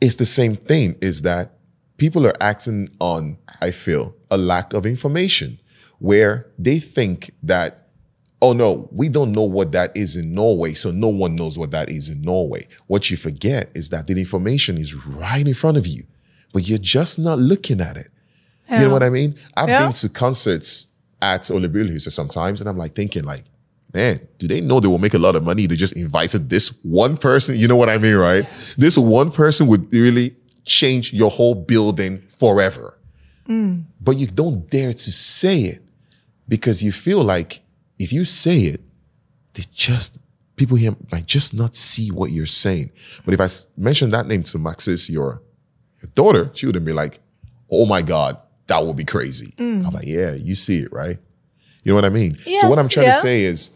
It's 0.00 0.16
the 0.16 0.26
same 0.26 0.56
thing, 0.56 0.96
is 1.00 1.22
that 1.22 1.52
people 1.96 2.26
are 2.26 2.34
acting 2.40 2.88
on, 3.00 3.38
I 3.60 3.70
feel, 3.70 4.14
a 4.30 4.36
lack 4.38 4.72
of 4.74 4.84
information 4.86 5.58
where 5.98 6.46
they 6.58 6.78
think 6.80 7.32
that, 7.42 7.81
oh 8.42 8.52
no, 8.52 8.88
we 8.92 9.08
don't 9.08 9.32
know 9.32 9.42
what 9.44 9.72
that 9.72 9.96
is 9.96 10.16
in 10.16 10.34
Norway, 10.34 10.74
so 10.74 10.90
no 10.90 11.08
one 11.08 11.34
knows 11.36 11.56
what 11.56 11.70
that 11.70 11.88
is 11.88 12.10
in 12.10 12.20
Norway. 12.20 12.66
What 12.88 13.10
you 13.10 13.16
forget 13.16 13.70
is 13.74 13.88
that 13.90 14.06
the 14.08 14.18
information 14.18 14.76
is 14.76 14.94
right 14.94 15.46
in 15.46 15.54
front 15.54 15.76
of 15.78 15.86
you, 15.86 16.04
but 16.52 16.66
you're 16.68 16.78
just 16.78 17.18
not 17.18 17.38
looking 17.38 17.80
at 17.80 17.96
it. 17.96 18.10
You 18.70 18.78
know 18.78 18.90
what 18.90 19.02
I 19.02 19.10
mean? 19.10 19.34
I've 19.56 19.68
Yeah. 19.68 19.82
been 19.82 19.92
to 19.92 20.08
concerts 20.08 20.86
at 21.20 21.50
Ole 21.50 21.98
sometimes, 21.98 22.60
and 22.60 22.68
I'm 22.68 22.78
like 22.78 22.94
thinking, 22.94 23.22
like, 23.22 23.44
man, 23.94 24.18
do 24.38 24.48
they 24.48 24.60
know 24.60 24.80
they 24.80 24.88
will 24.88 24.98
make 24.98 25.14
a 25.14 25.18
lot 25.18 25.36
of 25.36 25.44
money? 25.44 25.66
They 25.66 25.76
just 25.76 25.92
invited 25.94 26.48
this 26.48 26.68
one 26.82 27.16
person. 27.18 27.58
You 27.58 27.68
know 27.68 27.76
what 27.76 27.90
I 27.90 27.98
mean, 27.98 28.16
right? 28.16 28.44
This 28.78 28.96
one 28.96 29.30
person 29.30 29.66
would 29.68 29.92
really 29.92 30.34
change 30.64 31.12
your 31.12 31.30
whole 31.30 31.54
building 31.54 32.22
forever. 32.28 32.98
Mm. 33.48 33.84
But 34.00 34.16
you 34.18 34.26
don't 34.26 34.68
dare 34.70 34.94
to 34.94 35.12
say 35.12 35.60
it 35.64 35.82
because 36.48 36.82
you 36.82 36.92
feel 36.92 37.22
like 37.22 37.61
if 38.02 38.12
you 38.12 38.24
say 38.24 38.58
it, 38.60 38.80
they 39.54 39.62
just 39.72 40.18
people 40.56 40.76
here 40.76 40.94
might 41.10 41.26
just 41.26 41.54
not 41.54 41.74
see 41.74 42.10
what 42.10 42.30
you're 42.30 42.46
saying. 42.46 42.90
But 43.24 43.34
if 43.34 43.40
I 43.40 43.48
mention 43.76 44.10
that 44.10 44.26
name 44.26 44.42
to 44.44 44.58
Maxis, 44.58 45.08
your, 45.08 45.42
your 46.00 46.10
daughter, 46.14 46.50
she 46.54 46.66
wouldn't 46.66 46.84
be 46.84 46.92
like, 46.92 47.20
"Oh 47.70 47.86
my 47.86 48.02
God, 48.02 48.38
that 48.66 48.84
would 48.84 48.96
be 48.96 49.04
crazy." 49.04 49.52
Mm. 49.56 49.86
I'm 49.86 49.92
like, 49.92 50.06
"Yeah, 50.06 50.32
you 50.34 50.54
see 50.54 50.80
it, 50.80 50.92
right?" 50.92 51.18
You 51.84 51.90
know 51.90 51.96
what 51.96 52.04
I 52.04 52.10
mean? 52.10 52.36
so 52.60 52.68
what 52.68 52.78
I'm 52.78 52.88
trying 52.88 53.06
yeah. 53.06 53.14
to 53.14 53.20
say 53.20 53.42
is, 53.42 53.70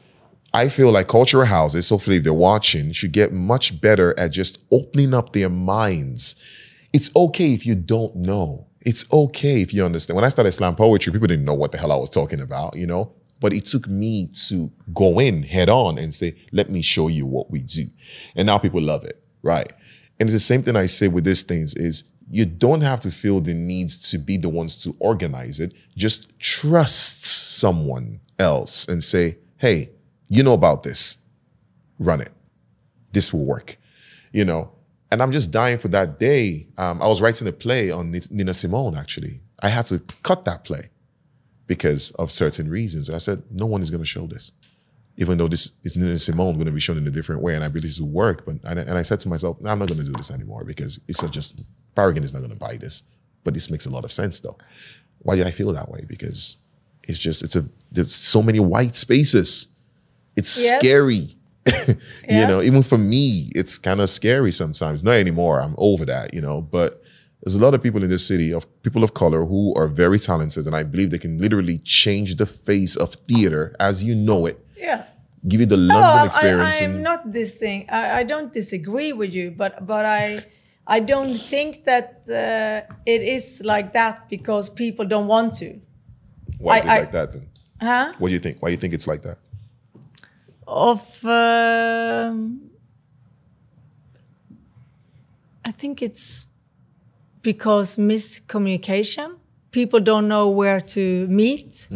I 0.55 0.69
feel 0.69 0.93
like 0.93 1.09
cultural 1.09 1.45
houses, 1.45 1.89
hopefully 1.89 2.19
if 2.19 2.25
they're 2.25 2.33
watching, 2.33 2.93
should 2.93 3.13
get 3.13 3.33
much 3.33 3.81
better 3.81 4.17
at 4.19 4.31
just 4.31 4.59
opening 4.71 5.13
up 5.13 5.33
their 5.33 5.51
minds. 5.51 6.37
It's 6.93 7.11
okay 7.17 7.53
if 7.53 7.67
you 7.67 7.75
don't 7.75 8.15
know. 8.15 8.67
It's 8.83 9.05
okay 9.13 9.61
if 9.61 9.75
you 9.75 9.85
understand. 9.85 10.15
When 10.15 10.25
I 10.25 10.29
started 10.29 10.53
slam 10.53 10.77
poetry, 10.77 11.13
people 11.13 11.27
didn't 11.27 11.45
know 11.45 11.55
what 11.55 11.73
the 11.73 11.79
hell 11.79 11.91
I 11.91 11.97
was 11.97 12.09
talking 12.09 12.41
about, 12.41 12.77
you 12.77 12.87
know? 12.87 13.13
But 13.41 13.53
it 13.53 13.67
took 13.67 13.87
me 13.87 14.31
to 14.49 14.71
go 14.95 15.19
in 15.19 15.43
head 15.43 15.69
on 15.69 15.99
and 15.99 16.15
say, 16.15 16.37
let 16.53 16.71
me 16.71 16.81
show 16.81 17.09
you 17.09 17.27
what 17.27 17.51
we 17.51 17.61
do. 17.61 17.87
And 18.35 18.47
now 18.47 18.59
people 18.59 18.81
love 18.81 19.05
it, 19.05 19.23
right? 19.43 19.71
And 20.19 20.27
it's 20.27 20.33
the 20.33 20.41
same 20.41 20.63
thing 20.63 20.77
I 20.77 20.87
say 20.87 21.09
with 21.09 21.25
these 21.25 21.43
things 21.43 21.75
is 21.75 22.05
you 22.31 22.47
don't 22.47 22.81
have 22.81 23.01
to 23.01 23.11
feel 23.11 23.41
the 23.41 23.55
need 23.55 23.91
to 23.91 24.19
be 24.19 24.37
the 24.37 24.49
ones 24.49 24.83
to 24.85 24.97
organize 24.99 25.61
it. 25.61 25.75
Just 25.97 26.39
trust 26.39 27.25
someone 27.59 28.21
else 28.39 28.89
and 28.89 29.05
say, 29.05 29.37
hey, 29.59 29.91
you 30.29 30.43
know 30.43 30.55
about 30.55 30.83
this. 30.83 31.19
Run 31.99 32.21
it. 32.21 32.33
This 33.13 33.33
will 33.33 33.45
work. 33.45 33.79
You 34.33 34.45
know, 34.45 34.73
and 35.11 35.23
I'm 35.23 35.33
just 35.33 35.51
dying 35.51 35.79
for 35.79 35.89
that 35.89 36.19
day. 36.19 36.67
Um, 36.79 37.01
I 37.01 37.07
was 37.07 37.23
writing 37.23 37.47
a 37.49 37.53
play 37.53 37.91
on 37.91 38.19
Nina 38.31 38.55
Simone, 38.55 38.97
actually. 38.97 39.41
I 39.63 39.69
had 39.69 39.87
to 39.87 40.03
cut 40.23 40.45
that 40.47 40.65
play 40.65 40.91
because 41.67 42.11
of 42.13 42.31
certain 42.31 42.71
reasons. 42.71 43.11
I 43.11 43.19
said, 43.19 43.43
no 43.51 43.67
one 43.67 43.83
is 43.83 43.91
going 43.91 44.03
to 44.03 44.07
show 44.07 44.27
this, 44.27 44.53
even 45.17 45.39
though 45.39 45.49
this 45.49 45.73
is 45.83 45.97
Nina 45.97 46.19
Simone 46.19 46.55
going 46.55 46.67
to 46.67 46.73
be 46.73 46.81
shown 46.81 46.99
in 46.99 47.07
a 47.07 47.11
different 47.11 47.43
way, 47.43 47.55
and 47.55 47.65
I 47.65 47.69
believe 47.69 47.85
this 47.85 48.01
will 48.01 48.09
work. 48.09 48.45
But 48.45 48.57
and, 48.65 48.79
and 48.79 48.99
I 48.99 49.03
said 49.03 49.21
to 49.21 49.29
myself, 49.29 49.61
no, 49.61 49.71
I'm 49.71 49.79
not 49.79 49.89
going 49.89 50.01
to 50.01 50.07
do 50.07 50.13
this 50.13 50.31
anymore 50.31 50.65
because 50.65 51.01
it's 51.09 51.23
not 51.23 51.33
just 51.33 51.63
Bergen 51.95 52.23
is 52.23 52.33
not 52.33 52.41
going 52.41 52.53
to 52.53 52.57
buy 52.59 52.77
this. 52.77 53.03
But 53.45 53.55
this 53.55 53.71
makes 53.71 53.87
a 53.87 53.91
lot 53.91 54.05
of 54.05 54.11
sense, 54.11 54.41
though. 54.41 54.59
Why 55.21 55.37
did 55.37 55.47
I 55.47 55.53
feel 55.53 55.73
that 55.73 55.89
way? 55.89 56.05
Because 56.07 56.57
it's 57.05 57.19
just 57.19 57.43
it's 57.43 57.57
a 57.57 57.65
there's 57.93 58.15
so 58.15 58.43
many 58.43 58.61
white 58.61 58.97
spaces. 58.97 59.69
It's 60.37 60.51
scary. 60.51 61.37
you 62.29 62.47
know, 62.47 62.63
even 62.63 62.83
for 62.83 62.99
me, 62.99 63.51
it's 63.55 63.79
kind 63.79 64.01
of 64.01 64.09
scary 64.11 64.53
sometimes. 64.53 65.03
Not 65.03 65.15
anymore. 65.15 65.61
I'm 65.61 65.75
over 65.79 66.05
that, 66.05 66.35
you 66.35 66.41
know, 66.41 66.61
but 66.61 67.03
there's 67.47 67.55
a 67.55 67.61
lot 67.61 67.75
of 67.75 67.81
people 67.81 68.03
in 68.03 68.11
this 68.11 68.27
city 68.27 68.53
of 68.53 68.67
people 68.83 69.05
of 69.05 69.15
color 69.15 69.45
who 69.45 69.73
are 69.77 69.87
very 69.87 70.19
talented 70.19 70.67
and 70.67 70.75
I 70.75 70.83
believe 70.83 71.11
they 71.11 71.19
can 71.27 71.39
literally 71.39 71.79
change 71.79 72.35
the 72.35 72.45
face 72.45 72.97
of 72.97 73.15
theater 73.29 73.73
as 73.79 74.03
you 74.03 74.17
know 74.17 74.47
it. 74.47 74.59
Yeah. 74.77 75.05
Give 75.47 75.61
you 75.61 75.67
the 75.67 75.77
London 75.77 76.25
I, 76.25 76.27
experience. 76.27 76.81
I, 76.81 76.85
I'm 76.87 77.03
not 77.05 77.31
this 77.33 77.55
thing. 77.55 77.87
I, 77.89 78.19
I 78.19 78.23
don't 78.25 78.53
disagree 78.53 79.13
with 79.13 79.33
you, 79.33 79.53
but 79.53 79.87
but 79.87 80.05
I 80.05 80.41
I 80.89 80.99
don't 80.99 81.39
think 81.39 81.85
that 81.85 82.09
uh, 82.29 82.93
it 83.07 83.23
is 83.23 83.63
like 83.65 83.93
that 83.93 84.29
because 84.29 84.69
people 84.69 85.05
don't 85.05 85.29
want 85.29 85.55
to. 85.63 85.81
why 86.59 86.79
is 86.79 86.85
I- 86.85 86.89
it 86.89 86.91
I- 86.91 86.99
like 86.99 87.13
that 87.13 87.33
then? 87.33 87.47
Huh? 87.81 88.13
What 88.19 88.29
do 88.29 88.35
you 88.35 88.41
think? 88.41 88.61
Why 88.61 88.71
do 88.71 88.73
you 88.73 88.79
think 88.79 88.93
it's 88.93 89.07
like 89.07 89.23
that? 89.23 89.39
Of 90.67 91.25
um, 91.25 92.71
I 95.65 95.71
think 95.71 96.03
it's 96.03 96.46
because 97.47 97.97
miscommunication. 97.97 99.37
People 99.71 100.01
don't 100.01 100.27
know 100.27 100.49
where 100.49 100.81
to 100.97 101.29
meet 101.29 101.87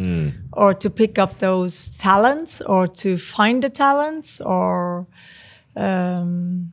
or 0.53 0.73
to 0.73 0.89
pick 0.89 1.19
up 1.19 1.39
those 1.39 1.91
talents 1.97 2.61
or 2.61 2.87
to 2.87 3.17
find 3.17 3.61
the 3.61 3.69
talents 3.69 4.39
or 4.39 5.07
um, 5.75 6.71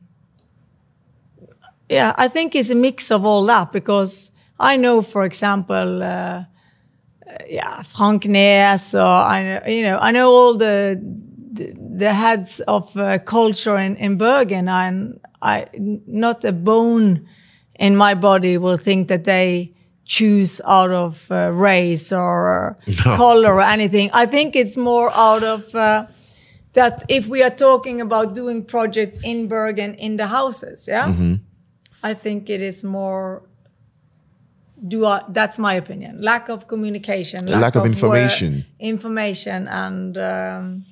yeah, 1.89 2.13
I 2.17 2.29
think 2.29 2.55
it's 2.55 2.69
a 2.69 2.75
mix 2.75 3.11
of 3.11 3.25
all 3.25 3.45
that 3.47 3.71
because 3.73 4.31
I 4.59 4.77
know, 4.77 5.01
for 5.01 5.25
example, 5.25 6.03
uh, 6.03 6.43
yeah, 7.47 7.81
Frank 7.83 8.25
Nes, 8.25 8.93
or 8.95 9.01
I 9.35 9.43
know, 9.43 9.61
you 9.67 9.83
know, 9.83 9.97
I 10.07 10.11
know 10.11 10.29
all 10.29 10.53
the 10.57 11.01
the, 11.51 11.73
the 11.97 12.13
heads 12.13 12.61
of 12.67 12.95
uh, 12.95 13.17
culture 13.19 13.77
in, 13.77 13.95
in 13.97 14.17
Bergen, 14.17 14.69
and 14.69 15.19
I 15.41 15.67
not 16.07 16.45
a 16.45 16.51
bone 16.51 17.27
in 17.79 17.95
my 17.95 18.13
body 18.13 18.57
will 18.57 18.77
think 18.77 19.07
that 19.07 19.23
they 19.23 19.73
choose 20.05 20.59
out 20.65 20.91
of 20.91 21.25
uh, 21.31 21.51
race 21.51 22.11
or 22.11 22.77
color 22.97 23.53
or 23.55 23.61
anything. 23.61 24.09
I 24.13 24.25
think 24.25 24.55
it's 24.55 24.75
more 24.77 25.09
out 25.13 25.43
of 25.43 25.73
uh, 25.73 26.05
that 26.73 27.03
if 27.07 27.27
we 27.27 27.41
are 27.41 27.55
talking 27.55 28.01
about 28.01 28.35
doing 28.35 28.63
projects 28.65 29.19
in 29.23 29.47
Bergen 29.47 29.95
in 29.95 30.17
the 30.17 30.27
houses, 30.27 30.87
yeah, 30.87 31.13
I 32.03 32.13
think 32.13 32.49
it 32.49 32.61
is 32.61 32.83
more. 32.83 33.43
Do 34.87 35.05
I, 35.05 35.21
that's 35.27 35.59
my 35.59 35.73
opinion. 35.73 36.21
Lack 36.21 36.47
of 36.49 36.67
communication, 36.67 37.45
lack 37.47 37.75
of 37.75 37.83
word- 37.83 37.91
information. 37.91 38.65
information, 38.79 39.67
and 39.67 40.17
um, 40.17 40.85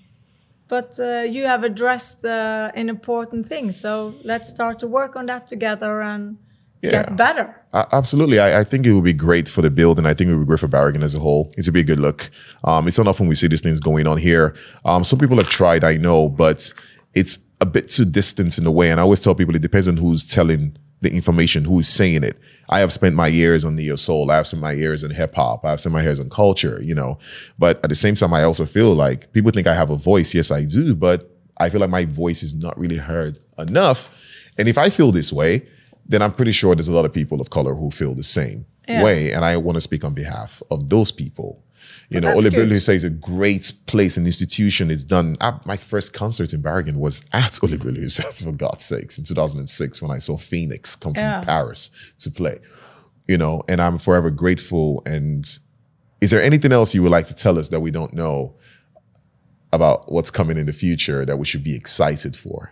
but 0.68 1.00
uh, 1.00 1.24
you 1.36 1.46
have 1.46 1.64
addressed 1.64 2.26
uh, 2.26 2.72
an 2.76 2.90
important 2.90 3.48
thing. 3.48 3.72
So 3.72 4.16
let's 4.24 4.50
start 4.50 4.80
to 4.80 4.88
work 4.88 5.16
on 5.16 5.26
that 5.28 5.48
together 5.48 6.02
and 6.02 6.38
Yeah. 6.82 6.92
get 6.92 7.16
better. 7.16 7.56
Uh, 7.74 7.86
absolutely. 7.92 8.40
I, 8.40 8.62
I 8.62 8.64
think 8.64 8.86
it 8.86 8.94
would 8.94 9.04
be 9.04 9.14
great 9.14 9.50
for 9.50 9.62
the 9.62 9.70
build, 9.70 9.98
and 9.98 10.08
I 10.08 10.14
think 10.14 10.30
it 10.30 10.36
would 10.36 10.46
be 10.46 10.48
great 10.48 10.60
for 10.60 10.68
Bergen 10.68 11.04
as 11.04 11.16
a 11.16 11.20
whole. 11.20 11.52
It's 11.58 11.68
a 11.68 11.72
be 11.72 11.82
a 11.82 11.84
good 11.84 12.00
look. 12.00 12.30
Um, 12.64 12.88
it's 12.88 12.98
not 12.98 13.08
often 13.08 13.28
we 13.28 13.36
see 13.36 13.48
these 13.48 13.62
things 13.62 13.80
going 13.80 14.08
on 14.08 14.18
here. 14.18 14.56
Um, 14.86 15.04
some 15.04 15.20
people 15.20 15.38
have 15.38 15.50
tried, 15.50 15.84
I 15.84 15.98
know, 15.98 16.30
but 16.30 16.74
it's 17.14 17.40
a 17.62 17.66
bit 17.66 17.88
too 17.90 18.06
distant 18.06 18.58
in 18.58 18.66
a 18.66 18.72
way. 18.72 18.92
And 18.92 19.00
I 19.00 19.04
always 19.04 19.20
tell 19.20 19.36
people 19.36 19.56
it 19.56 19.62
depends 19.62 19.88
on 19.88 19.98
who's 19.98 20.26
telling 20.26 20.78
the 21.02 21.12
information, 21.12 21.64
who's 21.64 21.88
saying 21.88 22.24
it. 22.24 22.38
I 22.70 22.80
have 22.80 22.92
spent 22.92 23.16
my 23.16 23.28
years 23.28 23.64
on 23.64 23.76
neo 23.76 23.96
soul. 23.96 24.32
I 24.32 24.38
have 24.38 24.48
spent 24.48 24.62
my 24.62 24.72
years 24.72 25.04
in 25.04 25.12
hip 25.12 25.36
hop. 25.36 25.66
I 25.66 25.72
have 25.72 25.80
spent 25.80 25.94
my 25.94 26.02
years 26.02 26.20
on 26.20 26.30
culture, 26.30 26.82
you 26.82 26.96
know. 26.96 27.18
But 27.60 27.78
at 27.84 27.90
the 27.90 27.96
same 27.96 28.16
time, 28.16 28.34
I 28.34 28.44
also 28.44 28.66
feel 28.66 28.94
like 28.94 29.32
people 29.34 29.52
think 29.52 29.68
I 29.68 29.76
have 29.76 29.90
a 29.90 29.96
voice. 29.96 30.34
Yes, 30.34 30.52
I 30.52 30.66
do. 30.66 30.96
But 30.96 31.32
I 31.60 31.70
feel 31.70 31.82
like 31.82 31.90
my 31.90 32.06
voice 32.06 32.44
is 32.44 32.56
not 32.56 32.78
really 32.78 32.98
heard 32.98 33.40
enough. 33.58 34.10
And 34.58 34.68
if 34.68 34.78
I 34.78 34.90
feel 34.90 35.12
this 35.12 35.32
way, 35.32 35.68
then 36.08 36.22
I'm 36.22 36.34
pretty 36.34 36.52
sure 36.52 36.76
there's 36.76 36.88
a 36.88 36.94
lot 36.94 37.06
of 37.06 37.14
people 37.14 37.42
of 37.42 37.50
color 37.50 37.74
who 37.76 37.92
feel 37.92 38.16
the 38.16 38.24
same 38.24 38.66
Yeah. 38.88 39.04
way. 39.04 39.32
And 39.34 39.44
I 39.44 39.58
want 39.58 39.76
to 39.76 39.82
speak 39.82 40.04
on 40.06 40.14
behalf 40.14 40.62
of 40.72 40.90
those 40.90 41.12
people. 41.12 41.64
You 42.10 42.22
know, 42.22 42.28
that's 42.34 42.46
Ole 42.46 42.50
good. 42.52 42.70
Bull 42.70 42.80
says 42.80 43.04
a 43.04 43.10
great 43.10 43.72
place 43.86 44.16
and 44.18 44.26
institution 44.26 44.90
is 44.90 45.04
done. 45.04 45.38
I, 45.42 45.60
my 45.66 45.76
first 45.78 46.14
concert 46.14 46.54
in 46.54 46.62
Bergen 46.62 47.00
was 47.00 47.22
at 47.34 47.60
Ole 47.64 47.78
Bull, 47.78 48.10
for 48.34 48.52
God's 48.54 48.86
sakes, 48.86 49.18
in 49.18 49.26
2006 49.26 50.02
when 50.02 50.12
I 50.12 50.18
saw 50.18 50.38
Phoenix 50.38 50.96
come 50.96 51.14
Yeah. 51.16 51.40
from 51.42 51.46
Paris 51.48 51.92
to 52.20 52.32
play. 52.32 52.60
You 53.28 53.38
know, 53.38 53.64
and 53.68 53.82
I'm 53.82 53.98
forever 53.98 54.30
grateful. 54.32 55.02
And 55.06 55.46
is 56.22 56.32
there 56.32 56.42
anything 56.42 56.72
else 56.72 56.96
you 56.96 57.04
would 57.04 57.12
like 57.12 57.28
to 57.28 57.36
tell 57.36 57.60
us 57.60 57.70
that 57.70 57.82
we 57.82 57.92
don't 57.92 58.14
know 58.14 58.54
about 59.74 60.10
what's 60.12 60.32
coming 60.32 60.58
in 60.58 60.66
the 60.66 60.74
future 60.74 61.26
that 61.26 61.38
we 61.38 61.46
should 61.46 61.64
be 61.64 61.76
excited 61.76 62.36
for? 62.38 62.72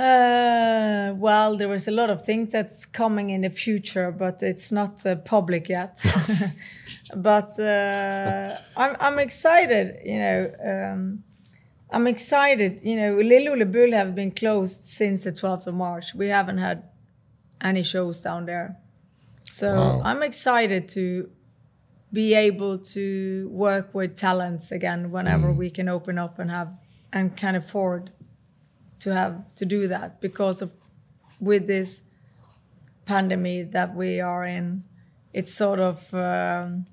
Uh, 0.00 1.12
well, 1.16 1.56
there 1.58 1.74
is 1.74 1.86
a 1.86 1.90
lot 1.90 2.08
of 2.08 2.24
things 2.24 2.50
that's 2.52 2.86
coming 2.86 3.28
in 3.28 3.42
the 3.42 3.50
future, 3.50 4.10
but 4.10 4.42
it's 4.42 4.72
not 4.72 5.04
uh, 5.04 5.14
public 5.16 5.68
yet. 5.68 6.02
but 7.16 7.58
uh, 7.60 8.56
I'm, 8.76 8.96
I'm 8.98 9.18
excited, 9.18 9.98
you 10.04 10.18
know. 10.18 10.52
Um, 10.64 11.24
I'm 11.90 12.06
excited, 12.06 12.80
you 12.82 12.96
know. 12.96 13.16
Lille 13.16 13.66
Bull 13.66 13.92
have 13.92 14.14
been 14.14 14.30
closed 14.30 14.84
since 14.84 15.24
the 15.24 15.32
12th 15.32 15.66
of 15.66 15.74
March. 15.74 16.14
We 16.14 16.28
haven't 16.28 16.58
had 16.58 16.84
any 17.60 17.82
shows 17.82 18.20
down 18.20 18.46
there. 18.46 18.78
So 19.44 19.74
Wow. 19.74 20.02
I'm 20.04 20.22
excited 20.22 20.88
to 20.90 21.28
be 22.10 22.34
able 22.34 22.78
to 22.78 23.48
work 23.52 23.94
with 23.94 24.16
talents 24.16 24.72
again 24.72 25.10
whenever 25.10 25.52
we 25.52 25.68
can 25.68 25.88
open 25.88 26.18
up 26.18 26.38
and 26.38 26.50
have 26.50 26.70
and 27.12 27.36
can 27.36 27.54
afford 27.54 28.12
to 29.00 29.12
have 29.14 29.34
to 29.56 29.64
do 29.64 29.88
that 29.88 30.20
because 30.20 30.62
of 30.62 30.74
with 31.40 31.66
this 31.66 32.02
pandemic 33.06 33.72
that 33.72 33.94
we 33.94 34.20
are 34.20 34.44
in 34.44 34.84
it's 35.32 35.54
sort 35.54 35.80
of 35.80 36.12
um, 36.14 36.86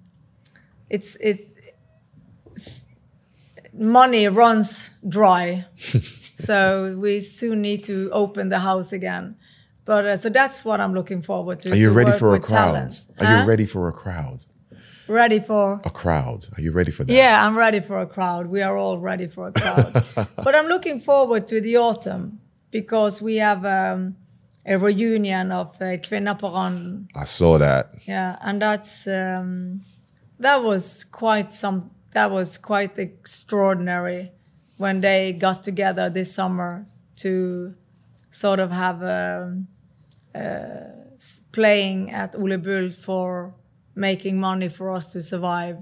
it's 0.89 1.15
it 1.17 1.53
it's, 2.55 2.83
money 3.73 4.27
runs 4.27 4.89
dry 5.07 5.65
so 6.35 6.95
we 6.97 7.19
soon 7.19 7.61
need 7.61 7.83
to 7.83 8.09
open 8.11 8.49
the 8.49 8.59
house 8.59 8.91
again 8.93 9.35
but 9.85 10.05
uh, 10.05 10.17
so 10.17 10.29
that's 10.29 10.65
what 10.65 10.79
i'm 10.81 10.93
looking 10.93 11.21
forward 11.21 11.59
to 11.59 11.71
Are 11.71 11.75
you 11.75 11.87
to 11.89 11.91
ready 11.93 12.11
for 12.13 12.33
a 12.35 12.39
crowd? 12.39 12.49
talents. 12.73 13.07
Are 13.19 13.25
Huh? 13.25 13.39
you 13.41 13.45
ready 13.45 13.65
for 13.65 13.87
a 13.87 13.93
crowd? 13.93 14.43
Ready 15.09 15.39
for 15.39 15.79
A 15.85 15.89
crowd. 15.89 16.45
Are 16.57 16.61
you 16.61 16.71
ready 16.71 16.91
for 16.91 17.03
that? 17.03 17.13
yeah, 17.13 17.45
I'm 17.45 17.57
ready 17.57 17.79
for 17.79 17.99
a 18.01 18.05
crowd. 18.07 18.47
We 18.47 18.61
are 18.61 18.77
all 18.77 18.97
ready 18.99 19.27
for 19.27 19.47
a 19.47 19.51
crowd. 19.51 20.03
but 20.35 20.55
I'm 20.55 20.67
looking 20.67 20.99
forward 20.99 21.47
to 21.47 21.61
the 21.61 21.77
autumn 21.77 22.39
because 22.71 23.21
we 23.21 23.35
have 23.37 23.65
um, 23.65 24.15
a 24.65 24.77
reunion 24.77 25.51
of 25.51 25.77
uh. 25.81 27.07
I 27.15 27.23
saw 27.25 27.57
that. 27.57 27.93
Yeah, 28.05 28.37
and 28.41 28.61
that's 28.61 29.07
um, 29.07 29.81
that 30.39 30.63
was 30.63 31.03
quite 31.05 31.53
some. 31.53 31.91
That 32.13 32.31
was 32.31 32.57
quite 32.57 32.97
extraordinary 32.97 34.31
when 34.77 35.01
they 35.01 35.33
got 35.33 35.63
together 35.63 36.09
this 36.09 36.33
summer 36.33 36.85
to 37.17 37.73
sort 38.31 38.59
of 38.59 38.71
have 38.71 39.01
um, 39.03 39.67
uh, 40.35 40.39
s- 41.15 41.41
playing 41.51 42.11
at 42.11 42.35
Ole 42.35 42.57
Bull 42.57 42.91
for 42.91 43.53
making 43.97 44.39
money 44.39 44.69
for 44.69 44.91
us 44.91 45.05
to 45.07 45.21
survive. 45.21 45.77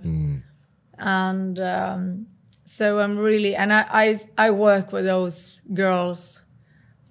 And 0.98 1.60
um, 1.60 2.28
so 2.64 3.00
I'm 3.00 3.18
really, 3.18 3.56
and 3.56 3.72
I, 3.72 3.86
I, 3.90 4.20
I 4.48 4.52
work 4.52 4.92
with 4.92 5.06
those 5.06 5.62
girls, 5.74 6.42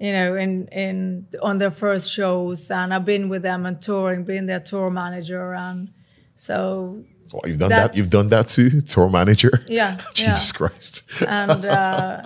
you 0.00 0.12
know, 0.12 0.34
in, 0.36 0.68
in 0.68 1.26
on 1.42 1.58
their 1.58 1.70
first 1.70 2.10
shows, 2.10 2.70
and 2.70 2.92
I've 2.92 3.04
been 3.04 3.28
with 3.28 3.42
them 3.42 3.66
and 3.66 3.80
touring, 3.80 4.24
being 4.24 4.46
their 4.46 4.60
tour 4.60 4.90
manager, 4.90 5.54
and 5.54 5.90
so 6.34 7.04
Oh, 7.32 7.40
you've 7.46 7.58
done 7.58 7.70
that. 7.70 7.96
You've 7.96 8.10
done 8.10 8.28
that 8.28 8.48
too, 8.48 8.80
tour 8.92 9.08
manager. 9.08 9.64
yeah, 9.68 9.98
Jesus 10.14 10.52
Christ. 10.52 11.02
and 11.26 11.64
uh, 11.64 12.22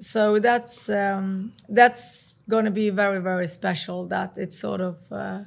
so 0.00 0.38
that's 0.38 0.88
um, 0.88 1.52
that's 1.68 2.38
going 2.48 2.64
to 2.64 2.70
be 2.70 2.90
very 2.90 3.20
very 3.20 3.46
special. 3.46 4.06
That 4.06 4.34
it's 4.36 4.58
sort 4.58 4.80
of 4.80 4.98
uh, 5.10 5.40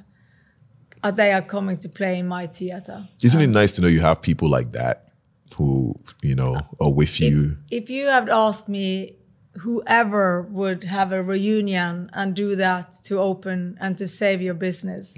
uh, 1.02 1.10
they 1.10 1.32
are 1.32 1.42
coming 1.42 1.78
to 1.78 1.88
play 1.88 2.18
in 2.18 2.26
my 2.26 2.46
theater. 2.46 3.08
Isn't 3.22 3.40
it 3.40 3.48
nice 3.48 3.72
to 3.72 3.82
know 3.82 3.88
you 3.88 4.00
have 4.00 4.20
people 4.22 4.48
like 4.48 4.72
that 4.72 5.10
who 5.56 5.94
you 6.22 6.34
know 6.34 6.60
are 6.80 6.90
with 6.90 7.20
you? 7.20 7.56
If 7.70 7.90
you 7.90 8.06
had 8.06 8.28
asked 8.28 8.68
me, 8.68 9.16
whoever 9.58 10.42
would 10.42 10.84
have 10.84 11.12
a 11.12 11.22
reunion 11.22 12.10
and 12.12 12.34
do 12.34 12.56
that 12.56 12.94
to 13.04 13.18
open 13.18 13.76
and 13.80 13.98
to 13.98 14.06
save 14.06 14.40
your 14.40 14.54
business, 14.54 15.14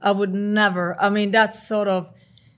I 0.00 0.12
would 0.12 0.32
never. 0.32 0.96
I 1.00 1.08
mean, 1.08 1.30
that's 1.30 1.66
sort 1.66 1.88
of 1.88 2.10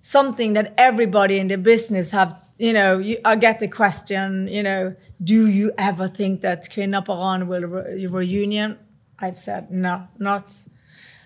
something 0.03 0.53
that 0.55 0.75
everybody 0.77 1.39
in 1.39 1.49
the 1.49 1.59
business 1.59 2.11
have. 2.11 2.45
You 2.59 2.73
know, 2.73 2.99
you, 2.99 3.19
I 3.25 3.37
get 3.37 3.61
the 3.61 3.69
question. 3.69 4.49
You 4.49 4.63
know, 4.63 4.97
do 5.23 5.47
you 5.47 5.73
ever 5.79 6.09
think 6.09 6.41
that 6.43 6.69
Kvinnaparan 6.69 7.47
will 7.47 7.63
re- 7.63 8.07
reunion? 8.07 8.79
I've 9.19 9.39
said 9.39 9.71
no, 9.71 10.09
not. 10.19 10.53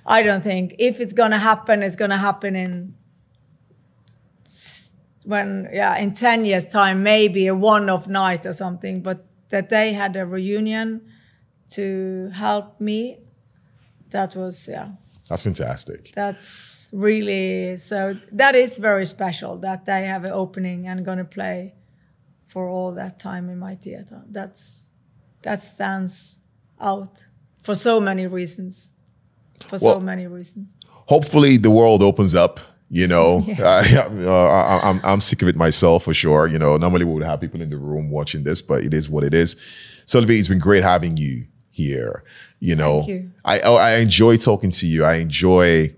I 0.05 0.23
don't 0.23 0.43
think 0.43 0.75
if 0.79 1.01
it's 1.01 1.13
gonna 1.13 1.39
happen, 1.39 1.83
it's 1.83 1.97
gonna 1.97 2.19
happen 2.19 2.57
in 2.57 2.95
when 5.25 5.69
yeah 5.73 5.97
in 5.99 6.15
10 6.15 6.45
years 6.45 6.65
time 6.65 7.03
maybe 7.03 7.47
a 7.47 7.55
one-off 7.55 8.09
night 8.09 8.45
or 8.45 8.53
something 8.53 9.01
but 9.01 9.25
that 9.51 9.71
they 9.71 9.93
had 9.93 10.17
a 10.17 10.27
reunion 10.27 11.01
to 11.71 12.29
help 12.35 12.81
me 12.81 13.19
that 14.11 14.37
was 14.37 14.69
yeah. 14.69 14.91
That's 15.29 15.43
fantastic. 15.43 16.13
that's 16.15 16.91
really 16.93 17.77
so 17.77 18.19
that 18.33 18.55
is 18.55 18.79
very 18.79 19.07
special 19.07 19.57
that 19.59 19.87
they 19.87 20.05
have 20.05 20.25
an 20.25 20.33
opening 20.33 20.87
and 20.87 21.05
gonna 21.05 21.25
play 21.25 21.75
for 22.47 22.69
all 22.69 22.93
that 22.93 23.19
time 23.19 23.49
in 23.49 23.59
my 23.59 23.75
theater. 23.75 24.23
That's 24.29 24.91
that 25.43 25.63
stands 25.65 26.39
out 26.79 27.25
for 27.63 27.75
so 27.75 27.99
many 27.99 28.27
reasons 28.27 28.91
for 29.63 29.79
so 29.79 29.87
Well- 29.87 30.01
many 30.01 30.27
reasons 30.27 30.77
hopefully 31.07 31.57
the 31.57 31.71
world 31.71 32.03
opens 32.03 32.35
up. 32.35 32.61
You 32.89 33.09
know, 33.09 33.43
I, 33.59 33.97
uh, 33.97 34.49
I, 34.49 34.91
I'm 34.91 35.01
I'm 35.03 35.21
sick 35.23 35.41
of 35.41 35.49
it 35.49 35.57
myself 35.57 36.05
for 36.05 36.13
sure. 36.13 36.47
You 36.47 36.59
know, 36.59 36.77
normally 36.77 37.07
we 37.07 37.15
would 37.15 37.23
have 37.23 37.41
people 37.41 37.63
in 37.63 37.71
the 37.71 37.79
room 37.79 38.11
watching 38.11 38.45
this, 38.45 38.61
but 38.61 38.85
it 38.85 38.93
is 38.93 39.09
what 39.09 39.25
it 39.25 39.33
is. 39.33 39.57
Sylvie, 40.05 40.39
it's 40.39 40.49
been 40.49 40.59
great 40.59 40.83
having 40.83 41.17
you 41.17 41.47
here. 41.71 42.23
You 42.61 42.77
know, 42.77 43.07
you. 43.09 43.31
I 43.47 43.61
oh, 43.61 43.77
I 43.77 43.97
enjoy 43.97 44.37
talking 44.37 44.71
to 44.71 44.87
you. 44.87 45.05
I 45.05 45.15
enjoy, 45.15 45.95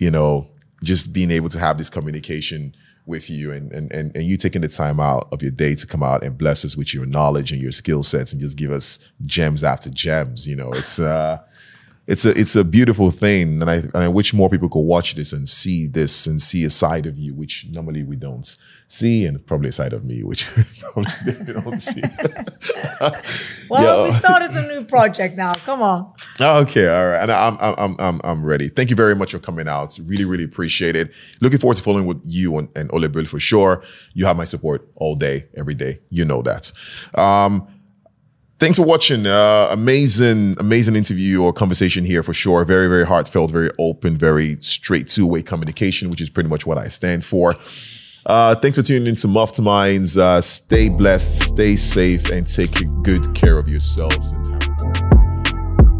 you 0.00 0.10
know, 0.10 0.48
just 0.82 1.12
being 1.12 1.30
able 1.30 1.50
to 1.50 1.58
have 1.60 1.78
this 1.78 1.88
communication 1.88 2.74
with 3.06 3.30
you 3.30 3.52
and, 3.52 3.70
and 3.70 3.92
and 3.92 4.16
and 4.16 4.24
you 4.24 4.36
taking 4.36 4.62
the 4.62 4.68
time 4.68 4.98
out 4.98 5.28
of 5.30 5.40
your 5.40 5.52
day 5.52 5.76
to 5.76 5.86
come 5.86 6.02
out 6.02 6.24
and 6.24 6.36
bless 6.36 6.64
us 6.64 6.76
with 6.76 6.92
your 6.92 7.06
knowledge 7.06 7.52
and 7.52 7.60
your 7.60 7.70
skill 7.72 8.02
sets 8.02 8.32
and 8.32 8.40
just 8.40 8.56
give 8.56 8.72
us 8.72 8.98
gems 9.24 9.62
after 9.62 9.88
gems. 9.88 10.48
You 10.48 10.56
know, 10.56 10.72
it's 10.72 10.98
uh 10.98 11.38
it's 12.06 12.24
a 12.26 12.38
it's 12.38 12.54
a 12.54 12.64
beautiful 12.64 13.10
thing, 13.10 13.62
and 13.62 13.70
I 13.70 13.76
and 13.76 13.96
I 13.96 14.08
wish 14.08 14.34
more 14.34 14.50
people 14.50 14.68
could 14.68 14.80
watch 14.80 15.14
this 15.14 15.32
and 15.32 15.48
see 15.48 15.86
this 15.86 16.26
and 16.26 16.40
see 16.40 16.64
a 16.64 16.70
side 16.70 17.06
of 17.06 17.16
you 17.18 17.34
which 17.34 17.66
normally 17.72 18.02
we 18.02 18.16
don't 18.16 18.56
see, 18.88 19.24
and 19.24 19.44
probably 19.46 19.70
a 19.70 19.72
side 19.72 19.92
of 19.94 20.04
me 20.04 20.22
which 20.22 20.46
probably 20.80 21.10
they 21.32 21.52
don't 21.52 21.80
see. 21.80 22.02
well 23.70 23.98
Yeah. 23.98 24.04
we 24.04 24.10
started 24.12 24.50
a 24.50 24.68
new 24.68 24.84
project 24.84 25.36
now 25.36 25.52
come 25.54 25.82
on 25.82 26.12
okay, 26.40 26.88
all 26.88 27.06
right, 27.08 27.22
and 27.22 27.30
I'm 27.30 27.56
I'm 27.60 27.96
I'm 27.98 28.20
I'm 28.24 28.44
ready. 28.44 28.68
Thank 28.68 28.90
you 28.90 28.96
very 28.96 29.14
much 29.14 29.32
for 29.32 29.38
coming 29.38 29.68
out. 29.68 29.98
Really, 30.04 30.24
really 30.24 30.44
appreciate 30.44 30.96
it. 30.96 31.12
Looking 31.40 31.58
forward 31.58 31.76
to 31.76 31.82
following 31.82 32.06
with 32.06 32.20
you 32.24 32.58
and, 32.58 32.68
and 32.76 32.90
Ole 32.92 33.08
Bull 33.08 33.24
for 33.24 33.40
sure. 33.40 33.82
You 34.12 34.26
have 34.26 34.36
my 34.36 34.44
support 34.44 34.86
all 34.96 35.14
day, 35.14 35.46
every 35.56 35.74
day. 35.74 36.00
You 36.10 36.24
know 36.24 36.42
that. 36.42 36.72
Um, 37.14 37.66
Thanks 38.64 38.78
for 38.78 38.86
watching. 38.86 39.26
Uh, 39.26 39.68
amazing, 39.72 40.56
amazing 40.58 40.96
interview 40.96 41.42
or 41.42 41.52
conversation 41.52 42.02
here 42.02 42.22
for 42.22 42.32
sure. 42.32 42.64
Very, 42.64 42.88
very 42.88 43.04
heartfelt, 43.04 43.50
very 43.50 43.68
open, 43.78 44.16
very 44.16 44.56
straight 44.62 45.06
two 45.06 45.26
way 45.26 45.42
communication, 45.42 46.08
which 46.08 46.22
is 46.22 46.30
pretty 46.30 46.48
much 46.48 46.64
what 46.64 46.78
I 46.78 46.88
stand 46.88 47.26
for. 47.26 47.56
Uh, 48.24 48.54
thanks 48.54 48.78
for 48.78 48.82
tuning 48.82 49.06
in 49.06 49.16
to 49.16 49.28
Muff 49.28 49.52
to 49.52 49.62
Minds. 49.62 50.16
Uh, 50.16 50.40
stay 50.40 50.88
blessed, 50.88 51.48
stay 51.48 51.76
safe, 51.76 52.30
and 52.30 52.46
take 52.46 52.72
good 53.02 53.34
care 53.34 53.58
of 53.58 53.68
yourselves. 53.68 54.32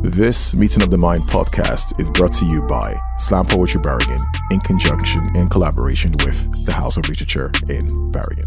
This 0.00 0.56
Meeting 0.56 0.82
of 0.82 0.90
the 0.90 0.96
Mind 0.96 1.20
podcast 1.24 2.00
is 2.00 2.10
brought 2.12 2.32
to 2.32 2.46
you 2.46 2.62
by 2.62 2.96
Slam 3.18 3.44
Poetry 3.44 3.82
Bergen 3.82 4.16
in 4.50 4.60
conjunction 4.60 5.28
and 5.36 5.50
collaboration 5.50 6.12
with 6.24 6.64
the 6.64 6.72
House 6.72 6.96
of 6.96 7.06
Literature 7.10 7.52
in 7.68 8.10
Bergen. 8.10 8.46